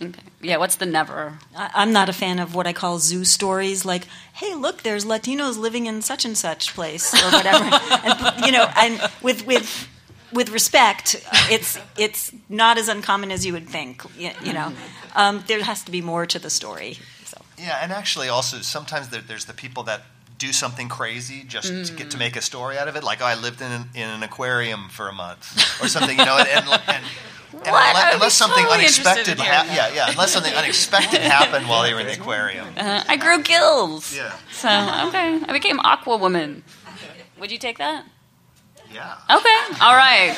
Okay. 0.00 0.20
Yeah. 0.40 0.58
What's 0.58 0.76
the 0.76 0.86
never? 0.86 1.38
I, 1.56 1.70
I'm 1.74 1.92
not 1.92 2.08
a 2.08 2.12
fan 2.12 2.38
of 2.38 2.54
what 2.54 2.66
I 2.66 2.72
call 2.72 2.98
zoo 2.98 3.24
stories, 3.24 3.84
like, 3.84 4.06
"Hey, 4.34 4.54
look, 4.54 4.82
there's 4.82 5.04
Latinos 5.04 5.58
living 5.58 5.86
in 5.86 6.02
such 6.02 6.24
and 6.24 6.36
such 6.38 6.74
place" 6.74 7.12
or 7.14 7.30
whatever. 7.32 7.64
and, 8.04 8.46
you 8.46 8.52
know, 8.52 8.68
and 8.76 9.00
with 9.22 9.44
with 9.46 9.88
with 10.32 10.50
respect, 10.50 11.16
it's 11.50 11.78
it's 11.96 12.32
not 12.48 12.78
as 12.78 12.88
uncommon 12.88 13.30
as 13.30 13.46
you 13.46 13.52
would 13.52 13.68
think. 13.68 14.02
You, 14.16 14.30
you 14.42 14.52
know, 14.52 14.72
um, 15.14 15.44
there 15.46 15.62
has 15.62 15.82
to 15.84 15.90
be 15.90 16.00
more 16.00 16.26
to 16.26 16.38
the 16.38 16.50
story. 16.50 16.98
So. 17.24 17.40
Yeah, 17.58 17.78
and 17.82 17.92
actually, 17.92 18.28
also 18.28 18.58
sometimes 18.58 19.08
there, 19.08 19.22
there's 19.22 19.46
the 19.46 19.54
people 19.54 19.82
that 19.84 20.02
do 20.38 20.52
something 20.52 20.88
crazy 20.88 21.44
just 21.46 21.86
to 21.86 21.92
get 21.92 22.12
to 22.12 22.18
make 22.18 22.36
a 22.36 22.42
story 22.42 22.78
out 22.78 22.86
of 22.86 22.94
it. 22.96 23.02
Like, 23.02 23.20
oh, 23.20 23.26
I 23.26 23.34
lived 23.34 23.60
in 23.60 23.72
an, 23.72 23.84
in 23.94 24.08
an 24.08 24.22
aquarium 24.22 24.88
for 24.88 25.08
a 25.08 25.12
month 25.12 25.52
or 25.82 25.88
something, 25.88 26.16
you 26.16 26.24
know. 26.24 26.38
And, 26.38 26.48
and, 26.48 26.66
and, 26.66 26.80
and? 26.88 27.04
Unless, 27.66 28.14
unless 28.14 28.34
something 28.34 28.62
totally 28.64 28.80
unexpected, 28.80 29.38
ha- 29.38 29.66
yeah, 29.74 29.92
yeah, 29.92 30.10
unless 30.10 30.32
something 30.32 30.52
unexpected 30.52 31.20
happened 31.36 31.68
while 31.68 31.82
they 31.82 31.92
were 31.92 32.00
in 32.00 32.06
the 32.06 32.12
aquarium. 32.12 32.66
Uh, 32.76 33.02
I 33.08 33.16
grew 33.16 33.42
gills. 33.42 34.14
Yeah. 34.14 34.36
So 34.52 34.68
okay, 34.68 35.40
I 35.46 35.52
became 35.52 35.80
Aqua 35.80 36.18
Woman. 36.18 36.62
Would 37.40 37.50
you 37.50 37.58
take 37.58 37.78
that? 37.78 38.04
Yeah. 38.92 39.14
Okay. 39.30 39.80
All 39.80 39.94
right. 39.94 40.36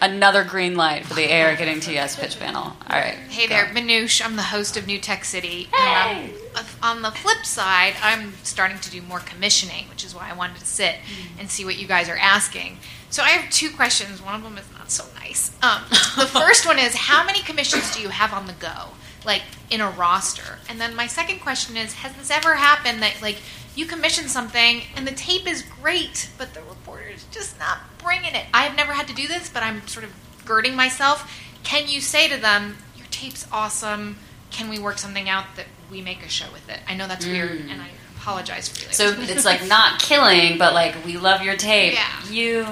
Another 0.00 0.44
green 0.44 0.76
light 0.76 1.04
for 1.04 1.14
the 1.14 1.24
AR 1.24 1.56
Getting 1.56 1.80
to 1.80 1.92
Yes 1.92 2.14
pitch 2.14 2.38
panel. 2.38 2.62
All 2.62 2.76
right. 2.88 3.16
Hey 3.28 3.48
there, 3.48 3.66
Manoush. 3.66 4.24
I'm 4.24 4.36
the 4.36 4.42
host 4.42 4.76
of 4.76 4.86
New 4.86 4.98
Tech 5.00 5.24
City. 5.24 5.68
And 5.76 6.30
um, 6.54 6.66
on 6.82 7.02
the 7.02 7.10
flip 7.10 7.44
side, 7.44 7.94
I'm 8.00 8.32
starting 8.44 8.78
to 8.78 8.90
do 8.90 9.02
more 9.02 9.18
commissioning, 9.18 9.88
which 9.90 10.04
is 10.04 10.14
why 10.14 10.30
I 10.30 10.34
wanted 10.34 10.58
to 10.58 10.66
sit 10.66 10.96
and 11.40 11.50
see 11.50 11.64
what 11.64 11.78
you 11.78 11.88
guys 11.88 12.08
are 12.08 12.16
asking. 12.16 12.78
So 13.10 13.24
I 13.24 13.30
have 13.30 13.50
two 13.50 13.70
questions. 13.70 14.22
One 14.22 14.36
of 14.36 14.42
them 14.44 14.56
is 14.56 14.70
not 14.78 14.90
so 14.90 15.04
nice. 15.16 15.50
Um, 15.62 15.82
the 15.90 16.26
first 16.26 16.64
one 16.64 16.78
is 16.78 16.94
how 16.94 17.24
many 17.24 17.40
commissions 17.40 17.92
do 17.92 18.00
you 18.00 18.10
have 18.10 18.32
on 18.32 18.46
the 18.46 18.52
go, 18.52 18.90
like 19.26 19.42
in 19.68 19.80
a 19.80 19.90
roster? 19.90 20.58
And 20.68 20.80
then 20.80 20.94
my 20.94 21.08
second 21.08 21.40
question 21.40 21.76
is 21.76 21.94
has 21.94 22.14
this 22.14 22.30
ever 22.30 22.54
happened 22.54 23.02
that 23.02 23.20
like 23.20 23.38
you 23.78 23.86
commission 23.86 24.28
something 24.28 24.82
and 24.96 25.06
the 25.06 25.12
tape 25.12 25.46
is 25.46 25.62
great, 25.62 26.28
but 26.36 26.52
the 26.52 26.60
reporter 26.62 27.04
is 27.04 27.24
just 27.30 27.58
not 27.60 27.78
bringing 27.98 28.34
it? 28.34 28.44
I 28.52 28.64
have 28.64 28.76
never 28.76 28.92
had 28.92 29.06
to 29.06 29.14
do 29.14 29.28
this, 29.28 29.48
but 29.48 29.62
I'm 29.62 29.86
sort 29.86 30.04
of 30.04 30.12
girding 30.44 30.74
myself. 30.74 31.32
Can 31.62 31.86
you 31.86 32.00
say 32.00 32.28
to 32.28 32.36
them, 32.36 32.76
your 32.96 33.06
tape's 33.10 33.46
awesome? 33.52 34.18
Can 34.50 34.68
we 34.68 34.80
work 34.80 34.98
something 34.98 35.28
out 35.28 35.44
that 35.54 35.66
we 35.92 36.02
make 36.02 36.24
a 36.24 36.28
show 36.28 36.46
with 36.52 36.68
it? 36.68 36.80
I 36.88 36.96
know 36.96 37.06
that's 37.06 37.24
weird, 37.24 37.60
mm. 37.60 37.70
and 37.70 37.80
I 37.80 37.90
apologize 38.16 38.68
for 38.68 38.84
you. 38.84 38.92
So 38.92 39.14
it's 39.16 39.44
like 39.44 39.64
not 39.68 40.00
killing, 40.00 40.58
but 40.58 40.74
like 40.74 41.04
we 41.04 41.16
love 41.16 41.42
your 41.42 41.56
tape. 41.56 41.94
Yeah. 41.94 42.28
You. 42.28 42.66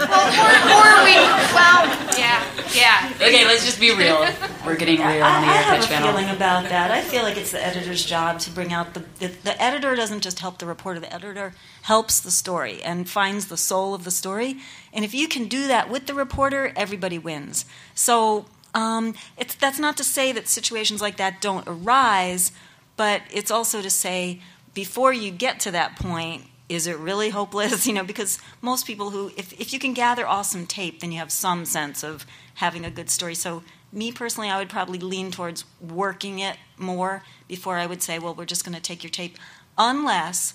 Well, 0.00 0.26
or, 0.32 0.52
or 0.80 1.04
we, 1.04 1.14
well, 1.52 1.84
yeah, 2.16 2.42
yeah. 2.74 3.12
Okay, 3.16 3.44
let's 3.44 3.64
just 3.64 3.78
be 3.78 3.94
real. 3.94 4.26
We're 4.64 4.76
getting 4.76 4.98
real 4.98 5.22
I, 5.22 5.36
on 5.36 5.42
the 5.42 5.48
I 5.48 5.56
air 5.56 5.62
have 5.62 5.80
pitch 5.80 5.90
a 5.90 6.02
feeling 6.02 6.30
about 6.30 6.64
that. 6.70 6.90
I 6.90 7.02
feel 7.02 7.22
like 7.22 7.36
it's 7.36 7.52
the 7.52 7.64
editor's 7.64 8.04
job 8.04 8.38
to 8.40 8.50
bring 8.50 8.72
out 8.72 8.94
the, 8.94 9.04
the 9.18 9.28
the 9.28 9.62
editor 9.62 9.94
doesn't 9.94 10.20
just 10.22 10.38
help 10.40 10.58
the 10.58 10.66
reporter. 10.66 11.00
The 11.00 11.12
editor 11.12 11.54
helps 11.82 12.20
the 12.20 12.30
story 12.30 12.82
and 12.82 13.08
finds 13.08 13.46
the 13.48 13.56
soul 13.56 13.94
of 13.94 14.04
the 14.04 14.10
story. 14.10 14.56
And 14.92 15.04
if 15.04 15.14
you 15.14 15.28
can 15.28 15.48
do 15.48 15.66
that 15.68 15.90
with 15.90 16.06
the 16.06 16.14
reporter, 16.14 16.72
everybody 16.76 17.18
wins. 17.18 17.66
So 17.94 18.46
um, 18.74 19.14
it's 19.36 19.54
that's 19.54 19.78
not 19.78 19.96
to 19.98 20.04
say 20.04 20.32
that 20.32 20.48
situations 20.48 21.02
like 21.02 21.16
that 21.18 21.40
don't 21.40 21.66
arise, 21.66 22.52
but 22.96 23.22
it's 23.30 23.50
also 23.50 23.82
to 23.82 23.90
say 23.90 24.40
before 24.72 25.12
you 25.12 25.30
get 25.30 25.60
to 25.60 25.70
that 25.72 25.96
point, 25.96 26.44
is 26.70 26.86
it 26.86 26.96
really 26.98 27.30
hopeless? 27.30 27.86
You 27.90 27.94
know, 27.94 28.04
because 28.04 28.38
most 28.62 28.86
people 28.86 29.10
who, 29.10 29.32
if, 29.36 29.52
if 29.60 29.72
you 29.72 29.80
can 29.80 29.92
gather 29.92 30.26
awesome 30.26 30.66
tape, 30.66 31.00
then 31.00 31.10
you 31.10 31.18
have 31.18 31.32
some 31.32 31.64
sense 31.64 32.04
of 32.04 32.24
having 32.54 32.84
a 32.84 32.90
good 32.90 33.10
story. 33.10 33.34
So, 33.34 33.64
me 33.92 34.12
personally, 34.12 34.48
I 34.48 34.58
would 34.58 34.68
probably 34.68 35.00
lean 35.00 35.32
towards 35.32 35.64
working 35.80 36.38
it 36.38 36.56
more 36.78 37.24
before 37.48 37.76
I 37.76 37.86
would 37.86 38.02
say, 38.02 38.20
well, 38.20 38.34
we're 38.34 38.44
just 38.44 38.64
going 38.64 38.76
to 38.76 38.80
take 38.80 39.02
your 39.02 39.10
tape, 39.10 39.36
unless 39.76 40.54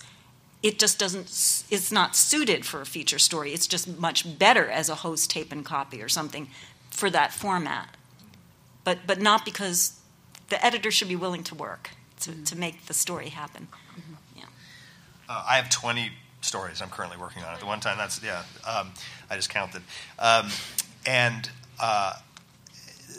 it 0.64 0.80
just 0.80 0.98
doesn't, 0.98 1.26
it's 1.70 1.92
not 1.92 2.16
suited 2.16 2.66
for 2.66 2.80
a 2.80 2.86
feature 2.86 3.20
story. 3.20 3.54
It's 3.54 3.68
just 3.68 4.00
much 4.00 4.40
better 4.40 4.70
as 4.70 4.88
a 4.88 4.96
host 4.96 5.30
tape 5.30 5.52
and 5.52 5.66
copy 5.66 6.02
or 6.02 6.08
something 6.08 6.48
for 6.90 7.10
that 7.10 7.34
format. 7.34 7.98
But, 8.86 9.00
but 9.06 9.20
not 9.20 9.44
because 9.44 10.00
the 10.48 10.64
editor 10.66 10.90
should 10.90 11.10
be 11.10 11.18
willing 11.18 11.44
to 11.44 11.56
work 11.56 11.90
to, 12.22 12.44
to 12.46 12.56
make 12.56 12.86
the 12.86 12.94
story 12.94 13.30
happen. 13.30 13.68
Uh, 15.28 15.44
I 15.48 15.56
have 15.56 15.70
20 15.70 16.12
stories 16.42 16.82
I'm 16.82 16.90
currently 16.90 17.18
working 17.18 17.44
on 17.44 17.54
at 17.54 17.60
the 17.60 17.66
one 17.66 17.80
time. 17.80 17.98
That's 17.98 18.22
yeah. 18.24 18.44
Um, 18.68 18.92
I 19.30 19.36
just 19.36 19.50
counted, 19.50 19.82
um, 20.20 20.50
and 21.06 21.50
uh, 21.82 22.14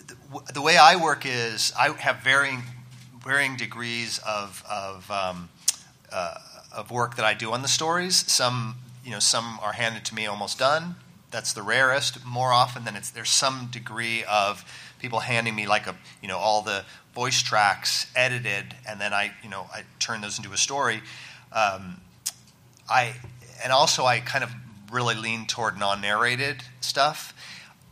the, 0.07 0.53
the 0.55 0.63
way 0.63 0.77
I 0.77 0.97
work 0.97 1.27
is 1.27 1.73
I 1.79 1.89
have 1.91 2.23
varying 2.23 2.63
varying 3.25 3.57
degrees 3.57 4.21
of 4.27 4.65
of 4.71 5.11
um, 5.11 5.49
uh, 6.13 6.39
of 6.73 6.91
work 6.91 7.17
that 7.17 7.25
I 7.25 7.35
do 7.35 7.53
on 7.53 7.63
the 7.63 7.69
stories. 7.69 8.31
Some 8.31 8.77
you 9.05 9.11
know 9.11 9.19
some 9.19 9.59
are 9.61 9.73
handed 9.73 10.05
to 10.07 10.15
me 10.15 10.27
almost 10.27 10.59
done. 10.59 10.97
That's 11.33 11.53
the 11.53 11.63
rarest. 11.63 12.25
More 12.25 12.53
often 12.53 12.85
than 12.85 12.95
it's 12.95 13.11
there's 13.11 13.31
some 13.31 13.69
degree 13.73 14.23
of 14.25 14.65
people 15.01 15.21
handing 15.21 15.55
me 15.55 15.67
like 15.67 15.89
a 15.89 15.97
you 16.23 16.29
know 16.29 16.39
all 16.39 16.63
the 16.63 16.85
voice 17.15 17.43
tracks 17.43 18.07
edited, 18.15 18.77
and 18.89 19.01
then 19.01 19.13
I 19.13 19.33
you 19.43 19.51
know 19.51 19.67
I 19.75 19.83
turn 19.99 20.21
those 20.21 20.39
into 20.39 20.53
a 20.53 20.57
story. 20.57 21.03
Um, 21.57 22.01
I 22.89 23.15
and 23.65 23.73
also 23.73 24.05
I 24.05 24.21
kind 24.21 24.45
of 24.45 24.53
really 24.93 25.15
lean 25.15 25.47
toward 25.47 25.79
non-narrated 25.79 26.63
stuff. 26.81 27.35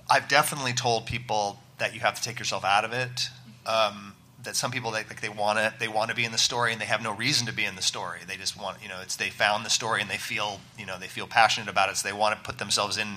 I've 0.08 0.28
definitely 0.28 0.74
told 0.74 1.06
people 1.06 1.58
that 1.78 1.94
you 1.94 2.00
have 2.00 2.14
to 2.14 2.22
take 2.22 2.38
yourself 2.38 2.64
out 2.64 2.84
of 2.84 2.92
it. 2.92 3.30
Um, 3.66 4.14
that 4.42 4.54
some 4.54 4.70
people 4.70 4.90
they 4.90 4.98
like 4.98 5.22
they 5.22 5.30
want 5.30 5.58
to 5.58 5.72
they 5.80 5.88
want 5.88 6.10
to 6.10 6.16
be 6.16 6.24
in 6.24 6.32
the 6.32 6.38
story 6.38 6.72
and 6.72 6.80
they 6.80 6.84
have 6.84 7.02
no 7.02 7.14
reason 7.14 7.46
to 7.46 7.52
be 7.52 7.64
in 7.64 7.76
the 7.76 7.82
story. 7.82 8.20
They 8.28 8.36
just 8.36 8.60
want 8.60 8.82
you 8.82 8.88
know 8.88 9.00
it's 9.00 9.16
they 9.16 9.30
found 9.30 9.64
the 9.64 9.70
story 9.70 10.02
and 10.02 10.10
they 10.10 10.18
feel 10.18 10.60
you 10.78 10.84
know 10.84 10.98
they 10.98 11.08
feel 11.08 11.26
passionate 11.26 11.70
about 11.70 11.88
it, 11.88 11.96
so 11.96 12.06
they 12.06 12.12
want 12.12 12.36
to 12.36 12.44
put 12.44 12.58
themselves 12.58 12.98
in 12.98 13.08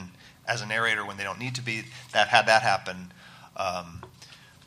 as 0.48 0.62
a 0.62 0.66
narrator 0.66 1.06
when 1.06 1.18
they 1.18 1.24
don't 1.24 1.40
need 1.40 1.56
to 1.56 1.62
be. 1.62 1.84
That 2.14 2.30
had 2.30 2.46
that 2.48 2.62
happen. 2.62 3.12
Um, 3.58 4.04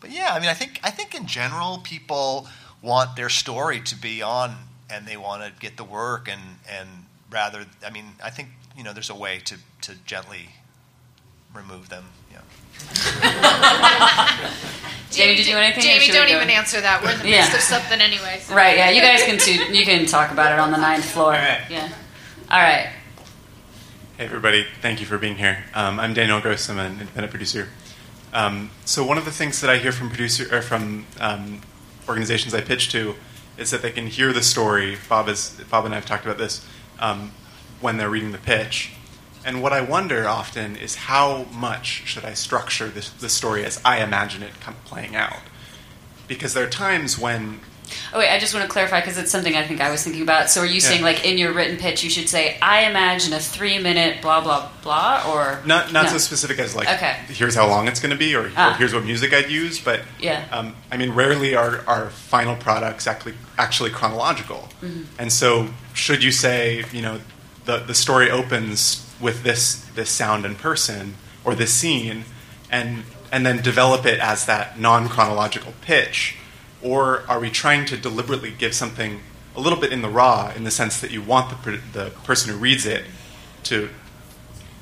but 0.00 0.10
yeah, 0.10 0.30
I 0.32 0.40
mean, 0.40 0.48
I 0.50 0.54
think 0.54 0.80
I 0.82 0.90
think 0.90 1.14
in 1.14 1.26
general 1.26 1.78
people 1.78 2.46
want 2.82 3.16
their 3.16 3.28
story 3.28 3.80
to 3.80 3.96
be 3.96 4.22
on, 4.22 4.56
and 4.92 5.06
they 5.06 5.16
want 5.16 5.42
to 5.42 5.52
get 5.60 5.76
the 5.76 5.84
work, 5.84 6.28
and 6.28 6.40
and 6.68 6.88
rather, 7.30 7.66
I 7.86 7.90
mean, 7.90 8.04
I 8.22 8.30
think 8.30 8.48
you 8.76 8.82
know 8.84 8.92
there's 8.92 9.10
a 9.10 9.14
way 9.14 9.38
to 9.44 9.56
to 9.82 9.94
gently 10.04 10.50
remove 11.54 11.88
them. 11.88 12.04
Yeah. 12.32 12.40
Jamie, 15.10 15.34
did 15.36 15.46
you 15.46 15.54
want 15.54 15.64
anything? 15.66 15.82
Jamie, 15.82 16.12
don't 16.12 16.28
even 16.28 16.48
answer 16.50 16.80
that. 16.80 17.02
We're 17.02 17.10
in 17.12 17.18
the 17.18 17.28
Yeah. 17.28 17.40
midst 17.40 17.54
of 17.54 17.60
something 17.60 18.00
anyway. 18.00 18.40
so- 18.42 18.54
Right, 18.54 18.76
yeah, 18.76 18.90
you 18.90 19.00
guys 19.00 19.22
can 19.24 19.38
too, 19.38 19.54
you 19.76 19.84
can 19.84 20.06
talk 20.06 20.30
about 20.30 20.52
it 20.52 20.60
on 20.60 20.70
the 20.70 20.76
ninth 20.78 21.04
floor. 21.04 21.32
Yeah. 21.34 21.88
All 22.50 22.60
right. 22.60 22.88
Hey, 24.16 24.24
everybody. 24.26 24.66
Thank 24.82 25.00
you 25.00 25.06
for 25.06 25.18
being 25.18 25.36
here. 25.36 25.64
Um, 25.74 25.98
I'm 25.98 26.14
Daniel 26.14 26.40
Gross. 26.40 26.68
I'm 26.70 26.78
an 26.78 26.92
independent 26.92 27.30
producer. 27.30 27.68
Um, 28.32 28.70
so 28.84 29.02
one 29.04 29.18
of 29.18 29.24
the 29.24 29.32
things 29.32 29.60
that 29.60 29.70
I 29.70 29.78
hear 29.78 29.90
from 29.92 30.08
producer 30.08 30.46
or 30.54 30.62
from 30.62 31.06
um, 31.18 31.60
organizations 32.08 32.54
I 32.54 32.60
pitch 32.60 32.90
to 32.92 33.16
is 33.56 33.70
that 33.70 33.82
they 33.82 33.90
can 33.90 34.06
hear 34.06 34.32
the 34.32 34.42
story. 34.42 34.96
Bob 35.08 35.28
is 35.28 35.60
Bob 35.70 35.84
and 35.84 35.94
I 35.94 35.96
have 35.96 36.06
talked 36.06 36.24
about 36.24 36.38
this 36.38 36.66
um, 36.98 37.32
when 37.80 37.96
they're 37.96 38.10
reading 38.10 38.32
the 38.32 38.38
pitch. 38.38 38.92
And 39.44 39.62
what 39.62 39.72
I 39.72 39.80
wonder 39.80 40.28
often 40.28 40.76
is 40.76 40.94
how 40.94 41.44
much 41.52 42.02
should 42.06 42.24
I 42.24 42.34
structure 42.34 42.88
this, 42.88 43.10
the 43.10 43.28
story 43.28 43.64
as 43.64 43.80
I 43.84 44.02
imagine 44.02 44.42
it 44.42 44.52
playing 44.84 45.16
out? 45.16 45.40
Because 46.28 46.54
there 46.54 46.64
are 46.64 46.70
times 46.70 47.18
when 47.18 47.60
Oh 48.12 48.18
wait, 48.18 48.30
I 48.30 48.38
just 48.38 48.52
want 48.54 48.64
to 48.66 48.70
clarify 48.72 49.00
because 49.00 49.18
it's 49.18 49.30
something 49.30 49.56
I 49.56 49.66
think 49.66 49.80
I 49.80 49.90
was 49.90 50.02
thinking 50.02 50.22
about. 50.22 50.50
So 50.50 50.60
are 50.62 50.66
you 50.66 50.74
Yeah. 50.74 50.80
saying 50.80 51.02
like 51.02 51.24
in 51.24 51.38
your 51.38 51.52
written 51.52 51.76
pitch 51.76 52.02
you 52.04 52.10
should 52.10 52.28
say 52.28 52.58
I 52.62 52.82
imagine 52.84 53.32
a 53.32 53.40
three 53.40 53.78
minute 53.78 54.22
blah 54.22 54.40
blah 54.40 54.68
blah 54.82 55.24
or 55.28 55.60
Not 55.64 55.92
not 55.92 56.04
No. 56.06 56.10
so 56.12 56.18
specific 56.18 56.58
as 56.58 56.74
like 56.74 56.88
Okay. 56.88 57.16
here's 57.28 57.54
how 57.54 57.66
long 57.66 57.88
it's 57.88 58.00
going 58.00 58.10
to 58.10 58.16
be 58.16 58.34
or, 58.34 58.50
Ah. 58.56 58.70
or 58.72 58.74
here's 58.76 58.92
what 58.94 59.04
music 59.04 59.32
I'd 59.32 59.50
use, 59.50 59.78
but 59.78 60.00
Yeah. 60.18 60.44
um, 60.52 60.74
I 60.92 60.96
mean 60.96 61.10
rarely 61.12 61.54
are 61.54 61.82
our 61.86 62.10
final 62.10 62.56
products 62.56 63.06
actually 63.06 63.34
actually 63.58 63.90
chronological, 63.90 64.68
Mhm. 64.82 65.04
and 65.18 65.32
so 65.32 65.68
should 65.94 66.22
you 66.22 66.32
say 66.32 66.84
you 66.92 67.02
know 67.02 67.20
the 67.66 67.78
the 67.78 67.94
story 67.94 68.30
opens 68.30 69.02
with 69.20 69.42
this 69.42 69.82
this 69.94 70.10
sound 70.10 70.44
and 70.46 70.56
person 70.58 71.14
or 71.44 71.54
this 71.54 71.72
scene, 71.72 72.24
and 72.70 73.04
and 73.32 73.46
then 73.46 73.60
develop 73.62 74.06
it 74.06 74.18
as 74.18 74.46
that 74.46 74.78
non 74.80 75.08
chronological 75.08 75.72
pitch, 75.82 76.34
or 76.82 77.24
are 77.28 77.40
we 77.40 77.50
trying 77.50 77.84
to 77.86 77.96
deliberately 77.96 78.50
give 78.50 78.74
something 78.74 79.20
a 79.56 79.60
little 79.60 79.78
bit 79.78 79.92
in 79.92 80.02
the 80.02 80.08
raw 80.08 80.52
in 80.54 80.64
the 80.64 80.70
sense 80.70 81.00
that 81.00 81.10
you 81.10 81.22
want 81.22 81.50
the 81.50 81.56
per- 81.56 81.82
the 81.92 82.10
person 82.24 82.52
who 82.52 82.58
reads 82.58 82.86
it 82.86 83.04
to 83.64 83.90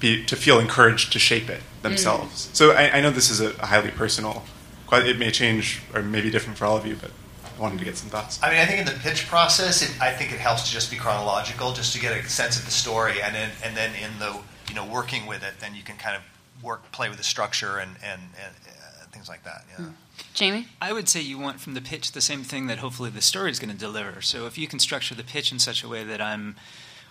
be 0.01 0.25
to 0.25 0.37
feel 0.37 0.59
encouraged 0.59 1.13
to 1.13 1.19
shape 1.19 1.49
it 1.49 1.61
mm. 1.61 1.83
themselves. 1.83 2.51
So 2.53 2.73
I, 2.73 2.99
I 2.99 3.01
know 3.01 3.11
this 3.11 3.31
is 3.31 3.41
a, 3.41 3.51
a 3.57 3.67
highly 3.67 3.91
personal. 3.91 4.45
It 4.91 5.19
may 5.19 5.31
change 5.31 5.83
or 5.93 6.03
may 6.03 6.23
be 6.23 6.31
different 6.31 6.59
for 6.59 6.65
all 6.65 6.77
of 6.77 6.87
you, 6.87 6.97
but 6.97 7.11
I 7.45 7.61
wanted 7.61 7.79
to 7.81 7.85
get 7.85 7.97
some 7.97 8.09
thoughts. 8.09 8.39
I 8.43 8.51
mean, 8.51 8.59
I 8.59 8.65
think 8.65 8.81
in 8.81 8.87
the 8.87 8.99
pitch 9.01 9.27
process, 9.27 9.83
it, 9.83 10.01
I 10.01 10.13
think 10.13 10.33
it 10.33 10.39
helps 10.39 10.65
to 10.67 10.73
just 10.73 10.91
be 10.91 10.97
chronological, 10.97 11.73
just 11.73 11.93
to 11.95 12.01
get 12.01 12.17
a 12.17 12.27
sense 12.29 12.59
of 12.59 12.65
the 12.65 12.71
story, 12.71 13.21
and 13.21 13.35
then 13.35 13.51
and 13.65 13.77
then 13.77 13.91
in 13.97 14.19
the 14.19 14.39
you 14.69 14.75
know 14.75 14.87
working 14.87 15.27
with 15.27 15.43
it, 15.43 15.55
then 15.61 15.75
you 15.75 15.83
can 15.83 15.97
kind 15.97 16.17
of 16.17 16.23
work 16.63 16.91
play 16.93 17.09
with 17.09 17.19
the 17.19 17.25
structure 17.25 17.79
and 17.79 17.97
and, 18.03 18.23
and 18.43 18.55
things 19.13 19.29
like 19.29 19.45
that. 19.45 19.65
Yeah. 19.79 19.87
Jamie? 20.35 20.67
I 20.81 20.93
would 20.93 21.09
say 21.09 21.21
you 21.21 21.39
want 21.39 21.61
from 21.61 21.75
the 21.75 21.81
pitch 21.81 22.13
the 22.13 22.21
same 22.21 22.43
thing 22.43 22.67
that 22.67 22.79
hopefully 22.79 23.11
the 23.11 23.21
story 23.21 23.51
is 23.51 23.59
going 23.59 23.73
to 23.73 23.79
deliver. 23.79 24.21
So 24.23 24.47
if 24.47 24.59
you 24.59 24.67
can 24.67 24.79
structure 24.79 25.15
the 25.15 25.25
pitch 25.25 25.53
in 25.53 25.59
such 25.59 25.83
a 25.83 25.89
way 25.89 26.05
that 26.05 26.21
I'm 26.21 26.57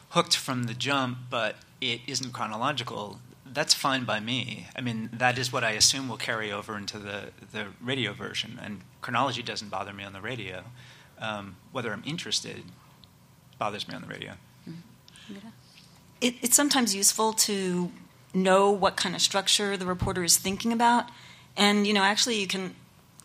hooked 0.10 0.36
from 0.36 0.64
the 0.64 0.74
jump, 0.74 1.18
but 1.30 1.56
it 1.82 2.02
isn't 2.08 2.34
chronological, 2.34 3.20
that's 3.46 3.74
fine 3.74 4.04
by 4.04 4.20
me. 4.20 4.68
I 4.76 4.82
mean, 4.82 5.10
that 5.14 5.38
is 5.38 5.52
what 5.52 5.64
I 5.64 5.72
assume 5.72 6.08
will 6.08 6.18
carry 6.18 6.52
over 6.52 6.78
into 6.78 7.00
the, 7.00 7.30
the 7.52 7.68
radio 7.82 8.14
version. 8.14 8.60
And 8.62 8.82
chronology 9.02 9.42
doesn't 9.42 9.70
bother 9.70 9.94
me 9.94 10.04
on 10.04 10.14
the 10.14 10.22
radio. 10.22 10.64
Um, 11.20 11.56
whether 11.72 11.92
I'm 11.92 12.04
interested 12.06 12.64
bothers 13.58 13.88
me 13.88 13.96
on 13.96 14.02
the 14.02 14.08
radio. 14.08 14.34
it, 16.22 16.36
it's 16.42 16.56
sometimes 16.56 16.96
useful 16.96 17.34
to 17.34 17.92
know 18.34 18.72
what 18.72 18.96
kind 18.96 19.16
of 19.16 19.22
structure 19.22 19.78
the 19.78 19.86
reporter 19.86 20.24
is 20.24 20.38
thinking 20.38 20.72
about. 20.72 21.10
And, 21.58 21.88
you 21.88 21.94
know, 21.94 22.04
actually, 22.04 22.40
you 22.40 22.48
can, 22.48 22.76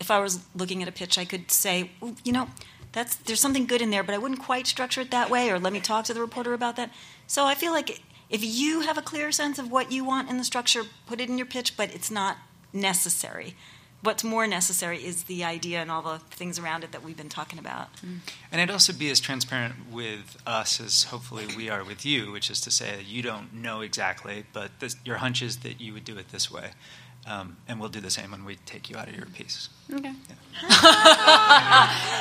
if 0.01 0.11
I 0.11 0.19
was 0.19 0.41
looking 0.57 0.83
at 0.83 0.89
a 0.89 0.93
pitch, 0.93 1.19
I 1.19 1.25
could 1.25 1.51
say, 1.51 1.91
"Ooh, 2.03 2.17
you 2.25 2.33
know, 2.33 2.49
that's, 2.93 3.17
there's 3.17 3.41
something 3.41 3.67
good 3.67 3.83
in 3.83 3.91
there, 3.91 4.03
but 4.03 4.15
I 4.15 4.19
wouldn't 4.19 4.41
quite 4.41 4.67
structure 4.67 5.03
it 5.03 5.11
that 5.11 5.31
way, 5.31 5.51
or 5.51 5.59
let 5.59 5.73
me 5.73 5.81
talk 5.81 6.07
to 6.07 6.15
the 6.15 6.21
reporter 6.21 6.55
about 6.55 6.77
that. 6.77 6.91
So 7.27 7.45
I 7.45 7.55
feel 7.55 7.73
like 7.73 8.03
if 8.31 8.43
you 8.43 8.81
have 8.81 8.99
a 8.99 9.03
clear 9.03 9.31
sense 9.33 9.59
of 9.59 9.71
what 9.71 9.93
you 9.93 10.05
want 10.05 10.31
in 10.31 10.39
the 10.39 10.45
structure, 10.45 10.85
put 11.07 11.21
it 11.21 11.29
in 11.29 11.39
your 11.39 11.47
pitch, 11.47 11.77
but 11.77 11.95
it's 11.95 12.11
not 12.11 12.39
necessary. 12.73 13.55
What's 14.03 14.25
more 14.25 14.47
necessary 14.49 14.99
is 14.99 15.25
the 15.25 15.45
idea 15.45 15.81
and 15.81 15.91
all 15.91 16.03
the 16.03 16.19
things 16.31 16.59
around 16.59 16.83
it 16.83 16.91
that 16.93 17.05
we've 17.05 17.17
been 17.17 17.29
talking 17.29 17.59
about. 17.59 17.89
And 18.51 18.61
I'd 18.61 18.71
also 18.71 18.93
be 18.93 19.11
as 19.11 19.21
transparent 19.21 19.75
with 19.93 20.37
us 20.45 20.81
as 20.81 21.05
hopefully 21.05 21.47
we 21.57 21.71
are 21.71 21.85
with 21.85 22.05
you, 22.05 22.33
which 22.33 22.51
is 22.51 22.61
to 22.63 22.71
say 22.73 22.97
that 22.97 23.07
you 23.07 23.23
don't 23.23 23.55
know 23.55 23.81
exactly, 23.81 24.45
but 24.53 24.73
this, 24.81 24.97
your 25.05 25.19
hunch 25.19 25.41
is 25.41 25.59
that 25.59 25.81
you 25.81 25.93
would 25.93 26.05
do 26.05 26.19
it 26.19 26.31
this 26.33 26.51
way. 26.51 26.71
Um, 27.25 27.57
and 27.69 27.79
we'll 27.79 27.89
do 27.89 28.01
the 28.01 28.11
same 28.11 28.33
when 28.33 28.45
we 28.45 28.57
take 28.67 28.91
you 28.91 28.97
out 28.97 29.07
of 29.09 29.15
your 29.15 29.27
piece. 29.27 29.69
Okay. 29.95 30.13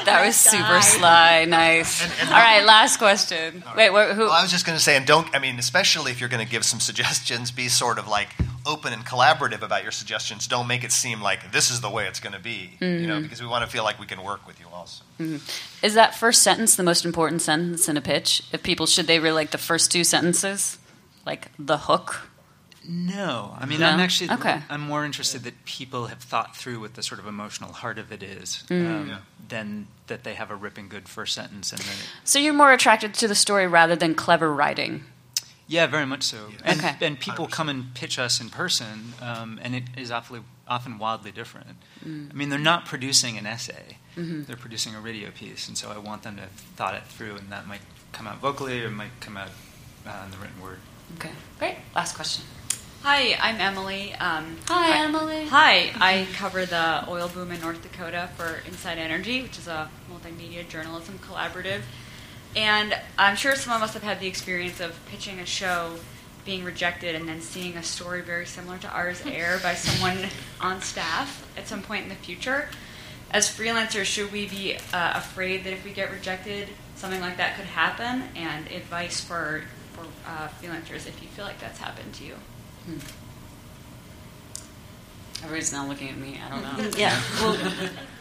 that 0.06 0.24
was 0.24 0.36
super 0.36 0.80
sly. 0.82 1.46
Nice. 1.46 2.04
All 2.26 2.32
right, 2.32 2.64
last 2.64 2.98
question. 2.98 3.64
Wait, 3.76 3.90
wh- 3.90 4.14
who? 4.14 4.26
Well, 4.26 4.32
I 4.32 4.44
was 4.44 4.52
just 4.52 4.64
going 4.64 4.78
to 4.78 4.84
say, 4.84 4.96
and 4.96 5.08
don't. 5.08 5.28
I 5.36 5.40
mean, 5.40 5.58
especially 5.58 6.12
if 6.12 6.20
you're 6.20 6.30
going 6.30 6.46
to 6.46 6.52
give 6.52 6.64
some 6.64 6.80
suggestions, 6.80 7.50
be 7.50 7.68
sort 7.68 7.98
of 7.98 8.08
like 8.08 8.30
open 8.66 8.94
and 8.94 9.06
collaborative 9.06 9.62
about 9.62 9.84
your 9.84 9.92
suggestions. 9.92 10.48
Don't 10.48 10.68
make 10.68 10.84
it 10.84 10.92
seem 10.92 11.22
like 11.22 11.52
this 11.52 11.72
is 11.72 11.82
the 11.82 11.90
way 11.90 12.08
it's 12.08 12.20
going 12.20 12.34
to 12.34 12.40
be. 12.40 12.78
You 12.80 13.08
know, 13.08 13.20
Mhm. 13.20 13.24
because 13.24 13.42
we 13.42 13.48
want 13.48 13.66
to 13.66 13.72
feel 13.72 13.84
like 13.84 14.00
we 14.00 14.06
can 14.06 14.22
work 14.24 14.46
with 14.48 14.60
you 14.60 14.68
also. 14.74 15.04
Mhm. 15.20 15.42
Is 15.82 15.94
that 15.96 16.16
first 16.16 16.42
sentence 16.44 16.76
the 16.76 16.84
most 16.84 17.06
important 17.06 17.42
sentence 17.42 17.88
in 17.90 17.98
a 17.98 18.02
pitch? 18.02 18.44
If 18.52 18.64
people 18.64 18.86
should 18.88 19.08
they 19.08 19.20
really 19.20 19.36
like 19.36 19.52
the 19.52 19.58
first 19.58 19.92
two 19.92 20.04
sentences, 20.04 20.78
like 21.26 21.48
the 21.58 21.78
hook? 21.80 22.28
No, 22.84 23.56
I 23.62 23.66
mean 23.68 23.80
No? 23.80 23.88
I'm 23.90 24.00
actually 24.00 24.32
Okay. 24.32 24.60
I'm 24.70 24.82
more 24.82 25.06
interested 25.06 25.44
that 25.44 25.66
people 25.66 26.08
have 26.08 26.18
thought 26.20 26.58
through 26.58 26.80
what 26.80 26.96
the 26.96 27.04
sort 27.04 27.20
of 27.20 27.28
emotional 27.28 27.74
heart 27.74 28.00
of 28.00 28.12
it 28.12 28.24
is, 28.24 28.64
Mm. 28.70 28.86
um, 29.02 29.08
Yeah. 29.10 29.18
than 29.48 29.88
that 30.08 30.24
they 30.24 30.34
have 30.34 30.50
a 30.50 30.56
ripping 30.56 30.90
good 30.90 31.08
first 31.08 31.36
sentence 31.36 31.72
and 31.72 31.80
then. 31.82 31.94
It, 31.94 32.06
So 32.24 32.40
you're 32.40 32.54
more 32.54 32.72
attracted 32.74 33.14
to 33.16 33.28
the 33.28 33.36
story 33.36 33.68
rather 33.68 33.96
than 33.96 34.16
clever 34.16 34.52
writing. 34.52 35.06
Yeah, 35.72 35.88
very 35.88 36.06
much 36.06 36.24
so. 36.24 36.38
And, 36.66 36.80
Okay. 36.80 36.96
and 37.08 37.20
people 37.20 37.48
come 37.48 37.70
and 37.70 37.94
pitch 37.96 38.20
us 38.20 38.42
in 38.42 38.50
person, 38.50 39.14
um, 39.22 39.60
and 39.64 39.74
it 39.74 39.84
is 39.96 40.12
awfully, 40.12 40.42
often 40.68 40.98
wildly 41.00 41.32
different. 41.32 41.78
Mm. 42.06 42.30
I 42.32 42.34
mean, 42.34 42.50
they're 42.50 42.60
not 42.74 42.86
producing 42.86 43.38
an 43.38 43.46
essay; 43.48 43.98
Mhm. 44.18 44.46
they're 44.46 44.58
producing 44.58 44.94
a 44.96 45.00
radio 45.00 45.32
piece, 45.32 45.68
and 45.70 45.78
so 45.78 45.90
I 45.92 45.98
want 45.98 46.24
them 46.24 46.36
to 46.36 46.42
have 46.42 46.52
thought 46.78 46.94
it 46.96 47.04
through, 47.08 47.38
and 47.38 47.50
that 47.52 47.66
might 47.68 47.82
come 48.12 48.28
out 48.28 48.40
vocally 48.40 48.84
or 48.84 48.88
it 48.88 48.92
might 48.92 49.16
come 49.22 49.38
out 49.38 49.50
uh, 50.06 50.24
in 50.26 50.32
the 50.32 50.38
written 50.38 50.60
word. 50.62 50.80
Okay, 51.18 51.32
great. 51.60 51.78
Last 51.96 52.16
question. 52.16 52.44
Hi, 53.04 53.36
I'm 53.42 53.60
Emily. 53.62 54.14
Um, 54.16 54.58
Hi, 54.68 54.92
I- 55.00 55.06
Emily. 55.06 55.48
Hi, 55.48 55.92
I 56.00 56.28
cover 56.34 56.66
the 56.66 57.04
oil 57.10 57.28
boom 57.30 57.52
in 57.52 57.60
North 57.62 57.82
Dakota 57.82 58.30
for 58.38 58.62
Inside 58.68 58.98
Energy, 59.00 59.42
which 59.42 59.58
is 59.58 59.68
a 59.68 59.90
multimedia 60.12 60.68
journalism 60.68 61.18
collaborative. 61.20 61.82
And 62.56 62.94
I'm 63.18 63.36
sure 63.36 63.56
some 63.56 63.74
of 63.74 63.82
us 63.82 63.94
have 63.94 64.04
had 64.04 64.20
the 64.20 64.28
experience 64.28 64.80
of 64.80 64.98
pitching 65.08 65.40
a 65.40 65.46
show, 65.46 65.96
being 66.46 66.64
rejected, 66.64 67.16
and 67.16 67.28
then 67.28 67.42
seeing 67.42 67.78
a 67.78 67.84
story 67.84 68.22
very 68.22 68.46
similar 68.46 68.78
to 68.80 68.90
ours 68.90 69.22
air 69.26 69.60
by 69.64 69.74
someone 69.74 70.30
on 70.60 70.82
staff 70.82 71.48
at 71.58 71.68
some 71.68 71.82
point 71.82 72.04
in 72.04 72.10
the 72.10 72.16
future. 72.16 72.68
As 73.32 73.48
freelancers, 73.48 74.06
should 74.06 74.32
we 74.34 74.48
be 74.48 74.76
uh, 74.94 75.14
afraid 75.16 75.64
that 75.64 75.72
if 75.72 75.86
we 75.86 75.92
get 75.92 76.12
rejected, 76.12 76.68
something 76.96 77.22
like 77.22 77.38
that 77.38 77.56
could 77.56 77.66
happen? 77.66 78.24
And 78.36 78.68
advice 78.68 79.22
for 79.22 79.64
for 79.94 80.06
uh, 80.28 80.50
freelancers 80.62 81.08
if 81.08 81.22
you 81.22 81.30
feel 81.30 81.46
like 81.46 81.60
that's 81.60 81.80
happened 81.80 82.14
to 82.16 82.26
you. 82.26 82.36
Everybody's 85.38 85.72
now 85.72 85.88
looking 85.88 86.10
at 86.10 86.18
me. 86.18 86.40
I 86.46 86.50
don't 86.50 86.62
know. 86.62 86.92
Yeah. 86.98 87.20
Well, 87.40 87.58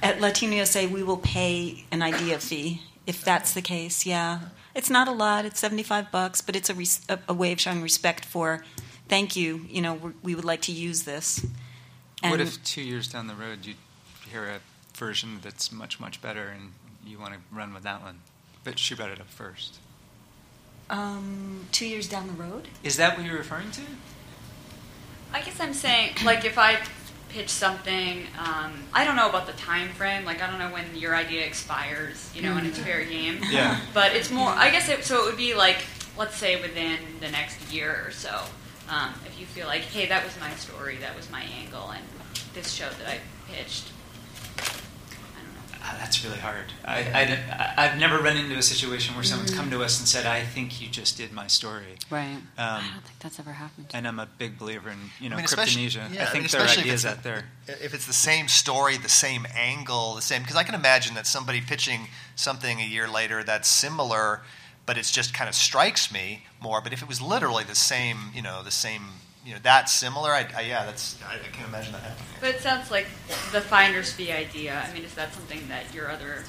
at 0.03 0.21
Latino 0.21 0.55
USA, 0.57 0.87
we 0.87 1.03
will 1.03 1.19
pay 1.19 1.85
an 1.91 2.03
idea 2.03 2.39
fee 2.39 2.81
if 3.07 3.25
that's 3.25 3.53
the 3.53 3.63
case. 3.63 4.07
Yeah. 4.07 4.41
It's 4.75 4.91
not 4.91 5.09
a 5.09 5.13
lot. 5.13 5.45
It's 5.45 5.59
seventy-five 5.59 6.11
bucks, 6.13 6.41
but 6.41 6.55
it's 6.55 6.71
a, 6.71 6.75
res- 6.75 7.05
a, 7.09 7.19
a 7.29 7.35
way 7.35 7.53
of 7.53 7.61
showing 7.61 7.83
respect 7.83 8.25
for. 8.25 8.65
Thank 9.09 9.35
you. 9.35 9.67
You 9.69 9.83
know, 9.83 9.95
we're, 9.95 10.13
we 10.23 10.35
would 10.35 10.45
like 10.45 10.63
to 10.63 10.73
use 10.73 11.03
this. 11.03 11.45
And 12.23 12.31
what 12.31 12.41
if 12.41 12.63
two 12.63 12.83
years 12.83 13.09
down 13.09 13.27
the 13.27 13.35
road 13.35 13.67
you 13.67 13.75
hear 14.31 14.45
a 14.45 14.61
version 14.97 15.41
that's 15.43 15.73
much 15.73 15.99
much 15.99 16.23
better, 16.23 16.47
and 16.49 16.73
you 17.05 17.19
want 17.19 17.35
to 17.35 17.41
run 17.51 17.75
with 17.75 17.83
that 17.83 18.03
one, 18.03 18.21
but 18.63 18.79
she 18.79 18.95
brought 18.95 19.11
it 19.11 19.21
up 19.21 19.29
first? 19.29 19.79
um, 20.91 21.67
two 21.73 21.87
years 21.87 22.09
down 22.09 22.27
the 22.27 22.33
road? 22.35 22.69
Is 22.83 22.97
that 22.97 23.17
what 23.17 23.27
you're 23.27 23.39
referring 23.39 23.71
to? 23.73 23.83
I 25.33 25.41
guess 25.41 25.61
I'm 25.61 25.73
saying, 25.73 26.15
like, 26.25 26.45
if 26.45 26.59
I 26.59 26.79
pitch 27.31 27.49
something, 27.49 28.27
um, 28.39 28.73
I 28.93 29.05
don't 29.05 29.17
know 29.17 29.29
about 29.29 29.47
the 29.47 29.53
time 29.55 29.89
frame. 29.91 30.25
Like, 30.25 30.43
I 30.43 30.49
don't 30.51 30.59
know 30.59 30.73
when 30.73 30.85
your 30.95 31.15
idea 31.15 31.45
expires, 31.47 32.31
you 32.35 32.43
know, 32.43 32.57
and 32.57 32.67
it's 32.67 32.79
fair 32.79 33.05
game. 33.05 33.39
Yeah. 33.51 33.81
But 33.93 34.15
it's 34.15 34.31
more. 34.31 34.49
I 34.49 34.71
guess 34.71 34.89
it. 34.89 35.05
So 35.05 35.23
it 35.23 35.27
would 35.27 35.37
be 35.37 35.55
like, 35.55 35.79
let's 36.17 36.37
say 36.37 36.61
within 36.61 36.99
the 37.21 37.29
next 37.31 37.73
year 37.73 38.05
or 38.07 38.11
so. 38.13 38.43
Um, 38.89 39.15
if 39.27 39.39
you 39.41 39.47
feel 39.47 39.67
like, 39.67 39.83
hey, 39.83 40.07
that 40.07 40.25
was 40.25 40.39
my 40.41 40.51
story, 40.55 40.97
that 40.99 41.17
was 41.17 41.31
my 41.31 41.43
angle, 41.63 41.91
and 41.91 42.05
this 42.55 42.73
show 42.73 42.89
that 42.89 43.09
I 43.09 43.19
pitched. 43.53 43.93
Really 46.25 46.39
hard. 46.39 46.67
I, 46.85 46.99
I, 47.77 47.87
have 47.87 47.99
never 47.99 48.19
run 48.19 48.37
into 48.37 48.57
a 48.57 48.63
situation 48.63 49.15
where 49.15 49.25
someone's 49.25 49.55
come 49.55 49.71
to 49.71 49.83
us 49.83 49.99
and 49.99 50.07
said, 50.07 50.27
"I 50.27 50.43
think 50.43 50.81
you 50.81 50.89
just 50.89 51.17
did 51.17 51.33
my 51.33 51.47
story." 51.47 51.97
Right. 52.11 52.35
Um, 52.35 52.43
I 52.59 52.91
don't 52.93 53.05
think 53.05 53.19
that's 53.21 53.39
ever 53.39 53.53
happened. 53.53 53.87
and 53.95 54.07
I'm 54.07 54.19
a 54.19 54.27
big 54.27 54.59
believer 54.59 54.91
in 54.91 54.99
you 55.21 55.29
know 55.31 55.37
I 55.37 55.39
mean, 55.39 55.47
Cryptomnesia. 55.47 56.13
yeah, 56.13 56.23
I 56.23 56.27
I 56.27 56.27
think 56.27 56.45
mean, 56.45 56.51
there 56.51 56.61
are 56.61 56.65
especially 56.65 56.91
ideas 56.91 57.07
out 57.07 57.23
there. 57.23 57.45
If 57.67 57.95
it's 57.95 58.07
the 58.07 58.13
same 58.13 58.49
story, 58.49 58.97
the 58.97 59.09
same 59.09 59.47
angle, 59.55 60.15
the 60.15 60.23
same, 60.23 60.43
because 60.43 60.57
I 60.57 60.63
can 60.65 60.75
imagine 60.75 61.15
that 61.15 61.27
somebody 61.27 61.61
pitching 61.61 62.09
something 62.37 62.81
a 62.81 62.85
year 62.85 63.09
later 63.09 63.43
that's 63.45 63.69
similar, 63.69 64.41
but 64.87 64.99
it's 64.99 65.11
just 65.11 65.33
kind 65.33 65.49
of 65.49 65.55
strikes 65.55 66.13
me 66.13 66.45
more. 66.61 66.81
But 66.81 66.93
if 66.93 67.03
it 67.03 67.09
was 67.09 67.23
literally 67.23 67.65
the 67.65 67.75
same, 67.75 68.17
you 68.35 68.43
know, 68.43 68.63
the 68.63 68.71
same, 68.71 69.03
you 69.45 69.53
know, 69.55 69.59
that 69.63 69.89
similar, 69.89 70.31
I, 70.31 70.47
I 70.57 70.61
yeah, 70.63 70.85
that's 70.85 71.19
I, 71.23 71.35
I 71.35 71.39
can't 71.53 71.69
imagine 71.69 71.93
that 71.93 72.03
happening. 72.03 72.27
But 72.41 72.51
it 72.51 72.61
sounds 72.61 72.91
like 72.91 73.07
the 73.53 73.61
finder's 73.61 74.13
fee 74.13 74.33
idea. 74.33 74.85
I 74.87 74.93
mean, 74.93 75.05
is 75.05 75.15
that 75.15 75.33
something 75.33 75.67
that 75.69 75.93
your 75.95 76.11
other, 76.11 76.45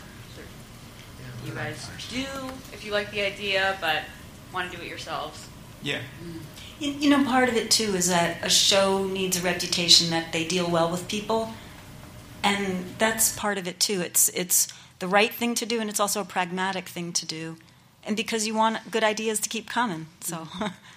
you 1.45 1.53
guys 1.53 1.89
do 2.09 2.25
if 2.71 2.85
you 2.85 2.91
like 2.91 3.11
the 3.11 3.21
idea 3.21 3.75
but 3.81 4.03
want 4.53 4.71
to 4.71 4.77
do 4.77 4.83
it 4.83 4.89
yourselves? 4.89 5.47
Yeah. 5.81 5.99
Mm-hmm. 6.23 6.39
You, 6.79 6.91
you 6.93 7.09
know, 7.09 7.23
part 7.23 7.49
of 7.49 7.55
it 7.55 7.71
too 7.71 7.95
is 7.95 8.09
that 8.09 8.43
a 8.43 8.49
show 8.49 9.05
needs 9.05 9.37
a 9.37 9.41
reputation 9.41 10.09
that 10.09 10.33
they 10.33 10.45
deal 10.45 10.69
well 10.69 10.89
with 10.89 11.07
people, 11.07 11.53
and 12.43 12.85
that's 12.97 13.35
part 13.37 13.57
of 13.57 13.67
it 13.67 13.79
too. 13.79 14.01
It's 14.01 14.29
it's 14.29 14.67
the 14.99 15.07
right 15.07 15.33
thing 15.33 15.55
to 15.55 15.65
do, 15.65 15.79
and 15.79 15.89
it's 15.89 15.99
also 15.99 16.21
a 16.21 16.25
pragmatic 16.25 16.89
thing 16.89 17.13
to 17.13 17.25
do, 17.25 17.57
and 18.03 18.17
because 18.17 18.47
you 18.47 18.55
want 18.55 18.91
good 18.91 19.03
ideas 19.03 19.39
to 19.41 19.49
keep 19.49 19.69
coming. 19.69 20.07
So, 20.21 20.37
mm-hmm. 20.37 20.65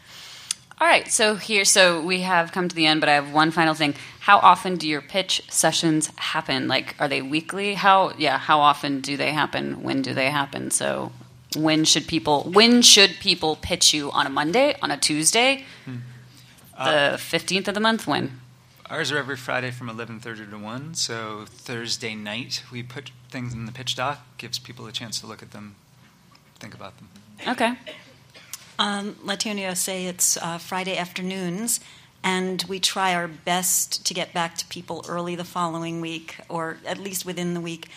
All 0.81 0.89
right, 0.89 1.11
so 1.11 1.37
here, 1.37 1.65
so 1.65 2.03
we 2.03 2.23
have 2.23 2.51
come 2.51 2.69
to 2.69 2.75
the 2.75 2.87
end, 2.87 3.01
but 3.01 3.09
I 3.09 3.15
have 3.15 3.33
one 3.33 3.53
final 3.53 3.75
thing. 3.75 3.95
How 4.21 4.39
often 4.39 4.77
do 4.77 4.89
your 4.89 5.01
pitch 5.01 5.43
sessions 5.49 6.11
happen? 6.17 6.67
Like, 6.67 6.97
are 6.99 7.07
they 7.07 7.23
weekly? 7.23 7.75
How, 7.75 8.13
yeah, 8.19 8.39
how 8.39 8.61
often 8.61 9.01
do 9.01 9.17
they 9.17 9.31
happen? 9.33 9.85
When 9.85 10.03
do 10.03 10.13
they 10.13 10.31
happen? 10.31 10.73
So, 10.73 11.13
when 11.57 11.85
should 11.85 12.09
people, 12.09 12.51
when 12.53 12.83
should 12.83 13.11
people 13.21 13.57
pitch 13.57 13.95
you 13.95 14.11
on 14.11 14.27
a 14.27 14.31
Monday, 14.31 14.75
on 14.83 14.91
a 14.91 14.97
Tuesday, 14.97 15.65
hmm. 15.85 15.99
the 16.77 17.19
fifteenth 17.19 17.69
of 17.69 17.75
the 17.75 17.81
month? 17.81 18.09
When? 18.09 18.41
Ours 18.91 19.13
are 19.13 19.19
every 19.19 19.37
Friday 19.37 19.71
from 19.71 19.89
11:30 19.89 20.51
to 20.51 20.59
1. 20.59 20.95
So 20.95 21.45
Thursday 21.49 22.15
night 22.15 22.65
we 22.73 22.83
put 22.83 23.13
things 23.31 23.53
in 23.53 23.67
the 23.67 23.73
pitch 23.73 23.95
doc, 23.95 24.19
gives 24.39 24.59
people 24.59 24.87
a 24.87 24.93
chance 24.93 25.21
to 25.21 25.27
look 25.27 25.43
at 25.43 25.53
them, 25.53 25.77
think 26.59 26.75
about 26.75 26.95
them. 26.99 27.09
Okay. 27.47 27.75
Um, 28.79 29.17
Latino 29.23 29.61
USA 29.63 30.07
it's 30.07 30.37
uh, 30.37 30.59
Friday 30.59 30.97
afternoons, 30.97 31.81
and 32.23 32.63
we 32.69 32.81
try 32.81 33.15
our 33.15 33.29
best 33.29 34.05
to 34.07 34.15
get 34.15 34.33
back 34.35 34.57
to 34.59 34.67
people 34.67 35.05
early 35.09 35.37
the 35.37 35.45
following 35.45 36.01
week, 36.01 36.37
or 36.49 36.79
at 36.87 36.99
least 36.99 37.25
within 37.25 37.55
the 37.55 37.61
week. 37.61 37.89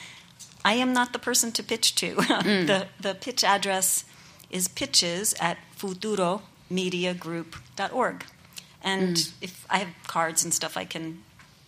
I 0.63 0.73
am 0.73 0.93
not 0.93 1.13
the 1.13 1.19
person 1.19 1.51
to 1.53 1.63
pitch 1.63 1.95
to. 1.95 2.15
the 2.15 2.87
the 2.99 3.15
pitch 3.15 3.43
address 3.43 4.05
is 4.49 4.67
pitches 4.67 5.33
at 5.39 5.57
futuromediagroup.org. 5.77 8.25
And 8.83 9.29
if 9.41 9.65
I 9.69 9.79
have 9.79 9.89
cards 10.07 10.43
and 10.43 10.53
stuff, 10.53 10.77
I 10.77 10.85
can 10.85 11.23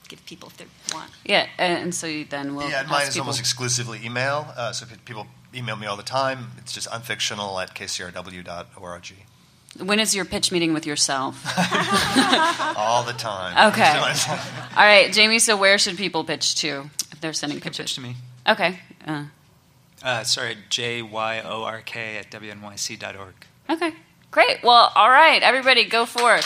give 0.07 0.23
people 0.26 0.49
if 0.49 0.57
they 0.57 0.65
want. 0.94 1.11
Yeah, 1.26 1.48
and 1.57 1.94
so 1.94 2.07
you 2.07 2.26
then 2.26 2.56
we'll. 2.56 2.69
yeah, 2.69 2.81
and 2.81 2.90
mine 2.90 3.03
is 3.07 3.14
people- 3.14 3.22
almost 3.26 3.40
exclusively 3.40 3.99
email. 4.03 4.48
Uh, 4.56 4.72
so 4.72 4.86
if 4.90 5.03
people 5.06 5.27
email 5.54 5.76
me 5.76 5.88
all 5.88 5.96
the 5.98 6.04
time, 6.04 6.52
it's 6.58 6.72
just 6.72 6.88
unfictional 6.90 7.62
at 7.62 7.74
kcrw.org. 7.76 9.14
When 9.80 10.00
is 10.00 10.16
your 10.16 10.26
pitch 10.26 10.52
meeting 10.52 10.74
with 10.74 10.86
yourself? 10.86 11.44
all 12.78 13.04
the 13.04 13.14
time. 13.14 13.72
Okay. 13.72 13.84
All 14.78 14.84
right, 14.86 15.12
Jamie. 15.14 15.38
So 15.40 15.56
where 15.58 15.78
should 15.78 15.96
people 15.98 16.24
pitch 16.24 16.56
to 16.56 16.90
if 17.12 17.22
they're 17.22 17.34
sending 17.34 17.60
pitches? 17.60 17.78
pitch 17.86 17.96
to 17.96 18.02
me. 18.02 18.16
Okay. 18.48 18.80
Uh, 19.06 19.26
Uh, 20.02 20.24
sorry, 20.24 20.58
J 20.70 21.02
Y 21.04 21.42
O 21.46 21.64
R 21.64 21.82
K 21.82 22.18
at 22.18 22.32
WNYC.org. 22.32 23.34
okay. 23.70 23.92
Great. 24.32 24.64
Well, 24.64 24.92
all 24.96 25.10
right, 25.10 25.42
everybody, 25.44 25.86
go 25.86 26.06
forth. 26.06 26.46